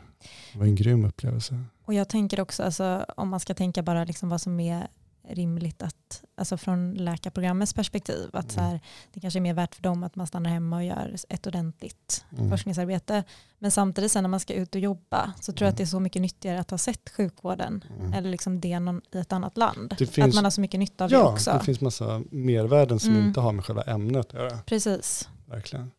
Det 0.53 0.59
var 0.59 0.65
en 0.65 0.75
grym 0.75 1.05
upplevelse. 1.05 1.63
Och 1.85 1.93
jag 1.93 2.09
tänker 2.09 2.39
också, 2.39 2.63
alltså, 2.63 3.05
om 3.17 3.29
man 3.29 3.39
ska 3.39 3.53
tänka 3.53 3.83
bara 3.83 4.03
liksom 4.03 4.29
vad 4.29 4.41
som 4.41 4.59
är 4.59 4.87
rimligt 5.29 5.81
att, 5.83 6.23
alltså 6.35 6.57
från 6.57 6.93
läkarprogrammets 6.93 7.73
perspektiv, 7.73 8.29
att 8.33 8.51
så 8.51 8.61
här, 8.61 8.79
det 9.13 9.19
kanske 9.19 9.39
är 9.39 9.41
mer 9.41 9.53
värt 9.53 9.75
för 9.75 9.83
dem 9.83 10.03
att 10.03 10.15
man 10.15 10.27
stannar 10.27 10.49
hemma 10.49 10.75
och 10.75 10.83
gör 10.83 11.15
ett 11.29 11.47
ordentligt 11.47 12.25
Mm. 12.37 12.49
forskningsarbete. 12.49 13.23
Men 13.59 13.71
samtidigt 13.71 14.11
sen 14.11 14.23
när 14.23 14.29
man 14.29 14.39
ska 14.39 14.53
ut 14.53 14.75
och 14.75 14.81
jobba 14.81 15.33
så 15.41 15.51
tror 15.53 15.65
jag 15.65 15.71
att 15.71 15.77
det 15.77 15.83
är 15.83 15.87
så 15.87 15.99
mycket 15.99 16.21
nyttigare 16.21 16.59
att 16.59 16.71
ha 16.71 16.77
sett 16.77 17.09
sjukvården 17.09 17.83
Mm. 17.99 18.13
eller 18.13 18.29
liksom 18.29 18.59
det 18.61 18.79
någon, 18.79 19.01
i 19.13 19.17
ett 19.17 19.33
annat 19.33 19.57
land. 19.57 19.95
Det 19.97 20.03
att 20.03 20.09
finns- 20.09 20.35
man 20.35 20.43
har 20.43 20.51
så 20.51 20.61
mycket 20.61 20.79
nytta 20.79 21.03
av 21.03 21.09
det 21.09 21.15
Ja, 21.15 21.31
också. 21.33 21.51
det 21.53 21.65
finns 21.65 21.81
massa 21.81 22.21
mervärden 22.31 22.99
som 22.99 23.11
Mm. 23.13 23.27
inte 23.27 23.39
har 23.39 23.51
med 23.51 23.65
själva 23.65 23.81
ämnet 23.83 24.25
att 24.27 24.33
göra. 24.33 24.57
Precis. 24.57 25.29
Verkligen. 25.45 25.91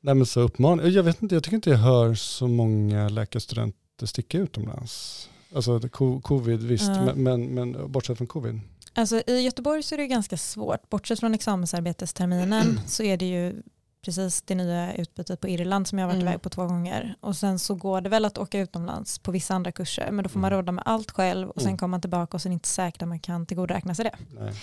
Nej 0.00 0.14
men 0.14 0.26
så 0.26 0.40
uppman 0.40 0.92
jag 0.92 1.02
vet 1.02 1.22
inte, 1.22 1.34
jag 1.34 1.44
tycker 1.44 1.54
inte 1.56 1.70
jag 1.70 1.78
hör 1.78 2.14
så 2.14 2.48
många 2.48 3.08
läkarstudenter 3.08 4.06
sticka 4.06 4.38
utomlands. 4.38 5.28
Alltså 5.54 5.80
covid 6.22 6.62
visst, 6.62 6.88
Ja. 6.88 7.04
men, 7.04 7.22
men, 7.22 7.46
men 7.72 7.92
bortsett 7.92 8.18
från 8.18 8.26
covid. 8.26 8.60
Alltså, 8.94 9.22
I 9.26 9.40
Göteborg 9.40 9.82
så 9.82 9.94
är 9.94 9.98
det 9.98 10.06
ganska 10.06 10.36
svårt. 10.36 10.90
Bortsett 10.90 11.20
från 11.20 11.34
examensarbetestesterminen 11.34 12.80
så 12.86 13.02
är 13.02 13.16
det 13.16 13.24
ju 13.24 13.62
precis 14.04 14.42
det 14.42 14.54
nya 14.54 14.94
utbytet 14.94 15.40
på 15.40 15.48
Irland 15.48 15.86
som 15.88 15.98
jag 15.98 16.06
har 16.06 16.12
varit 16.12 16.22
Mm. 16.22 16.28
iväg 16.32 16.42
på 16.42 16.48
två 16.50 16.66
gånger. 16.66 17.16
Och 17.20 17.36
sen 17.36 17.58
så 17.58 17.74
går 17.74 18.00
det 18.00 18.08
väl 18.08 18.24
att 18.24 18.38
åka 18.38 18.58
utomlands 18.60 19.18
på 19.18 19.30
vissa 19.32 19.54
andra 19.54 19.72
kurser 19.72 20.10
men 20.10 20.22
då 20.22 20.28
får 20.28 20.40
man 20.40 20.48
Mm. 20.52 20.58
råda 20.58 20.72
med 20.72 20.82
allt 20.86 21.10
själv 21.10 21.50
och 21.50 21.60
sen 21.60 21.68
Mm. 21.68 21.78
kommer 21.78 21.90
man 21.90 22.00
tillbaka 22.00 22.36
och 22.36 22.42
så 22.42 22.48
är 22.48 22.50
det 22.50 22.54
inte 22.54 22.68
säkert 22.68 23.02
att 23.02 23.08
man 23.08 23.20
kan 23.20 23.46
tillgodoräkna 23.46 23.94
sig 23.94 24.04
det. 24.04 24.14
Nej. 24.40 24.48
Eh, 24.48 24.54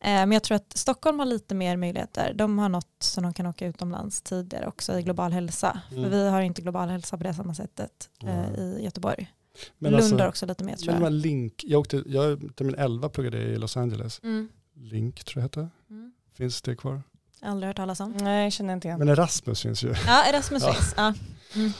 Men 0.00 0.32
jag 0.32 0.42
tror 0.42 0.56
att 0.56 0.72
Stockholm 0.76 1.18
har 1.18 1.26
lite 1.26 1.54
mer 1.54 1.76
möjligheter. 1.76 2.34
De 2.34 2.58
har 2.58 2.68
något 2.68 2.86
som 3.02 3.22
de 3.22 3.34
kan 3.34 3.46
åka 3.46 3.66
utomlands 3.66 4.22
tidigare 4.22 4.66
också 4.66 4.98
i 4.98 5.02
global 5.02 5.32
hälsa. 5.32 5.80
Mm. 5.90 6.02
För 6.02 6.10
vi 6.10 6.28
har 6.28 6.40
inte 6.42 6.62
global 6.62 6.88
hälsa 6.88 7.16
på 7.18 7.24
det 7.24 7.34
samma 7.34 7.54
sättet 7.54 8.08
eh, 8.24 8.54
i 8.60 8.80
Göteborg. 8.84 9.30
Men 9.78 9.92
Lund 9.92 10.02
alltså, 10.04 10.26
också 10.28 10.46
lite 10.46 10.64
mer 10.64 10.76
tror 10.76 11.02
jag. 11.02 11.12
link, 11.12 11.64
jag 11.66 11.80
åkte, 11.80 12.02
jag, 12.06 12.56
termin 12.56 12.74
11 12.74 13.08
pluggade 13.08 13.38
i 13.42 13.56
Los 13.56 13.76
Angeles. 13.76 14.20
Mm. 14.22 14.48
Link 14.74 15.24
tror 15.24 15.40
jag 15.40 15.42
hette. 15.42 15.68
Mm. 15.90 16.12
Finns 16.34 16.62
det 16.62 16.76
kvar? 16.76 17.02
Aldrig 17.42 17.66
hört 17.68 17.76
talas 17.76 18.00
om. 18.00 18.12
Nej, 18.20 18.42
jag 18.42 18.52
känner 18.52 18.74
inte 18.74 18.88
igen. 18.88 18.98
Men 18.98 19.08
Erasmus 19.08 19.62
finns 19.62 19.84
ju. 19.84 19.94
Ja, 20.06 20.24
Erasmus 20.24 20.62
Ja. 20.66 20.72
finns. 20.72 20.94
Ja. 20.96 21.14
Mm. 21.54 21.72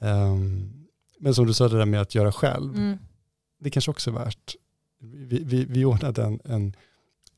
Ehm, 0.00 0.70
men 1.18 1.34
som 1.34 1.46
du 1.46 1.54
sa 1.54 1.68
det 1.68 1.78
där 1.78 1.86
med 1.86 2.00
att 2.00 2.14
göra 2.14 2.32
själv. 2.32 2.74
Mm. 2.76 2.98
det 3.60 3.70
kanske 3.70 3.90
också 3.90 4.10
är 4.10 4.14
värt. 4.14 4.54
Vi, 5.00 5.44
vi, 5.44 5.64
vi 5.64 5.84
ordnade 5.84 6.22
en, 6.22 6.40
en, 6.44 6.74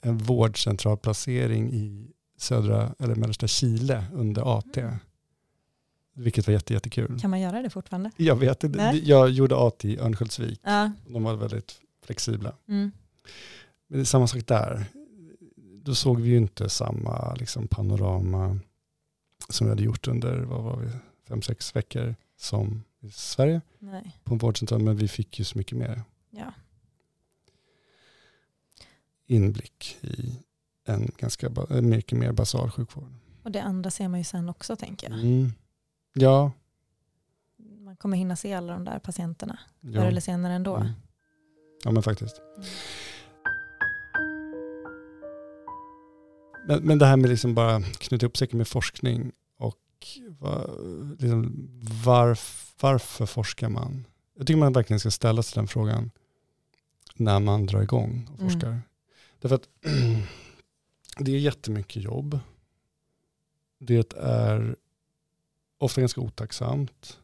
en 0.01 0.19
vårdcentralplacering 0.19 1.73
i 1.73 2.11
södra 2.39 2.95
eller 2.99 3.15
mellersta 3.15 3.47
Chile 3.47 4.05
under 4.13 4.59
AT. 4.59 4.79
Vilket 6.15 6.47
var 6.47 6.53
jätte, 6.53 6.73
jättekul. 6.75 7.21
Kan 7.21 7.31
man 7.31 7.41
göra 7.41 7.63
det 7.63 7.71
fortfarande? 7.71 8.11
Jag 8.17 8.37
vet 8.37 8.65
inte. 8.65 8.79
Nej. 8.79 9.09
Jag 9.09 9.31
gjorde 9.31 9.57
AT 9.57 9.85
i 9.85 9.99
Örnsköldsvik. 9.99 10.61
Ja. 10.63 10.93
De 11.09 11.23
var 11.23 11.35
väldigt 11.37 11.81
flexibla. 12.05 12.53
Mm. 12.69 12.91
Men 13.89 13.99
det 13.99 14.03
är 14.03 14.05
samma 14.05 14.27
sak 14.27 14.47
där. 14.47 14.85
Då 15.83 15.95
såg 15.95 16.21
vi 16.21 16.29
ju 16.29 16.37
inte 16.37 16.69
samma 16.69 17.35
liksom, 17.35 17.69
panorama 17.69 18.59
som 19.49 19.67
vi 19.67 19.71
hade 19.71 19.83
gjort 19.83 20.09
under, 20.09 20.39
vad 20.41 20.63
var 20.63 20.77
vi, 20.77 20.91
fem, 21.29 21.43
sex 21.43 21.77
veckor 21.77 22.15
som 22.37 22.83
i 23.01 23.11
Sverige 23.11 23.61
Nej. 23.79 24.17
på 24.25 24.35
en 24.35 24.39
vårdcentral. 24.39 24.83
Men 24.83 24.97
vi 24.97 25.09
fick 25.09 25.39
ju 25.39 25.45
så 25.45 25.59
mycket 25.59 25.79
mer 25.79 26.03
Ja. 26.31 26.53
inblick 29.27 29.97
i 30.01 30.33
en 30.85 31.11
ganska 31.19 31.51
mycket 31.83 32.19
mer 32.19 32.33
basal 32.33 32.71
sjukvård. 32.71 33.13
Och 33.43 33.51
det 33.51 33.63
andra 33.63 33.91
ser 33.91 34.09
man 34.09 34.21
ju 34.21 34.25
sen 34.25 34.49
också 34.49 34.77
tänker 34.77 35.11
jag. 35.11 35.21
Mm. 35.21 35.53
Ja, 36.13 36.53
Man 37.57 37.97
kommer 37.97 38.17
hinna 38.17 38.37
se 38.37 38.53
alla 38.53 38.73
de 38.73 38.85
där 38.85 38.99
patienterna 38.99 39.59
ja. 39.81 39.93
förr 40.01 40.07
eller 40.09 40.21
senare 40.21 40.53
ändå. 40.53 40.77
Mm. 40.77 40.93
ja 41.85 41.91
men 41.91 42.03
faktiskt. 42.03 42.39
Mm. 42.57 42.69
Men, 46.69 46.83
men 46.83 46.99
det 46.99 47.07
här 47.07 47.17
med 47.17 47.31
liksom 47.31 47.55
bara 47.55 47.83
knyta 47.83 48.27
ihop 48.27 48.37
säcken 48.37 48.59
med 48.59 48.69
forskning 48.69 49.33
och 49.57 49.79
va, 50.39 50.67
liksom 51.19 51.69
varf, 52.05 52.75
varför 52.81 53.27
forskar 53.27 53.69
man? 53.69 54.07
Jag 54.37 54.47
tycker 54.47 54.59
man 54.59 54.73
verkligen 54.73 55.01
ska 55.01 55.11
ställa 55.11 55.43
sig 55.43 55.61
den 55.61 55.69
frågan 55.69 56.11
när 57.17 57.41
man 57.41 57.67
drar 57.67 57.83
igång 57.83 58.29
och 58.33 58.41
Mm. 58.41 58.51
forskar. 58.53 58.81
Därför 59.41 59.57
att 59.57 59.69
det 61.19 61.33
är 61.33 61.39
jättemycket 61.39 62.03
jobb. 62.03 62.39
Det 63.79 64.15
är 64.19 64.77
ofta 65.81 66.01
ganska 66.01 66.21
otacksamt. 66.21 67.19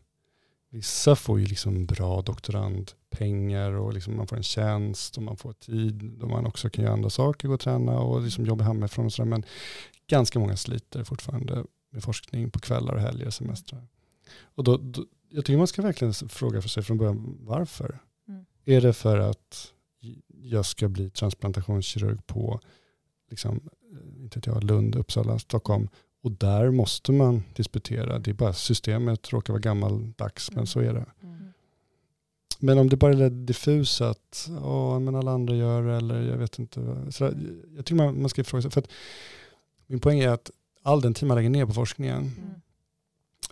Vissa 0.71 1.16
får 1.16 1.40
ju 1.40 1.47
liksom 1.47 1.87
bra 1.87 2.23
doktorandpengar 2.23 3.73
och 3.73 3.92
liksom 3.92 4.16
man 4.16 4.27
får 4.27 4.37
en 4.37 4.42
tjänst 4.42 5.16
och 5.16 5.23
man 5.23 5.37
får 5.37 5.53
tid 5.53 5.95
då 5.95 6.27
man 6.27 6.47
också 6.47 6.71
kan 6.71 6.85
göra 6.85 6.95
andra 6.95 7.11
saker, 7.11 7.49
gå 7.49 7.55
och 7.55 7.61
träna 7.61 7.99
och 7.99 8.23
liksom 8.23 8.47
jobba 8.47 8.64
hemifrån 8.64 9.07
och 9.07 9.12
sådär. 9.12 9.31
Men 9.31 9.45
ganska 10.07 10.38
många 10.38 10.57
sliter 10.57 11.05
fortfarande 11.05 11.64
med 11.90 12.03
forskning 12.03 12.51
på 12.51 12.59
kvällar 12.59 12.95
och 12.95 13.01
helger 13.01 13.27
och 13.27 13.35
semestrar. 13.35 13.87
Och 14.42 14.64
då, 14.64 14.77
då, 14.77 15.07
jag 15.29 15.45
tycker 15.45 15.59
man 15.59 15.66
ska 15.66 15.83
verkligen 15.83 16.14
fråga 16.14 16.62
för 16.62 16.69
sig 16.69 16.83
från 16.83 16.99
början 16.99 17.38
varför. 17.40 17.99
Mm. 18.29 18.47
Är 18.64 18.81
det 18.81 18.92
för 18.92 19.19
att 19.19 19.73
jag 20.29 20.66
ska 20.66 20.88
bli 20.88 21.11
transplantationskirurg 21.11 22.27
på 22.27 22.61
liksom, 23.31 23.61
eh, 23.92 24.23
inte 24.23 24.40
jag, 24.45 24.64
Lund, 24.64 24.97
Uppsala, 24.97 25.38
Stockholm 25.38 25.88
och 26.27 26.33
där 26.33 26.71
måste 26.71 27.12
man 27.12 27.43
disputera. 27.57 28.19
Det 28.19 28.31
är 28.31 28.35
bara 28.35 28.53
systemet 28.53 29.33
råkar 29.33 29.53
vara 29.53 29.61
gammaldags, 29.61 30.51
men 30.51 30.59
Mm. 30.59 30.67
så 30.67 30.81
är 30.81 30.93
det. 30.95 31.07
Mm. 31.23 31.53
Men 32.59 32.79
om 32.79 32.89
det 32.89 32.97
bara 32.97 33.12
är 33.12 33.31
diffus 33.31 34.01
att 34.01 34.49
ja, 34.62 34.99
men 34.99 35.15
alla 35.15 35.31
andra 35.31 35.55
gör 35.55 35.83
det 35.83 35.97
eller 35.97 36.23
jag 36.23 36.37
vet 36.37 36.59
inte. 36.59 36.81
Så 37.12 37.25
jag 37.77 37.85
tycker 37.85 37.95
man, 37.95 38.21
man 38.21 38.29
ska 38.29 38.45
fråga 38.45 38.62
sig. 38.62 38.71
För 38.71 38.81
att 38.81 38.89
min 39.87 40.01
poäng 40.01 40.21
är 40.21 40.29
att 40.29 40.51
all 40.83 41.01
den 41.01 41.15
tid 41.15 41.29
man 41.29 41.37
lägger 41.37 41.51
ner 41.51 41.67
på 41.67 41.73
forskningen, 41.73 42.19
Mm. 42.19 42.33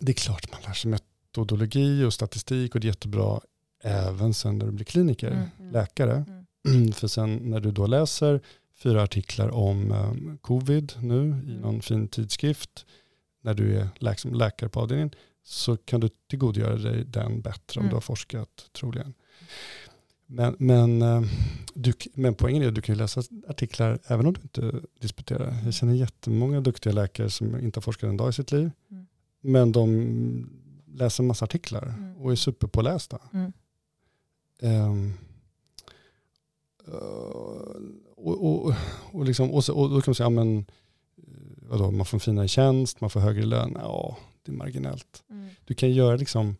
det 0.01 0.13
är 0.13 0.15
klart 0.15 0.53
man 0.53 0.61
lär 0.67 0.73
sig 0.73 0.91
metodologi 0.91 2.05
och 2.05 2.13
statistik 2.15 2.75
och 2.75 2.81
det 2.81 2.85
är 2.85 2.89
jättebra 2.89 3.41
även 3.83 4.35
sen 4.35 4.59
när 4.59 4.67
du 4.67 4.73
blir 4.73 4.85
kliniker, 4.85 5.31
Mm, 5.31 5.45
mm. 5.61 5.73
läkare. 5.73 6.25
För 6.95 7.09
sen 7.09 7.37
när 7.51 7.61
du 7.61 7.71
då 7.71 7.87
läser 7.87 8.41
fyra 8.77 9.03
artiklar 9.03 9.49
om 9.49 9.93
um, 9.93 10.39
covid 10.43 10.93
nu 11.03 11.17
i 11.17 11.51
Mm. 11.51 11.61
någon 11.61 11.83
fin 11.83 12.09
tidskrift, 12.09 12.87
när 13.43 13.55
du 13.55 13.79
är 13.79 14.15
som 14.17 14.35
läkare 14.35 14.69
på 14.71 14.81
avdelningen, 14.81 15.11
så 15.43 15.77
kan 15.77 16.01
du 16.01 16.09
tillgodogöra 16.31 16.77
dig 16.77 17.05
den 17.05 17.41
bättre 17.41 17.81
om 17.81 17.85
Mm. 17.85 17.91
du 17.91 17.97
har 17.97 18.01
forskat 18.01 18.69
troligen. 18.73 19.15
Men, 20.27 20.57
men, 20.59 21.03
eh, 21.03 21.23
du, 21.75 21.93
men 22.15 22.35
poängen 22.35 22.63
är 22.63 22.69
att 22.69 22.75
du 22.75 22.83
kan 22.83 22.97
läsa 22.97 23.23
artiklar 23.49 23.99
även 24.07 24.27
om 24.27 24.33
du 24.33 24.41
inte 24.41 24.81
disputerar. 25.01 25.57
Jag 25.65 25.75
känner 25.75 25.95
jättemånga 25.95 26.61
duktiga 26.61 26.93
läkare 26.93 27.31
som 27.31 27.61
inte 27.61 27.77
har 27.77 27.83
forskat 27.83 28.09
en 28.09 28.17
dag 28.17 28.31
i 28.31 28.33
sitt 28.33 28.53
liv. 28.53 28.71
Mm. 28.91 29.07
Men 29.41 29.73
de 29.73 30.51
läser 30.95 31.23
en 31.23 31.27
massa 31.29 31.45
artiklar 31.45 31.83
Mm. 31.99 32.17
och 32.17 32.33
är 32.33 32.37
superpålästa. 32.37 33.19
Mm. 33.33 33.53
Ehm, 34.61 35.13
eh, 36.89 36.95
och, 38.27 38.67
och, 38.67 38.75
och, 39.13 39.25
liksom, 39.25 39.51
och, 39.51 39.65
så, 39.65 39.75
och 39.75 39.91
då 39.91 40.01
kan 40.01 40.11
man 40.11 40.15
säga, 40.15 40.25
ja, 40.27 40.31
men, 40.31 40.59
eh, 41.17 41.25
vadå, 41.69 41.91
man 41.91 42.07
får 42.07 42.17
en 42.17 42.21
finare 42.21 42.49
tjänst, 42.49 43.01
man 43.01 43.11
får 43.11 43.21
högre 43.21 43.45
lön. 43.45 43.73
Ja, 43.81 44.17
det 44.43 44.53
är 44.53 44.57
marginellt. 44.57 45.23
Mm. 45.31 45.49
Du 45.65 45.75
kan 45.75 45.91
göra 45.93 46.17
liksom 46.17 46.57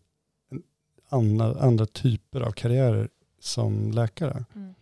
andra, 1.09 1.59
andra 1.59 1.85
typer 1.85 2.41
av 2.41 2.51
karriärer 2.51 3.09
som 3.39 3.91
läkare 3.91 4.45
Mm. 4.55 4.73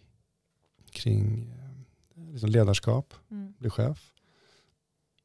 kring 0.91 1.52
eh, 2.15 2.32
liksom 2.34 2.50
ledarskap, 2.50 3.13
Mm. 3.32 3.54
bli 3.60 3.69
chef, 3.69 4.13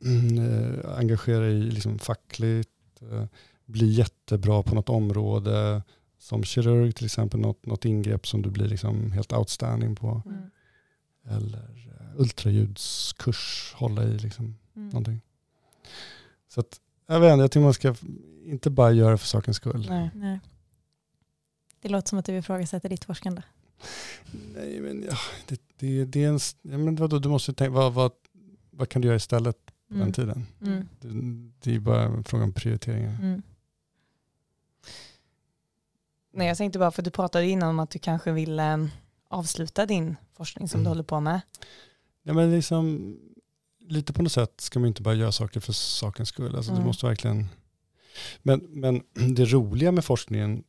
eh, 0.04 0.98
engagera 0.98 1.48
i 1.48 1.60
liksom 1.70 1.98
fackligt, 1.98 2.70
eh, 3.12 3.24
bli 3.64 3.86
jättebra 3.86 4.62
på 4.62 4.74
något 4.74 4.88
område, 4.88 5.82
som 6.18 6.44
kirurg 6.44 6.94
till 6.94 7.04
exempel, 7.04 7.40
något, 7.40 7.66
något 7.66 7.84
ingrepp 7.84 8.26
som 8.26 8.42
du 8.42 8.50
blir 8.50 8.68
liksom 8.68 9.12
helt 9.12 9.32
outstanding 9.32 9.96
på. 9.96 10.22
Mm. 10.26 10.38
Eller 11.30 11.88
eh, 12.00 12.20
ultraljudskurs, 12.20 13.72
hålla 13.76 14.04
i 14.04 14.18
liksom 14.18 14.54
Mm. 14.76 14.88
någonting. 14.88 15.20
Så 16.48 16.60
att, 16.60 16.80
jag 17.06 17.20
vet 17.20 17.32
inte, 17.32 17.40
jag 17.42 17.50
tycker 17.50 17.64
man 17.64 17.74
ska 17.74 17.94
inte 18.44 18.70
bara 18.70 18.92
göra 18.92 19.18
för 19.18 19.26
sakens 19.26 19.56
skull. 19.56 19.86
Nej. 19.88 20.10
Nej. 20.14 20.40
Det 21.80 21.88
låter 21.88 22.08
som 22.08 22.18
att 22.18 22.24
du 22.24 22.36
ifrågasätter 22.36 22.88
ditt 22.88 23.04
forskande. 23.04 23.42
Nej, 24.54 24.80
men 24.80 25.04
ja, 25.10 25.16
det, 25.46 25.60
det, 25.76 26.04
det 26.04 26.24
är 26.24 26.28
en, 26.28 26.38
ja, 26.62 26.78
men 26.78 26.96
vadå, 26.96 27.18
du 27.18 27.28
måste 27.28 27.52
tänka, 27.52 27.70
vad, 27.70 27.94
vad, 27.94 28.12
vad 28.70 28.88
kan 28.88 29.02
du 29.02 29.08
göra 29.08 29.16
istället 29.16 29.56
på 29.66 29.94
den 29.94 30.02
Mm. 30.02 30.12
tiden? 30.12 30.46
Mm. 30.62 30.88
Det, 31.00 31.10
det 31.70 31.76
är 31.76 31.80
bara 31.80 32.02
en 32.02 32.24
fråga 32.24 32.44
om 32.44 32.52
prioriteringar. 32.52 33.14
Mm. 33.22 33.42
Nej, 36.32 36.48
jag 36.48 36.56
tänkte 36.56 36.78
bara 36.78 36.90
för 36.90 37.02
du 37.02 37.10
pratade 37.10 37.46
innan 37.46 37.68
om 37.68 37.78
att 37.80 37.90
du 37.90 37.98
kanske 37.98 38.32
vill 38.32 38.58
eh, 38.58 38.76
avsluta 39.28 39.86
din 39.86 40.16
forskning 40.36 40.68
som 40.68 40.80
Mm. 40.80 40.84
du 40.84 40.88
håller 40.90 41.02
på 41.02 41.20
med. 41.20 41.40
Ja, 42.22 42.32
men 42.34 42.50
liksom, 42.50 43.16
lite 43.80 44.12
på 44.12 44.22
något 44.22 44.32
sätt 44.32 44.60
ska 44.60 44.78
man 44.78 44.86
inte 44.88 45.02
bara 45.02 45.14
göra 45.14 45.32
saker 45.32 45.60
för 45.60 45.72
sakens 45.72 46.28
skull. 46.28 46.56
Alltså, 46.56 46.70
Du 46.70 46.76
Mm. 46.76 46.86
måste 46.86 47.06
verkligen... 47.06 47.46
Men, 48.42 48.58
men 48.68 49.02
det 49.36 49.44
roliga 49.44 49.92
med 49.92 50.04
forskningen 50.04 50.64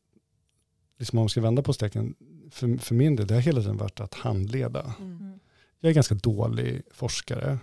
liksom 0.98 1.20
om 1.20 1.24
man 1.24 1.30
ska 1.30 1.42
vända 1.42 1.62
på 1.62 1.74
steken, 1.74 2.16
för, 2.52 2.78
för 2.78 2.96
min 2.96 3.16
del, 3.16 3.28
det 3.28 3.34
har 3.34 3.42
hela 3.42 3.62
tiden 3.62 3.78
varit 3.78 4.00
att 4.00 4.14
handleda. 4.14 4.94
Mm. 5.00 5.40
Jag 5.80 5.90
är 5.90 5.94
ganska 5.94 6.16
dålig 6.16 6.82
forskare 6.92 7.60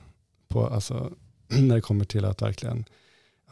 på, 0.49 0.67
alltså, 0.67 1.13
när 1.49 1.75
det 1.75 1.81
kommer 1.81 2.05
till 2.05 2.25
att 2.25 2.43
verkligen 2.43 2.85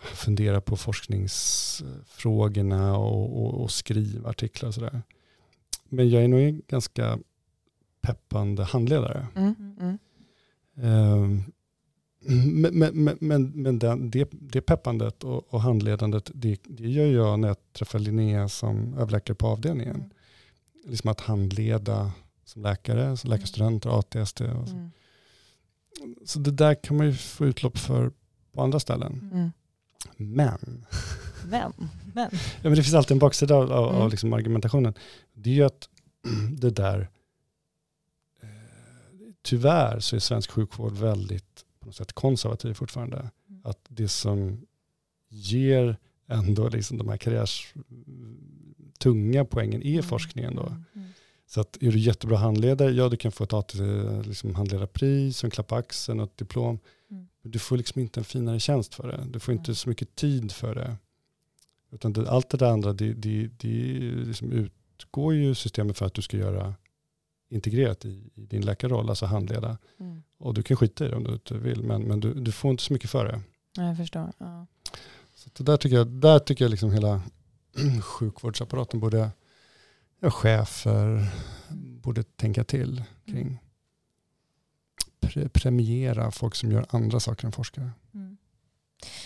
fundera 0.02 0.60
på 0.60 0.76
forskningsfrågorna 0.76 2.96
och, 2.98 3.42
och, 3.44 3.62
och 3.62 3.70
skriva 3.70 4.30
artiklar 4.30 4.68
och 4.68 4.74
sådär. 4.74 5.02
Men 5.88 6.10
jag 6.10 6.24
är 6.24 6.28
nog 6.28 6.60
ganska 6.68 7.18
peppande 8.06 8.64
handledare. 8.64 9.26
Mm. 9.36 9.54
Mm. 9.80 9.98
Ehm, 10.76 11.42
Men, 12.26 12.78
men, 12.78 13.04
men, 13.04 13.18
men, 13.20 13.50
men 13.62 13.78
den, 13.78 14.10
det, 14.10 14.28
det 14.32 14.60
peppandet 14.60 15.24
och, 15.24 15.54
och 15.54 15.60
handledandet, 15.60 16.30
det, 16.34 16.60
det 16.64 16.88
gör 16.88 17.06
jag 17.06 17.40
när 17.40 17.48
jag 17.48 17.56
träffar 17.72 17.98
Linnea 17.98 18.48
som 18.48 18.94
överläkare 18.98 19.34
på 19.36 19.46
avdelningen. 19.46 19.96
Mm. 19.96 20.10
Liksom 20.86 21.10
att 21.10 21.20
handleda 21.20 22.12
som 22.44 22.62
läkare, 22.62 23.16
som 23.16 23.30
läkarstudenter, 23.30 23.98
ATST. 23.98 24.40
Och 24.40 24.68
så. 24.68 24.74
Mm. 24.74 24.90
så 26.24 26.38
det 26.38 26.50
där 26.50 26.74
kan 26.74 26.96
man 26.96 27.06
ju 27.06 27.12
få 27.14 27.46
utlopp 27.46 27.78
för 27.78 28.12
på 28.52 28.62
andra 28.62 28.80
ställen. 28.80 29.30
Mm. 29.32 29.50
Men, 30.16 30.86
Vem? 31.46 31.72
Men. 32.14 32.28
ja, 32.32 32.38
men 32.62 32.74
det 32.74 32.82
finns 32.82 32.94
alltid 32.94 33.12
en 33.14 33.18
baksida 33.18 33.54
av, 33.54 33.72
av, 33.72 33.88
Mm. 33.90 34.02
av 34.02 34.10
liksom 34.10 34.32
argumentationen. 34.32 34.94
Det 35.34 35.50
är 35.50 35.54
ju 35.54 35.62
att 35.64 35.88
det 36.58 36.70
där, 36.70 37.08
tyvärr 39.44 40.00
så 40.00 40.16
är 40.16 40.20
svensk 40.20 40.50
sjukvård 40.50 40.92
väldigt 40.92 41.64
på 41.80 41.86
något 41.86 41.96
sätt 41.96 42.12
konservativ 42.12 42.74
fortfarande. 42.74 43.16
Mm. 43.16 43.60
Att 43.64 43.78
det 43.88 44.08
som 44.08 44.66
ger 45.28 45.96
ändå 46.26 46.68
liksom 46.68 46.98
de 46.98 47.08
här 47.08 47.16
karriärs 47.16 47.74
tunga 48.98 49.44
poängen 49.44 49.82
är 49.82 50.02
forskningen 50.02 50.54
då. 50.54 50.66
Mm. 50.66 51.08
Så 51.46 51.60
att 51.60 51.76
är 51.82 51.92
du 51.92 51.98
jättebra 51.98 52.36
handledare, 52.36 52.90
ja 52.90 53.08
du 53.08 53.16
kan 53.16 53.32
få 53.32 53.44
ett 53.44 53.52
AT, 53.52 53.74
liksom 54.24 54.54
handledarpris, 54.54 55.44
en 55.44 55.50
klapp 55.50 55.72
axeln 55.72 56.20
och 56.20 56.26
ett 56.26 56.36
diplom. 56.36 56.78
Mm. 57.10 57.28
Men 57.42 57.52
du 57.52 57.58
får 57.58 57.76
liksom 57.76 58.00
inte 58.00 58.20
en 58.20 58.24
finare 58.24 58.60
tjänst 58.60 58.94
för 58.94 59.08
det. 59.08 59.24
Du 59.30 59.40
får 59.40 59.54
inte 59.54 59.74
så 59.74 59.88
mycket 59.88 60.14
tid 60.14 60.52
för 60.52 60.74
det. 60.74 60.96
Utan 61.90 62.12
det, 62.12 62.30
allt 62.30 62.48
det 62.50 62.56
där 62.56 62.70
andra, 62.70 62.92
det, 62.92 63.12
det, 63.12 63.50
det 63.56 64.00
liksom 64.26 64.52
utgår 64.52 65.34
ju 65.34 65.54
systemet 65.54 65.98
för 65.98 66.06
att 66.06 66.14
du 66.14 66.22
ska 66.22 66.36
göra 66.36 66.74
integrerat 67.54 68.04
i, 68.04 68.30
i 68.34 68.46
din 68.46 68.64
läkarroll, 68.64 69.08
alltså 69.08 69.26
handleda. 69.26 69.78
Mm. 70.00 70.22
Och 70.38 70.54
du 70.54 70.62
kan 70.62 70.76
skita 70.76 71.06
i 71.06 71.08
det 71.08 71.16
om 71.16 71.24
du 71.24 71.32
inte 71.32 71.54
vill, 71.54 71.82
men, 71.82 72.02
men 72.02 72.20
du, 72.20 72.34
du 72.34 72.52
får 72.52 72.70
inte 72.70 72.82
så 72.82 72.92
mycket 72.92 73.10
för 73.10 73.24
det. 73.24 73.40
Ja, 73.76 73.82
jag 73.82 73.96
förstår. 73.96 74.32
Ja. 74.38 74.66
Så 75.34 75.50
det 75.52 75.64
där 75.64 75.76
tycker 75.76 75.96
jag, 75.96 76.06
där 76.06 76.38
tycker 76.38 76.64
jag 76.64 76.70
liksom 76.70 76.92
hela 76.92 77.22
sjukvårdsapparaten 78.02 79.00
borde, 79.00 79.30
ja, 80.20 80.30
chefer 80.30 81.28
borde 82.02 82.22
tänka 82.22 82.64
till 82.64 83.04
kring. 83.26 83.58
Pre, 85.20 85.48
premiera 85.48 86.30
folk 86.30 86.54
som 86.54 86.72
gör 86.72 86.86
andra 86.88 87.20
saker 87.20 87.46
än 87.46 87.52
forskare. 87.52 87.90
Mm. 88.14 88.36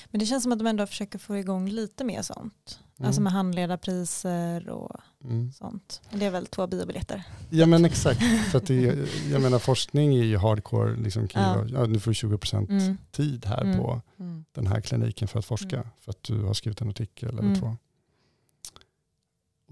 Men 0.07 0.19
det 0.19 0.27
känns 0.27 0.43
som 0.43 0.53
att 0.53 0.59
de 0.59 0.67
ändå 0.67 0.87
försöker 0.87 1.19
få 1.19 1.37
igång 1.37 1.69
lite 1.69 2.05
mer 2.05 2.23
sånt. 2.23 2.81
Alltså 3.01 3.21
Mm. 3.21 3.25
med 3.25 3.33
handledarpriser 3.33 4.69
och 4.69 4.97
Mm. 5.25 5.53
sånt. 5.53 6.01
Men 6.11 6.19
det 6.21 6.27
är 6.27 6.31
väl 6.31 6.47
två 6.47 6.67
biobiljetter. 6.67 7.23
Ja 7.51 7.67
men 7.67 7.85
exakt, 7.85 8.21
för 8.51 8.59
att 8.59 8.67
det, 8.67 8.87
är- 8.89 9.31
jag 9.33 9.43
menar 9.43 9.59
forskning 9.59 10.15
är 10.15 10.25
ju 10.25 10.37
hardcore, 10.37 10.97
liksom, 10.97 11.29
Ja. 11.35 11.65
ja. 11.69 11.87
nu 11.87 12.01
får 12.01 12.11
du 12.11 12.15
20% 12.15 12.71
Mm. 12.71 12.97
tid 13.11 13.47
här 13.47 13.63
Mm. 13.63 13.79
på 13.79 14.01
Mm. 14.19 14.45
den 14.53 14.67
här 14.67 14.81
kliniken 14.81 15.29
för 15.29 15.39
att 15.39 15.45
forska, 15.47 15.77
Mm. 15.77 15.89
för 16.01 16.11
att 16.11 16.23
du 16.23 16.43
har 16.43 16.55
skrivit 16.55 16.81
en 16.81 16.89
artikel 16.89 17.29
eller 17.29 17.43
Mm. 17.43 17.61
två. 17.61 17.77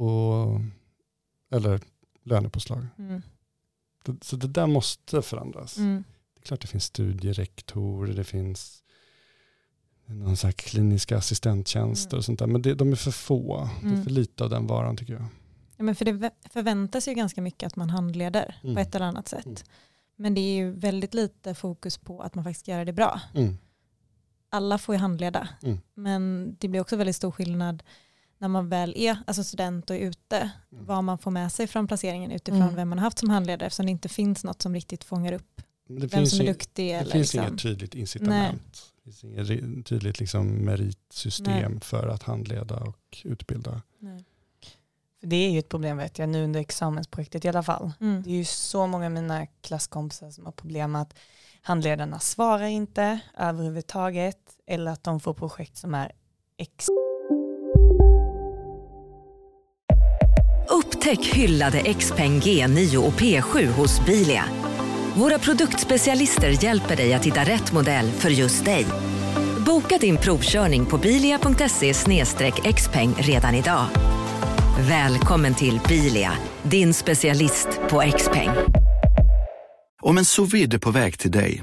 Och, 0.05 0.61
eller 1.51 1.81
lönepåslag. 2.23 2.87
Så 4.23 4.37
det 4.37 4.49
där 4.49 4.67
måste 4.67 5.23
förändras. 5.23 5.75
Det 5.75 5.83
är 6.41 6.43
klart 6.43 6.61
det 6.61 6.67
finns 6.69 6.85
studierektorer, 6.85 8.15
det 8.15 8.25
finns 8.25 8.83
någon 10.07 10.37
så 10.37 10.47
här 10.47 10.53
kliniska 10.53 11.17
assistenttjänster 11.19 12.13
Mm. 12.13 12.19
och 12.19 12.25
sånt 12.25 12.39
där. 12.39 12.47
Men 12.47 12.63
det, 12.63 12.75
de 12.75 12.93
är 12.93 12.97
för 12.97 13.11
få. 13.11 13.69
Det 13.81 13.87
är 13.87 13.91
Mm. 13.91 14.05
för 14.05 14.11
lite 14.11 14.45
av 14.45 14.51
den 14.51 14.67
varan 14.67 14.97
tycker 14.97 15.13
jag. 15.13 15.23
Ja, 15.77 15.85
men 15.85 15.95
för 15.95 16.05
det 16.05 16.13
vä- 16.13 16.31
förväntas 16.51 17.09
ju 17.09 17.15
ganska 17.15 17.43
mycket 17.43 17.67
att 17.67 17.77
man 17.77 17.91
handleder 17.91 18.57
Mm. 18.63 18.75
på 18.75 18.81
ett 18.81 18.95
eller 18.95 19.07
annat 19.07 19.29
sätt. 19.29 19.47
Mm. 19.47 19.57
Men 20.17 20.35
det 20.35 20.41
är 20.41 20.55
ju 20.57 20.71
väldigt 20.71 21.15
lite 21.15 21.55
fokus 21.55 21.99
på 21.99 22.21
att 22.23 22.35
man 22.35 22.45
faktiskt 22.45 22.69
gör 22.69 22.85
det 22.85 22.93
bra. 22.93 23.21
Mm. 23.35 23.59
Alla 24.51 24.79
får 24.79 24.95
ju 24.95 24.99
handleda. 25.01 25.49
Mm. 25.63 25.79
Men 25.95 26.55
det 26.59 26.69
blir 26.69 26.81
också 26.81 26.97
väldigt 26.97 27.17
stor 27.17 27.31
skillnad 27.31 27.83
när 28.39 28.49
man 28.49 28.69
väl 28.69 28.95
är 28.97 29.19
alltså 29.27 29.45
student 29.45 29.91
och 29.91 29.97
är 29.97 30.01
ute. 30.01 30.51
Mm. 30.73 30.85
Vad 30.87 31.05
man 31.05 31.19
får 31.19 31.31
med 31.31 31.53
sig 31.53 31.67
från 31.67 31.87
placeringen 31.87 32.31
utifrån 32.31 32.63
Mm. 32.63 32.75
vem 32.75 32.89
man 32.89 32.99
har 32.99 33.05
haft 33.07 33.19
som 33.19 33.31
handledare. 33.31 33.67
Eftersom 33.67 33.87
det 33.87 33.93
inte 33.93 34.09
finns 34.09 34.45
något 34.45 34.63
som 34.63 34.75
riktigt 34.75 35.05
fångar 35.05 35.33
upp 35.33 35.63
det 35.89 36.07
vem 36.07 36.27
som 36.27 36.41
är 36.41 36.47
duktig. 36.47 36.87
det 36.89 36.93
eller 36.93 37.11
finns 37.13 37.35
liksom. 37.35 37.49
inget 37.49 37.63
tydligt 37.63 37.95
incitament. 37.95 38.63
Det 38.73 38.96
finns 39.07 39.51
inget 39.51 39.87
tydligt 39.87 40.21
liksom 40.21 40.49
meritsystem 40.49 41.81
för 41.81 42.09
att 42.09 42.23
handleda 42.23 42.77
och 42.77 43.19
utbilda. 43.25 43.83
Nej. 43.99 44.25
För 45.21 45.27
det 45.27 45.37
är 45.37 45.51
ju 45.51 45.59
ett 45.59 45.69
problem 45.69 45.97
vet 45.97 46.19
jag 46.19 46.29
nu 46.29 46.45
under 46.45 46.61
examensprojektet 46.61 47.45
i 47.45 47.49
alla 47.49 47.63
fall. 47.63 47.93
Mm. 48.01 48.23
Det 48.23 48.31
är 48.31 48.35
ju 48.35 48.45
så 48.45 48.87
många 48.87 49.07
av 49.07 49.13
mina 49.13 49.47
klasskompisar 49.47 50.31
som 50.31 50.45
har 50.45 50.53
problem 50.53 50.93
med 50.93 51.03
att 51.03 51.15
handledarna 51.61 52.19
svarar 52.19 52.67
inte 52.67 53.21
överhuvudtaget 53.39 54.39
eller 54.67 54.91
att 54.91 55.05
de 55.05 55.21
får 55.21 55.35
projekt 55.35 55.77
som 55.77 55.95
är 55.95 56.13
ex 56.57 56.87
Upptäck 60.71 61.27
hyllade 61.27 61.95
XPeng 61.95 62.41
G9 62.41 62.97
och 62.97 63.13
P7 63.13 63.67
hos 63.67 64.07
Bilia. 64.07 64.66
Våra 65.17 65.39
produktspecialister 65.39 66.65
hjälper 66.65 66.97
dig 66.97 67.15
att 67.15 67.25
hitta 67.25 67.41
rätt 67.41 67.73
modell 67.73 68.11
för 68.11 68.31
just 68.31 68.65
dig. 68.65 68.87
Boka 69.67 69.99
din 69.99 70.17
provkörning 70.17 70.87
på 70.87 70.99
bilia.se 70.99 71.95
xpeng 72.75 73.15
redan 73.19 73.55
idag. 73.55 73.87
Välkommen 74.89 75.55
till 75.55 75.81
Bilia, 75.89 76.33
din 76.63 76.95
specialist 76.95 77.69
på 77.89 78.13
XPeng. 78.17 78.51
Om 80.03 80.19
en 80.19 80.25
sous 80.25 80.55
vide 80.55 80.77
är 80.77 80.79
på 80.79 80.91
väg 80.91 81.19
till 81.19 81.31
dig 81.31 81.63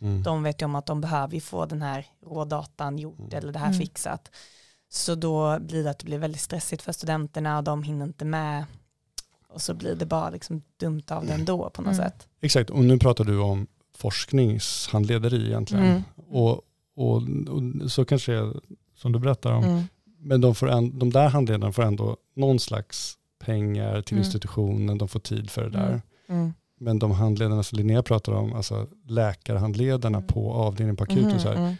Mm. 0.00 0.22
de 0.22 0.42
vet 0.42 0.62
ju 0.62 0.66
om 0.66 0.74
att 0.74 0.86
de 0.86 1.00
behöver 1.00 1.40
få 1.40 1.66
den 1.66 1.82
här 1.82 2.06
rådatan 2.26 2.98
gjort 2.98 3.32
eller 3.32 3.52
det 3.52 3.58
här 3.58 3.66
Mm. 3.66 3.78
fixat. 3.78 4.30
Så 4.90 5.14
då 5.14 5.58
blir 5.60 5.84
det 5.84 5.90
att 5.90 5.98
det 5.98 6.04
blir 6.04 6.18
väldigt 6.18 6.40
stressigt 6.40 6.82
för 6.82 6.92
studenterna 6.92 7.58
och 7.58 7.64
de 7.64 7.82
hinner 7.82 8.04
inte 8.04 8.24
med. 8.24 8.64
Och 9.48 9.62
så 9.62 9.74
blir 9.74 9.94
det 9.94 10.06
bara 10.06 10.30
liksom 10.30 10.62
dumt 10.76 11.02
av 11.10 11.26
det 11.26 11.32
ändå 11.32 11.70
på 11.70 11.82
något 11.82 11.94
Mm. 11.94 12.04
sätt. 12.06 12.28
Exakt, 12.40 12.70
och 12.70 12.84
nu 12.84 12.98
pratar 12.98 13.24
du 13.24 13.38
om 13.38 13.66
forskningshandlederi 13.96 15.46
egentligen. 15.46 15.84
Mm. 15.84 16.02
Och, 16.28 16.60
och, 16.94 17.16
och 17.48 17.90
så 17.92 18.04
kanske 18.04 18.32
det 18.32 18.38
är 18.38 18.52
som 18.96 19.12
du 19.12 19.18
berättar 19.18 19.52
om. 19.52 19.64
Mm. 19.64 19.82
Men 20.20 20.40
de, 20.40 20.54
får 20.54 20.70
en, 20.70 20.98
de 20.98 21.10
där 21.10 21.28
handledarna 21.28 21.72
får 21.72 21.82
ändå 21.82 22.16
någon 22.36 22.58
slags 22.58 23.14
pengar 23.38 24.02
till 24.02 24.14
Mm. 24.14 24.24
institutionen, 24.24 24.98
de 24.98 25.08
får 25.08 25.20
tid 25.20 25.50
för 25.50 25.62
det 25.64 25.70
där. 25.70 26.02
Mm. 26.28 26.54
Mm. 26.80 26.84
Men 26.84 26.98
de 26.98 27.10
handledarna 27.10 27.62
som 27.62 27.76
Linnea 27.78 28.02
pratar 28.02 28.32
om, 28.32 28.52
alltså 28.54 28.88
läkarhandledarna 29.06 30.18
Mm. 30.18 30.28
på 30.28 30.52
avdelningen 30.52 30.96
på 30.96 31.04
akuten, 31.04 31.24
Mhm, 31.28 31.38
så 31.40 31.48
här, 31.48 31.56
mm. 31.56 31.74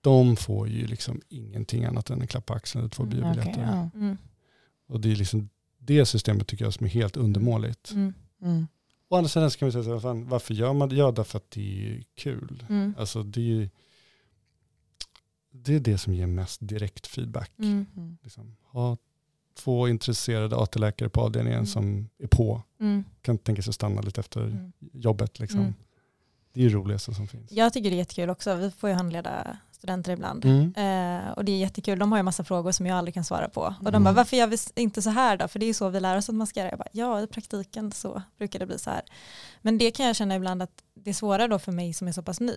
de 0.00 0.36
får 0.36 0.68
ju 0.68 0.86
liksom 0.86 1.20
ingenting 1.28 1.84
annat 1.84 2.10
än 2.10 2.20
en 2.20 2.26
klapp 2.26 2.46
på 2.46 2.54
axeln 2.54 2.80
eller 2.82 2.90
två 2.90 3.02
Mm, 3.02 3.14
biobiljetter. 3.16 3.50
Okej, 3.50 3.64
ja. 3.66 3.90
Mm. 3.94 4.16
Och 4.88 5.00
det 5.00 5.12
är 5.12 5.16
liksom 5.16 5.48
det 5.78 6.06
systemet 6.06 6.46
tycker 6.48 6.64
jag 6.64 6.74
som 6.74 6.86
är 6.86 6.90
helt 6.90 7.16
undermåligt. 7.16 7.90
Mm. 7.92 8.14
Mm. 8.42 8.66
Å 9.08 9.16
andra 9.16 9.28
sidan 9.28 9.50
så 9.50 9.58
kan 9.58 9.66
vi 9.66 9.72
säga 9.72 9.84
så 9.84 9.92
här, 9.92 10.00
fan, 10.00 10.28
varför 10.28 10.54
gör 10.54 10.72
man 10.72 10.88
det? 10.88 10.94
Ja, 10.96 11.10
därför 11.10 11.36
att 11.38 11.50
det 11.50 11.88
är 11.88 12.02
kul. 12.14 12.64
Mm. 12.68 12.94
Alltså 12.98 13.22
det 13.22 13.52
är, 13.62 13.70
det 15.52 15.74
är 15.74 15.80
det 15.80 15.98
som 15.98 16.14
ger 16.14 16.26
mest 16.26 16.58
direkt 16.68 17.06
feedback. 17.06 17.50
Mm. 17.58 17.86
Liksom, 18.22 18.56
ha 18.62 18.96
två 19.54 19.88
intresserade 19.88 20.56
AT-läkare 20.56 21.08
på 21.08 21.20
avdelningen 21.20 21.58
Mm. 21.58 21.66
som 21.66 22.08
är 22.18 22.26
på. 22.26 22.62
Mm. 22.80 23.04
Kan 23.22 23.38
tänka 23.38 23.62
sig 23.62 23.70
att 23.70 23.74
stanna 23.74 24.00
lite 24.00 24.20
efter 24.20 24.40
Mm. 24.40 24.72
jobbet. 24.92 25.38
Liksom. 25.38 25.60
Mm. 25.60 25.74
Det 26.52 26.60
är 26.60 26.64
det 26.68 26.74
roligaste 26.74 27.14
som 27.14 27.28
finns. 27.28 27.52
Jag 27.52 27.72
tycker 27.72 27.90
det 27.90 27.96
är 27.96 27.98
jättekul 27.98 28.30
också. 28.30 28.54
Vi 28.54 28.70
får 28.70 28.88
ju 28.90 28.94
handleda 28.96 29.56
studenter 29.72 30.12
ibland. 30.12 30.44
Mm. 30.44 30.74
Eh, 30.74 31.30
och 31.30 31.44
det 31.44 31.52
är 31.52 31.56
jättekul. 31.58 31.98
De 31.98 32.12
har 32.12 32.18
ju 32.18 32.22
massa 32.22 32.44
frågor 32.44 32.72
som 32.72 32.86
jag 32.86 32.98
aldrig 32.98 33.14
kan 33.14 33.24
svara 33.24 33.48
på. 33.48 33.60
Och 33.60 33.84
de 33.84 33.88
Mm. 33.88 34.04
bara, 34.04 34.14
varför 34.14 34.36
gör 34.36 34.46
vi 34.46 34.56
inte 34.82 35.02
så 35.02 35.10
här 35.10 35.36
då? 35.36 35.48
För 35.48 35.58
det 35.58 35.64
är 35.64 35.66
ju 35.68 35.74
så 35.74 35.88
vi 35.88 36.00
lär 36.00 36.16
oss 36.16 36.28
att 36.28 36.34
man 36.34 36.46
ska 36.46 36.60
göra. 36.60 36.70
Jag 36.70 36.78
bara, 36.78 36.88
ja, 36.92 37.22
i 37.22 37.26
praktiken 37.26 37.92
så 37.92 38.22
brukar 38.38 38.58
det 38.58 38.66
bli 38.66 38.78
så 38.78 38.90
här. 38.90 39.02
Men 39.62 39.78
det 39.78 39.90
kan 39.90 40.06
jag 40.06 40.16
känna 40.16 40.36
ibland 40.36 40.62
att 40.62 40.82
det 40.94 41.10
är 41.10 41.14
svårare 41.14 41.48
då 41.48 41.58
för 41.58 41.72
mig 41.72 41.94
som 41.94 42.08
är 42.08 42.12
så 42.12 42.22
pass 42.22 42.40
ny. 42.40 42.54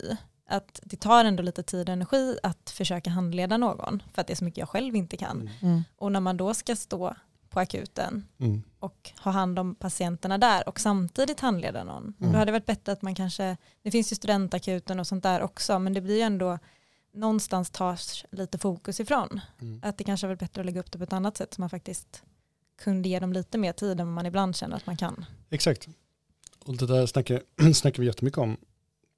Att 0.50 0.80
det 0.84 0.96
tar 1.00 1.26
ändå 1.26 1.44
lite 1.44 1.64
tid 1.64 1.90
och 1.90 1.94
energi 1.94 2.38
att 2.44 2.70
försöka 2.70 3.10
handleda 3.10 3.58
någon. 3.58 4.04
För 4.14 4.22
att 4.22 4.28
det 4.28 4.34
är 4.34 4.38
så 4.38 4.44
mycket 4.44 4.58
jag 4.58 4.70
själv 4.70 4.96
inte 4.96 5.18
kan. 5.18 5.50
Mm. 5.62 5.84
Och 5.98 6.12
när 6.12 6.20
man 6.20 6.38
då 6.38 6.54
ska 6.54 6.76
stå 6.76 7.16
på 7.54 7.60
akuten 7.60 8.26
Mm. 8.38 8.64
och 8.80 9.12
ha 9.24 9.32
hand 9.32 9.60
om 9.60 9.76
patienterna 9.76 10.38
där 10.38 10.70
och 10.70 10.80
samtidigt 10.80 11.39
handleda 11.39 11.84
någon. 11.84 12.14
Mm. 12.20 12.32
Då 12.32 12.39
hade 12.39 12.45
det 12.45 12.51
varit 12.51 12.66
bättre 12.66 12.91
att 12.91 13.01
man 13.01 13.16
kanske, 13.16 13.58
det 13.82 13.91
finns 13.91 14.12
ju 14.12 14.16
studentakuten 14.16 14.99
och 14.99 15.08
sånt 15.08 15.24
där 15.24 15.41
också, 15.41 15.80
men 15.80 15.93
det 15.93 16.01
blir 16.01 16.16
ju 16.16 16.22
ändå 16.22 16.60
någonstans 17.14 17.70
tas 17.70 18.26
lite 18.32 18.58
fokus 18.58 18.99
ifrån. 18.99 19.41
Mm. 19.62 19.80
Att 19.84 19.97
det 19.97 20.04
kanske 20.04 20.26
hade 20.28 20.36
varit 20.36 20.39
bättre 20.39 20.62
att 20.62 20.66
lägga 20.66 20.80
upp 20.80 20.91
det 20.91 20.97
på 20.97 21.04
ett 21.04 21.14
annat 21.14 21.38
sätt 21.38 21.54
så 21.54 21.62
man 21.62 21.70
faktiskt 21.70 22.24
kunde 22.82 23.10
ge 23.10 23.20
dem 23.20 23.34
lite 23.34 23.58
mer 23.58 23.74
tid 23.74 23.99
än 23.99 24.14
man 24.14 24.26
ibland 24.26 24.56
känner 24.56 24.76
att 24.76 24.86
man 24.86 24.97
kan. 24.97 25.26
Exakt. 25.49 25.88
Och 26.66 26.78
det 26.78 26.88
där 26.88 27.06
snackar, 27.06 27.41
snackar 27.74 27.99
vi 28.01 28.08
jättemycket 28.08 28.38
om 28.38 28.58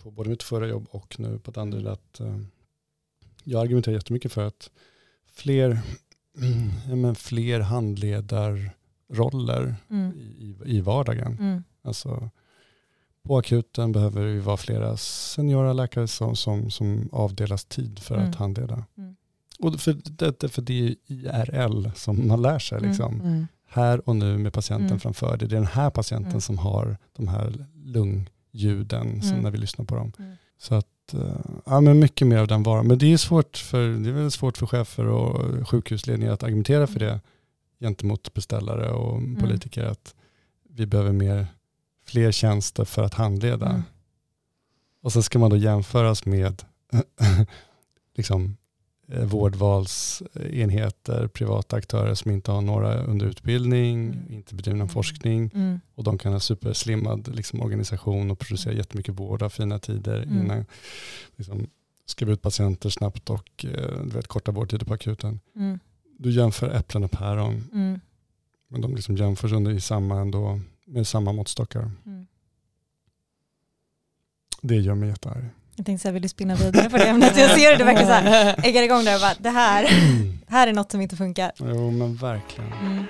på 0.04 0.12
både 0.12 0.30
mitt 0.30 0.44
förra 0.44 0.68
jobb 0.68 0.88
och 0.92 1.20
nu 1.20 1.40
på 1.40 1.52
ett 1.52 1.58
andra. 1.58 1.80
Mm. 1.80 1.94
Att, 1.94 2.20
eh, 2.20 2.40
jag 3.44 3.62
argumenterar 3.62 3.96
jättemycket 3.96 4.32
för 4.32 4.48
att 4.48 4.70
fler, 5.32 5.80
ja, 6.90 6.96
men 6.96 7.16
fler 7.16 7.60
handledarroller 7.60 9.76
Mm. 9.90 10.12
i, 10.18 10.56
i 10.66 10.82
vardagen. 10.82 11.38
Mm. 11.40 11.64
Alltså, 11.84 12.30
på 13.24 13.38
akuten 13.38 13.92
behöver 13.92 14.24
vi 14.26 14.40
vara 14.40 14.58
flera 14.58 14.98
seniora 14.98 15.74
läkare 15.74 16.08
som, 16.08 16.36
som, 16.36 16.72
som 16.72 17.10
avdelas 17.12 17.66
tid 17.66 18.00
för 18.00 18.16
Mm. 18.16 18.30
att 18.30 18.36
handleda. 18.36 18.84
Mm. 18.98 19.16
Och 19.60 19.80
för 19.80 19.98
det, 20.40 20.50
för 20.50 20.62
det 20.62 20.88
är 20.88 20.96
IRL 21.08 21.88
som 21.96 22.28
man 22.28 22.42
lär 22.42 22.60
sig. 22.60 22.78
Mm. 22.78 22.90
Liksom. 22.90 23.22
Mm. 23.22 23.48
Här 23.68 24.10
och 24.10 24.16
nu 24.16 24.38
med 24.38 24.54
patienten 24.54 24.88
Mm. 24.88 25.00
framför 25.00 25.38
dig. 25.38 25.48
Det 25.48 25.56
är 25.56 25.60
den 25.60 25.68
här 25.68 25.90
patienten 25.90 26.30
Mm. 26.32 26.42
som 26.42 26.58
har 26.58 26.98
de 27.16 27.28
här 27.28 27.66
lungljuden 27.76 29.22
som 29.22 29.32
Mm. 29.32 29.44
när 29.44 29.52
vi 29.52 29.58
lyssnar 29.58 29.86
på 29.86 29.96
dem. 29.96 30.12
Mm. 30.20 30.36
Så 30.58 30.76
att, 30.76 30.88
eh, 31.14 31.62
ja 31.66 31.82
men 31.82 32.00
mycket 32.00 32.28
mer 32.28 32.38
av 32.38 32.48
den 32.48 32.64
varan. 32.64 32.88
Men 32.88 32.98
det 32.98 33.14
är 33.14 33.18
svårt 33.18 33.58
för, 33.58 33.88
det 33.88 34.10
är 34.10 34.14
väl 34.14 34.32
svårt 34.32 34.58
för 34.58 34.66
chefer 34.66 35.08
och 35.08 35.68
sjukhusledningar 35.70 36.34
att 36.34 36.44
argumentera 36.44 36.88
för 36.88 37.00
det 37.00 37.20
gentemot 37.80 38.34
beställare 38.34 38.92
och 38.92 39.18
Mm. 39.18 39.36
politiker 39.36 39.84
att 39.84 40.16
vi 40.70 40.86
behöver 40.86 41.12
mer, 41.12 41.48
fler 42.06 42.32
tjänster 42.32 42.86
för 42.86 43.04
att 43.04 43.14
handleda. 43.14 43.70
Mm. 43.70 43.84
Och 45.02 45.14
så 45.14 45.24
ska 45.24 45.40
man 45.40 45.50
då 45.50 45.58
jämföras 45.58 46.26
med 46.26 46.64
liksom, 48.16 48.58
vårdvalsenheter, 49.08 51.28
privata 51.28 51.76
aktörer 51.76 52.14
som 52.16 52.32
inte 52.32 52.52
har 52.52 52.62
några 52.62 53.04
under 53.04 53.26
utbildning, 53.26 54.06
Mm. 54.06 54.34
inte 54.34 54.56
bedriver 54.56 54.78
någon 54.80 54.90
forskning 54.90 55.52
Mm. 55.54 55.80
och 55.96 56.04
de 56.04 56.18
kan 56.18 56.34
ha 56.34 56.40
superslimmad 56.40 57.36
liksom, 57.36 57.62
organisation 57.62 58.32
och 58.32 58.40
producera 58.40 58.74
jättemycket 58.74 59.20
vård 59.20 59.44
av 59.44 59.50
fina 59.50 59.80
tider 59.80 60.24
Mm. 60.24 60.40
innan 60.46 60.66
liksom, 61.36 61.68
skriva 62.06 62.32
ut 62.32 62.42
patienter 62.42 62.90
snabbt 62.90 63.30
och 63.30 63.66
eh, 63.66 64.04
du 64.04 64.10
vet, 64.10 64.28
korta 64.28 64.52
vårdtider 64.52 64.86
på 64.86 64.94
akuten. 64.94 65.40
Mm. 65.56 65.80
Du 66.20 66.32
jämför 66.32 66.70
äpplen 66.70 67.04
och 67.04 67.12
päron, 67.12 67.64
Mm. 67.74 68.00
men 68.68 68.82
de 68.82 68.96
liksom 68.96 69.18
jämförs 69.18 69.52
under 69.52 69.72
i 69.72 69.82
samma 69.82 70.20
ändå, 70.20 70.60
med 70.86 71.08
samma 71.08 71.32
måttstockar. 71.34 71.92
Mm. 72.06 72.26
Det 74.62 74.76
gör 74.76 74.96
mig 74.96 75.10
jättearg. 75.10 75.44
Jag 75.76 75.86
tänkte 75.86 76.02
säga, 76.02 76.12
vill 76.12 76.22
du 76.22 76.30
spinna 76.30 76.56
vidare 76.56 76.90
på 76.90 76.98
det 76.98 77.06
ämnet? 77.06 77.38
Jag 77.38 77.52
ser 77.52 77.72
det, 77.72 77.78
det 77.78 77.84
verkar 77.84 78.06
så 78.06 78.12
här, 78.12 78.56
äggar 78.64 78.84
igång 78.84 79.06
där 79.06 79.16
och 79.16 79.22
bara, 79.22 79.34
det 79.40 79.50
här, 79.50 79.84
det 80.48 80.54
här 80.54 80.68
är 80.68 80.74
något 80.74 80.92
som 80.92 81.02
inte 81.02 81.16
funkar. 81.16 81.52
Jo 81.58 81.92
men 81.92 82.16
verkligen. 82.16 82.74
Mm. 82.74 83.04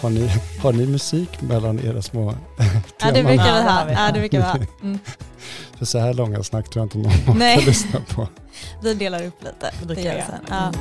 Har 0.00 0.10
ni, 0.10 0.30
har 0.62 0.72
ni 0.72 0.86
musik 0.86 1.40
mellan 1.42 1.78
era 1.86 2.02
små 2.02 2.34
Ja 3.00 3.12
det 3.12 3.22
brukar 3.22 3.44
vi 3.44 3.62
det 3.62 3.70
ha. 3.70 3.90
Ja, 3.90 4.12
det 4.12 4.18
brukar 4.20 4.38
vi 4.38 4.44
ha. 4.44 4.56
Mm. 4.82 4.98
För 5.78 5.84
så 5.84 5.98
här 5.98 6.14
långa 6.14 6.42
snack 6.42 6.70
tror 6.70 6.80
jag 6.80 6.84
inte 6.86 6.98
någon 6.98 7.36
orkar 7.36 7.66
lyssna 7.66 8.00
på. 8.14 8.28
Vi 8.82 8.94
delar 8.94 9.26
upp 9.26 9.42
lite. 9.42 9.94
Det 9.94 10.02
gör 10.02 10.12
vi 10.12 10.18
jag. 10.18 10.26
sen. 10.26 10.40
Ja. 10.48 10.72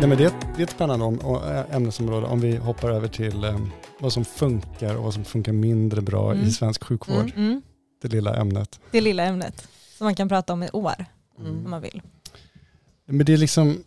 Nej, 0.00 0.08
men 0.08 0.18
det, 0.18 0.34
det 0.56 0.62
är 0.62 0.66
ett 0.66 0.70
spännande 0.70 1.04
om, 1.04 1.20
äh, 1.20 1.74
ämnesområde 1.76 2.26
om 2.26 2.40
vi 2.40 2.56
hoppar 2.56 2.90
över 2.90 3.08
till 3.08 3.44
eh, 3.44 3.60
vad 4.00 4.12
som 4.12 4.24
funkar 4.24 4.94
och 4.96 5.04
vad 5.04 5.14
som 5.14 5.24
funkar 5.24 5.52
mindre 5.52 6.00
bra 6.02 6.32
Mm. 6.32 6.46
i 6.46 6.50
svensk 6.52 6.84
sjukvård. 6.84 7.32
Mm, 7.36 7.46
mm. 7.46 7.62
Det 8.02 8.08
lilla 8.08 8.36
ämnet. 8.36 8.80
Det 8.90 9.00
lilla 9.00 9.22
ämnet 9.24 9.68
som 9.98 10.04
man 10.04 10.14
kan 10.14 10.28
prata 10.28 10.52
om 10.52 10.62
i 10.62 10.70
år 10.72 11.04
Mm. 11.38 11.64
om 11.64 11.70
man 11.70 11.82
vill. 11.82 12.02
Men 13.06 13.26
det 13.26 13.32
är 13.32 13.36
liksom, 13.36 13.84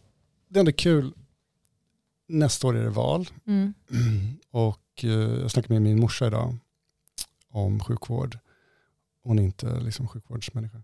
det 0.48 0.58
är 0.58 0.60
ändå 0.60 0.72
kul. 0.72 1.14
Nästa 2.28 2.68
år 2.68 2.78
är 2.78 2.84
det 2.84 2.90
val 2.90 3.30
Mm. 3.48 3.74
och 4.52 5.04
eh, 5.04 5.10
jag 5.10 5.52
snackade 5.52 5.74
med 5.74 5.82
min 5.82 6.00
morsa 6.00 6.28
idag 6.28 6.56
om 7.50 7.80
sjukvård. 7.80 8.38
Hon 9.24 9.40
är 9.40 9.44
inte 9.44 9.80
liksom 9.80 10.08
sjukvårdsmänniska. 10.08 10.82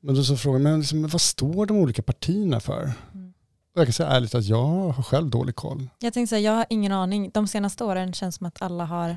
Men 0.00 0.14
då 0.14 0.24
så 0.24 0.36
frågade 0.36 0.64
jag, 0.64 0.70
men 0.70 0.80
liksom, 0.80 1.06
vad 1.06 1.20
står 1.20 1.66
de 1.66 1.76
olika 1.76 2.02
partierna 2.02 2.60
för? 2.60 2.92
Mm. 3.74 3.76
Och 3.76 3.80
jag 3.80 3.86
kan 3.86 3.92
säga 3.92 4.08
ärligt 4.08 4.34
att 4.34 4.44
jag 4.44 4.66
har 4.92 5.02
själv 5.02 5.30
dålig 5.30 5.54
koll. 5.56 5.88
Jag 5.98 6.12
tänkte 6.12 6.30
säga, 6.30 6.50
jag 6.50 6.56
har 6.56 6.66
ingen 6.68 6.92
aning. 6.92 7.30
De 7.34 7.46
senaste 7.48 7.84
åren 7.84 8.12
känns 8.12 8.34
som 8.36 8.46
att 8.46 8.62
alla 8.62 8.84
har 8.84 9.16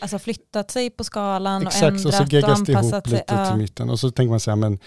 alltså, 0.00 0.18
flyttat 0.18 0.70
sig 0.70 0.90
på 0.90 1.04
skalan 1.04 1.62
och 1.66 1.72
Exakt, 1.72 1.82
och 1.82 1.88
ändrat 1.96 2.14
så 2.14 2.22
och 2.22 2.32
geggas 2.32 2.62
det 2.64 2.72
ihop 2.72 2.78
anpassat 2.84 3.04
sig. 3.08 3.12
lite 3.18 3.34
Ja. 3.34 3.50
till 3.50 3.58
mitten. 3.58 3.90
Och 3.90 4.00
så 4.00 4.10
tänker 4.10 4.30
man 4.30 4.40
så 4.40 4.50
här, 4.50 4.56
men 4.56 4.78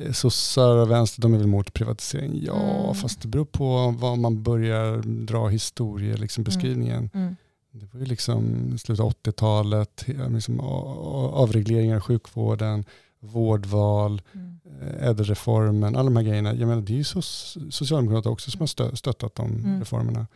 eh, 0.00 0.12
sossar 0.12 0.76
och 0.76 0.90
vänster, 0.90 1.22
de 1.22 1.34
är 1.34 1.38
väl 1.38 1.46
emot 1.46 1.72
privatisering? 1.72 2.42
Ja, 2.46 2.82
Mm. 2.82 2.94
fast 2.94 3.22
det 3.22 3.28
beror 3.28 3.44
på 3.44 3.94
vad 3.98 4.18
man 4.18 4.42
börjar 4.42 4.96
dra 5.26 5.48
historie, 5.48 6.16
liksom 6.16 6.44
beskrivningen. 6.44 7.10
Mm. 7.14 7.36
Det 7.74 7.92
var 7.94 8.00
ju 8.00 8.06
liksom 8.06 8.42
slutet 8.78 9.00
av 9.04 9.08
80-talet, 9.12 10.04
he- 10.06 10.34
liksom 10.34 10.60
avregleringar 10.60 11.96
i 11.96 12.00
sjukvården, 12.00 12.84
vårdval, 13.20 14.22
Mm. 14.34 14.60
eh, 14.80 15.08
ädelreformen, 15.08 15.96
alla 15.96 16.04
de 16.10 16.16
här 16.16 16.22
grejerna. 16.24 16.54
Jag 16.54 16.68
menar, 16.68 16.82
det 16.82 16.92
är 16.92 16.96
ju 16.96 17.04
så, 17.04 17.22
Socialdemokraterna 17.70 18.32
också 18.32 18.50
som 18.50 18.60
har 18.60 18.66
stö, 18.66 18.96
stöttat 18.96 19.34
de 19.34 19.50
Mm. 19.50 19.78
reformerna. 19.78 20.26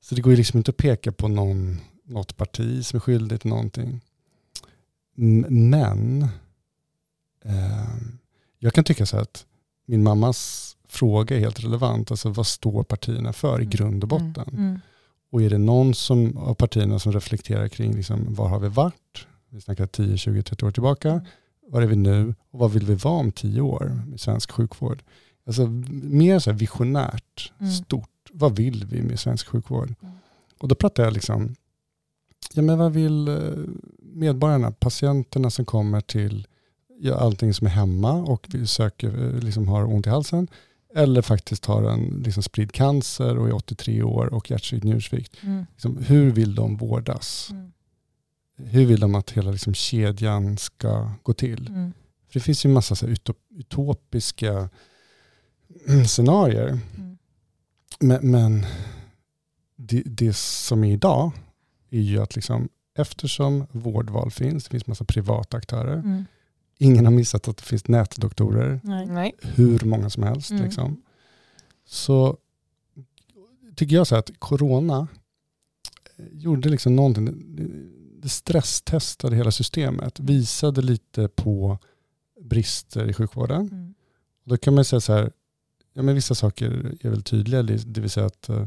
Så 0.00 0.14
det 0.14 0.20
går 0.22 0.30
ju 0.32 0.36
liksom 0.36 0.58
inte 0.58 0.70
att 0.70 0.76
peka 0.76 1.12
på 1.12 1.28
någon, 1.28 1.80
något 2.04 2.36
parti 2.36 2.84
som 2.86 2.96
är 2.96 3.00
skyldigt 3.00 3.42
till 3.42 3.50
någonting. 3.50 4.00
Men 5.14 6.22
eh, 7.44 7.86
jag 8.58 8.72
kan 8.74 8.84
tycka 8.84 9.06
så 9.06 9.16
att 9.16 9.46
min 9.86 10.02
mammas 10.02 10.68
fråga 10.88 11.36
är 11.36 11.40
helt 11.40 11.60
relevant. 11.64 12.10
Alltså 12.10 12.28
vad 12.28 12.46
står 12.46 12.82
partierna 12.82 13.32
för 13.32 13.58
i 13.60 13.62
Mm. 13.64 13.70
grund 13.70 14.02
och 14.04 14.08
botten? 14.08 14.44
Mm. 14.52 14.80
Och 15.32 15.42
är 15.42 15.50
det 15.50 15.58
någon 15.58 15.94
som, 15.94 16.36
av 16.36 16.54
partierna 16.54 16.98
som 16.98 17.12
reflekterar 17.12 17.68
kring 17.68 17.94
liksom, 17.96 18.34
var 18.34 18.48
har 18.48 18.58
vi 18.60 18.68
varit? 18.68 19.26
Vi 19.50 19.60
snackar 19.60 19.86
10, 19.86 20.16
20, 20.16 20.42
30 20.42 20.66
år 20.66 20.70
tillbaka. 20.70 21.10
Mm. 21.10 21.24
Var 21.68 21.82
är 21.82 21.86
vi 21.86 21.96
nu? 21.96 22.34
Och 22.50 22.58
vad 22.58 22.72
vill 22.72 22.86
vi 22.86 22.94
vara 22.94 23.14
om 23.14 23.32
10 23.32 23.60
år 23.60 24.00
med 24.06 24.20
svensk 24.20 24.50
sjukvård? 24.52 25.02
Alltså 25.46 25.66
mer 25.90 26.38
så 26.38 26.52
visionärt, 26.52 27.52
Mm. 27.58 27.72
stort. 27.72 28.08
Vad 28.32 28.56
vill 28.56 28.84
vi 28.90 29.02
med 29.02 29.20
svensk 29.20 29.46
sjukvård? 29.48 29.94
Mm. 30.02 30.14
Och 30.58 30.68
då 30.68 30.74
pratar 30.74 31.04
jag 31.04 31.12
liksom, 31.12 31.54
ja 32.52 32.62
men 32.62 32.78
vad 32.78 32.92
vill 32.92 33.28
eh, 33.28 33.36
medborgarna, 33.98 34.70
patienterna 34.70 35.50
som 35.50 35.64
kommer 35.64 36.00
till 36.00 36.46
ja, 37.00 37.14
allting 37.14 37.54
som 37.54 37.66
är 37.66 37.70
hemma 37.70 38.12
och 38.12 38.46
vi 38.50 38.66
söker, 38.66 39.24
eh, 39.24 39.40
liksom 39.40 39.68
har 39.68 39.84
ont 39.84 40.06
i 40.06 40.10
halsen. 40.10 40.48
Eller 40.94 41.22
faktiskt 41.22 41.66
har 41.66 41.82
en 41.82 42.22
liksom 42.24 42.42
spridd 42.42 42.72
cancer 42.72 43.38
och 43.38 43.48
är 43.48 43.54
83 43.54 44.02
år 44.02 44.34
och 44.34 44.50
hjärtsvikt, 44.50 44.84
njursvikt. 44.84 45.36
Mm. 45.42 45.66
Liksom, 45.72 45.98
hur 45.98 46.30
vill 46.30 46.54
de 46.54 46.76
vårdas? 46.76 47.48
Mm. 47.50 47.72
Hur 48.56 48.86
vill 48.86 49.00
de 49.00 49.14
att 49.14 49.30
hela 49.30 49.50
liksom, 49.50 49.74
kedjan 49.74 50.58
ska 50.58 51.10
gå 51.22 51.32
till? 51.32 51.68
Mm. 51.68 51.92
För 52.28 52.40
det 52.40 52.44
finns 52.44 52.64
ju 52.64 52.68
en 52.68 52.74
massa 52.74 52.94
så 52.94 53.06
här, 53.06 53.12
utop- 53.14 53.50
utopiska 53.50 54.68
scenarier. 56.06 56.68
Mm. 56.68 57.18
Men, 58.00 58.30
men 58.30 58.66
det, 59.76 60.02
det 60.06 60.36
som 60.36 60.84
är 60.84 60.92
idag 60.92 61.32
är 61.90 62.00
ju 62.00 62.22
att 62.22 62.36
liksom, 62.36 62.68
eftersom 62.98 63.66
vårdval 63.70 64.30
finns, 64.30 64.64
det 64.64 64.70
finns 64.70 64.86
massa 64.86 65.04
privata 65.04 65.56
aktörer. 65.56 66.24
Ingen 66.82 67.04
har 67.04 67.12
missat 67.12 67.48
att 67.48 67.56
det 67.56 67.62
finns 67.62 67.88
nätdoktorer, 67.88 68.80
Nej. 68.84 69.06
Nej. 69.06 69.34
hur 69.42 69.84
många 69.84 70.10
som 70.10 70.22
helst. 70.22 70.50
Mm. 70.50 70.64
Liksom. 70.64 71.02
Så 71.84 72.36
tycker 73.74 73.96
jag 73.96 74.06
så 74.06 74.14
här 74.14 74.20
att 74.20 74.30
corona 74.38 75.08
eh, 76.16 76.24
gjorde 76.32 76.68
liksom 76.68 76.96
någonting, 76.96 77.26
det 78.22 78.28
stresstestade 78.28 79.36
hela 79.36 79.50
systemet, 79.50 80.20
visade 80.20 80.82
lite 80.82 81.28
på 81.28 81.78
brister 82.40 83.08
i 83.08 83.12
sjukvården. 83.12 83.60
Mm. 83.60 83.94
Då 84.44 84.56
kan 84.56 84.74
man 84.74 84.84
säga 84.84 85.00
så 85.00 85.12
här, 85.12 85.32
ja 85.92 86.02
men 86.02 86.14
vissa 86.14 86.34
saker 86.34 86.96
är 87.00 87.10
väl 87.10 87.22
tydliga, 87.22 87.62
det 87.62 88.00
vill 88.00 88.10
säga 88.10 88.26
att 88.26 88.48
eh, 88.48 88.66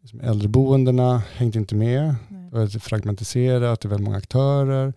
liksom 0.00 0.20
äldreboendena 0.20 1.18
hängde 1.18 1.58
inte 1.58 1.74
med, 1.74 2.14
det 2.28 2.58
var 2.58 2.78
fragmentiserat, 2.78 3.80
det 3.80 3.86
är 3.86 3.90
väldigt 3.90 4.04
många 4.04 4.16
aktörer. 4.16 4.94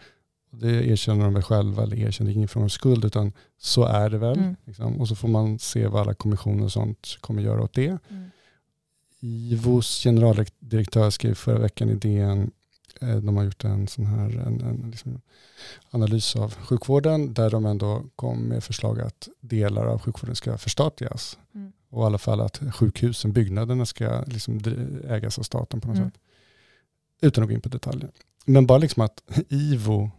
Det 0.59 0.87
erkänner 0.87 1.23
de 1.23 1.33
väl 1.33 1.43
själva, 1.43 1.83
eller 1.83 1.99
erkänner 1.99 2.31
ingen 2.31 2.47
från 2.47 2.69
skuld, 2.69 3.05
utan 3.05 3.31
så 3.57 3.83
är 3.83 4.09
det 4.09 4.17
väl. 4.17 4.37
Mm. 4.37 4.55
Liksom. 4.65 5.01
Och 5.01 5.07
så 5.07 5.15
får 5.15 5.27
man 5.27 5.59
se 5.59 5.87
vad 5.87 6.01
alla 6.01 6.13
kommissioner 6.13 6.63
och 6.63 6.71
sånt 6.71 7.17
kommer 7.21 7.41
göra 7.41 7.61
åt 7.63 7.73
det. 7.73 7.97
Mm. 8.09 8.29
IVOs 9.19 10.03
generaldirektör 10.03 11.09
skrev 11.09 11.33
förra 11.33 11.59
veckan 11.59 11.89
i 11.89 11.95
DN, 11.95 12.51
eh, 13.01 13.15
de 13.15 13.37
har 13.37 13.43
gjort 13.43 13.63
en 13.63 13.87
sån 13.87 14.05
här 14.05 14.29
en, 14.29 14.61
en 14.61 14.91
liksom 14.91 15.21
analys 15.91 16.35
av 16.35 16.55
sjukvården 16.55 17.33
där 17.33 17.49
de 17.49 17.65
ändå 17.65 18.03
kom 18.15 18.39
med 18.39 18.63
förslag 18.63 19.01
att 19.01 19.27
delar 19.41 19.85
av 19.85 19.99
sjukvården 19.99 20.35
ska 20.35 20.57
förstatligas. 20.57 21.37
Mm. 21.55 21.71
Och 21.89 22.03
i 22.03 22.05
alla 22.05 22.17
fall 22.17 22.41
att 22.41 22.61
sjukhusen, 22.75 23.31
byggnaderna 23.33 23.85
ska 23.85 24.23
liksom 24.27 24.61
ägas 25.07 25.39
av 25.39 25.43
staten 25.43 25.81
på 25.81 25.87
något 25.87 25.97
Mm. 25.97 26.09
sätt. 26.09 26.19
Utan 27.21 27.43
att 27.43 27.49
gå 27.49 27.53
in 27.53 27.61
på 27.61 27.69
detaljer. 27.69 28.11
Men 28.45 28.65
bara 28.65 28.77
liksom 28.77 29.01
att 29.01 29.23
IVO, 29.49 30.11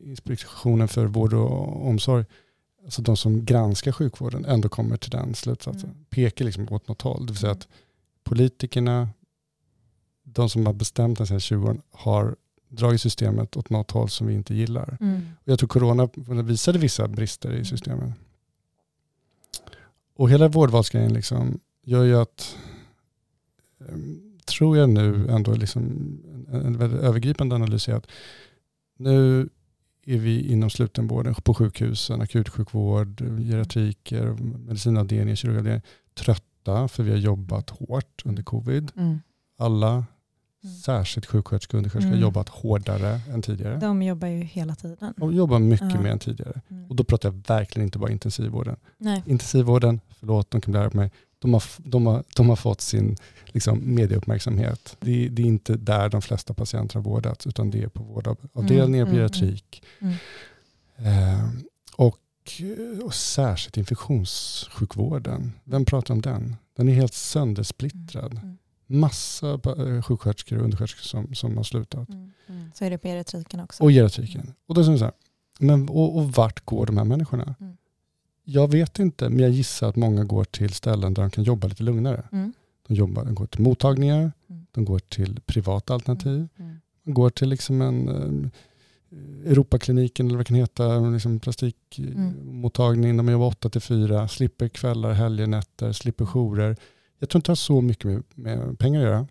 Inspektionen 0.00 0.88
för 0.88 1.06
vård 1.06 1.34
och 1.34 1.88
omsorg, 1.88 2.24
alltså 2.84 3.02
de 3.02 3.16
som 3.16 3.44
granskar 3.44 3.92
sjukvården 3.92 4.44
ändå 4.44 4.68
kommer 4.68 4.96
till 4.96 5.10
den 5.10 5.34
slutsatsen. 5.34 5.90
Mm. 5.90 6.04
Pekar 6.10 6.44
liksom 6.44 6.68
åt 6.72 6.88
något 6.88 7.02
håll. 7.02 7.26
Det 7.26 7.32
vill 7.32 7.40
säga 7.40 7.52
att 7.52 7.68
politikerna, 8.24 9.08
de 10.22 10.50
som 10.50 10.66
har 10.66 10.72
bestämt 10.72 11.18
de 11.18 11.26
senaste 11.26 11.46
20 11.46 11.66
åren, 11.66 11.82
har 11.90 12.36
dragit 12.68 13.00
systemet 13.00 13.56
åt 13.56 13.70
något 13.70 13.90
håll 13.90 14.08
som 14.08 14.26
vi 14.26 14.34
inte 14.34 14.54
gillar. 14.54 14.96
Mm. 15.00 15.22
Jag 15.44 15.58
tror 15.58 15.68
corona 15.68 16.08
visade 16.42 16.78
vissa 16.78 17.08
brister 17.08 17.52
i 17.52 17.64
systemet. 17.64 18.12
Och 20.16 20.30
hela 20.30 20.48
vårdvalsgrejen 20.48 21.12
liksom 21.12 21.60
gör 21.82 22.04
ju 22.04 22.16
att, 22.16 22.56
ehm, 23.88 24.38
tror 24.44 24.76
jag 24.76 24.88
nu 24.88 25.28
ändå 25.28 25.52
liksom 25.52 26.18
en, 26.52 26.78
väldigt 26.78 27.00
övergripande 27.00 27.54
analys 27.54 27.88
är 27.88 27.94
att 27.94 28.06
nu 28.98 29.48
är 30.06 30.18
vi 30.18 30.52
inom 30.52 30.70
slutenvården 30.70 31.34
på 31.34 31.54
sjukhusen, 31.54 32.20
akutsjukvård, 32.20 33.20
geriatriker, 33.20 34.26
medicinavdelningar, 34.58 35.34
kirurgavdelningar 35.36 35.82
trötta 36.14 36.88
för 36.88 37.02
vi 37.02 37.10
har 37.10 37.18
jobbat 37.18 37.70
hårt 37.70 38.22
under 38.24 38.42
covid. 38.42 38.92
Mm. 38.96 39.18
Alla, 39.58 40.04
särskilt 40.84 41.26
sjuksköterskor 41.26 41.76
och 41.76 41.78
undersköterskor, 41.78 42.08
har 42.08 42.16
Mm. 42.16 42.22
jobbat 42.22 42.48
hårdare 42.48 43.20
än 43.32 43.42
tidigare. 43.42 43.76
De 43.76 44.02
jobbar 44.02 44.28
ju 44.28 44.40
hela 44.42 44.74
tiden. 44.74 45.14
Och 45.20 45.32
jobbar 45.32 45.58
mycket 45.58 45.94
Ja. 45.94 46.00
mer 46.00 46.10
än 46.10 46.18
tidigare. 46.18 46.60
Mm. 46.68 46.86
Och 46.90 46.96
då 46.96 47.04
pratar 47.04 47.28
jag 47.28 47.42
verkligen 47.48 47.84
inte 47.86 47.98
bara 47.98 48.10
intensivvården. 48.10 48.76
Nej. 48.98 49.22
Intensivvården, 49.26 50.00
förlåt, 50.18 50.50
de 50.50 50.60
kan 50.60 50.72
bli 50.72 50.80
arga 50.80 50.90
på 50.90 50.96
mig, 50.96 51.10
de 51.44 51.52
har, 51.54 51.62
de 51.78 52.06
har, 52.06 52.24
de 52.36 52.48
har 52.48 52.56
fått 52.56 52.80
sin 52.80 53.16
liksom, 53.46 53.94
medieuppmärksamhet. 53.94 54.96
Det, 55.00 55.24
är- 55.26 55.30
det 55.30 55.42
är 55.42 55.46
inte 55.46 55.76
där 55.76 56.08
de 56.08 56.22
flesta 56.22 56.54
patienter 56.54 56.94
har 56.94 57.02
vårdats, 57.02 57.46
utan 57.46 57.70
det 57.70 57.82
är 57.82 57.88
på 57.88 58.02
vårdavdelningar, 58.02 58.84
Mm, 59.06 59.14
mm, 59.14 59.14
geriatrik. 59.14 59.82
mm. 60.00 60.14
Eh, 60.96 61.48
och, 61.96 62.18
och 63.04 63.14
särskilt 63.14 63.76
infektionssjukvården. 63.76 65.52
Vem 65.64 65.84
pratar 65.84 66.14
om 66.14 66.20
den? 66.22 66.56
Den 66.76 66.88
är 66.88 66.94
helt 66.94 67.14
söndersplittrad. 67.14 68.32
Mm, 68.32 68.58
Massa 68.86 69.50
eh, 69.52 70.02
sjuksköterskor 70.02 70.58
och 70.58 70.64
undersköterskor 70.64 71.02
som, 71.02 71.34
som 71.34 71.56
har 71.56 71.64
slutat. 71.64 72.08
Mm. 72.08 72.32
Så 72.74 72.84
är 72.84 72.90
det 72.90 72.98
på 72.98 73.08
geriatriken 73.08 73.60
också. 73.60 73.82
Och 73.82 73.90
geriatriken. 73.90 74.54
Och 74.66 74.74
då 74.74 74.80
är 74.80 74.90
det 74.90 74.98
så 74.98 75.04
här, 75.04 75.14
men, 75.58 75.88
och, 75.88 76.16
och 76.18 76.32
vart 76.32 76.64
går 76.64 76.86
de 76.86 76.96
här 76.96 77.04
människorna? 77.04 77.54
Mm. 77.60 77.76
Jag 78.44 78.70
vet 78.70 78.98
inte, 78.98 79.28
men 79.28 79.38
jag 79.38 79.50
gissar 79.50 79.88
att 79.88 79.96
många 79.96 80.24
går 80.24 80.44
till 80.44 80.72
ställen 80.74 81.14
där 81.14 81.22
de 81.22 81.30
kan 81.30 81.44
jobba 81.44 81.68
lite 81.68 81.82
lugnare. 81.82 82.22
Mm. 82.32 82.52
De, 82.88 82.94
jobbar, 82.94 83.24
de 83.24 83.34
går 83.34 83.46
till 83.46 83.60
mottagningar, 83.60 84.32
Mm. 84.50 84.66
de 84.72 84.84
går 84.84 84.98
till 84.98 85.40
privata 85.46 85.94
alternativ, 85.94 86.48
Mm. 86.58 86.76
de 87.04 87.14
går 87.14 87.30
till 87.30 87.48
liksom 87.48 87.82
en 87.82 88.08
eh, 88.08 89.50
Europakliniken 89.50 90.26
eller 90.26 90.36
vad 90.36 90.40
det 90.46 90.48
kan 90.48 90.56
heta, 90.56 90.98
liksom 91.00 91.30
Mm. 91.32 91.40
plastikmottagning. 91.40 93.16
De 93.16 93.28
jobbar 93.28 93.46
8 93.46 93.68
till 93.70 93.80
4, 93.80 94.28
slipper 94.28 94.68
kvällar, 94.68 95.12
helger, 95.12 95.46
nätter, 95.46 95.92
slipper 95.92 96.24
jourer. 96.26 96.76
Jag 97.18 97.28
tror 97.28 97.38
inte 97.38 97.48
det 97.48 97.50
har 97.50 97.56
så 97.56 97.80
mycket 97.80 98.04
med, 98.04 98.22
med 98.34 98.78
pengar 98.78 99.00
att 99.00 99.06
göra. 99.06 99.26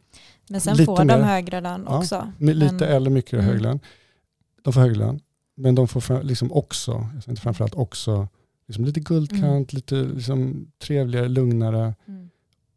Men 0.50 0.62
sen 0.62 0.74
Lite 0.78 0.86
får 0.86 0.98
de 0.98 1.06
mer. 1.06 1.22
högre 1.22 1.62
lön 1.62 1.84
Ja, 1.88 1.98
också. 1.98 2.32
lite 2.40 2.74
Men- 2.74 2.82
eller 2.84 3.10
mycket 3.10 3.34
Mm. 3.34 3.46
högre 3.46 3.60
lön. 3.62 3.80
De 4.64 4.74
får 4.74 4.82
högre 4.82 4.96
lön. 4.96 5.20
Men 5.56 5.76
de 5.76 5.88
får 5.88 6.24
liksom 6.24 6.52
också, 6.52 6.92
jag 6.92 7.24
säger 7.24 7.30
inte 7.30 7.42
framförallt 7.42 7.76
också, 7.76 8.28
liksom 8.68 8.86
lite 8.86 9.00
guldkant, 9.00 9.44
Mm. 9.44 9.66
lite 9.70 9.96
liksom 9.96 10.68
trevligare, 10.78 11.28
lugnare 11.28 11.96
Mm. 12.06 12.30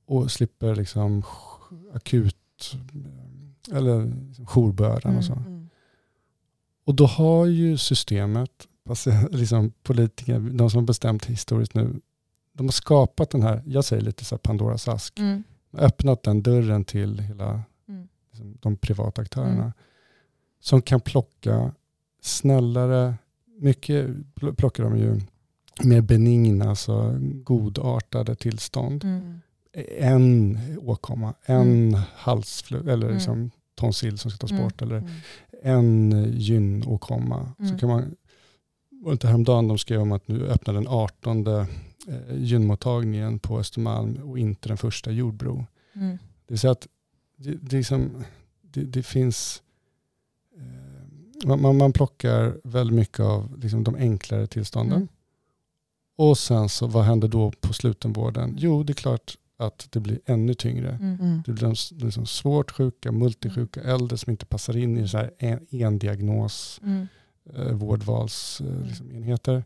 och 0.07 0.31
slipper 0.31 0.75
liksom 0.77 1.23
akut 1.95 2.77
eh, 3.71 3.77
eller 3.77 4.05
liksom 4.29 4.47
jourbördan 4.55 5.03
Mm. 5.13 5.19
och 5.19 5.25
så. 5.25 5.43
Och 6.85 6.95
då 6.95 7.07
har 7.07 7.47
ju 7.47 7.77
systemet, 7.79 8.51
alltså, 8.89 9.11
liksom 9.31 9.73
politiker, 9.83 10.39
de 10.41 10.71
som 10.71 10.79
har 10.79 10.87
bestämt 10.87 11.25
historiskt 11.27 11.75
nu, 11.75 12.01
de 12.53 12.67
har 12.67 12.73
skapat 12.73 13.31
den 13.31 13.43
här, 13.43 13.63
jag 13.67 13.85
säger 13.85 14.03
lite 14.03 14.25
så 14.25 14.35
här 14.35 14.39
Pandoras 14.41 14.89
ask, 14.89 15.19
Mm. 15.19 15.43
öppnat 15.73 16.23
den 16.23 16.43
dörren 16.43 16.85
till 16.85 17.19
hela 17.19 17.63
Mm. 17.89 18.09
liksom, 18.31 18.59
de 18.61 18.77
privata 18.77 19.23
aktörerna. 19.23 19.53
Mm. 19.63 19.73
Som 20.61 20.83
kan 20.83 21.01
plocka 21.01 21.73
snällare, 22.23 23.15
mycket 23.59 24.07
pl- 24.35 24.55
plockar 24.55 24.85
de 24.85 24.99
ju 24.99 25.21
mer 25.85 26.01
benigna, 26.01 26.69
alltså 26.69 27.19
godartade 27.21 28.35
tillstånd. 28.35 29.05
Mm. 29.05 29.41
En 29.99 30.59
åkomma, 30.83 31.35
en 31.45 31.89
Mm. 31.89 32.01
halsflöde 32.17 32.93
eller 32.93 33.13
liksom 33.13 33.51
tonsill 33.75 34.19
som 34.19 34.31
ska 34.31 34.39
tas 34.39 34.51
Mm. 34.51 34.63
bort 34.65 34.83
eller 34.83 34.97
Mm. 34.97 35.11
en 35.63 36.25
gynåkomma. 36.37 37.53
Mm. 37.59 37.71
Så 37.73 37.79
kan 37.79 37.89
man, 37.89 38.15
var 38.91 39.11
det 39.11 39.13
inte 39.13 39.27
häromdagen 39.29 39.69
de 39.69 39.79
skrev 39.79 40.01
om 40.01 40.13
att 40.13 40.29
nu 40.29 40.47
öppnar 40.47 40.75
den 40.75 40.89
18 40.89 41.67
eh, 42.09 42.37
gynmottagningen 42.37 43.39
på 43.39 43.59
Östermalm 43.59 44.17
och 44.25 44.39
inte 44.39 44.69
den 44.69 44.77
första 44.77 45.11
Jordbro. 45.11 45.67
Mm. 45.95 46.11
Det 46.47 46.53
vill 46.53 46.59
säga 46.59 46.71
att 46.71 46.87
det, 47.37 47.51
det, 47.51 47.77
liksom, 47.77 48.25
det, 48.63 48.81
det 48.83 49.03
finns, 49.03 49.63
eh, 50.59 51.47
man, 51.49 51.63
man, 51.63 51.77
man 51.77 51.93
plockar 51.93 52.61
väldigt 52.65 52.97
mycket 52.97 53.21
av 53.21 53.59
liksom 53.63 53.85
de 53.85 53.95
enklare 53.95 54.47
tillstånden. 54.47 54.97
Mm. 54.97 55.09
Och 56.17 56.39
sen 56.39 56.69
så 56.69 56.87
vad 56.87 57.05
händer 57.05 57.29
då 57.29 57.53
på 57.61 57.73
slutenvården? 57.73 58.55
Jo, 58.59 58.83
det 58.83 58.93
är 58.93 58.95
klart 58.95 59.39
att 59.57 59.89
det 59.91 60.01
blir 60.01 60.21
ännu 60.27 60.55
tyngre. 60.55 60.91
Mm. 60.91 61.21
Mm. 61.21 61.43
Det 61.47 61.53
blir 61.53 62.05
liksom 62.05 62.27
svårt 62.27 62.71
sjuka, 62.71 63.13
multisjuka, 63.13 63.83
äldre 63.83 64.19
som 64.19 64.31
inte 64.31 64.47
passar 64.47 64.77
in 64.77 64.99
i 64.99 65.09
så 65.09 65.17
här 65.19 65.31
en, 65.39 65.67
en 65.71 65.99
diagnos, 65.99 66.81
Mm. 66.83 67.07
eh, 67.55 67.73
vårdvals, 67.73 68.61
eh, 68.61 68.87
liksom 68.87 69.13
enheter. 69.13 69.65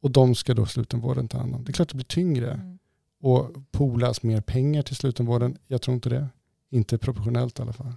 Och 0.00 0.10
de 0.10 0.34
ska 0.34 0.54
då 0.54 0.66
slutenvården 0.66 1.28
ta 1.28 1.38
hand 1.38 1.54
om. 1.54 1.64
Det 1.64 1.70
är 1.70 1.72
klart 1.72 1.88
det 1.88 1.94
blir 1.94 2.04
tyngre. 2.04 2.52
Mm. 2.52 2.78
Och 3.20 3.50
polas 3.70 4.22
mer 4.22 4.40
pengar 4.40 4.82
till 4.82 4.96
slutenvården? 4.96 5.58
Jag 5.66 5.82
tror 5.82 5.94
inte 5.94 6.08
det. 6.08 6.28
Inte 6.70 6.98
proportionellt 6.98 7.58
i 7.58 7.62
alla 7.62 7.72
fall. 7.72 7.92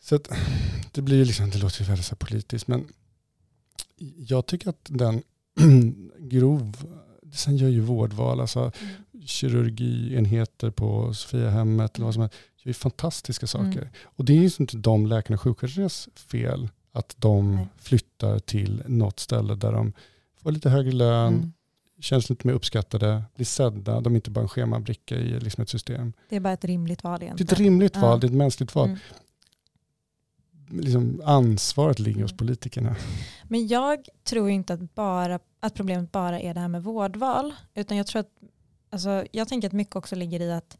Så 0.00 0.14
att, 0.14 0.28
det 0.92 1.02
blir 1.02 1.24
liksom, 1.24 1.50
det 1.50 1.58
låter 1.58 1.80
ju 1.82 1.86
väldigt 1.88 2.06
så 2.06 2.16
politiskt, 2.16 2.68
men 2.68 2.88
jag 4.16 4.46
tycker 4.46 4.68
att 4.70 4.86
den 4.90 5.22
grov, 6.18 6.76
sen 7.34 7.56
gör 7.56 7.68
ju 7.68 7.80
vårdval, 7.80 8.40
alltså 8.40 8.72
kirurgienheter 9.26 10.70
på 10.70 11.14
Sofiahemmet 11.14 11.96
eller 11.96 12.04
vad 12.04 12.14
som 12.14 12.20
helst, 12.20 12.36
gör 12.62 12.72
fantastiska 12.72 13.46
saker. 13.46 13.78
Mm. 13.82 13.88
Och 14.04 14.24
det 14.24 14.32
är 14.32 14.36
ju 14.42 14.50
inte 14.60 14.76
de 14.76 15.06
läkarna 15.06 15.34
och 15.34 15.40
sjuksköterskornas 15.40 16.08
fel 16.16 16.68
att 16.92 17.14
de 17.18 17.66
flyttar 17.78 18.38
till 18.38 18.82
något 18.86 19.20
ställe 19.20 19.54
där 19.54 19.72
de 19.72 19.92
får 20.42 20.52
lite 20.52 20.70
högre 20.70 20.92
lön, 20.92 21.34
Mm. 21.34 21.52
känns 22.00 22.30
lite 22.30 22.46
mer 22.46 22.54
uppskattade, 22.54 23.22
blir 23.34 23.46
sedda, 23.46 24.00
de 24.00 24.12
är 24.12 24.16
inte 24.16 24.30
bara 24.30 24.40
en 24.42 24.48
schemabricka 24.48 25.16
i 25.16 25.40
liksom 25.40 25.62
ett 25.62 25.68
system. 25.68 26.12
Det 26.28 26.36
är 26.36 26.40
bara 26.40 26.52
ett 26.52 26.64
rimligt 26.64 27.04
val 27.04 27.18
Det 27.20 27.24
är 27.24 27.26
egentligen. 27.26 27.52
ett 27.52 27.58
rimligt 27.58 27.96
val, 27.96 28.10
Ja. 28.10 28.16
det 28.16 28.26
är 28.26 28.28
ett 28.28 28.34
mänskligt 28.36 28.74
val. 28.74 28.86
Mm. 28.88 28.98
Liksom 30.70 31.22
ansvaret 31.24 31.98
ligger 31.98 32.22
hos 32.22 32.36
politikerna. 32.36 32.96
Men 33.44 33.66
jag 33.66 34.08
tror 34.24 34.50
inte 34.50 34.74
att, 34.74 34.94
bara, 34.94 35.38
att 35.60 35.74
problemet 35.74 36.12
bara 36.12 36.40
är 36.40 36.54
det 36.54 36.60
här 36.60 36.68
med 36.68 36.82
vårdval. 36.82 37.54
Utan 37.74 37.96
jag 37.96 38.06
tror 38.06 38.20
att, 38.20 38.30
alltså, 38.90 39.24
jag 39.32 39.48
tänker 39.48 39.68
att 39.68 39.72
mycket 39.72 39.96
också 39.96 40.16
ligger 40.16 40.40
i 40.40 40.52
att 40.52 40.78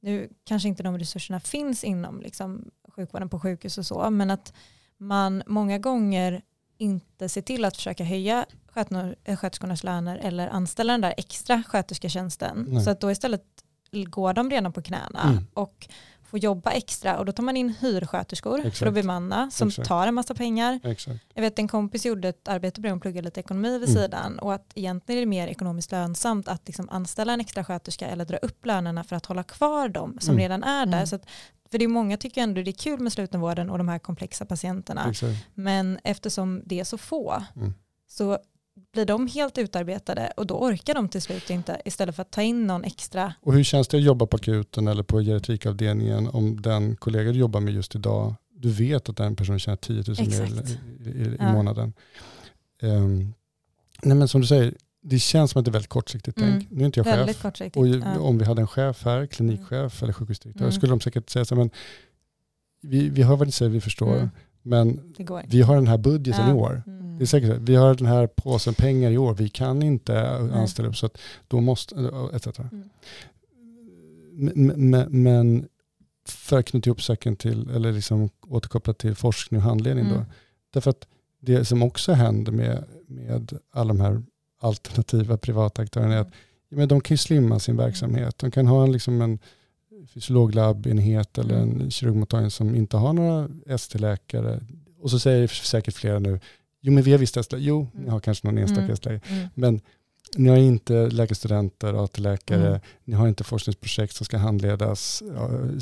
nu 0.00 0.28
kanske 0.44 0.68
inte 0.68 0.82
de 0.82 0.98
resurserna 0.98 1.40
finns 1.40 1.84
inom 1.84 2.20
liksom, 2.20 2.70
sjukvården 2.96 3.28
på 3.28 3.40
sjukhus 3.40 3.78
och 3.78 3.86
så, 3.86 4.10
men 4.10 4.30
att 4.30 4.52
man 4.98 5.42
många 5.46 5.78
gånger 5.78 6.42
inte 6.78 7.28
ser 7.28 7.42
till 7.42 7.64
att 7.64 7.76
försöka 7.76 8.04
höja 8.04 8.46
eh, 9.24 9.36
sköterskornas 9.36 9.84
löner 9.84 10.16
eller 10.16 10.48
anställa 10.48 10.92
den 10.92 11.00
där 11.00 11.14
extra 11.16 11.62
skötersketjänsten. 11.62 12.66
Nej. 12.68 12.84
Så 12.84 12.90
att 12.90 13.00
då 13.00 13.10
istället 13.10 13.44
går 13.90 14.32
de 14.32 14.50
redan 14.50 14.72
på 14.72 14.82
knäna 14.82 15.22
Mm. 15.22 15.46
och 15.54 15.88
får 16.34 16.38
jobba 16.44 16.70
extra 16.70 17.18
och 17.18 17.24
då 17.24 17.32
tar 17.32 17.42
man 17.42 17.56
in 17.56 17.74
hyrsköterskor 17.80 18.60
för 18.60 18.68
Exakt. 18.68 18.88
att 18.88 18.94
bemanna 18.94 19.50
som 19.50 19.68
Exakt. 19.68 19.88
tar 19.88 20.06
en 20.06 20.14
massa 20.14 20.34
pengar. 20.34 20.80
Exakt. 20.84 21.24
Jag 21.34 21.42
vet 21.42 21.58
en 21.58 21.68
kompis 21.68 22.06
gjorde 22.06 22.28
ett 22.28 22.48
arbete 22.48 22.80
på 22.80 22.86
det, 22.86 22.90
hon 22.90 23.00
pluggade 23.00 23.24
lite 23.24 23.40
ekonomi 23.40 23.78
vid 23.78 23.88
Mm. 23.88 24.02
sidan 24.02 24.38
och 24.38 24.54
att 24.54 24.72
egentligen 24.74 25.16
är 25.18 25.22
det 25.22 25.26
mer 25.26 25.48
ekonomiskt 25.48 25.92
lönsamt 25.92 26.48
att 26.48 26.62
liksom 26.66 26.88
anställa 26.90 27.32
en 27.32 27.40
extra 27.40 27.64
sköterska 27.64 28.06
eller 28.06 28.24
dra 28.24 28.36
upp 28.36 28.66
lönerna 28.66 29.04
för 29.04 29.16
att 29.16 29.26
hålla 29.26 29.42
kvar 29.42 29.88
dem 29.88 30.16
som 30.20 30.32
Mm. 30.32 30.42
redan 30.42 30.62
är 30.64 30.86
där. 30.86 30.92
Mm. 30.96 31.06
Så 31.06 31.16
att, 31.16 31.26
för 31.70 31.78
det 31.78 31.84
är 31.84 31.88
många 31.88 32.16
tycker 32.16 32.42
ändå 32.42 32.62
det 32.62 32.70
är 32.70 32.72
kul 32.72 33.00
med 33.00 33.12
slutenvården 33.12 33.70
och 33.70 33.78
de 33.78 33.88
här 33.88 33.98
komplexa 33.98 34.44
patienterna. 34.46 35.10
Exakt. 35.10 35.46
Men 35.54 35.98
eftersom 36.04 36.62
det 36.64 36.80
är 36.80 36.84
så 36.84 36.98
få 36.98 37.42
Mm. 37.56 37.74
så 38.08 38.38
blir 38.94 39.04
de 39.04 39.26
helt 39.26 39.58
utarbetade 39.58 40.32
och 40.36 40.46
då 40.46 40.54
orkar 40.54 40.94
de 40.94 41.08
till 41.08 41.22
slut 41.22 41.50
inte 41.50 41.80
istället 41.84 42.14
för 42.16 42.22
att 42.22 42.30
ta 42.30 42.42
in 42.42 42.66
någon 42.66 42.84
extra. 42.84 43.34
Och 43.40 43.52
hur 43.54 43.62
känns 43.64 43.88
det 43.88 43.96
att 43.96 44.02
jobba 44.02 44.26
på 44.26 44.36
akuten 44.36 44.88
eller 44.88 45.02
på 45.02 45.20
geriatrikavdelningen 45.20 46.28
om 46.28 46.62
den 46.62 46.96
kollega 46.96 47.32
du 47.32 47.38
jobbar 47.38 47.60
med 47.60 47.74
just 47.74 47.94
idag, 47.94 48.34
du 48.56 48.70
vet 48.70 49.08
att 49.08 49.16
den 49.16 49.36
personen 49.36 49.58
tjänar 49.58 49.76
10 49.76 49.94
000 50.06 50.16
mer 50.18 50.42
Exakt. 50.42 50.70
i, 50.70 51.08
i, 51.08 51.22
i 51.22 51.36
Ja. 51.38 51.52
månaden. 51.52 51.92
Ehm, 52.82 53.34
nej 54.02 54.16
men 54.16 54.28
som 54.28 54.40
du 54.40 54.46
säger, 54.46 54.74
det 55.02 55.18
känns 55.18 55.50
som 55.50 55.58
att 55.58 55.64
det 55.64 55.70
är 55.70 55.72
väldigt 55.72 55.88
kortsiktigt 55.90 56.38
Mm. 56.38 56.50
tänk. 56.52 56.70
Nu 56.70 56.80
är 56.82 56.86
inte 56.86 57.00
jag 57.00 57.06
chef. 57.06 57.76
Och 57.76 57.86
ja. 57.88 58.18
om 58.20 58.38
vi 58.38 58.44
hade 58.44 58.60
en 58.60 58.66
chef 58.66 59.04
här, 59.04 59.26
klinikchef 59.26 60.02
eller 60.02 60.12
sjukhusdirektör, 60.12 60.64
Mm. 60.64 60.72
skulle 60.72 60.92
de 60.92 61.00
säkert 61.00 61.30
säga 61.30 61.44
så 61.44 61.54
här, 61.54 61.62
men 61.62 61.70
vi, 62.82 63.08
vi 63.08 63.22
hör 63.22 63.36
vad 63.36 63.48
ni 63.48 63.52
säger, 63.52 63.70
vi 63.70 63.80
förstår. 63.80 64.16
Mm. 64.16 64.28
Men 64.62 65.14
vi 65.48 65.62
har 65.62 65.74
den 65.74 65.86
här 65.86 65.98
budgeten 65.98 66.48
Ja. 66.48 66.50
i 66.50 66.52
år. 66.54 66.82
Mm. 67.14 67.18
Det 67.18 67.24
är 67.24 67.26
säkert 67.26 67.56
så. 67.56 67.60
Vi 67.60 67.74
har 67.74 67.94
den 67.94 68.06
här 68.06 68.26
påsen 68.26 68.74
pengar 68.74 69.10
i 69.10 69.18
år. 69.18 69.34
Vi 69.34 69.48
kan 69.48 69.82
inte 69.82 70.28
anställa 70.30 70.88
upp 70.88 70.96
så 70.96 71.06
att 71.06 71.18
då 71.48 71.60
måste, 71.60 71.94
etc. 72.34 72.58
Mm. 72.58 72.90
Men, 74.32 74.90
men, 74.90 75.22
men 75.22 75.68
för 76.28 76.58
att 76.58 76.66
knyta 76.66 76.88
ihop 76.88 77.02
säcken 77.02 77.36
till, 77.36 77.70
eller 77.70 77.92
liksom 77.92 78.30
återkoppla 78.48 78.94
till 78.94 79.14
forskning 79.14 79.60
och 79.60 79.64
handledning 79.64 80.04
då. 80.08 80.14
Mm. 80.14 80.26
Därför 80.72 80.90
att 80.90 81.06
det 81.40 81.64
som 81.64 81.82
också 81.82 82.12
händer 82.12 82.52
med, 82.52 82.84
med 83.06 83.58
alla 83.70 83.88
de 83.88 84.00
här 84.00 84.22
alternativa 84.60 85.36
privata 85.36 85.82
aktörerna 85.82 86.14
är 86.14 86.20
att 86.20 86.32
ja, 86.68 86.76
men 86.76 86.88
de 86.88 87.00
kan 87.00 87.14
ju 87.14 87.18
slimma 87.18 87.58
sin 87.58 87.76
verksamhet. 87.76 88.38
De 88.38 88.50
kan 88.50 88.66
ha 88.66 88.84
en, 88.84 88.92
liksom 88.92 89.22
en 89.22 89.38
fysiologlabenhet 90.08 91.38
eller 91.38 91.54
en 91.54 91.90
kirurgmottagning 91.90 92.50
som 92.50 92.74
inte 92.74 92.96
har 92.96 93.12
några 93.12 93.48
ST-läkare. 93.68 94.60
Och 94.98 95.10
så 95.10 95.18
säger 95.18 95.46
säkert 95.46 95.94
flera 95.94 96.18
nu, 96.18 96.40
jo 96.84 96.92
men 96.92 97.02
vi 97.04 97.10
har 97.12 97.18
visst 97.18 97.36
ST, 97.36 97.56
jo 97.58 97.86
ni 97.94 98.10
har 98.10 98.20
kanske 98.20 98.46
någon 98.46 98.58
enstaka 98.58 98.80
Mm. 98.82 98.92
ST-läkare, 98.94 99.36
Mm. 99.38 99.48
men 99.54 99.80
ni 100.36 100.48
har 100.50 100.56
inte 100.56 101.10
läkarstudenter, 101.10 102.04
AT-läkare, 102.04 102.68
Mm. 102.68 102.80
ni 103.04 103.14
har 103.14 103.28
inte 103.28 103.44
forskningsprojekt 103.44 104.14
som 104.14 104.24
ska 104.24 104.38
handledas, 104.38 105.22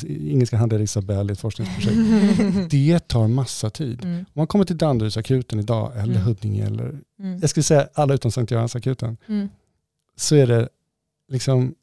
ingen 0.09 0.47
ska 0.47 0.57
handleda 0.57 0.85
Isabelle 0.85 1.33
i 1.33 1.35
ett 1.35 1.41
forskningsprojekt. 1.41 1.97
det 2.71 3.09
tar 3.09 3.29
massa 3.29 3.71
tid. 3.71 4.05
Mm. 4.05 4.19
Om 4.19 4.25
man 4.33 4.47
kommer 4.47 4.65
till 4.65 4.79
Danderydsakuten 4.79 5.59
idag, 5.61 5.93
eller 5.97 6.15
Mm. 6.15 6.23
Huddinge, 6.23 6.67
eller 6.67 6.99
Mm. 7.21 7.39
jag 7.41 7.51
skulle 7.51 7.65
säga 7.65 7.89
alla 7.95 8.15
utom 8.15 8.31
Sankt 8.31 8.51
Göransakuten, 8.53 9.17
Mm. 9.29 9.49
så 10.17 10.35
är 10.37 10.47
det 10.47 10.69
liksom, 11.29 11.75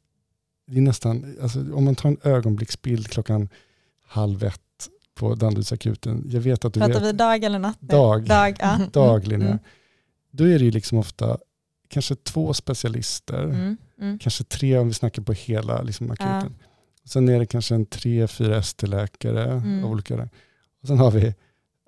det 0.66 0.76
är 0.76 0.80
nästan, 0.82 1.36
alltså, 1.42 1.58
om 1.74 1.84
man 1.84 1.94
tar 1.94 2.08
en 2.08 2.18
ögonblicksbild 2.22 3.08
klockan 3.08 3.48
halv 4.06 4.44
ett 4.44 4.60
på 5.20 5.34
Danderydsakuten, 5.34 6.24
jag 6.26 6.40
vet 6.40 6.64
att 6.64 6.74
du 6.74 6.80
Pratar 6.80 6.94
vet, 7.00 7.08
vi 7.08 7.12
dag 7.12 7.44
eller 7.44 7.58
natt? 7.58 7.80
Dag. 7.80 8.24
Dag, 8.26 8.56
ja. 8.60 8.78
dag 8.92 9.26
Linnea. 9.26 9.46
Mm. 9.48 9.58
Då 10.30 10.44
är 10.44 10.58
det 10.58 10.64
ju 10.64 10.70
liksom 10.70 10.98
ofta 10.98 11.38
kanske 11.88 12.14
två 12.14 12.54
specialister, 12.54 13.44
Mm. 13.44 13.76
Mm. 14.00 14.18
kanske 14.18 14.44
tre 14.44 14.78
om 14.78 14.88
vi 14.88 14.94
snackar 14.94 15.22
på 15.22 15.32
hela 15.32 15.82
liksom, 15.82 16.10
akuten. 16.10 16.54
Ja. 16.60 16.66
Sen 17.04 17.28
är 17.28 17.38
det 17.38 17.46
kanske 17.46 17.74
en 17.74 17.86
tre, 17.86 18.26
fyra 18.28 18.56
ST-läkare 18.58 19.44
Mm. 19.52 19.84
av 19.84 19.90
olika. 19.90 20.28
Och 20.82 20.88
sen 20.88 20.98
har 20.98 21.10
vi, 21.10 21.34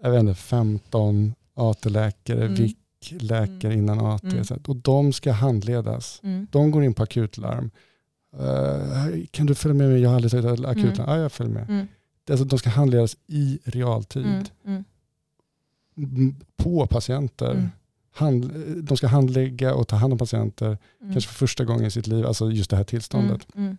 jag 0.03 0.11
vet 0.11 0.20
inte, 0.20 0.35
15 0.35 1.35
AT-läkare, 1.55 2.45
Mm. 2.45 2.55
VIK-läkare 2.55 3.74
innan 3.74 4.01
AT. 4.07 4.24
Mm. 4.24 4.45
Och 4.66 4.76
de 4.76 5.12
ska 5.12 5.33
handledas. 5.33 6.20
Mm. 6.22 6.47
De 6.51 6.70
går 6.70 6.85
in 6.85 6.95
på 6.95 7.03
akutlarm. 7.03 7.70
Eh, 8.39 9.24
kan 9.30 9.47
du 9.47 9.55
följa 9.55 9.74
med 9.74 9.89
mig? 9.89 10.01
Jag 10.01 10.09
har 10.11 10.16
aldrig 10.16 10.30
tagit 10.43 10.64
akutlarm. 10.64 10.95
Mm. 10.95 11.05
Ja, 11.07 11.18
jag 11.18 11.33
följer 11.33 11.55
med. 11.55 11.87
Mm. 12.29 12.33
Alltså, 12.35 12.45
de 12.45 12.59
ska 12.59 12.70
handledas 12.70 13.16
i 13.27 13.59
realtid. 13.64 14.27
Mm. 14.27 14.45
Mm. 14.66 14.85
M- 15.97 16.37
På 16.57 16.87
patienter. 16.87 17.51
Mm. 17.51 17.68
Hand, 18.14 18.53
de 18.85 18.97
ska 18.97 19.07
handlägga 19.07 19.75
och 19.75 19.89
ta 19.89 19.97
hand 19.97 20.12
om 20.12 20.18
patienter. 20.18 20.79
Mm. 21.01 21.12
Kanske 21.12 21.29
för 21.31 21.35
första 21.39 21.64
gången 21.64 21.85
i 21.87 21.91
sitt 21.91 22.07
liv. 22.07 22.27
Alltså 22.27 22.51
just 22.51 22.70
det 22.70 22.77
här 22.77 22.85
tillståndet. 22.85 23.47
Mm. 23.55 23.64
Mm. 23.66 23.79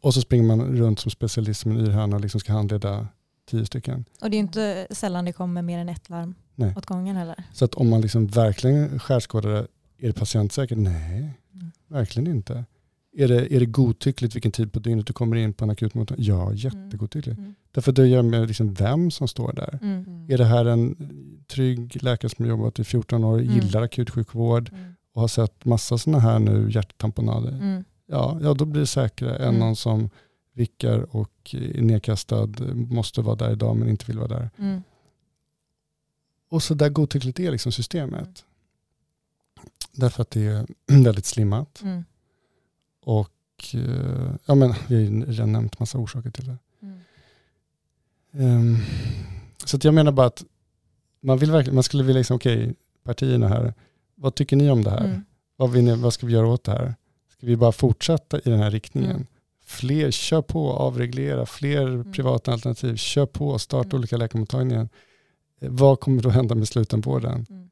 Och 0.00 0.14
så 0.14 0.20
springer 0.20 0.44
man 0.44 0.60
runt 0.76 1.00
som 1.00 1.10
specialist 1.10 1.60
som 1.60 1.70
en 1.70 1.78
yrhörna 1.80 2.16
och 2.16 2.22
liksom 2.22 2.40
ska 2.40 2.52
handleda 2.52 3.08
tio 3.50 3.66
stycken. 3.66 4.04
Och 4.20 4.30
det 4.30 4.36
är 4.36 4.38
inte 4.38 4.86
sällan 4.90 5.24
det 5.24 5.32
kommer 5.32 5.62
mer 5.62 5.78
än 5.78 5.88
ett 5.88 6.08
larm 6.08 6.34
Nej. 6.54 6.74
åt 6.76 6.86
gången 6.86 7.16
heller. 7.16 7.44
Så 7.52 7.64
att 7.64 7.74
om 7.74 7.88
man 7.88 8.00
liksom 8.00 8.26
verkligen 8.26 8.98
skärskådar 9.00 9.50
det, 9.50 9.58
är 9.98 10.06
det 10.06 10.12
patientsäkert? 10.12 10.78
Nej, 10.78 11.34
Mm. 11.54 11.70
verkligen 11.88 12.26
inte. 12.26 12.64
Är 13.12 13.28
det, 13.28 13.54
är 13.54 13.60
det 13.60 13.66
godtyckligt 13.66 14.34
vilken 14.36 14.52
tid 14.52 14.72
på 14.72 14.78
dygnet 14.78 15.06
du 15.06 15.12
kommer 15.12 15.36
in 15.36 15.52
på 15.52 15.64
en 15.64 15.70
akutmottagning? 15.70 16.26
Ja, 16.26 16.52
jättegodtyckligt. 16.52 17.38
Mm. 17.38 17.54
Därför 17.70 17.92
det 17.92 18.06
gör 18.08 18.22
med 18.22 18.48
liksom 18.48 18.74
vem 18.74 19.10
som 19.10 19.28
står 19.28 19.52
där. 19.52 19.78
Mm. 19.82 20.26
Är 20.30 20.38
det 20.38 20.44
här 20.44 20.64
en 20.64 20.96
trygg 21.46 22.02
läkare 22.02 22.30
som 22.30 22.44
har 22.44 22.50
jobbat 22.50 22.78
i 22.78 22.84
14 22.84 23.24
år, 23.24 23.38
Mm. 23.40 23.54
gillar 23.54 23.82
akutsjukvård 23.82 24.68
Mm. 24.72 24.94
och 25.12 25.20
har 25.20 25.28
sett 25.28 25.64
massa 25.64 25.98
sådana 25.98 26.18
här 26.20 26.38
nu 26.38 26.70
hjärttamponader? 26.70 27.52
Mm. 27.52 27.84
Ja, 28.06 28.38
ja, 28.42 28.54
då 28.54 28.64
blir 28.64 28.80
det 28.80 28.86
säkrare 28.86 29.36
än 29.36 29.48
Mm. 29.48 29.60
någon 29.60 29.76
som 29.76 30.10
vickar 30.52 31.16
och 31.16 31.54
är 31.54 31.82
nedkastad, 31.82 32.48
måste 32.74 33.20
vara 33.22 33.36
där 33.36 33.52
idag 33.52 33.76
men 33.76 33.88
inte 33.88 34.04
vill 34.06 34.18
vara 34.18 34.28
där. 34.28 34.50
Mm. 34.58 34.82
Och 36.50 36.62
så 36.62 36.74
där 36.74 36.88
godtyckligt 36.88 37.40
är 37.40 37.50
liksom 37.50 37.72
systemet. 37.72 38.22
Mm. 38.22 39.68
Därför 39.92 40.22
att 40.22 40.30
det 40.30 40.46
är 40.46 40.66
väldigt 41.04 41.26
slimmat. 41.26 41.82
Mm. 43.08 43.18
Och 43.18 43.74
eh, 43.74 44.34
ja, 44.46 44.54
men, 44.54 44.74
vi 44.88 44.94
har 44.94 45.02
ju 45.02 45.24
redan 45.24 45.52
nämnt 45.52 45.78
massa 45.80 45.98
orsaker 45.98 46.30
till 46.30 46.44
det. 46.46 46.56
Mm. 46.82 47.00
Ehm, 48.32 48.76
så 49.64 49.78
jag 49.82 49.94
menar 49.94 50.12
bara 50.12 50.26
att 50.26 50.44
man, 51.20 51.38
vill 51.38 51.50
verkligen, 51.50 51.74
man 51.74 51.82
skulle 51.84 52.02
vilja, 52.02 52.18
liksom, 52.18 52.36
okej, 52.36 52.74
partierna 53.04 53.48
här, 53.48 53.74
vad 54.14 54.34
tycker 54.34 54.56
ni 54.56 54.70
om 54.70 54.84
det 54.84 54.90
här? 54.90 55.04
Mm. 55.04 55.24
Vad, 55.56 55.70
vill 55.70 55.84
ni, 55.84 55.96
vad 55.96 56.12
ska 56.12 56.26
vi 56.26 56.32
göra 56.32 56.46
åt 56.46 56.64
det 56.64 56.72
här? 56.72 56.94
Ska 57.32 57.46
vi 57.46 57.56
bara 57.56 57.72
fortsätta 57.72 58.38
i 58.38 58.50
den 58.50 58.58
här 58.58 58.70
riktningen? 58.70 59.10
Mm. 59.10 59.26
Fler, 59.64 60.10
kör 60.10 60.42
på, 60.42 60.72
avreglera, 60.72 61.46
fler 61.46 61.86
Mm. 61.86 62.12
privata 62.12 62.52
alternativ, 62.52 62.96
kör 62.96 63.26
på, 63.26 63.58
starta 63.58 63.96
olika 63.96 64.16
läkarmottagningar. 64.16 64.88
Eh, 65.60 65.70
Vad 65.70 66.00
kommer 66.00 66.22
då 66.22 66.28
hända 66.28 66.54
med 66.54 66.68
slutenvården? 66.68 67.46
Mm. 67.50 67.70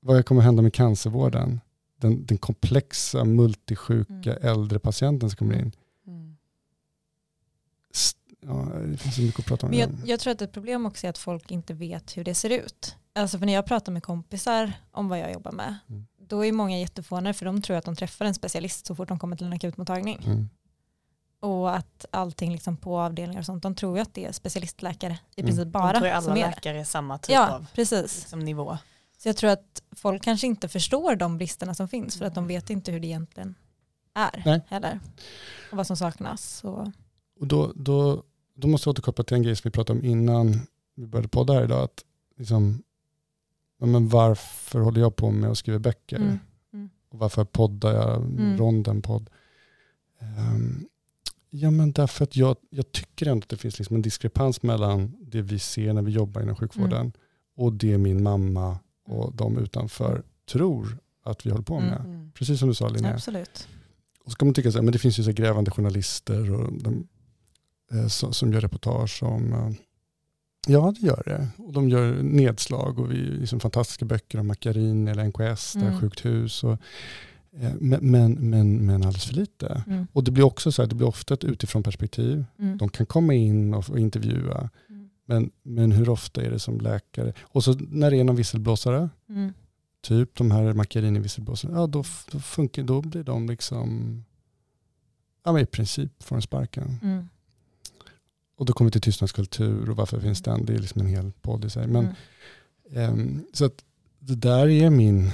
Vad 0.00 0.26
kommer 0.26 0.42
hända 0.42 0.62
med 0.62 0.74
cancervården? 0.74 1.60
Den, 2.00 2.26
den 2.26 2.38
komplexa, 2.38 3.24
multisjuka 3.24 4.36
Mm. 4.36 4.38
äldre 4.42 4.78
patienten 4.78 5.30
som 5.30 5.36
kommer 5.36 5.54
in. 5.58 5.72
S- 7.94 8.14
Ja, 8.40 8.54
det 8.86 8.96
finns 8.96 9.14
så 9.16 9.22
mycket 9.22 9.40
att 9.40 9.46
prata 9.46 9.66
om. 9.66 9.70
Men 9.70 9.78
jag, 9.78 9.90
jag 10.04 10.20
tror 10.20 10.32
att 10.32 10.42
ett 10.42 10.52
problem 10.52 10.86
också 10.86 11.06
är 11.06 11.10
att 11.10 11.18
folk 11.18 11.50
inte 11.50 11.74
vet 11.74 12.16
hur 12.16 12.24
det 12.24 12.34
ser 12.34 12.50
ut. 12.50 12.96
Alltså 13.14 13.38
för 13.38 13.46
när 13.46 13.52
jag 13.52 13.66
pratar 13.66 13.92
med 13.92 14.02
kompisar 14.02 14.72
om 14.90 15.08
vad 15.08 15.18
jag 15.18 15.32
jobbar 15.32 15.52
med, 15.52 15.74
Mm. 15.88 16.06
då 16.28 16.44
är 16.44 16.52
många 16.52 16.78
jättefåniga 16.78 17.34
för 17.34 17.46
de 17.46 17.62
tror 17.62 17.76
att 17.76 17.84
de 17.84 17.96
träffar 17.96 18.24
en 18.24 18.34
specialist 18.34 18.86
så 18.86 18.94
fort 18.94 19.08
de 19.08 19.18
kommer 19.18 19.36
till 19.36 19.46
en 19.46 19.52
akutmottagning. 19.52 20.18
Mm. 20.26 20.48
Och 21.40 21.76
att 21.76 22.06
allting 22.10 22.52
liksom 22.52 22.76
på 22.76 22.98
avdelningar 23.00 23.40
och 23.40 23.46
sånt, 23.46 23.62
de 23.62 23.74
tror 23.74 23.96
ju 23.96 24.02
att 24.02 24.14
det 24.14 24.24
är 24.24 24.32
specialistläkare 24.32 25.18
i 25.36 25.40
Mm. 25.40 25.48
princip 25.54 25.68
bara 25.72 25.92
De 25.92 25.98
tror 25.98 26.06
ju 26.08 26.12
alla 26.12 26.22
som 26.22 26.32
är 26.32 26.36
läkare 26.36 26.80
är 26.80 26.84
samma 26.84 27.18
typ 27.18 27.34
ja, 27.34 27.54
av 27.54 27.66
precis. 27.74 28.18
liksom, 28.18 28.40
nivå. 28.40 28.78
Så 29.18 29.28
jag 29.28 29.36
tror 29.36 29.50
att 29.50 29.82
folk 29.96 30.22
kanske 30.22 30.46
inte 30.46 30.68
förstår 30.68 31.16
de 31.16 31.38
bristerna 31.38 31.74
som 31.74 31.88
finns 31.88 32.16
för 32.16 32.24
att 32.24 32.34
de 32.34 32.46
vet 32.46 32.70
inte 32.70 32.92
hur 32.92 33.00
det 33.00 33.06
egentligen 33.06 33.54
är 34.14 34.42
Nej. 34.46 34.60
heller. 34.68 35.00
Och 35.70 35.76
vad 35.76 35.86
som 35.86 35.96
saknas. 35.96 36.56
Så. 36.56 36.92
Och 37.40 37.46
då, 37.46 37.72
då, 37.76 38.22
då 38.54 38.68
måste 38.68 38.88
jag 38.88 38.92
återkoppla 38.92 39.24
till 39.24 39.36
en 39.36 39.42
grej 39.42 39.56
som 39.56 39.68
vi 39.68 39.72
pratade 39.72 39.98
om 39.98 40.04
innan 40.04 40.60
vi 40.94 41.06
började 41.06 41.28
podda 41.28 41.52
här 41.52 41.64
idag. 41.64 41.82
Att 41.84 42.04
liksom, 42.36 42.82
men 43.80 44.08
varför 44.08 44.80
håller 44.80 45.00
jag 45.00 45.16
på 45.16 45.30
med 45.30 45.50
att 45.50 45.58
skriva 45.58 45.78
böcker? 45.78 46.16
Mm. 46.16 46.38
Mm. 46.72 46.90
Och 47.10 47.18
varför 47.18 47.44
poddar 47.44 47.92
jag 47.94 48.16
Mm. 48.16 48.56
ronden 48.58 49.02
podd? 49.02 49.30
Ehm, 50.20 50.88
ja 51.50 51.70
men 51.70 51.92
därför 51.92 52.24
att 52.24 52.36
jag, 52.36 52.56
jag 52.70 52.92
tycker 52.92 53.26
ändå 53.26 53.44
att 53.44 53.48
det 53.48 53.56
finns 53.56 53.78
liksom 53.78 53.96
en 53.96 54.02
diskrepans 54.02 54.62
mellan 54.62 55.16
det 55.20 55.42
vi 55.42 55.58
ser 55.58 55.92
när 55.92 56.02
vi 56.02 56.12
jobbar 56.12 56.42
inom 56.42 56.56
sjukvården 56.56 57.00
Mm. 57.00 57.12
och 57.56 57.72
det 57.72 57.98
min 57.98 58.22
mamma 58.22 58.78
och 59.08 59.34
de 59.34 59.58
utanför 59.58 60.22
tror 60.50 60.98
att 61.24 61.46
vi 61.46 61.50
håller 61.50 61.64
på 61.64 61.80
med. 61.80 62.00
Mm. 62.04 62.30
Precis 62.34 62.58
som 62.58 62.68
du 62.68 62.74
sa 62.74 62.88
Linnea. 62.88 63.14
Absolut. 63.14 63.68
Och 64.24 64.32
så 64.32 64.38
kan 64.38 64.48
man 64.48 64.54
tycka 64.54 64.72
så 64.72 64.78
här, 64.78 64.82
men 64.82 64.92
det 64.92 64.98
finns 64.98 65.18
ju 65.18 65.22
så 65.22 65.32
grävande 65.32 65.70
journalister 65.70 66.52
och 66.52 66.72
de, 66.72 67.08
eh, 67.92 68.06
som, 68.06 68.32
som 68.32 68.52
gör 68.52 68.60
reportage 68.60 69.22
om, 69.22 69.52
eh, 69.52 69.70
Ja, 70.66 70.94
det 71.00 71.06
gör 71.06 71.22
det. 71.26 71.48
Och 71.56 71.72
de 71.72 71.88
gör 71.88 72.22
nedslag 72.22 72.98
och 72.98 73.12
vi 73.12 73.16
liksom 73.16 73.60
fantastiska 73.60 74.04
böcker 74.04 74.40
om 74.40 74.46
Makarin 74.46 75.08
eller 75.08 75.24
NKS, 75.24 75.76
mm. 75.76 75.86
där 75.86 76.00
Sjukt 76.00 76.24
hus. 76.24 76.64
Och, 76.64 76.72
eh, 77.60 77.72
men, 77.80 78.10
men, 78.10 78.32
men, 78.50 78.86
men 78.86 79.02
alldeles 79.02 79.24
för 79.24 79.34
lite. 79.34 79.82
Mm. 79.86 80.06
Och 80.12 80.24
det 80.24 80.30
blir 80.30 80.44
också 80.44 80.72
så 80.72 80.82
här, 80.82 80.88
det 80.88 80.94
blir 80.94 81.06
ofta 81.06 81.34
ett 81.34 81.44
utifrån 81.44 81.82
perspektiv. 81.82 82.44
Mm. 82.58 82.78
De 82.78 82.88
kan 82.88 83.06
komma 83.06 83.34
in 83.34 83.74
och, 83.74 83.90
och 83.90 83.98
intervjua. 83.98 84.70
Men, 85.28 85.50
men 85.62 85.92
hur 85.92 86.08
ofta 86.08 86.42
är 86.42 86.50
det 86.50 86.58
som 86.58 86.80
läkare? 86.80 87.32
Och 87.40 87.64
så 87.64 87.72
när 87.72 88.10
det 88.10 88.16
är 88.16 88.24
någon 88.24 88.36
visselblåsare, 88.36 89.08
mm. 89.28 89.52
typ 90.00 90.34
de 90.34 90.50
här 90.50 90.72
Macchiarini-visselblåsarna, 90.72 91.78
ja 91.78 91.86
då, 91.86 92.04
då, 92.30 92.40
funkar, 92.40 92.82
då 92.82 93.00
blir 93.00 93.22
de 93.22 93.46
liksom, 93.48 94.24
ja 95.44 95.52
men 95.52 95.62
i 95.62 95.66
princip 95.66 96.22
får 96.22 96.36
en 96.36 96.42
sparken. 96.42 97.00
Mm. 97.02 97.28
Och 98.56 98.66
då 98.66 98.72
kommer 98.72 98.88
vi 98.88 98.92
till 98.92 99.00
tystnadskultur 99.00 99.90
och 99.90 99.96
varför 99.96 100.20
finns 100.20 100.42
den? 100.42 100.66
Det 100.66 100.74
är 100.74 100.78
liksom 100.78 101.00
en 101.00 101.06
hel 101.06 101.32
podd 101.40 101.64
i 101.64 101.70
sig. 101.70 101.86
Men, 101.86 102.14
mm. 102.90 103.12
um, 103.12 103.46
så 103.52 103.64
att 103.64 103.84
det 104.18 104.34
där 104.34 104.68
är 104.68 104.90
min, 104.90 105.30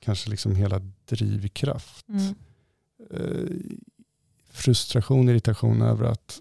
kanske 0.00 0.30
liksom 0.30 0.56
hela 0.56 0.80
drivkraft. 1.04 2.08
Mm. 2.08 2.34
Uh, 3.14 3.60
frustration, 4.50 5.28
irritation 5.28 5.82
över 5.82 6.04
att 6.04 6.40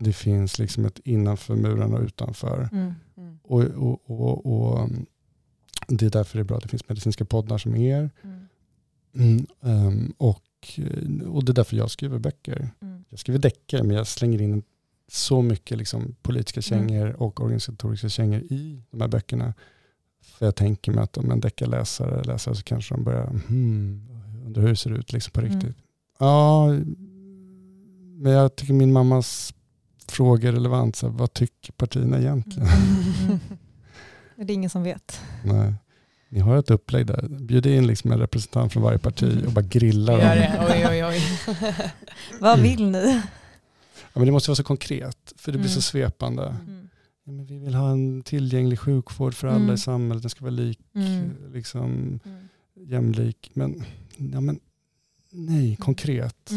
det 0.00 0.12
finns 0.12 0.58
liksom 0.58 0.84
ett 0.84 1.00
innanför 1.04 1.56
murarna 1.56 1.96
och 1.96 2.02
utanför. 2.02 2.68
Mm. 2.72 2.94
Mm. 3.16 3.38
Och, 3.42 3.62
och, 3.62 4.00
och, 4.06 4.46
och, 4.46 4.82
um, 4.82 5.06
det 5.88 6.06
är 6.06 6.10
därför 6.10 6.38
det 6.38 6.42
är 6.42 6.44
bra 6.44 6.56
att 6.56 6.62
det 6.62 6.68
finns 6.68 6.88
medicinska 6.88 7.24
poddar 7.24 7.58
som 7.58 7.76
er. 7.76 8.10
Um, 9.12 10.14
och, 10.16 10.42
och 11.26 11.44
det 11.44 11.52
är 11.52 11.54
därför 11.54 11.76
jag 11.76 11.90
skriver 11.90 12.18
böcker. 12.18 12.70
Mm. 12.80 13.04
Jag 13.08 13.18
skriver 13.18 13.38
deckare 13.38 13.82
men 13.82 13.96
jag 13.96 14.06
slänger 14.06 14.42
in 14.42 14.62
så 15.08 15.42
mycket 15.42 15.78
liksom 15.78 16.16
politiska 16.22 16.74
mm. 16.74 16.88
kängor 16.88 17.06
mm. 17.06 17.16
och 17.16 17.40
organisatoriska 17.40 18.08
kängor 18.08 18.40
i 18.40 18.82
de 18.90 19.00
här 19.00 19.08
böckerna. 19.08 19.54
För 20.22 20.46
jag 20.46 20.56
tänker 20.56 20.92
mig 20.92 21.04
att 21.04 21.18
om 21.18 21.30
en 21.30 21.40
deckarläsare 21.40 22.24
läser 22.24 22.54
så 22.54 22.62
kanske 22.62 22.94
de 22.94 23.04
börjar 23.04 23.26
hmm, 23.26 24.08
undra 24.46 24.60
hur 24.62 24.68
det 24.68 24.76
ser 24.76 24.92
ut 24.92 25.12
liksom 25.12 25.32
på 25.32 25.40
mm. 25.40 25.52
riktigt. 25.52 25.76
Mm. 25.76 25.82
Ja, 26.18 26.68
men 28.20 28.32
jag 28.32 28.56
tycker 28.56 28.74
min 28.74 28.92
mammas 28.92 29.54
fråga 30.10 30.52
relevant. 30.52 30.96
Så 30.96 31.08
vad 31.08 31.32
tycker 31.32 31.72
partierna 31.72 32.18
egentligen? 32.18 32.68
Mm. 32.68 33.40
det 34.46 34.52
är 34.52 34.54
ingen 34.54 34.70
som 34.70 34.82
vet. 34.82 35.20
Nej. 35.44 35.74
Ni 36.28 36.40
har 36.40 36.56
ett 36.56 36.70
upplägg 36.70 37.06
där. 37.06 37.28
Bjud 37.28 37.66
in 37.66 37.86
liksom 37.86 38.12
en 38.12 38.18
representant 38.18 38.72
från 38.72 38.82
varje 38.82 38.98
parti 38.98 39.44
och 39.46 39.52
bara 39.52 39.64
grilla 39.64 40.16
dem. 40.16 40.66
Oj, 40.70 40.86
oj, 40.90 41.04
oj. 41.04 41.22
vad 42.40 42.60
vill 42.60 42.90
ni? 42.90 43.20
Ja, 44.12 44.18
men 44.20 44.26
det 44.26 44.32
måste 44.32 44.50
vara 44.50 44.56
så 44.56 44.64
konkret, 44.64 45.34
för 45.36 45.52
det 45.52 45.58
blir 45.58 45.68
mm. 45.68 45.74
så 45.74 45.82
svepande. 45.82 46.46
Mm. 46.46 46.88
Ja, 47.24 47.32
men 47.32 47.46
vi 47.46 47.58
vill 47.58 47.74
ha 47.74 47.90
en 47.90 48.22
tillgänglig 48.22 48.78
sjukvård 48.78 49.34
för 49.34 49.48
alla 49.48 49.56
mm. 49.56 49.74
i 49.74 49.78
samhället, 49.78 50.22
den 50.22 50.30
ska 50.30 50.44
vara 50.44 50.50
lik, 50.50 50.80
mm. 50.94 51.30
liksom, 51.52 52.20
mm. 52.24 52.48
jämlik. 52.74 53.50
Men, 53.54 53.84
ja, 54.16 54.40
men 54.40 54.60
nej, 55.30 55.64
mm. 55.64 55.76
konkret. 55.76 56.50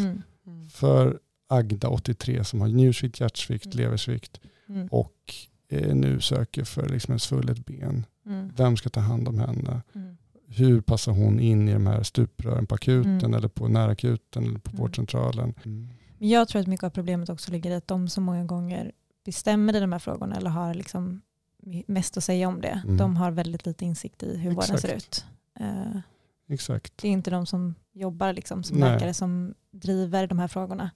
För 0.72 1.18
Agda, 1.46 1.88
83, 1.88 2.44
som 2.44 2.60
har 2.60 2.68
njursvikt, 2.68 3.20
hjärtsvikt, 3.20 3.74
leversvikt 3.74 4.40
och 4.90 5.34
eh, 5.68 5.94
nu 5.94 6.20
söker 6.20 6.64
för 6.64 6.88
liksom 6.88 7.12
en 7.12 7.20
svullet 7.20 7.66
ben. 7.66 8.06
Vem 8.56 8.76
ska 8.76 8.88
ta 8.88 9.00
hand 9.00 9.28
om 9.28 9.38
henne? 9.38 9.82
hur 10.56 10.80
passar 10.80 11.12
hon 11.12 11.40
in 11.40 11.68
i 11.68 11.72
de 11.72 11.86
här 11.86 12.02
stuprören 12.02 12.66
på 12.66 12.74
akuten 12.74 13.18
mm. 13.18 13.34
eller 13.34 13.48
på 13.48 13.68
närakuten 13.68 14.44
eller 14.44 14.58
på 14.58 14.70
mm. 14.70 14.80
vårdcentralen. 14.80 15.54
Mm. 15.64 15.88
Men 16.18 16.28
jag 16.28 16.48
tror 16.48 16.60
att 16.60 16.66
mycket 16.66 16.84
av 16.84 16.90
problemet 16.90 17.28
också 17.28 17.52
ligger 17.52 17.70
i 17.70 17.74
att 17.74 17.88
de 17.88 18.08
som 18.08 18.24
många 18.24 18.44
gånger 18.44 18.92
bestämmer 19.24 19.76
i 19.76 19.80
de 19.80 19.92
här 19.92 19.98
frågorna 19.98 20.36
eller 20.36 20.50
har 20.50 20.74
liksom 20.74 21.20
mest 21.86 22.16
att 22.16 22.24
säga 22.24 22.48
om 22.48 22.60
det, 22.60 22.82
mm. 22.84 22.96
de 22.96 23.16
har 23.16 23.30
väldigt 23.30 23.66
lite 23.66 23.84
insikt 23.84 24.22
i 24.22 24.36
hur 24.36 24.52
Exakt. 24.52 24.68
vården 24.68 24.80
ser 24.80 24.96
ut. 24.96 25.24
Uh, 25.60 26.00
Exakt. 26.48 26.92
Det 27.02 27.08
är 27.08 27.12
inte 27.12 27.30
de 27.30 27.46
som 27.46 27.74
jobbar 27.92 28.32
liksom 28.32 28.62
som 28.62 28.78
läkare 28.78 29.14
som 29.14 29.54
driver 29.70 30.26
de 30.26 30.38
här 30.38 30.48
frågorna. 30.48 30.90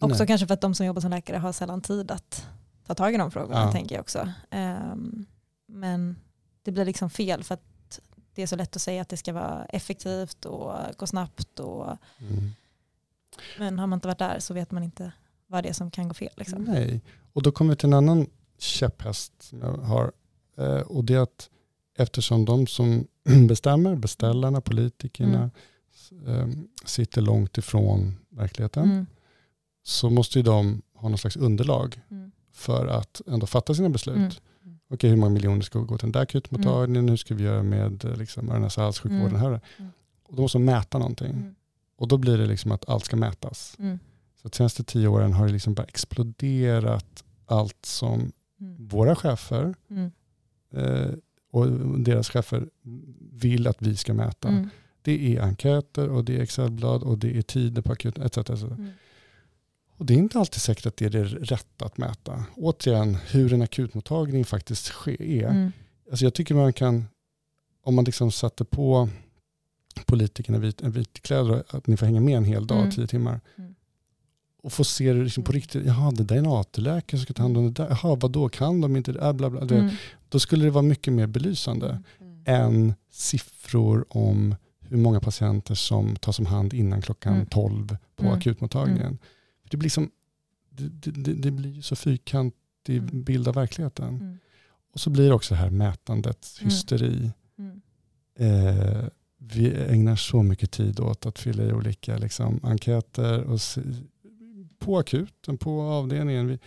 Också 0.00 0.18
Nej. 0.18 0.26
kanske 0.26 0.46
för 0.46 0.54
att 0.54 0.60
de 0.60 0.74
som 0.74 0.86
jobbar 0.86 1.00
som 1.00 1.10
läkare 1.10 1.36
har 1.36 1.52
sällan 1.52 1.80
tid 1.80 2.10
att 2.10 2.46
ta 2.86 2.94
tag 2.94 3.14
i 3.14 3.16
de 3.16 3.30
frågorna, 3.30 3.60
ja. 3.60 3.72
tänker 3.72 3.94
jag 3.94 4.02
också. 4.02 4.32
Um, 4.50 5.26
men 5.66 6.16
det 6.62 6.70
blir 6.72 6.84
liksom 6.84 7.10
fel 7.10 7.44
för 7.44 7.54
att 7.54 8.00
det 8.34 8.42
är 8.42 8.46
så 8.46 8.56
lätt 8.56 8.76
att 8.76 8.82
säga 8.82 9.02
att 9.02 9.08
det 9.08 9.16
ska 9.16 9.32
vara 9.32 9.64
effektivt 9.64 10.44
och 10.44 10.74
gå 10.96 11.06
snabbt 11.06 11.60
och 11.60 11.96
mm. 12.18 12.50
Men 13.58 13.78
har 13.78 13.86
man 13.86 13.96
inte 13.96 14.08
varit 14.08 14.18
där 14.18 14.38
så 14.38 14.54
vet 14.54 14.70
man 14.70 14.82
inte 14.82 15.12
vad 15.46 15.64
det 15.64 15.68
är 15.68 15.72
som 15.72 15.90
kan 15.90 16.08
gå 16.08 16.14
fel. 16.14 16.32
Liksom. 16.36 16.62
Nej, 16.62 17.00
och 17.32 17.42
då 17.42 17.52
kommer 17.52 17.70
vi 17.70 17.76
till 17.76 17.86
en 17.86 17.94
annan 17.94 18.26
käpphäst 18.58 19.42
som 19.42 19.60
jag 19.60 19.76
har. 19.76 20.12
Eh, 20.58 20.80
och 20.80 21.04
det 21.04 21.14
är 21.14 21.20
att 21.20 21.50
eftersom 21.96 22.44
de 22.44 22.66
som 22.66 23.06
bestämmer, 23.48 23.96
beställarna, 23.96 24.60
politikerna, 24.60 25.50
mm. 26.10 26.28
eh, 26.28 26.48
sitter 26.84 27.22
långt 27.22 27.58
ifrån 27.58 28.16
verkligheten, 28.28 28.84
mm. 28.84 29.06
Så 29.82 30.10
måste 30.10 30.38
ju 30.38 30.42
de 30.42 30.82
ha 30.94 31.08
någon 31.08 31.18
slags 31.18 31.36
underlag 31.36 32.00
mm. 32.10 32.30
för 32.52 32.86
att 32.86 33.22
ändå 33.26 33.46
fatta 33.46 33.74
sina 33.74 33.88
beslut. 33.88 34.16
Mm. 34.16 34.78
Okej, 34.90 35.10
hur 35.10 35.16
många 35.16 35.30
miljoner 35.30 35.62
ska 35.62 35.78
gå 35.78 35.98
till 35.98 36.06
den 36.06 36.12
där 36.12 36.20
akutmottagningen? 36.20 37.04
Mm. 37.04 37.08
Hur 37.08 37.16
ska 37.16 37.34
vi 37.34 37.44
göra 37.44 37.62
med 37.62 38.04
eh, 38.04 38.16
liksom, 38.16 38.50
öron-näsa-halssjukvården 38.50 39.36
mm. 39.36 39.40
här? 39.40 39.60
Mm. 39.78 39.90
Och 40.22 40.36
då 40.36 40.42
måste 40.42 40.58
de 40.58 40.64
mäta 40.64 40.98
någonting. 40.98 41.30
Mm. 41.30 41.54
Och 41.96 42.08
då 42.08 42.18
blir 42.18 42.38
det 42.38 42.46
liksom 42.46 42.72
att 42.72 42.88
allt 42.88 43.04
ska 43.04 43.16
mätas. 43.16 43.76
Mm. 43.78 43.98
Så 44.42 44.48
de 44.48 44.56
senaste 44.56 44.84
tio 44.84 45.08
åren 45.08 45.32
har 45.32 45.46
det 45.46 45.52
liksom 45.52 45.74
bara 45.74 45.84
exploderat 45.84 47.24
allt 47.46 47.86
som 47.86 48.32
mm. 48.60 48.86
våra 48.86 49.16
chefer 49.16 49.74
mm. 49.90 50.10
eh, 50.74 51.14
och 51.52 51.66
deras 52.00 52.28
chefer 52.28 52.68
vill 53.32 53.66
att 53.66 53.82
vi 53.82 53.96
ska 53.96 54.14
mäta. 54.14 54.48
Mm. 54.48 54.68
Det 55.02 55.36
är 55.36 55.42
enkäter 55.42 56.08
och 56.08 56.24
det 56.24 56.36
är 56.36 56.42
Excelblad 56.42 57.02
och 57.02 57.18
det 57.18 57.38
är 57.38 57.42
tider 57.42 57.82
på 57.82 57.92
akuten 57.92 58.24
etc. 58.24 58.38
etc. 58.38 58.62
Mm. 58.62 58.88
Och 60.00 60.06
det 60.06 60.14
är 60.14 60.18
inte 60.18 60.38
alltid 60.38 60.60
säkert 60.60 60.86
att 60.86 60.96
det 60.96 61.04
är 61.04 61.10
det 61.10 61.24
rätta 61.24 61.84
att 61.84 61.98
mäta. 61.98 62.44
Återigen, 62.56 63.14
hur 63.14 63.52
en 63.52 63.62
akutmottagning 63.62 64.44
faktiskt 64.44 64.84
sker. 64.84 65.48
Mm. 65.48 65.72
Alltså 66.10 66.24
jag 66.24 66.34
tycker 66.34 66.54
man 66.54 66.72
kan, 66.72 67.04
om 67.84 67.94
man 67.94 68.04
liksom 68.04 68.32
satte 68.32 68.64
på 68.64 69.08
politikerna 70.06 70.58
vit, 70.58 70.82
vitkläder, 70.82 71.64
att 71.68 71.86
ni 71.86 71.96
får 71.96 72.06
hänga 72.06 72.20
med 72.20 72.36
en 72.36 72.44
hel 72.44 72.66
dag, 72.66 72.78
mm. 72.78 72.90
tio 72.90 73.06
timmar. 73.06 73.40
Mm. 73.58 73.74
Och 74.62 74.72
få 74.72 74.84
se 74.84 75.12
det 75.12 75.24
liksom 75.24 75.44
på 75.44 75.52
riktigt, 75.52 75.86
jaha 75.86 76.10
det 76.10 76.24
där 76.24 76.34
är 76.34 76.38
en 76.38 76.46
AT-läkare 76.46 77.18
som 77.18 77.24
ska 77.24 77.34
ta 77.34 77.42
hand 77.42 77.56
om 77.56 77.64
det 77.64 77.82
där, 77.82 77.88
jaha 77.88 78.14
vadå 78.14 78.48
kan 78.48 78.80
de 78.80 78.96
inte 78.96 79.12
det, 79.12 79.20
äh, 79.20 79.32
bla, 79.32 79.50
bla, 79.50 79.64
bla. 79.64 79.78
Mm. 79.78 79.90
Då 80.28 80.38
skulle 80.38 80.64
det 80.64 80.70
vara 80.70 80.82
mycket 80.82 81.12
mer 81.12 81.26
belysande 81.26 81.88
mm. 81.88 82.32
mm. 82.32 82.42
än 82.44 82.94
siffror 83.10 84.04
om 84.08 84.54
hur 84.80 84.96
många 84.96 85.20
patienter 85.20 85.74
som 85.74 86.16
tas 86.16 86.38
om 86.38 86.46
hand 86.46 86.74
innan 86.74 87.02
klockan 87.02 87.34
mm. 87.34 87.46
12 87.46 87.96
på 88.16 88.22
mm. 88.22 88.34
akutmottagningen. 88.34 89.18
Det 89.70 89.76
blir, 89.76 89.90
som, 89.90 90.10
det, 90.70 91.10
det, 91.10 91.34
det 91.34 91.50
blir 91.50 91.82
så 91.82 91.96
fyrkantig 91.96 93.02
bild 93.24 93.48
av 93.48 93.54
verkligheten. 93.54 94.38
Och 94.92 95.00
så 95.00 95.10
blir 95.10 95.28
det 95.28 95.34
också 95.34 95.54
det 95.54 95.60
här 95.60 95.70
mätandet, 95.70 96.58
hysteri. 96.60 97.30
Eh, 98.38 99.04
vi 99.38 99.74
ägnar 99.74 100.16
så 100.16 100.42
mycket 100.42 100.70
tid 100.70 101.00
åt 101.00 101.26
att 101.26 101.38
fylla 101.38 101.64
i 101.64 101.72
olika 101.72 102.18
liksom, 102.18 102.60
enkäter 102.62 103.40
och 103.44 103.60
på 104.78 104.98
akuten, 104.98 105.58
på 105.58 105.82
avdelningen. 105.82 106.46
Vi, 106.46 106.58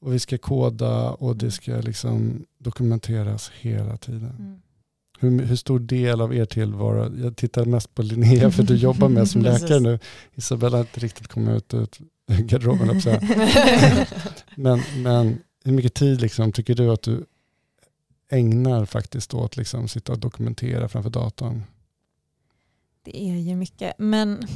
och 0.00 0.12
vi 0.14 0.18
ska 0.18 0.38
koda 0.38 1.10
och 1.10 1.36
det 1.36 1.50
ska 1.50 1.80
liksom 1.80 2.46
dokumenteras 2.58 3.50
hela 3.60 3.96
tiden. 3.96 4.62
Hur, 5.22 5.42
hur, 5.42 5.56
stor 5.56 5.78
del 5.78 6.20
av 6.20 6.34
er 6.34 6.44
tillvaro, 6.44 7.16
jag 7.16 7.36
tittar 7.36 7.64
mest 7.64 7.94
på 7.94 8.02
Linnea 8.02 8.50
för 8.50 8.62
du 8.62 8.76
jobbar 8.76 9.08
med 9.08 9.28
som 9.28 9.42
läkare 9.42 9.80
nu. 9.80 9.98
Isabella 10.34 10.76
har 10.76 10.84
inte 10.84 11.00
riktigt 11.00 11.28
kommit 11.28 11.74
ut 11.74 11.74
ur 11.74 12.36
garderoben. 12.42 13.00
men, 14.56 14.80
men 14.96 15.38
hur 15.64 15.72
mycket 15.72 15.94
tid 15.94 16.20
liksom, 16.20 16.52
tycker 16.52 16.74
du 16.74 16.92
att 16.92 17.02
du 17.02 17.24
ägnar 18.30 18.86
faktiskt 18.86 19.34
åt 19.34 19.56
liksom, 19.56 19.88
sitta 19.88 20.12
och 20.12 20.18
dokumentera 20.18 20.88
framför 20.88 21.10
datorn? 21.10 21.62
Det 23.02 23.22
är 23.22 23.36
ju 23.36 23.56
mycket. 23.56 23.94
Men 23.98 24.46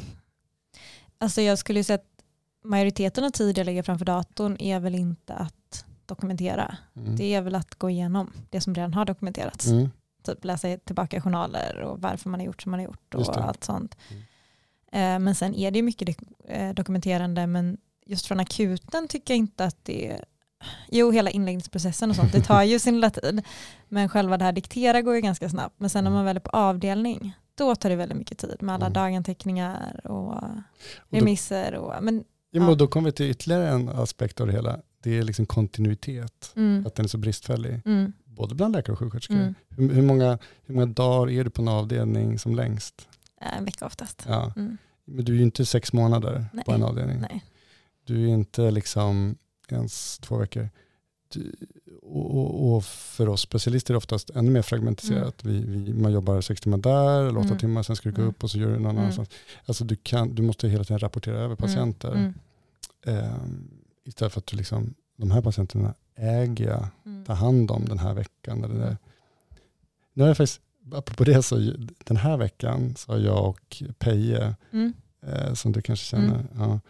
alltså 1.18 1.42
jag 1.42 1.58
skulle 1.58 1.84
säga 1.84 1.94
att 1.94 2.24
majoriteten 2.64 3.24
av 3.24 3.30
tiden 3.30 3.54
jag 3.56 3.64
lägger 3.64 3.82
framför 3.82 4.04
datorn 4.04 4.56
är 4.60 4.80
väl 4.80 4.94
inte 4.94 5.34
att 5.34 5.84
dokumentera. 6.06 6.76
Mm. 6.96 7.16
Det 7.16 7.34
är 7.34 7.42
väl 7.42 7.54
att 7.54 7.74
gå 7.74 7.90
igenom 7.90 8.32
det 8.50 8.60
som 8.60 8.74
redan 8.74 8.94
har 8.94 9.04
dokumenterats. 9.04 9.66
Mm. 9.66 9.90
Typ 10.26 10.44
läsa 10.44 10.76
tillbaka 10.76 11.20
journaler 11.20 11.80
och 11.80 12.00
varför 12.00 12.30
man 12.30 12.40
har 12.40 12.46
gjort 12.46 12.62
som 12.62 12.70
man 12.70 12.80
har 12.80 12.84
gjort 12.84 13.14
och 13.14 13.36
allt 13.36 13.64
sånt. 13.64 13.96
Mm. 14.08 14.22
Eh, 14.92 15.24
men 15.24 15.34
sen 15.34 15.54
är 15.54 15.70
det 15.70 15.82
mycket 15.82 16.18
eh, 16.48 16.74
dokumenterande 16.74 17.46
men 17.46 17.76
just 18.06 18.26
från 18.26 18.40
akuten 18.40 19.08
tycker 19.08 19.34
jag 19.34 19.38
inte 19.38 19.64
att 19.64 19.84
det 19.84 20.24
Jo, 20.88 21.10
hela 21.10 21.30
inläggningsprocessen 21.30 22.10
och 22.10 22.16
sånt, 22.16 22.32
det 22.32 22.40
tar 22.40 22.62
ju 22.62 22.78
sin 22.78 22.94
lilla 22.94 23.10
tid. 23.10 23.42
Men 23.88 24.08
själva 24.08 24.38
det 24.38 24.44
här 24.44 24.52
diktera 24.52 25.02
går 25.02 25.14
ju 25.14 25.20
ganska 25.20 25.48
snabbt. 25.48 25.74
Men 25.78 25.90
sen 25.90 26.04
när 26.04 26.10
man 26.10 26.24
väl 26.24 26.36
är 26.36 26.40
på 26.40 26.50
avdelning, 26.50 27.32
då 27.54 27.74
tar 27.74 27.90
det 27.90 27.96
väldigt 27.96 28.18
mycket 28.18 28.38
tid 28.38 28.56
med 28.60 28.74
alla 28.74 28.86
mm. 28.86 28.92
daganteckningar 28.92 30.06
och 30.06 30.42
remisser. 31.08 31.74
Och, 31.74 32.04
men, 32.04 32.24
ja, 32.50 32.60
men 32.60 32.78
då 32.78 32.86
kommer 32.86 33.08
vi 33.08 33.12
till 33.12 33.30
ytterligare 33.30 33.68
en 33.68 33.88
aspekt 33.88 34.40
av 34.40 34.46
det 34.46 34.52
hela. 34.52 34.80
det 35.02 35.18
är 35.18 35.22
liksom 35.22 35.46
kontinuitet. 35.46 36.52
Mm. 36.56 36.86
Att 36.86 36.94
den 36.94 37.04
är 37.04 37.08
så 37.08 37.18
bristfällig. 37.18 37.80
Mm. 37.84 38.12
Både 38.36 38.54
bland 38.54 38.76
läkare 38.76 38.92
och 38.92 38.98
sjuksköterskor. 38.98 39.36
Mm. 39.36 39.54
Hur, 39.68 39.88
hur, 39.94 40.02
många, 40.02 40.38
hur 40.64 40.74
många 40.74 40.86
dagar 40.86 41.30
är 41.32 41.44
du 41.44 41.50
på 41.50 41.62
en 41.62 41.68
avdelning 41.68 42.38
som 42.38 42.54
längst? 42.54 43.08
En 43.40 43.64
vecka 43.64 43.86
oftast. 43.86 44.22
Ja. 44.28 44.52
Mm. 44.56 44.76
Men 45.04 45.24
du 45.24 45.32
är 45.32 45.36
ju 45.36 45.42
inte 45.42 45.66
sex 45.66 45.92
månader 45.92 46.46
Nej. 46.52 46.64
på 46.64 46.72
en 46.72 46.82
avdelning. 46.82 47.20
Nej. 47.20 47.44
Du 48.04 48.24
är 48.24 48.28
inte 48.28 48.70
liksom 48.70 49.36
ens 49.70 50.18
två 50.18 50.36
veckor. 50.36 50.68
Du, 51.32 51.52
och, 52.02 52.34
och, 52.38 52.76
och 52.76 52.84
för 52.84 53.28
oss 53.28 53.40
specialister 53.40 53.90
är 53.90 53.94
det 53.94 53.98
oftast 53.98 54.30
ännu 54.30 54.50
mer 54.50 54.62
fragmentiserat. 54.62 55.44
Vi, 55.44 55.60
vi, 55.60 55.94
man 55.94 56.12
jobbar 56.12 56.40
sex 56.40 56.60
timmar 56.60 56.78
där, 56.78 57.20
eller 57.22 57.38
åtta 57.38 57.46
Mm. 57.46 57.58
timmar, 57.58 57.82
sen 57.82 57.96
ska 57.96 58.08
du 58.08 58.14
gå 58.14 58.22
Mm. 58.22 58.30
upp 58.30 58.44
och 58.44 58.50
så 58.50 58.58
gör 58.58 58.66
du 58.68 58.72
någon 58.78 58.84
Mm. 58.90 58.98
annanstans. 58.98 59.28
Alltså 59.64 59.84
du, 59.84 59.96
kan, 59.96 60.34
du 60.34 60.42
måste 60.42 60.68
hela 60.68 60.84
tiden 60.84 60.98
rapportera 60.98 61.38
över 61.38 61.56
patienter. 61.56 62.12
Mm. 62.12 62.34
Ehm, 63.06 63.70
istället 64.04 64.32
för 64.32 64.40
att 64.40 64.46
du 64.46 64.56
liksom, 64.56 64.94
de 65.16 65.30
här 65.30 65.42
patienterna 65.42 65.94
äger 66.16 66.68
jag, 66.68 66.86
Mm. 67.06 67.24
ta 67.24 67.32
hand 67.32 67.70
om 67.70 67.84
den 67.84 67.98
här 67.98 68.14
veckan. 68.14 68.64
Eller 68.64 68.74
det. 68.78 68.96
Nu 70.12 70.22
har 70.22 70.28
jag 70.28 70.36
faktiskt, 70.36 70.60
apropå 70.92 71.24
det, 71.24 71.42
så 71.42 71.72
den 72.04 72.16
här 72.16 72.36
veckan 72.36 72.94
så 72.96 73.12
har 73.12 73.18
jag 73.18 73.48
och 73.48 73.82
Peje, 73.98 74.54
Mm. 74.72 74.92
eh, 75.26 75.54
som 75.54 75.72
du 75.72 75.82
kanske 75.82 76.06
känner, 76.06 76.34
Mm. 76.34 76.46
ja, 76.58 76.80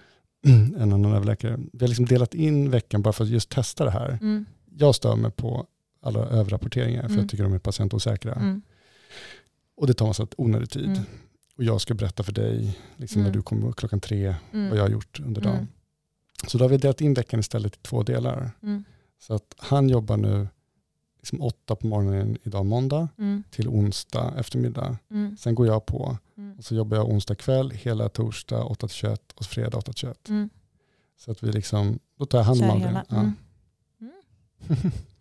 en 0.82 0.92
annan 0.92 1.12
överläkare, 1.12 1.58
vi 1.72 1.78
har 1.80 1.88
liksom 1.88 2.06
delat 2.06 2.34
in 2.34 2.70
veckan 2.70 3.02
bara 3.02 3.12
för 3.12 3.24
att 3.24 3.30
just 3.30 3.50
testa 3.50 3.84
det 3.84 3.90
här. 3.90 4.18
Mm. 4.20 4.44
Jag 4.78 4.94
stör 4.94 5.16
mig 5.16 5.30
på 5.30 5.66
alla 6.02 6.20
överrapporteringar 6.20 7.02
för 7.02 7.08
Mm. 7.08 7.18
jag 7.20 7.28
tycker 7.30 7.44
de 7.44 7.52
är 7.52 7.58
patientosäkra. 7.58 8.32
Mm. 8.34 8.62
Och 9.76 9.86
det 9.86 9.94
tar 9.94 10.06
massa 10.06 10.26
onödig 10.36 10.70
tid. 10.70 10.86
Mm. 10.86 11.02
Och 11.56 11.64
jag 11.64 11.80
ska 11.80 11.94
berätta 11.94 12.22
för 12.22 12.32
dig 12.32 12.78
liksom 12.96 13.22
när 13.22 13.28
Mm. 13.28 13.36
du 13.38 13.42
kommer 13.42 13.72
klockan 13.72 14.00
tre 14.00 14.34
Mm. 14.52 14.68
vad 14.68 14.78
jag 14.78 14.82
har 14.84 14.90
gjort 14.90 15.20
under 15.20 15.40
dagen. 15.40 15.54
Mm. 15.56 15.66
Så 16.48 16.58
då 16.58 16.64
har 16.64 16.68
vi 16.70 16.76
delat 16.76 17.00
in 17.00 17.14
veckan 17.14 17.40
istället 17.40 17.74
i 17.74 17.78
två 17.82 18.02
delar. 18.02 18.50
Så 19.18 19.34
att 19.34 19.54
han 19.58 19.88
jobbar 19.88 20.16
nu 20.16 20.48
liksom 21.18 21.40
åtta 21.42 21.76
på 21.76 21.86
morgonen 21.86 22.38
idag 22.42 22.66
måndag 22.66 23.08
Mm. 23.18 23.42
till 23.50 23.68
onsdag 23.68 24.34
eftermiddag. 24.38 24.96
Mm. 25.10 25.36
Sen 25.36 25.54
går 25.54 25.66
jag 25.66 25.86
på 25.86 26.18
Mm. 26.36 26.58
och 26.58 26.64
så 26.64 26.74
jobbar 26.74 26.96
jag 26.96 27.08
onsdag 27.08 27.34
kväll, 27.34 27.70
hela 27.70 28.08
torsdag 28.08 28.64
8 28.64 28.88
till 28.88 28.96
21 28.96 29.32
och 29.32 29.44
fredag 29.46 29.78
8 29.78 29.92
till 29.92 30.00
21. 30.00 30.28
Mm. 30.28 30.50
Så 31.18 31.30
att 31.30 31.42
vi 31.42 31.52
liksom, 31.52 31.98
då 32.18 32.26
tar 32.26 32.38
jag 32.38 32.44
hand 32.44 32.62
om 32.62 32.68
Kör 32.68 32.74
all 32.86 32.94
det. 32.94 33.04
Ja. 33.08 33.16
Mm. 33.16 33.32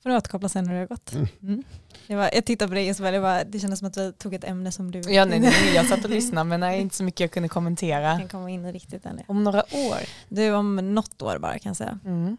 Får 0.04 0.10
du 0.10 0.16
återkoppla 0.18 0.50
sen 0.50 0.66
när 0.66 0.74
det 0.74 0.80
har 0.80 0.88
gått. 0.88 1.14
Mm. 1.14 1.28
Mm. 1.41 1.64
Det 2.08 2.16
var, 2.16 2.30
jag 2.34 2.46
tittade 2.46 2.70
på 2.70 2.74
dig 2.74 2.88
Isabel, 2.88 3.14
det, 3.14 3.20
var, 3.20 3.43
det 3.48 3.60
kändes 3.60 3.80
som 3.80 3.88
att 3.88 3.98
vi 3.98 4.14
tog 4.14 4.34
ett 4.34 4.43
ämne 4.43 4.72
som 4.72 4.91
du 4.91 5.00
Ja, 5.00 5.26
nej, 5.26 5.39
nej, 5.39 5.54
jag 5.76 5.86
satt 5.86 6.04
och 6.04 6.10
lyssnade 6.10 6.43
men 6.50 6.60
nej, 6.60 6.82
inte 6.82 6.96
så 6.96 7.04
mycket 7.04 7.20
jag 7.20 7.32
kunde 7.32 7.50
kommentera. 7.50 8.18
kan 8.20 8.28
komma 8.28 8.50
in 8.50 8.66
i 8.66 8.72
riktigt 8.72 9.06
än. 9.06 9.20
Om 9.28 9.43
några 9.43 9.60
år. 9.60 9.98
Du 10.30 10.52
om 10.54 10.93
något 10.96 11.22
år 11.22 11.38
bara 11.39 11.60
kan 11.60 11.70
jag 11.70 11.78
säga. 11.78 12.00
Mm. 12.06 12.38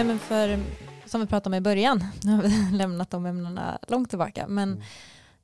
Ja, 0.00 0.04
men 0.04 0.18
för, 0.18 0.60
som 1.06 1.20
vi 1.20 1.26
pratade 1.26 1.56
om 1.56 1.58
i 1.58 1.60
början, 1.60 2.04
nu 2.22 2.32
har 2.32 2.42
vi 2.42 2.76
lämnat 2.76 3.10
de 3.10 3.26
ämnena 3.26 3.78
långt 3.88 4.08
tillbaka, 4.08 4.48
men 4.48 4.72
Mm. 4.72 4.82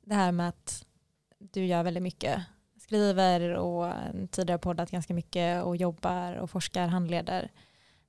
det 0.05 0.15
här 0.15 0.31
med 0.31 0.49
att 0.49 0.85
du 1.39 1.65
gör 1.65 1.83
väldigt 1.83 2.03
mycket, 2.03 2.41
skriver 2.81 3.53
och 3.53 3.93
tidigare 4.31 4.59
poddat 4.59 4.91
ganska 4.91 5.13
mycket 5.13 5.63
och 5.63 5.75
jobbar 5.75 6.33
och 6.33 6.49
forskar, 6.49 6.87
handleder. 6.87 7.51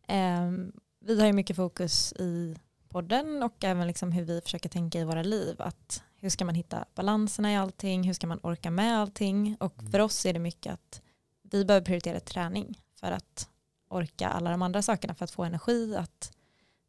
Ehm, 0.06 0.72
vi 1.00 1.20
har 1.20 1.26
ju 1.26 1.32
mycket 1.32 1.56
fokus 1.56 2.12
i 2.12 2.56
podden 2.88 3.42
och 3.42 3.64
även 3.64 3.86
liksom 3.86 4.12
hur 4.12 4.24
vi 4.24 4.40
försöker 4.40 4.68
tänka 4.68 5.00
i 5.00 5.04
våra 5.04 5.22
liv. 5.22 5.56
Att 5.58 6.02
hur 6.16 6.28
ska 6.28 6.44
man 6.44 6.54
hitta 6.54 6.84
balanserna 6.94 7.52
i 7.52 7.56
allting? 7.56 8.04
Hur 8.04 8.14
ska 8.14 8.26
man 8.26 8.40
orka 8.42 8.70
med 8.70 8.98
allting? 8.98 9.56
Och 9.60 9.74
för 9.90 9.98
oss 9.98 10.26
är 10.26 10.32
det 10.32 10.38
mycket 10.38 10.72
att 10.72 11.02
vi 11.42 11.64
behöver 11.64 11.86
prioritera 11.86 12.20
träning 12.20 12.80
för 13.00 13.12
att 13.12 13.48
orka 13.90 14.28
alla 14.28 14.50
de 14.50 14.62
andra 14.62 14.82
sakerna 14.82 15.14
för 15.14 15.24
att 15.24 15.30
få 15.30 15.44
energi 15.44 15.96
att 15.96 16.32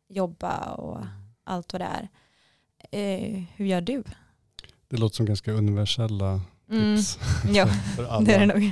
jobba 0.10 0.74
och 0.74 1.06
allt 1.44 1.74
vad 1.74 1.82
det 1.82 1.86
är. 1.86 2.10
Eh, 2.92 3.44
hur 3.56 3.66
gör 3.66 3.82
du? 3.82 4.04
Det 4.88 4.98
låter 4.98 5.16
som 5.16 5.26
ganska 5.26 5.52
universella 5.52 6.42
Mm. 6.72 6.98
tips. 6.98 7.20
Ja, 7.54 7.68
för 7.96 8.06
alla. 8.06 8.26
det 8.26 8.34
är 8.36 8.40
det 8.40 8.46
nog. 8.46 8.72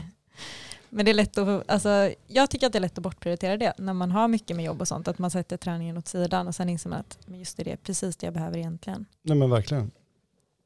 Men 0.90 1.06
det 1.06 1.12
är 1.12 1.14
lätt 1.14 1.38
att, 1.38 1.70
alltså, 1.72 2.14
jag 2.28 2.50
tycker 2.50 2.68
att 2.68 2.74
det 2.74 2.80
är 2.80 2.82
lätt 2.82 2.98
att 2.98 3.04
bortprioritera 3.04 3.58
det 3.58 3.74
när 3.78 3.94
man 3.94 4.12
har 4.12 4.28
mycket 4.28 4.56
med 4.56 4.66
jobb 4.66 4.82
och 4.82 4.88
sånt, 4.88 5.08
att 5.08 5.20
man 5.20 5.32
sätter 5.32 5.58
träningen 5.58 5.98
åt 5.98 6.08
sidan 6.08 6.48
och 6.48 6.56
sen 6.56 6.70
inser 6.70 6.90
man 6.90 7.00
att 7.00 7.20
men 7.26 7.40
just 7.40 7.58
det, 7.58 7.64
det 7.64 7.72
är 7.72 7.78
precis 7.78 8.18
det 8.18 8.28
jag 8.28 8.34
behöver 8.34 8.58
egentligen. 8.58 9.06
Nej 9.22 9.38
men 9.38 9.50
verkligen. 9.50 9.92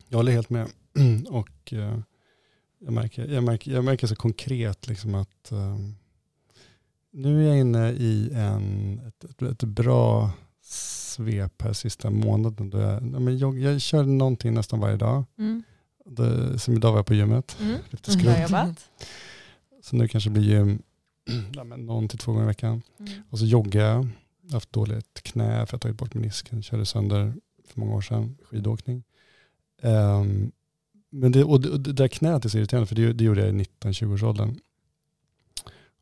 Jag 0.07 0.17
håller 0.17 0.31
helt 0.31 0.49
med. 0.49 0.67
och 1.29 1.73
eh, 1.73 1.99
jag, 2.79 2.93
märker, 2.93 3.27
jag, 3.27 3.43
märker, 3.43 3.71
jag 3.71 3.83
märker 3.83 4.07
så 4.07 4.15
konkret 4.15 4.87
liksom 4.87 5.15
att 5.15 5.51
eh, 5.51 5.77
nu 7.11 7.43
är 7.43 7.47
jag 7.47 7.59
inne 7.59 7.89
i 7.91 8.31
en, 8.33 8.99
ett, 9.07 9.23
ett, 9.23 9.41
ett 9.41 9.63
bra 9.63 10.31
svep 10.71 11.61
här 11.61 11.73
sista 11.73 12.09
månaden. 12.09 12.69
Då 12.69 12.79
jag, 12.79 12.93
ja, 12.93 13.19
men 13.19 13.37
jag, 13.37 13.59
jag 13.59 13.81
kör 13.81 14.03
någonting 14.03 14.53
nästan 14.53 14.79
varje 14.79 14.97
dag. 14.97 15.23
Mm. 15.37 15.63
Det, 16.05 16.59
som 16.59 16.73
idag 16.73 16.91
var 16.91 16.99
jag 16.99 17.05
på 17.05 17.13
gymmet. 17.13 17.57
Mm. 17.61 17.77
Lite 17.89 18.11
jobbat. 18.41 18.89
Så 19.81 19.95
nu 19.95 20.07
kanske 20.07 20.29
blir 20.29 20.43
gym 20.43 20.81
ja, 21.53 21.63
men 21.63 21.85
någon 21.85 22.07
till 22.07 22.19
två 22.19 22.31
gånger 22.31 22.45
i 22.45 22.47
veckan. 22.47 22.81
Mm. 22.99 23.11
Och 23.29 23.39
så 23.39 23.45
joggar 23.45 23.85
jag. 23.85 24.07
Jag 24.41 24.49
har 24.49 24.53
haft 24.53 24.73
dåligt 24.73 25.23
knä 25.23 25.43
för 25.43 25.53
jag 25.53 25.67
har 25.71 25.77
tagit 25.77 25.97
bort 25.97 26.13
menisken. 26.13 26.63
Körde 26.63 26.85
sönder 26.85 27.33
för 27.67 27.79
många 27.79 27.95
år 27.95 28.01
sedan. 28.01 28.37
Skidåkning. 28.43 29.03
Ehm, 29.81 30.51
men 31.09 31.31
det, 31.31 31.43
och 31.43 31.61
det, 31.61 31.69
och 31.69 31.79
det 31.79 31.93
där 31.93 32.07
knät 32.07 32.45
är 32.45 32.49
så 32.49 32.57
irriterande 32.57 32.87
för 32.87 32.95
det, 32.95 33.13
det 33.13 33.23
gjorde 33.23 33.41
jag 33.41 33.49
i 33.49 33.65
19-20-årsåldern. 33.81 34.59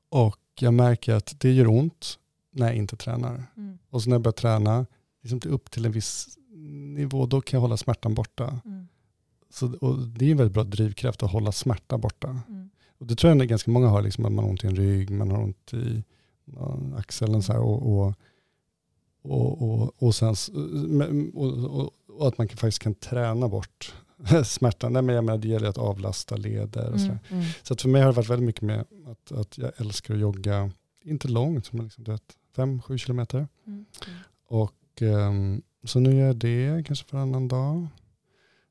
Och 0.10 0.40
jag 0.60 0.74
märker 0.74 1.14
att 1.14 1.36
det 1.38 1.52
gör 1.52 1.68
ont 1.68 2.20
när 2.52 2.68
jag 2.68 2.76
inte 2.76 2.96
tränar. 2.96 3.46
Mm. 3.58 3.69
Och 3.90 4.04
så 4.04 4.10
när 4.10 4.16
jag 4.16 4.22
börjar 4.22 4.34
träna, 4.34 4.86
liksom 5.22 5.42
upp 5.46 5.72
till 5.72 5.86
en 5.86 5.92
viss 5.92 6.38
nivå, 6.96 7.26
då 7.26 7.42
kan 7.42 7.58
jag 7.58 7.62
hålla 7.62 7.78
smärtan 7.78 8.14
borta. 8.14 8.60
Mm. 8.66 8.88
Så, 9.50 9.74
och 9.82 9.98
det 9.98 10.26
är 10.26 10.32
en 10.32 10.38
väldigt 10.38 10.54
bra 10.54 10.64
drivkraft 10.64 11.24
att 11.24 11.32
hålla 11.32 11.52
smärta 11.52 11.98
borta. 11.98 12.40
Mm. 12.48 12.70
Och 12.98 13.08
det 13.08 13.16
tror 13.16 13.34
jag 13.34 13.42
att 13.42 13.48
ganska 13.48 13.72
många 13.72 13.88
har, 13.88 14.02
liksom, 14.02 14.26
att 14.26 14.32
man 14.32 14.44
har 14.44 14.52
ont 14.52 14.64
i 14.64 14.68
en 14.68 14.76
rygg, 14.76 15.10
man 15.10 15.32
har 15.32 15.44
ont 15.44 15.74
i 15.74 16.04
axeln 16.98 17.44
så 17.44 17.54
här, 17.54 17.62
och, 17.62 18.00
och, 18.00 18.14
och, 19.22 19.62
och, 19.62 20.04
och, 20.04 20.16
sen, 20.16 20.36
och, 21.34 21.80
och, 21.80 21.92
och 22.08 22.28
att 22.28 22.38
man 22.38 22.48
kan, 22.48 22.58
faktiskt 22.58 22.80
kan 22.80 22.96
träna 22.96 23.48
bort 23.48 23.94
smärtan. 24.46 24.94
Nej, 24.94 25.02
men 25.02 25.16
jag 25.16 25.24
menar, 25.24 25.38
det 25.38 25.48
gäller 25.48 25.70
att 25.70 25.78
avlasta 25.78 26.36
leder 26.36 26.92
och 26.92 27.00
så. 27.00 27.06
Mm. 27.06 27.20
Mm. 27.30 27.46
Så 27.64 27.74
att 27.74 27.82
för 27.82 27.90
mig 27.90 28.02
har 28.02 28.10
det 28.10 28.16
varit 28.16 28.30
väldigt 28.30 28.46
mycket 28.46 28.62
med 28.62 28.86
att, 29.06 29.32
att 29.32 29.58
jag 29.58 29.72
älskar 29.78 30.14
att 30.14 30.20
jogga, 30.20 30.72
inte 31.04 31.28
långt, 31.28 31.74
men 31.74 31.86
liksom, 31.86 32.04
du 32.04 32.12
vet, 32.12 32.38
fem, 32.60 32.82
sju 32.82 32.98
kilometer. 32.98 33.48
Mm. 33.68 33.86
Och 34.48 35.02
ehm, 35.02 35.62
så 35.84 36.00
nu 36.00 36.16
gör 36.16 36.28
jag 36.28 36.36
det 36.36 36.84
kanske 36.88 37.06
varannan 37.16 37.48
dag. 37.48 37.88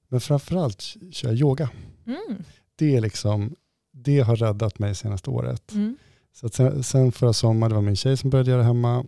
Men 0.09 0.21
framförallt 0.21 0.83
kör 1.11 1.29
jag 1.29 1.39
yoga. 1.39 1.71
Mm. 2.07 2.43
Det 2.77 2.97
är 2.97 3.01
liksom, 3.01 3.57
det 3.93 4.21
har 4.21 4.37
räddat 4.37 4.79
mig 4.79 4.95
senaste 4.95 5.31
året. 5.31 5.73
Mm. 5.73 5.97
Så 6.33 6.49
sen, 6.49 6.83
sen 6.83 7.13
förra 7.13 7.33
sommaren, 7.33 7.71
det 7.71 7.75
var 7.75 7.83
min 7.83 7.97
tjej 7.97 8.17
som 8.17 8.31
började 8.31 8.51
göra 8.51 8.63
hemma. 8.63 9.05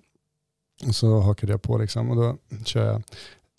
Och 0.87 0.95
så 0.95 1.21
hakade 1.21 1.53
jag 1.53 1.63
på 1.63 1.79
liksom. 1.79 2.11
Och 2.11 2.17
då 2.17 2.37
kör 2.65 2.87
jag 2.87 3.03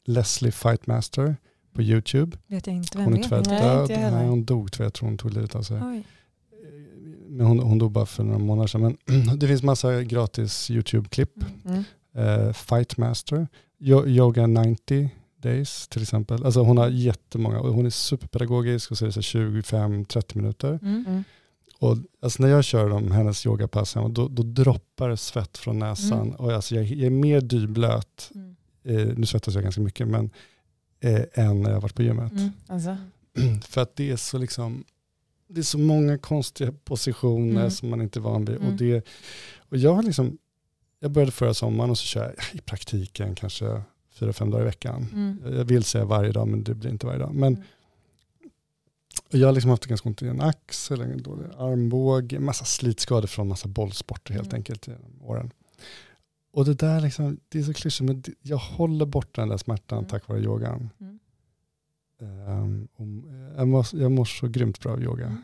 Leslie 0.05 0.51
Fightmaster 0.51 1.35
på 1.73 1.81
YouTube. 1.81 2.37
Vet 2.47 2.67
jag 2.67 2.75
inte 2.75 2.97
vem 2.97 3.05
Hon 3.05 3.13
är 3.13 3.17
det 3.17 3.23
tyvärr 3.23 3.87
död. 3.87 4.13
Nej, 4.13 4.27
hon 4.27 4.45
dog 4.45 4.71
tyvärr, 4.71 4.85
jag 4.85 4.93
tror 4.93 5.09
hon 5.09 5.17
tog 5.17 5.33
livet 5.33 5.55
av 5.55 5.63
sig. 5.63 5.81
Oj. 5.83 6.03
Men 7.31 7.45
hon, 7.45 7.59
hon 7.59 7.77
dog 7.77 7.91
bara 7.91 8.05
för 8.05 8.23
några 8.23 8.39
månader 8.39 8.67
sedan. 8.67 8.97
Men 9.05 9.37
det 9.39 9.47
finns 9.47 9.63
massa 9.63 10.03
gratis 10.03 10.71
YouTube-klipp. 10.71 11.33
Mm. 11.65 11.83
Eh, 12.15 12.53
Fightmaster, 12.53 13.47
Yo- 13.79 14.07
Yoga 14.07 14.47
90 14.47 15.09
Days 15.41 15.87
till 15.87 16.01
exempel. 16.01 16.45
Alltså 16.45 16.59
hon 16.63 16.77
har 16.77 16.89
jättemånga 16.89 17.59
och 17.59 17.73
hon 17.73 17.85
är 17.85 17.89
superpedagogisk 17.89 18.91
och 18.91 18.97
så 18.97 19.05
är 19.05 19.07
det 19.07 19.13
så 19.13 19.21
25-30 19.21 20.37
minuter. 20.37 20.79
Mm. 20.81 21.05
Mm. 21.07 21.23
Och 21.79 21.97
alltså 22.21 22.43
när 22.43 22.49
jag 22.49 22.63
kör 22.63 22.89
de, 22.89 23.11
hennes 23.11 23.45
yogapass, 23.45 23.95
hemma, 23.95 24.07
då, 24.07 24.27
då 24.27 24.43
droppar 24.43 25.15
svett 25.15 25.57
från 25.57 25.79
näsan. 25.79 26.21
Mm. 26.21 26.35
Och 26.35 26.51
alltså 26.53 26.75
jag, 26.75 26.85
jag 26.85 27.05
är 27.05 27.09
mer 27.09 27.41
dyblöt, 27.41 28.31
Mm. 28.35 28.55
eh, 28.83 29.17
nu 29.17 29.25
svettas 29.25 29.53
jag 29.53 29.63
ganska 29.63 29.81
mycket, 29.81 30.07
men 30.07 30.29
eh, 30.99 31.21
än 31.33 31.61
när 31.61 31.71
jag 31.71 31.81
varit 31.81 31.95
på 31.95 32.03
gymmet. 32.03 32.31
Mm. 32.31 32.49
Alltså. 32.67 32.97
För 33.67 33.81
att 33.81 33.95
det 33.95 34.11
är 34.11 34.15
så 34.15 34.37
liksom, 34.37 34.83
det 35.51 35.61
är 35.61 35.63
så 35.63 35.77
många 35.77 36.17
konstiga 36.17 36.71
positioner 36.83 37.59
Mm. 37.59 37.71
som 37.71 37.89
man 37.89 38.01
inte 38.01 38.19
är 38.19 38.21
van 38.21 38.45
vid. 38.45 38.55
Mm. 38.55 38.67
Och, 38.67 38.73
det, 38.73 39.05
och 39.69 39.77
jag 39.77 39.93
har 39.93 40.03
liksom, 40.03 40.37
jag 40.99 41.11
började 41.11 41.31
förra 41.31 41.53
sommaren 41.53 41.89
och 41.89 41.97
så 41.97 42.05
kör 42.05 42.23
jag 42.23 42.33
i 42.53 42.61
praktiken 42.61 43.35
kanske 43.35 43.81
fyra, 44.13 44.33
fem 44.33 44.49
dagar 44.49 44.61
i 44.63 44.65
veckan. 44.65 45.07
Mm. 45.13 45.57
Jag 45.57 45.65
vill 45.65 45.83
säga 45.83 46.05
varje 46.05 46.31
dag 46.31 46.47
men 46.47 46.63
det 46.63 46.73
blir 46.75 46.89
inte 46.89 47.05
varje 47.07 47.19
dag. 47.19 47.33
Men 47.35 47.53
Mm. 47.53 47.63
jag 49.41 49.47
har 49.47 49.53
liksom 49.53 49.69
haft 49.71 49.85
ganska 49.85 50.09
ont 50.09 50.21
i 50.21 50.27
en 50.27 50.41
axel, 50.41 51.01
en 51.01 51.23
dålig 51.23 51.45
armbåge, 51.57 52.39
massa 52.39 52.65
slitskador 52.65 53.27
från 53.27 53.47
massa 53.47 53.67
bollsporter 53.67 54.33
helt 54.33 54.47
Mm. 54.47 54.55
enkelt 54.59 54.87
genom 54.87 55.21
åren. 55.21 55.51
Och 56.53 56.65
det 56.65 56.73
där 56.73 57.01
liksom, 57.01 57.37
det 57.49 57.59
är 57.59 57.63
så 57.63 57.73
klyschigt 57.73 58.07
men 58.07 58.23
jag 58.41 58.57
håller 58.57 59.05
bort 59.05 59.35
den 59.35 59.49
där 59.49 59.57
smärtan 59.57 59.97
Mm. 59.97 60.09
tack 60.09 60.27
vare 60.27 60.39
yogan. 60.39 60.89
Mm. 60.99 61.19
Och 62.95 63.07
jag, 63.57 63.67
mår, 63.67 63.85
jag 63.93 64.11
mår 64.11 64.25
så 64.25 64.47
grymt 64.47 64.79
bra 64.79 64.91
av 64.91 65.03
yoga. 65.03 65.25
Mm. 65.25 65.41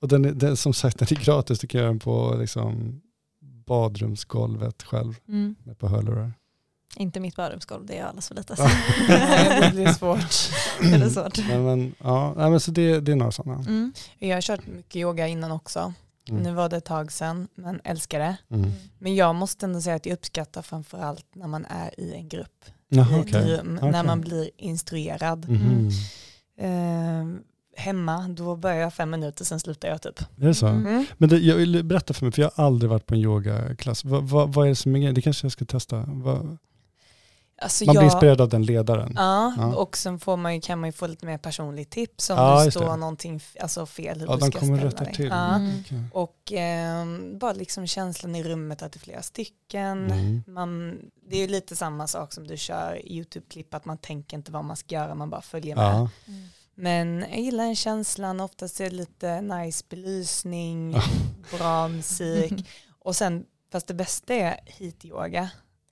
Och 0.00 0.08
den 0.08 0.24
är, 0.24 0.32
den, 0.32 0.56
som 0.56 0.74
sagt, 0.74 0.98
den 0.98 1.08
är 1.10 1.24
gratis. 1.24 1.58
Du 1.58 1.66
kan 1.66 1.78
göra 1.78 1.88
den 1.90 1.98
på 1.98 2.36
liksom, 2.38 3.00
badrumsgolvet 3.66 4.82
själv 4.82 5.14
Mm. 5.28 5.54
med 5.64 5.78
på 5.78 5.88
hörlurar. 5.88 6.32
Inte 6.96 7.20
mitt 7.20 7.36
badrumsgolv, 7.36 7.86
det 7.86 7.98
är 7.98 8.04
alldeles 8.04 8.28
för 8.28 8.34
lite. 8.34 8.56
Ja. 9.08 9.60
det 9.60 9.70
blir 9.74 9.86
svårt. 9.92 10.50
det 10.80 11.04
är 11.04 11.08
svårt. 11.08 11.38
Men, 11.48 11.64
men, 11.64 11.94
ja, 11.98 12.34
nej, 12.36 12.50
men 12.50 12.60
så 12.60 12.70
det, 12.70 13.00
det 13.00 13.12
är 13.12 13.16
några 13.16 13.32
sådana. 13.32 13.58
Mm. 13.58 13.92
Jag 14.18 14.36
har 14.36 14.40
kört 14.40 14.66
mycket 14.66 14.96
yoga 14.96 15.26
innan 15.28 15.50
också. 15.52 15.92
Mm. 16.28 16.42
Nu 16.42 16.52
var 16.52 16.68
det 16.68 16.76
ett 16.76 16.84
tag 16.84 17.12
sedan, 17.12 17.48
men 17.54 17.80
älskar 17.84 18.18
det. 18.18 18.36
Mm. 18.48 18.70
Men 18.98 19.14
jag 19.14 19.34
måste 19.34 19.66
ändå 19.66 19.80
säga 19.80 19.96
att 19.96 20.06
jag 20.06 20.12
uppskattar 20.12 20.62
framförallt 20.62 21.26
när 21.34 21.46
man 21.46 21.64
är 21.64 22.00
i 22.00 22.14
en 22.14 22.28
grupp. 22.28 22.64
Jaha, 22.88 23.18
I 23.18 23.20
okej. 23.22 23.56
rum, 23.56 23.76
Okej. 23.78 23.92
när 23.92 24.04
man 24.04 24.20
blir 24.20 24.50
instruerad. 24.56 25.48
Mhm. 25.48 25.90
Eh, 26.60 27.40
hemma, 27.76 28.28
då 28.28 28.56
börjar 28.56 28.76
jag 28.76 28.94
fem 28.94 29.10
minuter, 29.10 29.44
sen 29.44 29.60
slutar 29.60 29.88
jag 29.88 30.02
typ. 30.02 30.20
Är 30.20 30.46
det 30.46 30.54
så? 30.54 30.66
Mm. 30.66 31.04
Men 31.18 31.28
det, 31.28 31.38
jag 31.38 31.56
vill 31.56 31.84
berätta 31.84 32.14
för 32.14 32.24
mig, 32.24 32.32
för 32.32 32.42
jag 32.42 32.50
har 32.54 32.64
aldrig 32.64 32.90
varit 32.90 33.06
på 33.06 33.14
en 33.14 33.20
yogaklass. 33.20 34.04
Vad, 34.04 34.22
vad, 34.28 34.54
vad 34.54 34.66
är 34.66 34.68
det 34.68 34.76
som 34.76 34.94
är 34.94 34.98
grejen? 34.98 35.14
Det 35.14 35.22
kanske 35.22 35.44
jag 35.44 35.52
ska 35.52 35.64
testa. 35.64 36.04
Vad, 36.08 36.56
Alltså 37.62 37.84
man 37.84 37.92
blir 37.92 38.02
jag- 38.02 38.12
inspirerad 38.12 38.40
av 38.40 38.48
den 38.48 38.62
ledaren. 38.62 39.12
Ja, 39.16 39.54
Ja. 39.58 39.74
och 39.76 39.96
sen 39.96 40.18
får 40.18 40.36
man 40.36 40.54
ju, 40.54 40.60
kan 40.60 40.80
man 40.80 40.88
ju 40.88 40.92
få 40.92 41.06
lite 41.06 41.26
mer 41.26 41.38
personligt 41.38 41.90
tips 41.90 42.30
om 42.30 42.36
Ja, 42.36 42.64
det 42.64 42.70
står 42.70 42.84
det. 42.90 42.96
någonting 42.96 43.40
alltså 43.60 43.86
fel 43.86 44.20
hur 44.20 44.26
Ja, 44.26 44.36
du 44.36 44.40
ska 44.50 44.58
kommer 44.58 44.76
ställa 44.76 44.90
rätta 44.90 45.04
dig. 45.04 45.14
till. 45.14 45.26
Ja. 45.26 45.54
Mm. 45.54 45.70
Okej. 45.80 46.02
Och 46.12 46.52
ehm, 46.52 47.38
bara 47.38 47.52
liksom 47.52 47.86
känslan 47.86 48.34
i 48.34 48.42
rummet 48.42 48.82
att 48.82 48.92
det 48.92 48.96
är 48.96 49.00
flera 49.00 49.22
stycken. 49.22 50.10
Mm. 50.10 50.42
Man, 50.46 50.98
det 51.30 51.36
är 51.36 51.40
ju 51.40 51.46
lite 51.48 51.76
samma 51.76 52.06
sak 52.06 52.32
som 52.32 52.46
du 52.46 52.56
kör 52.56 53.00
YouTube-klipp, 53.06 53.74
att 53.74 53.84
man 53.84 53.98
tänker 53.98 54.36
inte 54.36 54.52
vad 54.52 54.64
man 54.64 54.76
ska 54.76 54.94
göra, 54.94 55.14
man 55.14 55.30
bara 55.30 55.42
följer 55.42 55.76
med. 55.76 55.84
Ja. 55.84 56.08
Men 56.74 57.20
jag 57.30 57.40
gillar 57.40 57.64
den 57.64 57.76
känslan, 57.76 58.40
oftast 58.40 58.80
är 58.80 58.84
det 58.90 58.96
lite 58.96 59.40
nice 59.40 59.84
belysning, 59.88 60.96
bra 61.58 61.88
musik. 61.88 62.52
Och 62.98 63.16
sen, 63.16 63.44
fast 63.72 63.86
det 63.86 63.94
bästa 63.94 64.34
är 64.34 64.60
heat-yoga. 64.66 65.48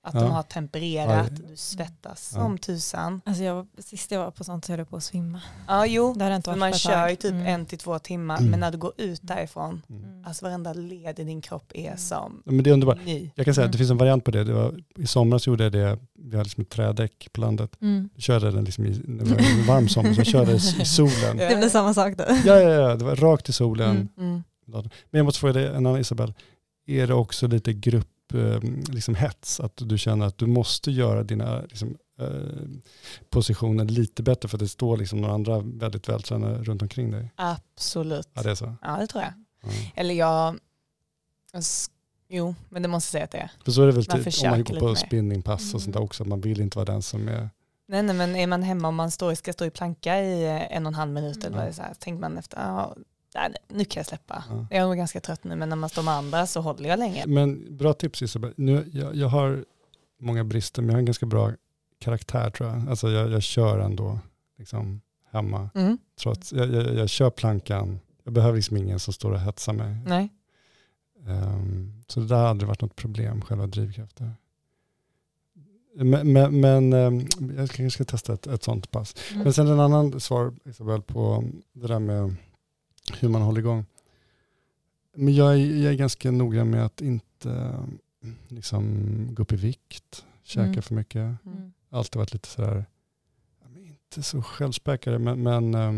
Att 0.07 0.13
Ja. 0.13 0.19
de 0.21 0.31
har 0.31 0.43
tempererat, 0.43 1.31
du 1.35 1.55
svettas 1.55 2.31
Ja. 2.35 2.41
som 2.41 2.57
tusan. 2.57 3.21
Alltså 3.25 3.43
jag, 3.43 3.55
var- 3.55 3.67
sist 3.81 4.11
jag 4.11 4.19
var 4.19 4.31
på 4.31 4.43
sånt 4.43 4.65
så 4.65 4.71
höll 4.71 4.79
jag 4.79 4.89
på 4.89 4.95
att 4.97 5.03
svimma. 5.03 5.41
Ja, 5.67 5.85
jo, 5.85 6.13
Det 6.13 6.35
inte 6.35 6.49
varit 6.49 6.59
man 6.59 6.73
kör 6.73 7.09
ju 7.09 7.15
typ 7.15 7.31
Mm. 7.31 7.45
en 7.47 7.65
till 7.65 7.77
två 7.79 7.99
timmar, 7.99 8.37
Mm. 8.37 8.51
men 8.51 8.59
när 8.59 8.71
du 8.71 8.77
går 8.77 8.93
ut 8.97 9.19
därifrån, 9.23 9.81
Mm. 9.89 10.25
alltså 10.25 10.45
varenda 10.45 10.73
led 10.73 11.19
i 11.19 11.23
din 11.23 11.41
kropp 11.41 11.71
är 11.73 11.95
som 11.95 12.41
Ja, 12.45 12.51
Men 12.51 12.63
det 12.63 12.69
är 12.69 12.73
underbart. 12.73 13.05
ny. 13.05 13.31
Jag 13.35 13.45
kan 13.45 13.55
säga 13.55 13.63
att 13.63 13.67
Mm. 13.67 13.71
det 13.71 13.77
finns 13.77 13.91
en 13.91 13.97
variant 13.97 14.23
på 14.23 14.31
det. 14.31 14.43
det 14.43 14.53
var, 14.53 14.79
I 14.95 15.07
somras 15.07 15.47
gjorde 15.47 15.63
jag 15.63 15.71
det, 15.73 15.99
vi 16.19 16.31
hade 16.31 16.43
liksom 16.43 16.61
ett 16.61 16.69
trädäck 16.69 17.27
på 17.33 17.41
landet. 17.41 17.77
Mm. 17.81 18.09
Körde 18.17 18.51
den 18.51 18.63
liksom 18.63 18.85
i, 18.85 18.89
det 18.89 19.23
var 19.23 19.37
en 19.37 19.65
varm 19.67 19.87
sommar, 19.89 20.13
så 20.13 20.19
jag 20.19 20.27
körde 20.27 20.51
i 20.51 20.59
solen. 20.85 21.37
Det 21.37 21.57
blir 21.57 21.69
samma 21.69 21.93
sak 21.93 22.17
då. 22.17 22.23
Ja, 22.45 22.59
ja, 22.61 22.69
ja, 22.69 22.95
det 22.95 23.05
var 23.05 23.15
rakt 23.15 23.49
i 23.49 23.53
solen. 23.53 23.89
Mm, 23.89 24.09
mm. 24.17 24.43
Men 25.11 25.19
jag 25.19 25.25
måste 25.25 25.39
fråga 25.39 25.53
dig 25.53 25.67
en 25.67 25.75
annan 25.75 25.99
Isabel. 25.99 26.33
Är 26.87 27.07
det 27.07 27.13
också 27.13 27.47
lite 27.47 27.73
grupp, 27.73 28.07
liksom 28.89 29.15
hets? 29.15 29.59
Att 29.59 29.73
du 29.75 29.97
känner 29.97 30.25
att 30.25 30.37
du 30.37 30.47
måste 30.47 30.91
göra 30.91 31.23
dina 31.23 31.61
liksom, 31.61 31.97
eh, 32.19 32.27
positioner 33.29 33.85
lite 33.85 34.23
bättre 34.23 34.49
för 34.49 34.57
att 34.57 34.59
det 34.59 34.67
står 34.67 34.97
liksom 34.97 35.21
några 35.21 35.33
andra 35.33 35.59
väldigt 35.59 36.09
vältränade 36.09 36.63
runt 36.63 36.81
omkring 36.81 37.11
dig? 37.11 37.31
Absolut. 37.35 38.29
Ja, 38.33 38.43
det 38.43 38.51
är 38.51 38.55
så. 38.55 38.75
Ja, 38.81 38.97
det 38.97 39.07
tror 39.07 39.23
jag. 39.23 39.33
Ja. 39.63 39.69
Eller 39.95 40.13
jag, 40.13 40.59
jo, 42.29 42.55
men 42.69 42.81
det 42.81 42.87
måste 42.87 43.07
jag 43.07 43.11
säga 43.11 43.23
att 43.23 43.31
det 43.31 43.37
är. 43.37 43.63
För 43.65 43.71
så 43.71 43.81
är 43.81 43.85
det 43.85 43.91
väl 43.91 44.05
Man 44.09 44.23
typ, 44.23 44.43
om 44.43 44.49
man 44.49 44.63
går 44.63 44.79
på 44.79 44.95
spinningpass 44.95 45.73
och 45.73 45.81
sånt 45.81 45.93
där 45.93 46.03
också, 46.03 46.25
man 46.25 46.41
vill 46.41 46.61
inte 46.61 46.77
vara 46.77 46.85
den 46.85 47.01
som 47.01 47.27
är... 47.27 47.49
Nej, 47.87 48.03
nej, 48.03 48.15
men 48.15 48.35
är 48.35 48.47
man 48.47 48.63
hemma 48.63 48.87
och 48.87 48.93
man 48.93 49.11
står, 49.11 49.35
ska 49.35 49.53
stå 49.53 49.65
i 49.65 49.69
planka 49.69 50.21
i 50.21 50.45
eh, 50.45 50.75
en 50.75 50.85
och 50.85 50.89
en 50.89 50.95
halv 50.95 51.11
minut 51.11 51.45
eller 51.45 51.57
vad 51.57 51.65
det 51.65 51.69
är, 51.69 51.73
så 51.73 51.81
här, 51.81 51.93
tänker 51.93 52.21
man 52.21 52.37
efter, 52.37 52.57
ja, 52.57 52.95
nej, 53.35 53.55
nu 53.67 53.85
kan 53.85 53.99
jag 53.99 54.05
släppa. 54.05 54.43
Ja. 54.49 54.67
Jag 54.69 54.91
är 54.91 54.95
ganska 54.95 55.21
trött 55.21 55.43
nu, 55.43 55.55
men 55.55 55.69
när 55.69 55.75
man 55.75 55.89
står 55.89 56.03
med 56.03 56.13
andra 56.13 56.47
så 56.47 56.61
håller 56.61 56.89
jag 56.89 56.99
länge. 56.99 57.23
Men 57.27 57.77
bra 57.77 57.93
tips 57.93 58.21
Isabel. 58.21 58.53
Nu, 58.57 58.89
jag, 58.93 59.15
jag 59.15 59.27
har 59.27 59.65
många 60.19 60.43
brister, 60.43 60.81
men 60.81 60.89
jag 60.89 60.93
har 60.93 60.99
en 60.99 61.05
ganska 61.05 61.25
bra 61.25 61.51
karaktär 61.99 62.49
tror 62.49 62.69
jag. 62.69 62.89
Alltså 62.89 63.09
jag, 63.09 63.31
jag 63.31 63.43
kör 63.43 63.79
ändå 63.79 64.19
liksom 64.57 65.01
hemma. 65.31 65.69
Mm. 65.75 65.97
Trots, 66.19 66.53
jag, 66.53 66.73
jag, 66.73 66.95
jag 66.95 67.09
kör 67.09 67.29
plankan. 67.29 67.99
Jag 68.23 68.33
behöver 68.33 68.55
liksom 68.55 68.77
ingen 68.77 68.99
som 68.99 69.13
står 69.13 69.31
och 69.31 69.39
hetsar 69.39 69.73
mig. 69.73 69.97
Nej. 70.05 70.29
Ehm, 71.27 72.03
så 72.07 72.19
det 72.19 72.27
där 72.27 72.35
har 72.35 72.47
aldrig 72.47 72.67
varit 72.67 72.81
något 72.81 72.95
problem, 72.95 73.41
själva 73.41 73.67
drivkraften. 73.67 74.31
Men, 75.95 76.33
men, 76.33 76.59
men 76.59 76.93
ehm, 76.93 77.27
jag 77.57 77.69
kanske 77.69 77.89
ska 77.89 78.03
testa 78.03 78.33
ett, 78.33 78.47
ett 78.47 78.63
sånt 78.63 78.91
pass. 78.91 79.15
Mm. 79.31 79.43
Men 79.43 79.53
sen 79.53 79.67
en 79.67 79.79
annan 79.79 80.19
svar 80.19 80.53
Isabel 80.65 81.01
på 81.01 81.43
det 81.73 81.87
där 81.87 81.99
med 81.99 82.35
hur 83.19 83.29
man 83.29 83.41
håller 83.41 83.59
igång. 83.59 83.85
Men 85.15 85.35
jag 85.35 85.53
är, 85.53 85.57
jag 85.83 85.93
är 85.93 85.97
ganska 85.97 86.31
noga 86.31 86.65
med 86.65 86.85
att 86.85 87.01
inte 87.01 87.73
liksom, 88.47 89.05
gå 89.31 89.43
upp 89.43 89.51
i 89.51 89.55
vikt, 89.55 90.25
käka 90.43 90.67
Mm. 90.69 90.81
för 90.81 90.95
mycket. 90.95 91.45
Mm. 91.45 91.71
Alltid 91.89 92.15
varit 92.19 92.33
lite 92.33 92.47
sådär, 92.49 92.85
ja, 93.61 93.79
inte 93.79 94.23
så 94.23 94.41
självspäkare, 94.41 95.19
men, 95.19 95.43
men 95.43 95.73
eh, 95.75 95.91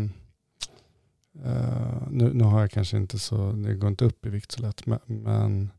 nu, 2.10 2.30
nu 2.34 2.44
har 2.44 2.60
jag 2.60 2.70
kanske 2.70 2.96
inte 2.96 3.18
så, 3.18 3.52
det 3.52 3.74
går 3.74 3.88
inte 3.90 4.04
upp 4.04 4.26
i 4.26 4.28
vikt 4.28 4.52
så 4.52 4.62
lätt, 4.62 4.86
men, 4.86 4.98
men 5.06 5.70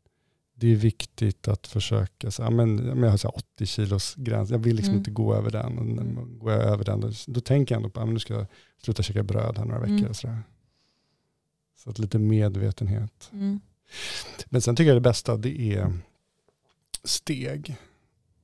det 0.56 0.68
är 0.72 0.76
viktigt 0.76 1.48
att 1.48 1.68
försöka, 1.68 2.32
så, 2.32 2.42
ja, 2.42 2.50
men, 2.50 3.00
jag 3.04 3.10
har 3.10 3.18
så 3.18 3.28
här 3.28 3.36
80 3.36 3.66
kilos 3.66 4.16
gräns, 4.18 4.50
jag 4.50 4.60
vill 4.60 4.76
liksom 4.76 4.92
Mm. 4.92 4.98
inte 5.00 5.12
gå 5.12 5.36
över 5.36 5.52
den. 5.52 5.78
Och 5.80 5.86
när- 5.86 6.38
Går 6.40 6.52
jag 6.52 6.64
över 6.64 6.86
den, 6.86 7.00
då, 7.02 7.12
då 7.28 7.42
tänker 7.42 7.76
jag 7.76 7.80
ändå 7.80 7.90
på 7.90 8.02
att 8.02 8.10
nu 8.10 8.20
ska 8.20 8.34
jag 8.34 8.46
sluta 8.84 9.04
käka 9.04 9.24
bröd 9.24 9.58
här 9.58 9.66
några 9.66 9.80
veckor. 9.80 9.96
Mm. 9.98 10.10
Och 10.10 10.16
så, 10.16 10.28
där. 10.28 10.44
Så 11.84 11.90
att 11.90 12.00
lite 12.00 12.20
medvetenhet. 12.20 13.30
Mm. 13.34 13.60
Men 14.46 14.62
sen 14.62 14.76
tycker 14.76 14.88
jag 14.88 14.98
det 14.98 15.02
bästa 15.10 15.38
det 15.38 15.74
är 15.74 15.94
steg. 17.04 17.76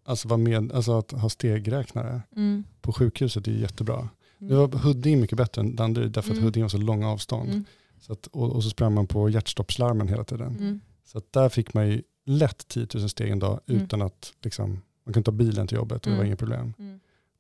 Alltså, 0.07 0.37
med, 0.37 0.71
alltså 0.71 0.97
att 0.99 1.11
ha 1.11 1.29
stegräknare 1.29 2.21
Mm. 2.35 2.63
på 2.81 2.93
sjukhuset 2.93 3.47
är 3.47 3.51
jättebra. 3.51 3.95
Mm. 3.97 4.09
Nu 4.39 4.55
var 4.55 4.67
Huddinge 4.67 5.21
mycket 5.21 5.37
bättre 5.37 5.61
än 5.61 5.75
Danderyd 5.75 6.11
därför 6.11 6.29
att 6.29 6.33
Mm. 6.37 6.43
Huddinge 6.43 6.63
har 6.63 6.69
så 6.69 6.77
långa 6.77 7.09
avstånd. 7.09 7.49
Mm. 7.49 7.63
Så 7.99 8.13
att, 8.13 8.27
och, 8.27 8.51
och 8.55 8.63
så 8.63 8.69
sprang 8.69 8.93
man 8.93 9.07
på 9.07 9.29
hjärtstoppslarmen 9.29 10.07
hela 10.07 10.23
tiden. 10.23 10.57
Mm. 10.59 10.79
Så 11.05 11.17
att 11.17 11.33
där 11.33 11.49
fick 11.49 11.73
man 11.73 11.87
ju 11.89 12.01
lätt 12.25 12.67
10 12.67 12.87
000 12.93 13.09
steg 13.09 13.29
en 13.31 13.39
dag 13.39 13.59
Mm. 13.67 13.81
utan 13.81 14.01
att 14.01 14.33
liksom, 14.41 14.81
man 15.05 15.13
kunde 15.13 15.25
ta 15.25 15.31
bilen 15.31 15.67
till 15.67 15.75
jobbet 15.77 16.05
och 16.05 16.11
det 16.11 16.17
var 16.17 16.23
inget 16.25 16.39
problem. 16.39 16.73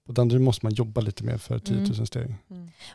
Mm. 0.07 0.15
På 0.15 0.21
Danderyd 0.21 0.41
måste 0.41 0.65
man 0.65 0.73
jobba 0.73 1.01
lite 1.01 1.23
mer 1.23 1.37
för 1.37 1.59
10 1.59 1.75
000 1.77 1.85
Mm. 1.93 2.05
steg. 2.05 2.35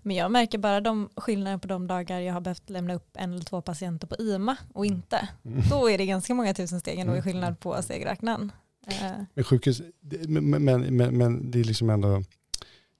Men 0.02 0.16
jag 0.16 0.30
märker 0.32 0.58
bara 0.58 0.80
de 0.80 1.08
skillnader 1.16 1.58
på 1.58 1.68
de 1.68 1.86
dagar 1.86 2.20
jag 2.20 2.34
har 2.34 2.40
behövt 2.40 2.70
lämna 2.70 2.94
upp 2.94 3.08
en 3.14 3.32
eller 3.32 3.44
två 3.44 3.61
patienter 3.62 4.06
på 4.06 4.16
IMA 4.22 4.56
och 4.74 4.86
inte. 4.86 5.28
Mm. 5.44 5.62
Då 5.70 5.90
är 5.90 5.98
det 5.98 6.06
ganska 6.06 6.34
många 6.34 6.54
tusen 6.54 6.80
steg 6.80 6.98
ändå 6.98 7.12
i 7.12 7.16
Mm. 7.18 7.22
skillnad 7.24 7.61
på 7.61 7.82
stegräknaren. 7.82 8.52
Eh, 8.86 9.11
Men 9.34 9.44
sjukhus, 9.44 9.82
men, 10.28 10.64
men, 10.64 10.96
men, 10.96 11.18
men 11.18 11.50
det 11.50 11.61
är 11.61 11.64
liksom 11.64 11.90
ändå, 11.90 12.22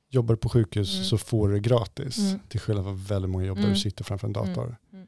jobbar 0.09 0.37
på 0.37 0.49
sjukhus 0.49 0.95
Mm. 0.95 1.05
så 1.05 1.19
får 1.19 1.49
du 1.49 1.55
det 1.55 1.61
gratis. 1.61 2.19
Mm. 2.19 2.39
Till 2.49 2.61
skillnad 2.61 2.85
från 2.85 2.97
väldigt 3.05 3.31
många 3.31 3.45
jobb 3.45 3.57
där 3.57 3.65
Mm. 3.65 3.75
du 3.75 3.81
sitter 3.81 4.05
framför 4.05 4.27
en 4.27 4.33
dator. 4.33 4.77
Mm. 4.93 5.07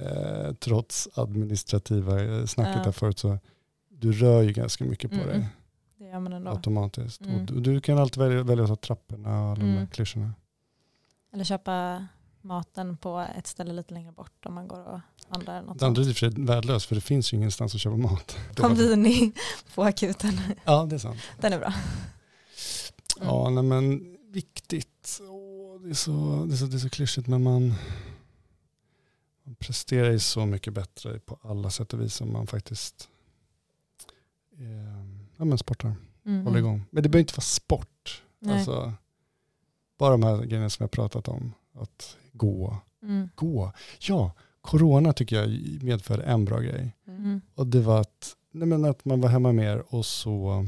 Eh, 0.00 0.52
trots 0.54 1.08
administrativa 1.14 2.22
eh, 2.24 2.44
snacket 2.46 2.74
Ja. 2.76 2.84
där 2.84 2.92
förut 2.92 3.18
så 3.18 3.38
du 3.88 4.12
rör 4.12 4.42
ju 4.42 4.52
ganska 4.52 4.84
mycket 4.84 5.10
på 5.10 5.16
Mm. 5.16 5.28
dig 5.28 5.38
Det 5.38 5.46
gör 6.10 6.20
man 6.20 6.32
ändå. 6.32 6.50
automatiskt. 6.50 7.20
Mm. 7.20 7.34
Och 7.40 7.46
du, 7.46 7.60
du 7.60 7.80
kan 7.80 7.98
alltid 7.98 8.22
välja, 8.22 8.42
välja 8.42 8.64
att 8.64 8.70
ta 8.70 8.76
trapporna 8.76 9.28
och 9.28 9.46
alla 9.46 9.54
de 9.54 9.60
där 9.66 9.76
Mm. 9.76 9.86
klyschorna. 9.88 10.34
Eller 11.32 11.44
köpa 11.44 12.06
maten 12.42 12.96
på 12.96 13.26
ett 13.36 13.46
ställe 13.46 13.72
lite 13.72 13.94
längre 13.94 14.12
bort 14.12 14.46
om 14.46 14.54
man 14.54 14.68
går 14.68 14.80
och 14.88 15.00
handlar. 15.28 15.54
eller 15.58 15.66
Något 15.66 15.78
Det 15.78 15.86
andra 15.86 16.02
är 16.02 16.08
i 16.08 16.12
och 16.12 16.16
för 16.16 16.30
sig 16.30 16.44
värdelöst 16.44 16.86
för 16.86 16.94
det 16.94 17.00
finns 17.00 17.32
ju 17.32 17.36
ingenstans 17.36 17.74
att 17.74 17.80
köpa 17.80 17.96
mat. 17.96 18.36
Konbini 18.56 19.32
på 19.74 19.82
akuten. 19.84 20.40
Ja, 20.64 20.84
det 20.90 20.96
är 20.96 20.98
sant. 20.98 21.18
Den 21.40 21.52
är 21.52 21.58
bra. 21.58 21.72
Ja, 23.20 23.50
nej, 23.50 23.62
men 23.64 24.16
viktigt. 24.32 25.20
Åh, 25.28 25.80
det, 25.80 25.90
är 25.90 25.94
så, 25.94 26.44
det, 26.48 26.54
är 26.54 26.56
så, 26.56 26.66
det 26.66 26.76
är 26.76 26.78
så 26.78 26.90
klyschigt 26.90 27.26
men 27.28 27.42
man, 27.42 27.74
man 29.44 29.54
presterar 29.54 30.10
ju 30.10 30.18
så 30.18 30.46
mycket 30.46 30.72
bättre 30.72 31.18
på 31.18 31.38
alla 31.42 31.70
sätt 31.70 31.92
och 31.92 32.00
vis 32.00 32.20
om 32.20 32.32
man 32.32 32.46
faktiskt 32.46 33.08
eh, 34.58 35.04
ja, 35.40 35.44
men 35.44 35.58
sportar. 35.58 35.94
Mm. 36.26 36.44
Håller 36.46 36.58
igång. 36.58 36.82
Men 36.90 37.02
det 37.02 37.08
behöver 37.08 37.20
inte 37.22 37.32
vara 37.34 37.40
sport. 37.42 38.22
Nej. 38.38 38.56
Alltså, 38.56 38.92
bara 39.98 40.10
de 40.10 40.22
här 40.22 40.42
grejerna 40.44 40.70
som 40.70 40.84
jag 40.84 40.90
pratat 40.90 41.28
om. 41.28 41.52
Att 41.74 42.16
gå. 42.32 42.76
Mm. 43.02 43.28
Gå. 43.34 43.72
Ja, 44.00 44.32
corona 44.60 45.12
tycker 45.12 45.36
jag 45.42 45.48
medförde 45.82 46.22
en 46.22 46.44
bra 46.44 46.58
grej. 46.60 46.96
Mm. 47.06 47.40
Och 47.54 47.66
det 47.66 47.80
var 47.80 48.00
att, 48.00 48.36
nej 48.50 48.68
men 48.68 48.84
att 48.84 49.04
man 49.04 49.20
var 49.20 49.28
hemma 49.28 49.52
mer 49.52 49.94
och 49.94 50.06
så, 50.06 50.66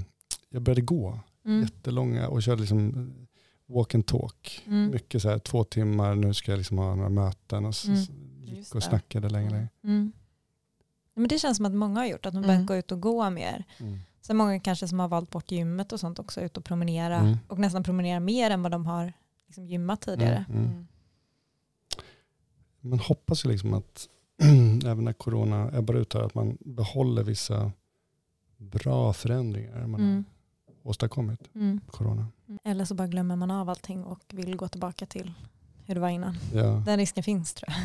jag 0.50 0.62
började 0.62 0.80
gå 0.82 1.20
Mm. 1.44 1.60
jättelånga 1.62 2.28
och 2.28 2.42
körde 2.42 2.60
liksom 2.60 3.12
walk 3.66 3.94
and 3.94 4.06
talk. 4.06 4.62
Mm. 4.66 4.90
Mycket 4.90 5.22
så 5.22 5.28
här 5.28 5.38
två 5.38 5.64
timmar, 5.64 6.14
nu 6.14 6.34
ska 6.34 6.52
jag 6.52 6.58
liksom 6.58 6.78
ha 6.78 6.94
några 6.94 7.08
möten 7.08 7.64
och 7.64 7.74
så, 7.74 7.88
Mm. 7.90 8.02
så 8.04 8.12
gick 8.40 8.74
och 8.74 8.82
snackade 8.82 9.28
längre. 9.28 9.68
Mm. 9.84 10.12
Men 11.14 11.28
det 11.28 11.38
känns 11.38 11.56
som 11.56 11.66
att 11.66 11.72
många 11.74 12.00
har 12.00 12.06
gjort, 12.06 12.26
att 12.26 12.32
de 12.34 12.38
Mm. 12.44 12.48
börjat 12.48 12.66
gå 12.66 12.74
ut 12.76 12.92
och 12.92 13.00
gå 13.00 13.30
mer. 13.30 13.64
Mm. 14.22 14.26
Sen 14.26 14.36
många 14.36 14.60
kanske 14.60 14.88
som 14.88 15.00
har 15.00 15.08
valt 15.08 15.30
bort 15.30 15.50
gymmet 15.50 15.92
och 15.92 16.00
sånt 16.00 16.18
också, 16.18 16.40
ut 16.40 16.56
och 16.56 16.64
promenera. 16.64 17.16
Mm. 17.16 17.36
Och 17.48 17.58
nästan 17.58 17.82
promenera 17.82 18.20
mer 18.20 18.50
än 18.50 18.62
vad 18.62 18.72
de 18.72 18.86
har 18.86 19.12
liksom 19.46 19.66
gymmat 19.66 20.00
tidigare. 20.00 20.44
Mm, 20.48 20.64
mm. 20.64 20.86
Man 22.80 22.98
hoppas 22.98 23.44
ju 23.44 23.48
liksom 23.48 23.74
att 23.74 24.08
även 24.84 25.04
när 25.04 25.12
corona 25.12 25.70
ebbar 25.78 25.94
ut 25.94 26.14
här, 26.14 26.20
att 26.20 26.34
man 26.34 26.58
behåller 26.60 27.22
vissa 27.22 27.72
bra 28.56 29.12
förändringar 29.12 29.86
man 29.86 30.00
Mm. 30.00 30.24
har 30.82 30.90
åstadkommit. 30.90 31.40
Mm. 31.54 31.80
Corona. 31.90 32.26
Eller 32.64 32.84
så 32.84 32.94
bara 32.94 33.08
glömmer 33.08 33.36
man 33.36 33.50
av 33.50 33.68
allting 33.68 34.04
och 34.04 34.20
vill 34.32 34.56
gå 34.56 34.68
tillbaka 34.68 35.06
till 35.06 35.32
hur 35.86 35.94
det 35.94 36.00
var 36.00 36.08
innan. 36.08 36.36
Ja. 36.54 36.82
Den 36.86 36.96
risken 36.98 37.22
finns 37.22 37.54
tror 37.54 37.70
jag. 37.70 37.76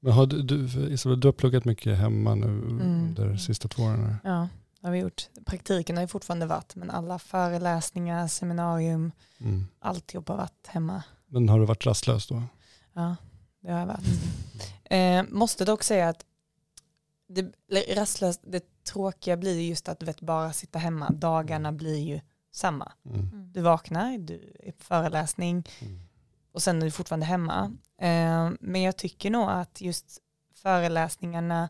Men 0.00 0.12
har 0.12 0.26
du, 0.26 0.42
du, 0.42 0.88
Isabel, 0.88 1.20
du 1.20 1.28
har 1.28 1.32
pluggat 1.32 1.64
mycket 1.64 1.98
hemma 1.98 2.34
nu 2.34 2.46
Mm. 2.46 2.80
under 2.80 3.28
de 3.28 3.38
sista 3.38 3.68
två 3.68 3.82
åren. 3.82 4.16
Ja, 4.24 4.48
har 4.84 4.90
vi 4.92 4.98
gjort. 4.98 5.28
Praktiken 5.46 5.96
har 5.96 6.02
ju 6.02 6.08
fortfarande 6.08 6.46
varit, 6.46 6.74
men 6.74 6.90
alla 6.90 7.18
föreläsningar, 7.18 8.28
seminarium, 8.28 9.12
Mm. 9.40 9.66
alltihop 9.80 10.28
har 10.28 10.36
varit 10.36 10.66
hemma. 10.66 11.02
Men 11.26 11.48
har 11.48 11.58
du 11.60 11.66
varit 11.66 11.86
rastlös 11.86 12.26
då? 12.26 12.42
Ja, 12.92 13.16
det 13.60 13.72
har 13.72 13.78
jag 13.80 13.86
varit. 13.86 14.04
Eh, 14.84 15.22
måste 15.36 15.64
dock 15.64 15.82
säga 15.82 16.08
att 16.08 16.24
det, 17.28 17.52
rastlöst, 17.96 18.40
det 18.46 18.84
tråkiga 18.84 19.36
blir 19.36 19.60
ju 19.60 19.68
just 19.68 19.88
att 19.88 20.00
du 20.00 20.06
vet, 20.06 20.20
bara 20.20 20.52
sitta 20.52 20.78
hemma. 20.78 21.10
Dagarna 21.10 21.72
blir 21.72 21.98
ju 21.98 22.20
samma. 22.52 22.92
Mm. 23.06 23.52
Du 23.52 23.60
vaknar, 23.60 24.18
du 24.18 24.56
är 24.58 24.72
på 24.72 24.84
föreläsning 24.84 25.64
och 26.52 26.62
sen 26.62 26.82
är 26.82 26.84
du 26.86 26.90
fortfarande 26.90 27.26
hemma. 27.26 27.72
Eh, 27.98 28.50
men 28.60 28.82
jag 28.82 28.96
tycker 28.96 29.30
nog 29.30 29.48
att 29.50 29.80
just 29.80 30.18
föreläsningarna, 30.54 31.68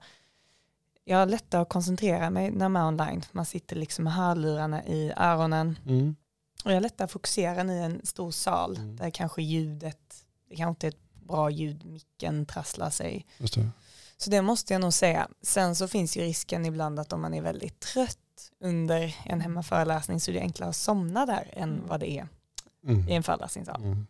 jag 1.04 1.18
har 1.18 1.26
lättare 1.26 1.62
att 1.62 1.68
koncentrera 1.68 2.30
mig 2.30 2.50
när 2.50 2.68
man 2.68 2.82
är 2.82 2.88
online. 2.88 3.22
Man 3.32 3.46
sitter 3.46 3.76
liksom 3.76 4.04
med 4.04 4.12
hörlurarna 4.14 4.84
i 4.84 5.12
öronen. 5.16 5.78
Mm. 5.86 6.16
Och 6.64 6.70
jag 6.70 6.76
har 6.76 6.80
lättare 6.80 7.04
att 7.04 7.12
fokusera 7.12 7.72
i 7.72 7.78
en 7.82 8.00
stor 8.06 8.30
sal 8.30 8.76
Mm. 8.76 8.96
där 8.96 9.10
kanske 9.10 9.42
ljudet, 9.42 10.26
det 10.48 10.56
kanske 10.56 10.70
inte 10.70 10.86
är 10.86 10.88
ett 10.88 11.24
bra 11.26 11.50
ljud, 11.50 11.84
micken 11.84 12.46
trasslar 12.46 12.90
sig. 12.90 13.26
Just 13.38 13.54
det. 13.54 13.68
Så 14.16 14.30
det 14.30 14.42
måste 14.42 14.72
jag 14.74 14.80
nog 14.80 14.92
säga. 14.92 15.28
Sen 15.42 15.76
så 15.76 15.88
finns 15.88 16.16
ju 16.16 16.20
risken 16.20 16.66
ibland 16.66 16.98
att 16.98 17.12
om 17.12 17.20
man 17.20 17.34
är 17.34 17.42
väldigt 17.42 17.80
trött 17.80 18.18
under 18.60 19.16
en 19.24 19.40
hemmaföreläsning 19.40 20.20
så 20.20 20.30
är 20.30 20.34
det 20.34 20.40
enklare 20.40 20.70
att 20.70 20.76
somna 20.76 21.26
där 21.26 21.50
än 21.52 21.82
vad 21.86 22.00
det 22.00 22.10
är 22.10 22.28
Mm. 22.86 23.08
i 23.08 23.14
en 23.14 23.22
föreläsningssal. 23.22 23.82
Mm. 23.82 24.06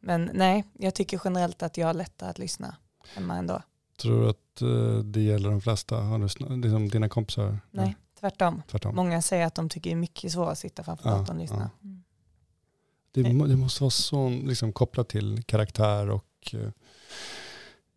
Men 0.00 0.30
nej, 0.34 0.64
jag 0.78 0.94
tycker 0.94 1.20
generellt 1.24 1.62
att 1.62 1.76
jag 1.76 1.86
har 1.86 1.94
lättare 1.94 2.30
att 2.30 2.38
lyssna 2.38 2.76
hemma 3.14 3.36
ändå. 3.36 3.62
Tror 4.02 4.28
att 4.30 4.62
eh, 4.62 4.98
det 4.98 5.20
gäller 5.20 5.50
de 5.50 5.60
flesta? 5.60 5.96
Har 6.00 6.18
du 6.18 6.58
liksom 6.62 6.88
dina 6.88 7.08
kompisar? 7.08 7.58
Nej, 7.70 7.96
tvärtom. 8.20 8.62
Tvärtom. 8.68 8.96
Många 8.96 9.22
säger 9.22 9.46
att 9.46 9.54
de 9.54 9.68
tycker 9.68 9.90
det 9.90 9.94
är 9.94 9.98
mycket 10.00 10.32
svårare 10.32 10.52
att 10.52 10.58
sitta 10.58 10.84
framför 10.84 11.10
Ja, 11.10 11.16
datorn 11.16 11.36
och 11.36 11.42
lyssna. 11.42 11.70
Det, 13.12 13.32
må- 13.32 13.46
det 13.46 13.56
måste 13.56 13.82
vara 13.82 13.90
så 13.90 14.28
liksom, 14.28 14.72
kopplat 14.72 15.08
till 15.08 15.42
karaktär 15.42 16.10
och 16.10 16.26
eh, 16.52 16.70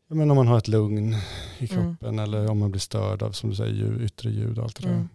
jag 0.07 0.17
menar, 0.17 0.31
om 0.31 0.35
man 0.35 0.47
har 0.47 0.57
ett 0.57 0.67
lugn 0.67 1.13
i 1.57 1.71
Mm. 1.71 1.95
kroppen 1.97 2.19
eller 2.19 2.49
om 2.49 2.59
man 2.59 2.71
blir 2.71 2.79
störd 2.81 3.23
av 3.23 3.31
som 3.31 3.49
du 3.49 3.55
säger, 3.55 3.73
ljud, 3.73 4.01
yttre 4.01 4.29
ljud 4.29 4.57
och 4.57 4.63
allt 4.63 4.75
det 4.81 4.87
där. 4.87 4.93
Mm. 4.93 5.09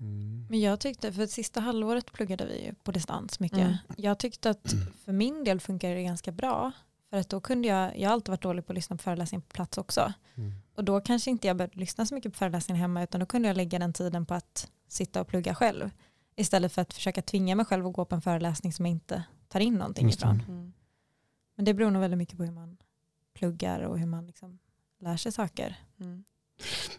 Mm. 0.00 0.46
Men 0.50 0.60
jag 0.60 0.80
tyckte, 0.80 1.12
för 1.12 1.26
sista 1.26 1.60
halvåret 1.60 2.12
pluggade 2.12 2.46
vi 2.46 2.64
ju 2.66 2.74
på 2.74 2.92
distans 2.92 3.40
mycket. 3.40 3.58
Mm. 3.58 3.76
Jag 3.96 4.18
tyckte 4.18 4.50
att 4.50 4.74
för 5.04 5.12
min 5.12 5.44
del 5.44 5.60
funkade 5.60 5.94
det 5.94 6.02
ganska 6.02 6.32
bra. 6.32 6.72
För 7.10 7.16
att 7.16 7.28
då 7.28 7.40
kunde 7.40 7.68
jag, 7.68 7.98
jag 7.98 8.08
har 8.08 8.14
alltid 8.14 8.28
varit 8.28 8.42
dålig 8.42 8.66
på 8.66 8.72
att 8.72 8.74
lyssna 8.74 8.96
på 8.96 9.02
föreläsningar 9.02 9.40
på 9.40 9.54
plats 9.54 9.78
också. 9.78 10.12
Mm. 10.34 10.52
Och 10.74 10.84
då 10.84 11.00
kanske 11.00 11.30
inte 11.30 11.46
jag 11.46 11.56
började 11.56 11.78
lyssna 11.78 12.06
så 12.06 12.14
mycket 12.14 12.32
på 12.32 12.38
föreläsningar 12.38 12.80
hemma 12.80 13.02
utan 13.02 13.20
då 13.20 13.26
kunde 13.26 13.48
jag 13.48 13.56
lägga 13.56 13.78
den 13.78 13.92
tiden 13.92 14.26
på 14.26 14.34
att 14.34 14.70
sitta 14.88 15.20
och 15.20 15.26
plugga 15.28 15.54
själv. 15.54 15.90
Istället 16.36 16.72
för 16.72 16.82
att 16.82 16.94
försöka 16.94 17.22
tvinga 17.22 17.54
mig 17.54 17.66
själv 17.66 17.86
att 17.86 17.92
gå 17.92 18.04
på 18.04 18.14
en 18.14 18.22
föreläsning 18.22 18.72
som 18.72 18.86
jag 18.86 18.90
inte 18.90 19.24
tar 19.48 19.60
in 19.60 19.74
någonting 19.74 20.06
Just 20.06 20.18
ifrån. 20.18 20.42
Mm. 20.48 20.72
Men 21.56 21.64
det 21.64 21.74
beror 21.74 21.90
nog 21.90 22.00
väldigt 22.00 22.18
mycket 22.18 22.36
på 22.36 22.44
hur 22.44 22.52
man 22.52 22.76
pluggar 23.34 23.80
och 23.80 23.98
hur 23.98 24.06
man 24.06 24.26
liksom 24.26 24.58
lär 25.00 25.16
sig 25.16 25.32
saker. 25.32 25.76
Mm. 26.00 26.24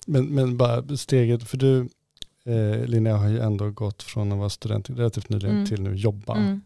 Men, 0.07 0.25
men 0.25 0.57
bara 0.57 0.97
steget, 0.97 1.43
för 1.43 1.57
du 1.57 1.89
eh, 2.45 2.85
Linnea 2.85 3.17
har 3.17 3.29
ju 3.29 3.39
ändå 3.39 3.71
gått 3.71 4.03
från 4.03 4.31
att 4.31 4.38
vara 4.38 4.49
student 4.49 4.89
relativt 4.89 5.29
nyligen 5.29 5.55
Mm. 5.55 5.67
till 5.67 5.81
nu 5.81 5.95
jobba. 5.95 6.35
Mm. 6.38 6.61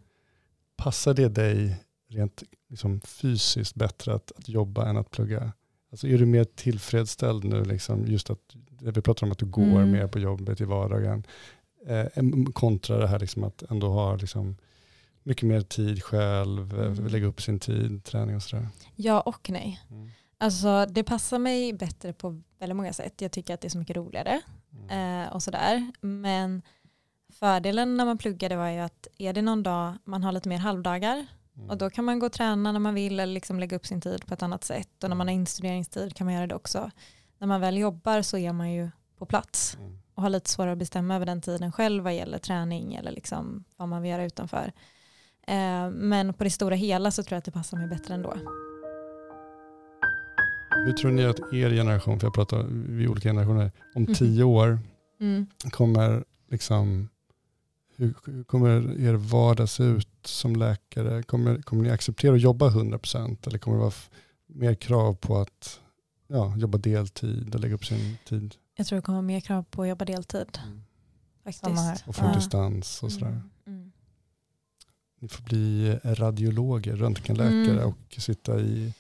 Passar 0.76 1.14
det 1.14 1.30
dig 1.30 1.85
rent 2.16 2.44
liksom, 2.70 3.02
fysiskt 3.02 3.76
bättre 3.76 4.14
att, 4.16 4.32
att 4.36 4.50
jobba 4.50 4.86
än 4.90 4.98
att 4.98 5.12
plugga? 5.12 5.54
Alltså 5.92 6.08
är 6.08 6.18
du 6.18 6.26
mer 6.26 6.44
tillfredsställd 6.44 7.44
nu, 7.44 7.64
liksom, 7.66 8.06
just 8.08 8.30
att 8.30 8.40
vi 8.82 9.02
pratar 9.02 9.28
om 9.28 9.32
att 9.32 9.38
du 9.38 9.46
går 9.46 9.64
Mm. 9.64 9.92
mer 9.92 10.08
på 10.08 10.20
jobbet 10.20 10.62
i 10.62 10.66
vardagen, 10.66 11.24
eh, 11.88 12.06
kontra 12.54 12.98
det 12.98 13.08
här 13.08 13.20
liksom, 13.20 13.44
att 13.44 13.64
ändå 13.70 13.88
ha 13.90 14.16
liksom, 14.16 14.56
mycket 15.24 15.44
mer 15.44 15.62
tid 15.62 16.04
själv, 16.04 16.80
eh, 16.80 16.86
Mm. 16.92 17.08
lägga 17.08 17.26
upp 17.28 17.42
sin 17.42 17.60
tid, 17.60 18.04
träning 18.04 18.36
och 18.36 18.44
sådär. 18.44 18.68
Ja 18.96 19.22
och 19.22 19.50
nej. 19.50 19.82
Mm. 19.92 20.10
Alltså 20.38 20.86
det 20.86 21.04
passar 21.04 21.40
mig 21.40 21.74
bättre 21.74 22.14
på 22.14 22.42
väldigt 22.60 22.76
många 22.76 22.94
sätt. 22.94 23.22
Jag 23.22 23.32
tycker 23.32 23.54
att 23.54 23.62
det 23.62 23.68
är 23.68 23.70
så 23.70 23.78
mycket 23.78 23.96
roligare 23.98 24.42
eh, 24.90 25.34
och 25.34 25.44
sådär. 25.44 25.92
Men 26.02 26.62
fördelen 27.34 27.98
när 27.98 28.06
man 28.06 28.18
pluggade 28.18 28.56
var 28.56 28.70
ju 28.70 28.80
att 28.80 29.08
är 29.18 29.34
det 29.34 29.42
någon 29.42 29.64
dag 29.64 29.94
man 30.04 30.24
har 30.24 30.32
lite 30.32 30.50
mer 30.50 30.58
halvdagar 30.58 31.26
och 31.70 31.78
då 31.78 31.90
kan 31.90 32.06
man 32.06 32.20
gå 32.20 32.26
och 32.26 32.32
träna 32.32 32.72
när 32.72 32.80
man 32.80 32.94
vill 32.94 33.20
eller 33.20 33.34
liksom 33.34 33.60
lägga 33.60 33.76
upp 33.78 33.86
sin 33.86 34.02
tid 34.02 34.26
på 34.26 34.34
ett 34.34 34.44
annat 34.44 34.64
sätt. 34.64 35.04
Och 35.04 35.10
när 35.10 35.16
man 35.18 35.28
har 35.28 35.34
instuderingstid 35.34 36.16
kan 36.16 36.26
man 36.26 36.34
göra 36.34 36.48
det 36.48 36.56
också. 36.56 36.92
När 37.40 37.48
man 37.48 37.62
väl 37.62 37.78
jobbar 37.78 38.22
så 38.22 38.38
är 38.38 38.54
man 38.54 38.72
ju 38.72 38.90
på 39.18 39.26
plats 39.26 39.78
och 40.16 40.22
har 40.24 40.30
lite 40.30 40.50
svårare 40.50 40.72
att 40.72 40.78
bestämma 40.78 41.16
över 41.16 41.26
den 41.26 41.42
tiden 41.42 41.72
själv 41.72 42.04
vad 42.04 42.16
gäller 42.16 42.38
träning 42.38 42.96
eller 42.96 43.12
liksom 43.12 43.64
vad 43.78 43.88
man 43.90 44.02
vill 44.02 44.12
göra 44.12 44.26
utanför. 44.26 44.72
Eh, 45.48 45.90
men 45.90 46.34
på 46.34 46.44
det 46.44 46.50
stora 46.50 46.76
hela 46.76 47.12
så 47.12 47.24
tror 47.24 47.36
jag 47.36 47.38
att 47.40 47.46
det 47.46 47.52
passar 47.52 47.78
mig 47.78 47.88
bättre 47.88 48.14
ändå. 48.14 48.34
Hur 50.86 50.94
tror 50.94 51.12
ni 51.12 51.26
att 51.26 51.40
er 51.40 51.70
generation, 51.70 52.20
för 52.20 52.28
jag 52.28 52.34
pratar 52.34 52.64
vi 52.70 53.08
olika 53.08 53.30
generationer, 53.30 53.72
om 53.96 54.04
Mhm. 54.04 54.14
tio 54.14 54.44
år 54.44 54.80
Mm. 55.20 55.48
kommer 55.72 56.24
liksom 56.52 57.10
hur 57.96 58.44
kommer 58.44 59.00
er 59.00 59.14
vardag 59.14 59.70
se 59.70 59.84
ut 59.84 60.08
som 60.24 60.56
läkare? 60.56 61.24
Kommer, 61.24 61.62
kommer 61.62 61.84
ni 61.84 61.90
acceptera 61.90 62.36
att 62.36 62.42
jobba 62.42 62.70
100% 62.70 63.48
eller 63.48 63.58
kommer 63.58 63.78
det 63.78 63.84
vara 63.84 63.94
mer 64.48 64.76
krav 64.76 65.14
på 65.16 65.38
att 65.38 65.80
ja, 66.28 66.58
jobba 66.58 66.78
deltid 66.78 67.56
och 67.56 67.62
lägga 67.62 67.76
upp 67.76 67.86
sin 67.86 68.18
tid 68.28 68.56
Jag 68.76 68.88
tror 68.88 68.96
det 68.98 69.02
kommer 69.02 69.22
mer 69.22 69.40
krav 69.40 69.64
på 69.64 69.82
att 69.82 69.90
jobba 69.90 70.06
deltid. 70.06 70.60
Faktiskt. 71.44 71.64
Samma 71.66 71.82
här. 71.82 72.02
och 72.08 72.16
få 72.16 72.26
Ja. 72.26 72.36
distans 72.36 73.04
och 73.04 73.12
sådär? 73.12 73.28
Mm. 73.28 73.42
Mm. 73.68 73.92
Ni 75.20 75.28
får 75.28 75.44
bli 75.44 76.00
radiologer, 76.04 76.96
röntgenläkare 76.96 77.82
Mm. 77.82 77.88
och 77.88 78.16
sitta 78.18 78.60
i, 78.60 78.94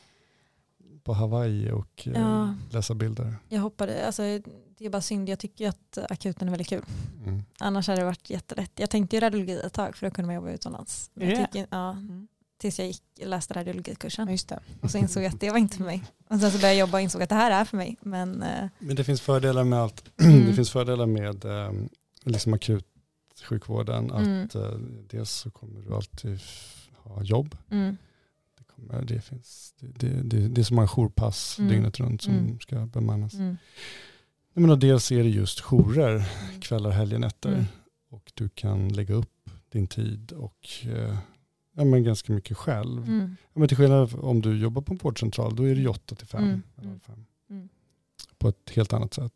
på 1.05 1.13
Hawaii 1.13 1.71
och 1.71 2.07
eh, 2.07 2.13
Ja. 2.13 2.55
läsa 2.71 2.93
bilder. 2.93 3.35
Jag 3.49 3.61
hoppade, 3.61 4.05
alltså, 4.05 4.21
det 4.77 4.85
är 4.85 4.89
bara 4.89 5.01
synd, 5.01 5.29
jag 5.29 5.39
tycker 5.39 5.69
att 5.69 5.97
akuten 6.09 6.47
är 6.47 6.51
väldigt 6.51 6.67
kul. 6.67 6.83
Mm. 7.25 7.43
Annars 7.59 7.87
hade 7.87 8.01
det 8.01 8.05
varit 8.05 8.29
jättelätt. 8.29 8.71
Jag 8.75 8.89
tänkte 8.89 9.15
ju 9.15 9.19
radiologi 9.19 9.59
ett 9.65 9.73
tag 9.73 9.95
för 9.97 10.07
då 10.07 10.11
kunde 10.11 10.25
man 10.27 10.35
jobba 10.35 10.49
utomlands. 10.49 11.11
Men 11.13 11.27
Är 11.27 11.31
jag 11.39 11.51
tycker, 11.51 11.67
ja, 11.71 11.91
Mm. 11.91 12.27
tills 12.57 12.79
jag 12.79 12.87
gick, 12.87 13.03
läste 13.23 13.53
radiologikursen. 13.53 14.27
Just 14.31 14.49
det. 14.49 14.59
Och 14.81 14.91
så 14.91 14.97
insåg 14.97 15.23
jag 15.23 15.33
att 15.33 15.39
det 15.39 15.51
var 15.51 15.57
inte 15.57 15.77
för 15.77 15.83
mig. 15.83 16.03
Och 16.29 16.39
sen 16.39 16.51
så 16.51 16.57
började 16.57 16.67
jag 16.73 16.87
jobba 16.87 16.97
och 16.97 17.01
insåg 17.01 17.21
att 17.21 17.29
det 17.29 17.35
här 17.35 17.51
är 17.51 17.65
för 17.65 17.77
mig. 17.77 17.97
Men 18.01 18.43
eh, 18.43 18.67
Men 18.79 18.95
det 18.95 19.03
finns 19.03 19.21
fördelar 19.21 19.63
med 19.63 19.79
allt. 19.79 20.03
Mm. 20.21 20.45
Det 20.45 20.53
finns 20.53 20.69
fördelar 20.71 21.05
med 21.05 21.45
eh, 21.45 21.71
liksom 22.25 22.53
akutsjukvården. 22.53 24.11
Mm. 24.11 24.45
Att 24.45 24.55
eh, 24.55 24.71
dels 25.09 25.31
så 25.31 25.51
kommer 25.51 25.81
du 25.81 25.95
alltid 25.95 26.39
ha 26.97 27.23
jobb. 27.23 27.57
mm, 27.71 27.97
kommer, 28.75 29.01
det, 29.05 29.21
finns, 29.21 29.73
det, 29.79 29.87
det, 29.87 30.21
det, 30.23 30.47
det 30.47 30.61
är 30.61 30.63
som 30.65 30.75
många 30.75 30.87
jourpass 30.87 31.59
Mm. 31.59 31.71
dygnet 31.71 31.99
runt 31.99 32.21
som 32.21 32.33
Mm. 32.33 32.59
ska 32.59 32.85
bemannas. 32.85 33.33
mm, 33.33 33.57
Nej, 34.53 34.65
men 34.67 34.79
dels 34.79 35.11
är 35.11 35.23
det 35.23 35.29
just 35.29 35.59
jourer 35.59 36.23
kvällar, 36.61 36.89
helger, 36.89 37.19
nätter. 37.19 37.49
Mm. 37.53 37.65
Och 38.09 38.31
du 38.33 38.49
kan 38.49 38.89
lägga 38.89 39.13
upp 39.13 39.49
din 39.69 39.87
tid 39.87 40.31
och 40.31 40.67
eh, 40.83 41.17
ja, 41.75 41.83
men 41.85 42.03
ganska 42.03 42.33
mycket 42.33 42.57
själv. 42.57 43.03
mm, 43.07 43.35
Ja, 43.53 43.59
men 43.59 43.67
till 43.67 43.77
skillnad 43.77 44.13
om 44.19 44.41
du 44.41 44.57
jobbar 44.57 44.81
på 44.81 44.93
en 44.93 44.99
vårdcentral, 45.03 45.55
då 45.55 45.63
är 45.63 45.75
det 45.75 45.81
ju 45.81 45.87
8 45.87 46.15
till 46.15 46.27
5. 46.27 46.43
Mm. 46.43 46.61
eller 46.77 46.87
Mm. 46.89 47.25
Mm. 47.49 47.69
På 48.37 48.49
ett 48.49 48.69
helt 48.75 48.93
annat 48.93 49.13
sätt. 49.13 49.33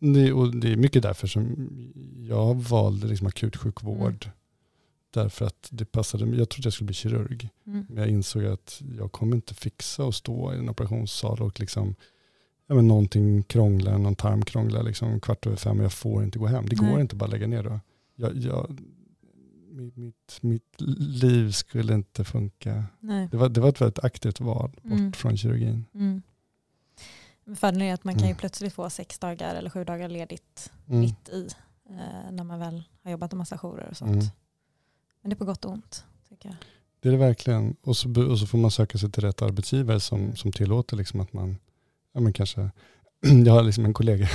Mm. 0.00 0.14
Det, 0.14 0.32
och 0.32 0.56
det 0.56 0.72
är 0.72 0.76
mycket 0.76 1.02
därför 1.02 1.26
som 1.26 1.70
jag 2.28 2.54
valde 2.54 3.06
liksom 3.06 3.26
akutsjukvård. 3.26 4.30
Mm. 5.16 5.24
Därför 5.24 5.46
att 5.46 5.68
det 5.70 5.84
passade 5.84 6.26
mig. 6.26 6.38
Jag 6.38 6.48
trodde 6.48 6.66
jag 6.66 6.72
skulle 6.72 6.86
bli 6.86 6.94
kirurg. 6.94 7.48
mm, 7.66 7.86
Men 7.88 7.96
jag 7.98 8.08
insåg 8.08 8.44
att 8.44 8.82
jag 8.98 9.12
kommer 9.12 9.36
inte 9.36 9.54
fixa 9.54 10.04
att 10.08 10.14
stå 10.14 10.54
i 10.54 10.58
en 10.58 10.68
operationssal 10.68 11.42
och 11.42 11.60
liksom 11.60 11.94
ja, 12.66 12.74
men 12.74 12.88
någonting 12.88 13.42
krånglar, 13.42 13.98
någon 13.98 14.14
tarm 14.16 14.44
krånglar 14.44 14.82
liksom 14.82 15.20
kvart 15.20 15.46
över 15.46 15.56
fem 15.56 15.78
och 15.78 15.84
jag 15.84 15.92
får 15.92 16.24
inte 16.24 16.38
gå 16.38 16.46
hem. 16.46 16.66
Det 16.68 16.76
går 16.76 16.86
Nej. 16.86 17.00
inte 17.00 17.16
bara 17.16 17.24
att 17.24 17.30
lägga 17.30 17.46
ner 17.46 17.62
då. 17.62 17.80
Jag, 18.16 18.36
jag, 18.36 18.80
mitt, 19.94 20.38
mitt, 20.40 20.74
liv 20.98 21.50
skulle 21.50 21.94
inte 21.94 22.24
funka. 22.24 22.84
nej. 23.00 23.28
Det 23.30 23.36
var, 23.36 23.48
det 23.48 23.60
var 23.60 23.68
ett 23.68 23.80
väldigt 23.80 24.04
aktivt 24.04 24.40
val 24.40 24.70
bort 24.82 24.92
Mm. 24.98 25.12
från 25.12 25.36
kirurgin. 25.36 25.84
Mm. 25.94 26.22
Fördelen 27.56 27.82
är 27.88 27.94
att 27.94 28.04
man 28.04 28.14
kan 28.14 28.22
ju 28.22 28.26
Mm. 28.28 28.36
plötsligt 28.36 28.72
få 28.72 28.90
sex 28.90 29.18
dagar 29.18 29.54
eller 29.54 29.70
sju 29.70 29.84
dagar 29.84 30.08
ledigt 30.08 30.72
Mm. 30.88 31.00
mitt 31.00 31.28
i. 31.28 31.48
Eh, 31.90 32.32
när 32.32 32.44
man 32.44 32.58
väl 32.58 32.82
har 33.02 33.10
jobbat 33.10 33.32
en 33.32 33.38
massa 33.38 33.58
jourer 33.58 33.88
och 33.90 33.96
sånt. 33.96 34.24
Mm. 35.26 35.28
Men 35.28 35.30
det 35.30 35.34
är 35.34 35.38
på 35.38 35.44
gott 35.44 35.64
och 35.64 35.72
ont. 35.72 36.04
Tycker 36.28 36.48
jag. 36.48 36.56
Det 37.00 37.08
är 37.08 37.12
det 37.12 37.18
verkligen. 37.18 37.76
Och 37.82 37.96
så, 37.96 38.30
och 38.30 38.38
så 38.38 38.46
får 38.46 38.58
man 38.58 38.70
söka 38.70 38.98
sig 38.98 39.10
till 39.10 39.22
rätt 39.22 39.42
arbetsgivare 39.42 40.00
som, 40.00 40.36
som 40.36 40.52
tillåter 40.52 40.96
liksom 40.96 41.20
att 41.20 41.32
man, 41.32 41.56
ja 42.12 42.20
men 42.20 42.32
kanske, 42.32 42.70
jag 43.46 43.52
har 43.52 43.62
liksom 43.62 43.84
en 43.84 43.94
kollega 43.94 44.28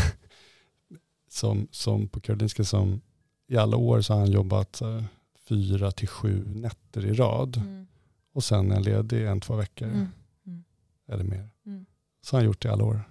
som, 1.29 1.67
som 1.71 2.07
på 2.07 2.19
Karolinska 2.19 2.63
som 2.63 3.01
i 3.47 3.57
alla 3.57 3.77
år 3.77 4.01
så 4.01 4.13
har 4.13 4.19
han 4.19 4.31
jobbat 4.31 4.81
här, 4.81 5.05
fyra 5.49 5.91
till 5.91 6.07
sju 6.07 6.43
nätter 6.47 7.05
i 7.05 7.13
rad. 7.13 7.57
Mm. 7.57 7.87
Och 8.33 8.43
sen 8.43 8.71
är 8.71 8.75
han 8.75 8.83
ledig 8.83 9.27
en, 9.27 9.41
två 9.41 9.55
veckor. 9.55 9.87
Mm. 9.87 10.07
Mm. 10.45 10.63
Eller 11.07 11.23
mer. 11.23 11.49
Mm. 11.65 11.85
Så 12.21 12.35
har 12.35 12.41
han 12.41 12.45
gjort 12.45 12.61
det 12.61 12.69
i 12.69 12.71
alla 12.71 12.83
år. 12.83 13.03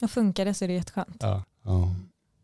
Och 0.00 0.10
funkar 0.10 0.44
det 0.44 0.54
så 0.54 0.64
är 0.64 0.68
det 0.68 0.74
jätteskönt. 0.74 1.16
Ja. 1.20 1.44
ja. 1.62 1.94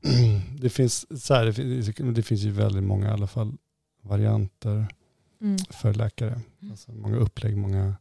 Det, 0.60 0.70
finns, 0.70 1.22
så 1.24 1.34
här, 1.34 1.46
det, 1.46 1.52
finns, 1.52 2.14
det 2.14 2.22
finns 2.22 2.40
ju 2.40 2.50
väldigt 2.50 2.84
många 2.84 3.08
i 3.08 3.10
alla 3.10 3.26
fall 3.26 3.56
varianter 4.08 4.86
Mm. 5.40 5.58
för 5.70 5.94
läkare. 5.94 6.40
Alltså 6.70 6.92
många 6.92 7.16
upplägg, 7.16 7.56
många 7.56 7.94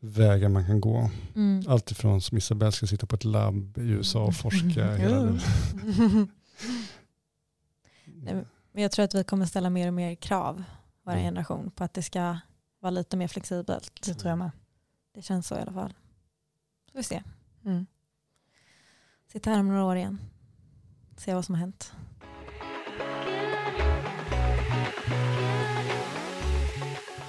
vägar 0.00 0.48
man 0.48 0.66
kan 0.66 0.80
gå. 0.80 1.10
Mm. 1.34 1.64
Allt 1.68 1.90
ifrån 1.90 2.20
som 2.20 2.38
Isabelle 2.38 2.72
ska 2.72 2.86
sitta 2.86 3.06
på 3.06 3.14
ett 3.16 3.24
labb 3.24 3.78
i 3.78 3.80
USA 3.80 4.24
och 4.24 4.36
forska. 4.36 4.96
hela 4.96 5.16
Mm. 5.16 5.34
det. 5.36 6.26
Nej, 8.04 8.44
Men 8.72 8.82
jag 8.82 8.92
tror 8.92 9.04
att 9.04 9.14
vi 9.14 9.24
kommer 9.24 9.46
ställa 9.46 9.70
mer 9.70 9.86
och 9.88 9.94
mer 9.94 10.14
krav, 10.14 10.64
vår 11.02 11.12
Mm. 11.12 11.24
generation, 11.24 11.70
på 11.70 11.84
att 11.84 11.94
det 11.94 12.02
ska 12.02 12.38
vara 12.80 12.90
lite 12.90 13.16
mer 13.16 13.28
flexibelt. 13.28 14.02
Det 14.06 14.14
tror 14.14 14.28
jag 14.30 14.38
med. 14.38 14.50
Det 15.14 15.22
känns 15.22 15.46
så 15.46 15.54
i 15.54 15.60
alla 15.60 15.72
fall. 15.72 15.94
Så 16.92 16.98
vi 16.98 17.02
se. 17.02 17.22
Mm. 17.64 17.86
Sitta 19.32 19.50
här 19.50 19.60
om 19.60 19.68
några 19.68 19.84
år 19.84 19.96
igen. 19.96 20.18
Se 21.16 21.34
vad 21.34 21.44
som 21.44 21.54
har 21.54 21.60
hänt. 21.60 21.92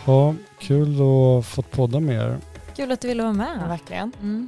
Ja, 0.05 0.35
kul 0.59 1.01
att 1.01 1.45
fått 1.45 1.71
podda 1.71 1.99
med 1.99 2.15
er. 2.15 2.37
Kul 2.75 2.91
att 2.91 3.01
du 3.01 3.07
ville 3.07 3.23
vara 3.23 3.33
med. 3.33 3.59
Ja, 3.61 3.67
verkligen. 3.67 4.11
Mm. 4.21 4.47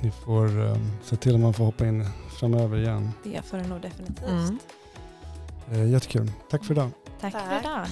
Ni 0.00 0.10
får 0.10 0.58
um, 0.58 0.90
se 1.04 1.16
till 1.16 1.34
att 1.34 1.40
man 1.40 1.54
får 1.54 1.64
hoppa 1.64 1.86
in 1.86 2.04
framöver 2.40 2.78
igen. 2.78 3.10
Det 3.24 3.42
får 3.44 3.58
du 3.58 3.66
nog 3.66 3.80
definitivt. 3.80 4.28
Mm. 4.28 4.58
Eh, 5.72 5.90
jättekul. 5.90 6.32
Tack 6.50 6.64
för 6.64 6.74
idag. 6.74 6.90
Tack, 7.20 7.32
Tack. 7.32 7.42
för 7.48 7.60
idag. 7.60 7.86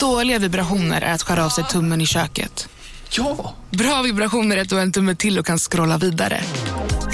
Dåliga 0.00 0.38
vibrationer 0.38 1.02
är 1.02 1.14
att 1.14 1.22
skära 1.22 1.44
av 1.44 1.48
sig 1.48 1.64
tummen 1.64 2.00
i 2.00 2.06
köket. 2.06 2.68
Ja! 3.10 3.54
Bra 3.70 4.02
vibrationer 4.02 4.56
är 4.56 4.60
att 4.60 4.68
du 4.68 4.74
har 4.74 4.82
en 4.82 4.92
tumme 4.92 5.14
till 5.14 5.38
och 5.38 5.46
kan 5.46 5.58
scrolla 5.58 5.98
vidare. 5.98 6.40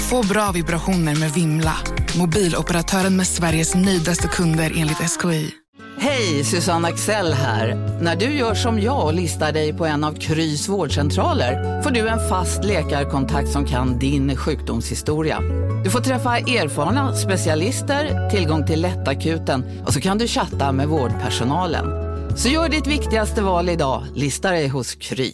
Få 0.09 0.23
bra 0.23 0.51
vibrationer 0.51 1.15
med 1.15 1.33
Vimla. 1.33 1.77
Mobiloperatören 2.17 3.15
med 3.15 3.27
Sveriges 3.27 3.75
nöjdaste 3.75 4.27
kunder 4.27 4.73
enligt 4.75 4.97
SKI. 4.97 5.51
Hej, 5.99 6.43
Susanne 6.43 6.87
Axel 6.87 7.33
här. 7.33 7.75
När 8.01 8.15
du 8.15 8.25
gör 8.25 8.55
som 8.55 8.81
jag 8.81 9.05
och 9.05 9.13
listar 9.13 9.51
dig 9.51 9.73
på 9.73 9.85
en 9.85 10.03
av 10.03 10.13
Krys 10.13 10.69
vårdcentraler 10.69 11.81
får 11.81 11.91
du 11.91 12.07
en 12.07 12.29
fast 12.29 12.63
läkarkontakt 12.63 13.49
som 13.49 13.65
kan 13.65 13.99
din 13.99 14.35
sjukdomshistoria. 14.35 15.39
Du 15.83 15.89
får 15.89 15.99
träffa 15.99 16.37
erfarna 16.37 17.15
specialister, 17.15 18.29
tillgång 18.29 18.65
till 18.65 18.81
lättakuten 18.81 19.83
och 19.85 19.93
så 19.93 20.01
kan 20.01 20.17
du 20.17 20.27
chatta 20.27 20.71
med 20.71 20.87
vårdpersonalen. 20.87 22.06
Så 22.37 22.49
gör 22.49 22.69
ditt 22.69 22.87
viktigaste 22.87 23.41
val 23.41 23.69
idag, 23.69 24.03
lista 24.15 24.51
dig 24.51 24.67
hos 24.67 24.95
Kry. 24.95 25.31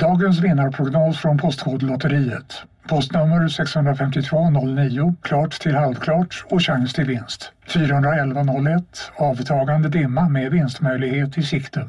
Dagens 0.00 0.40
vinnarprognos 0.40 1.18
från 1.18 1.38
Postkodlotteriet. 1.38 2.62
Postnummer 2.88 3.48
65209, 3.48 5.14
klart 5.22 5.60
till 5.60 5.74
halvklart 5.74 6.44
och 6.50 6.62
chans 6.62 6.92
till 6.92 7.04
vinst. 7.04 7.52
41101, 7.66 8.82
avtagande 9.16 9.88
dimma 9.88 10.28
med 10.28 10.52
vinstmöjlighet 10.52 11.38
i 11.38 11.42
sikte. 11.42 11.88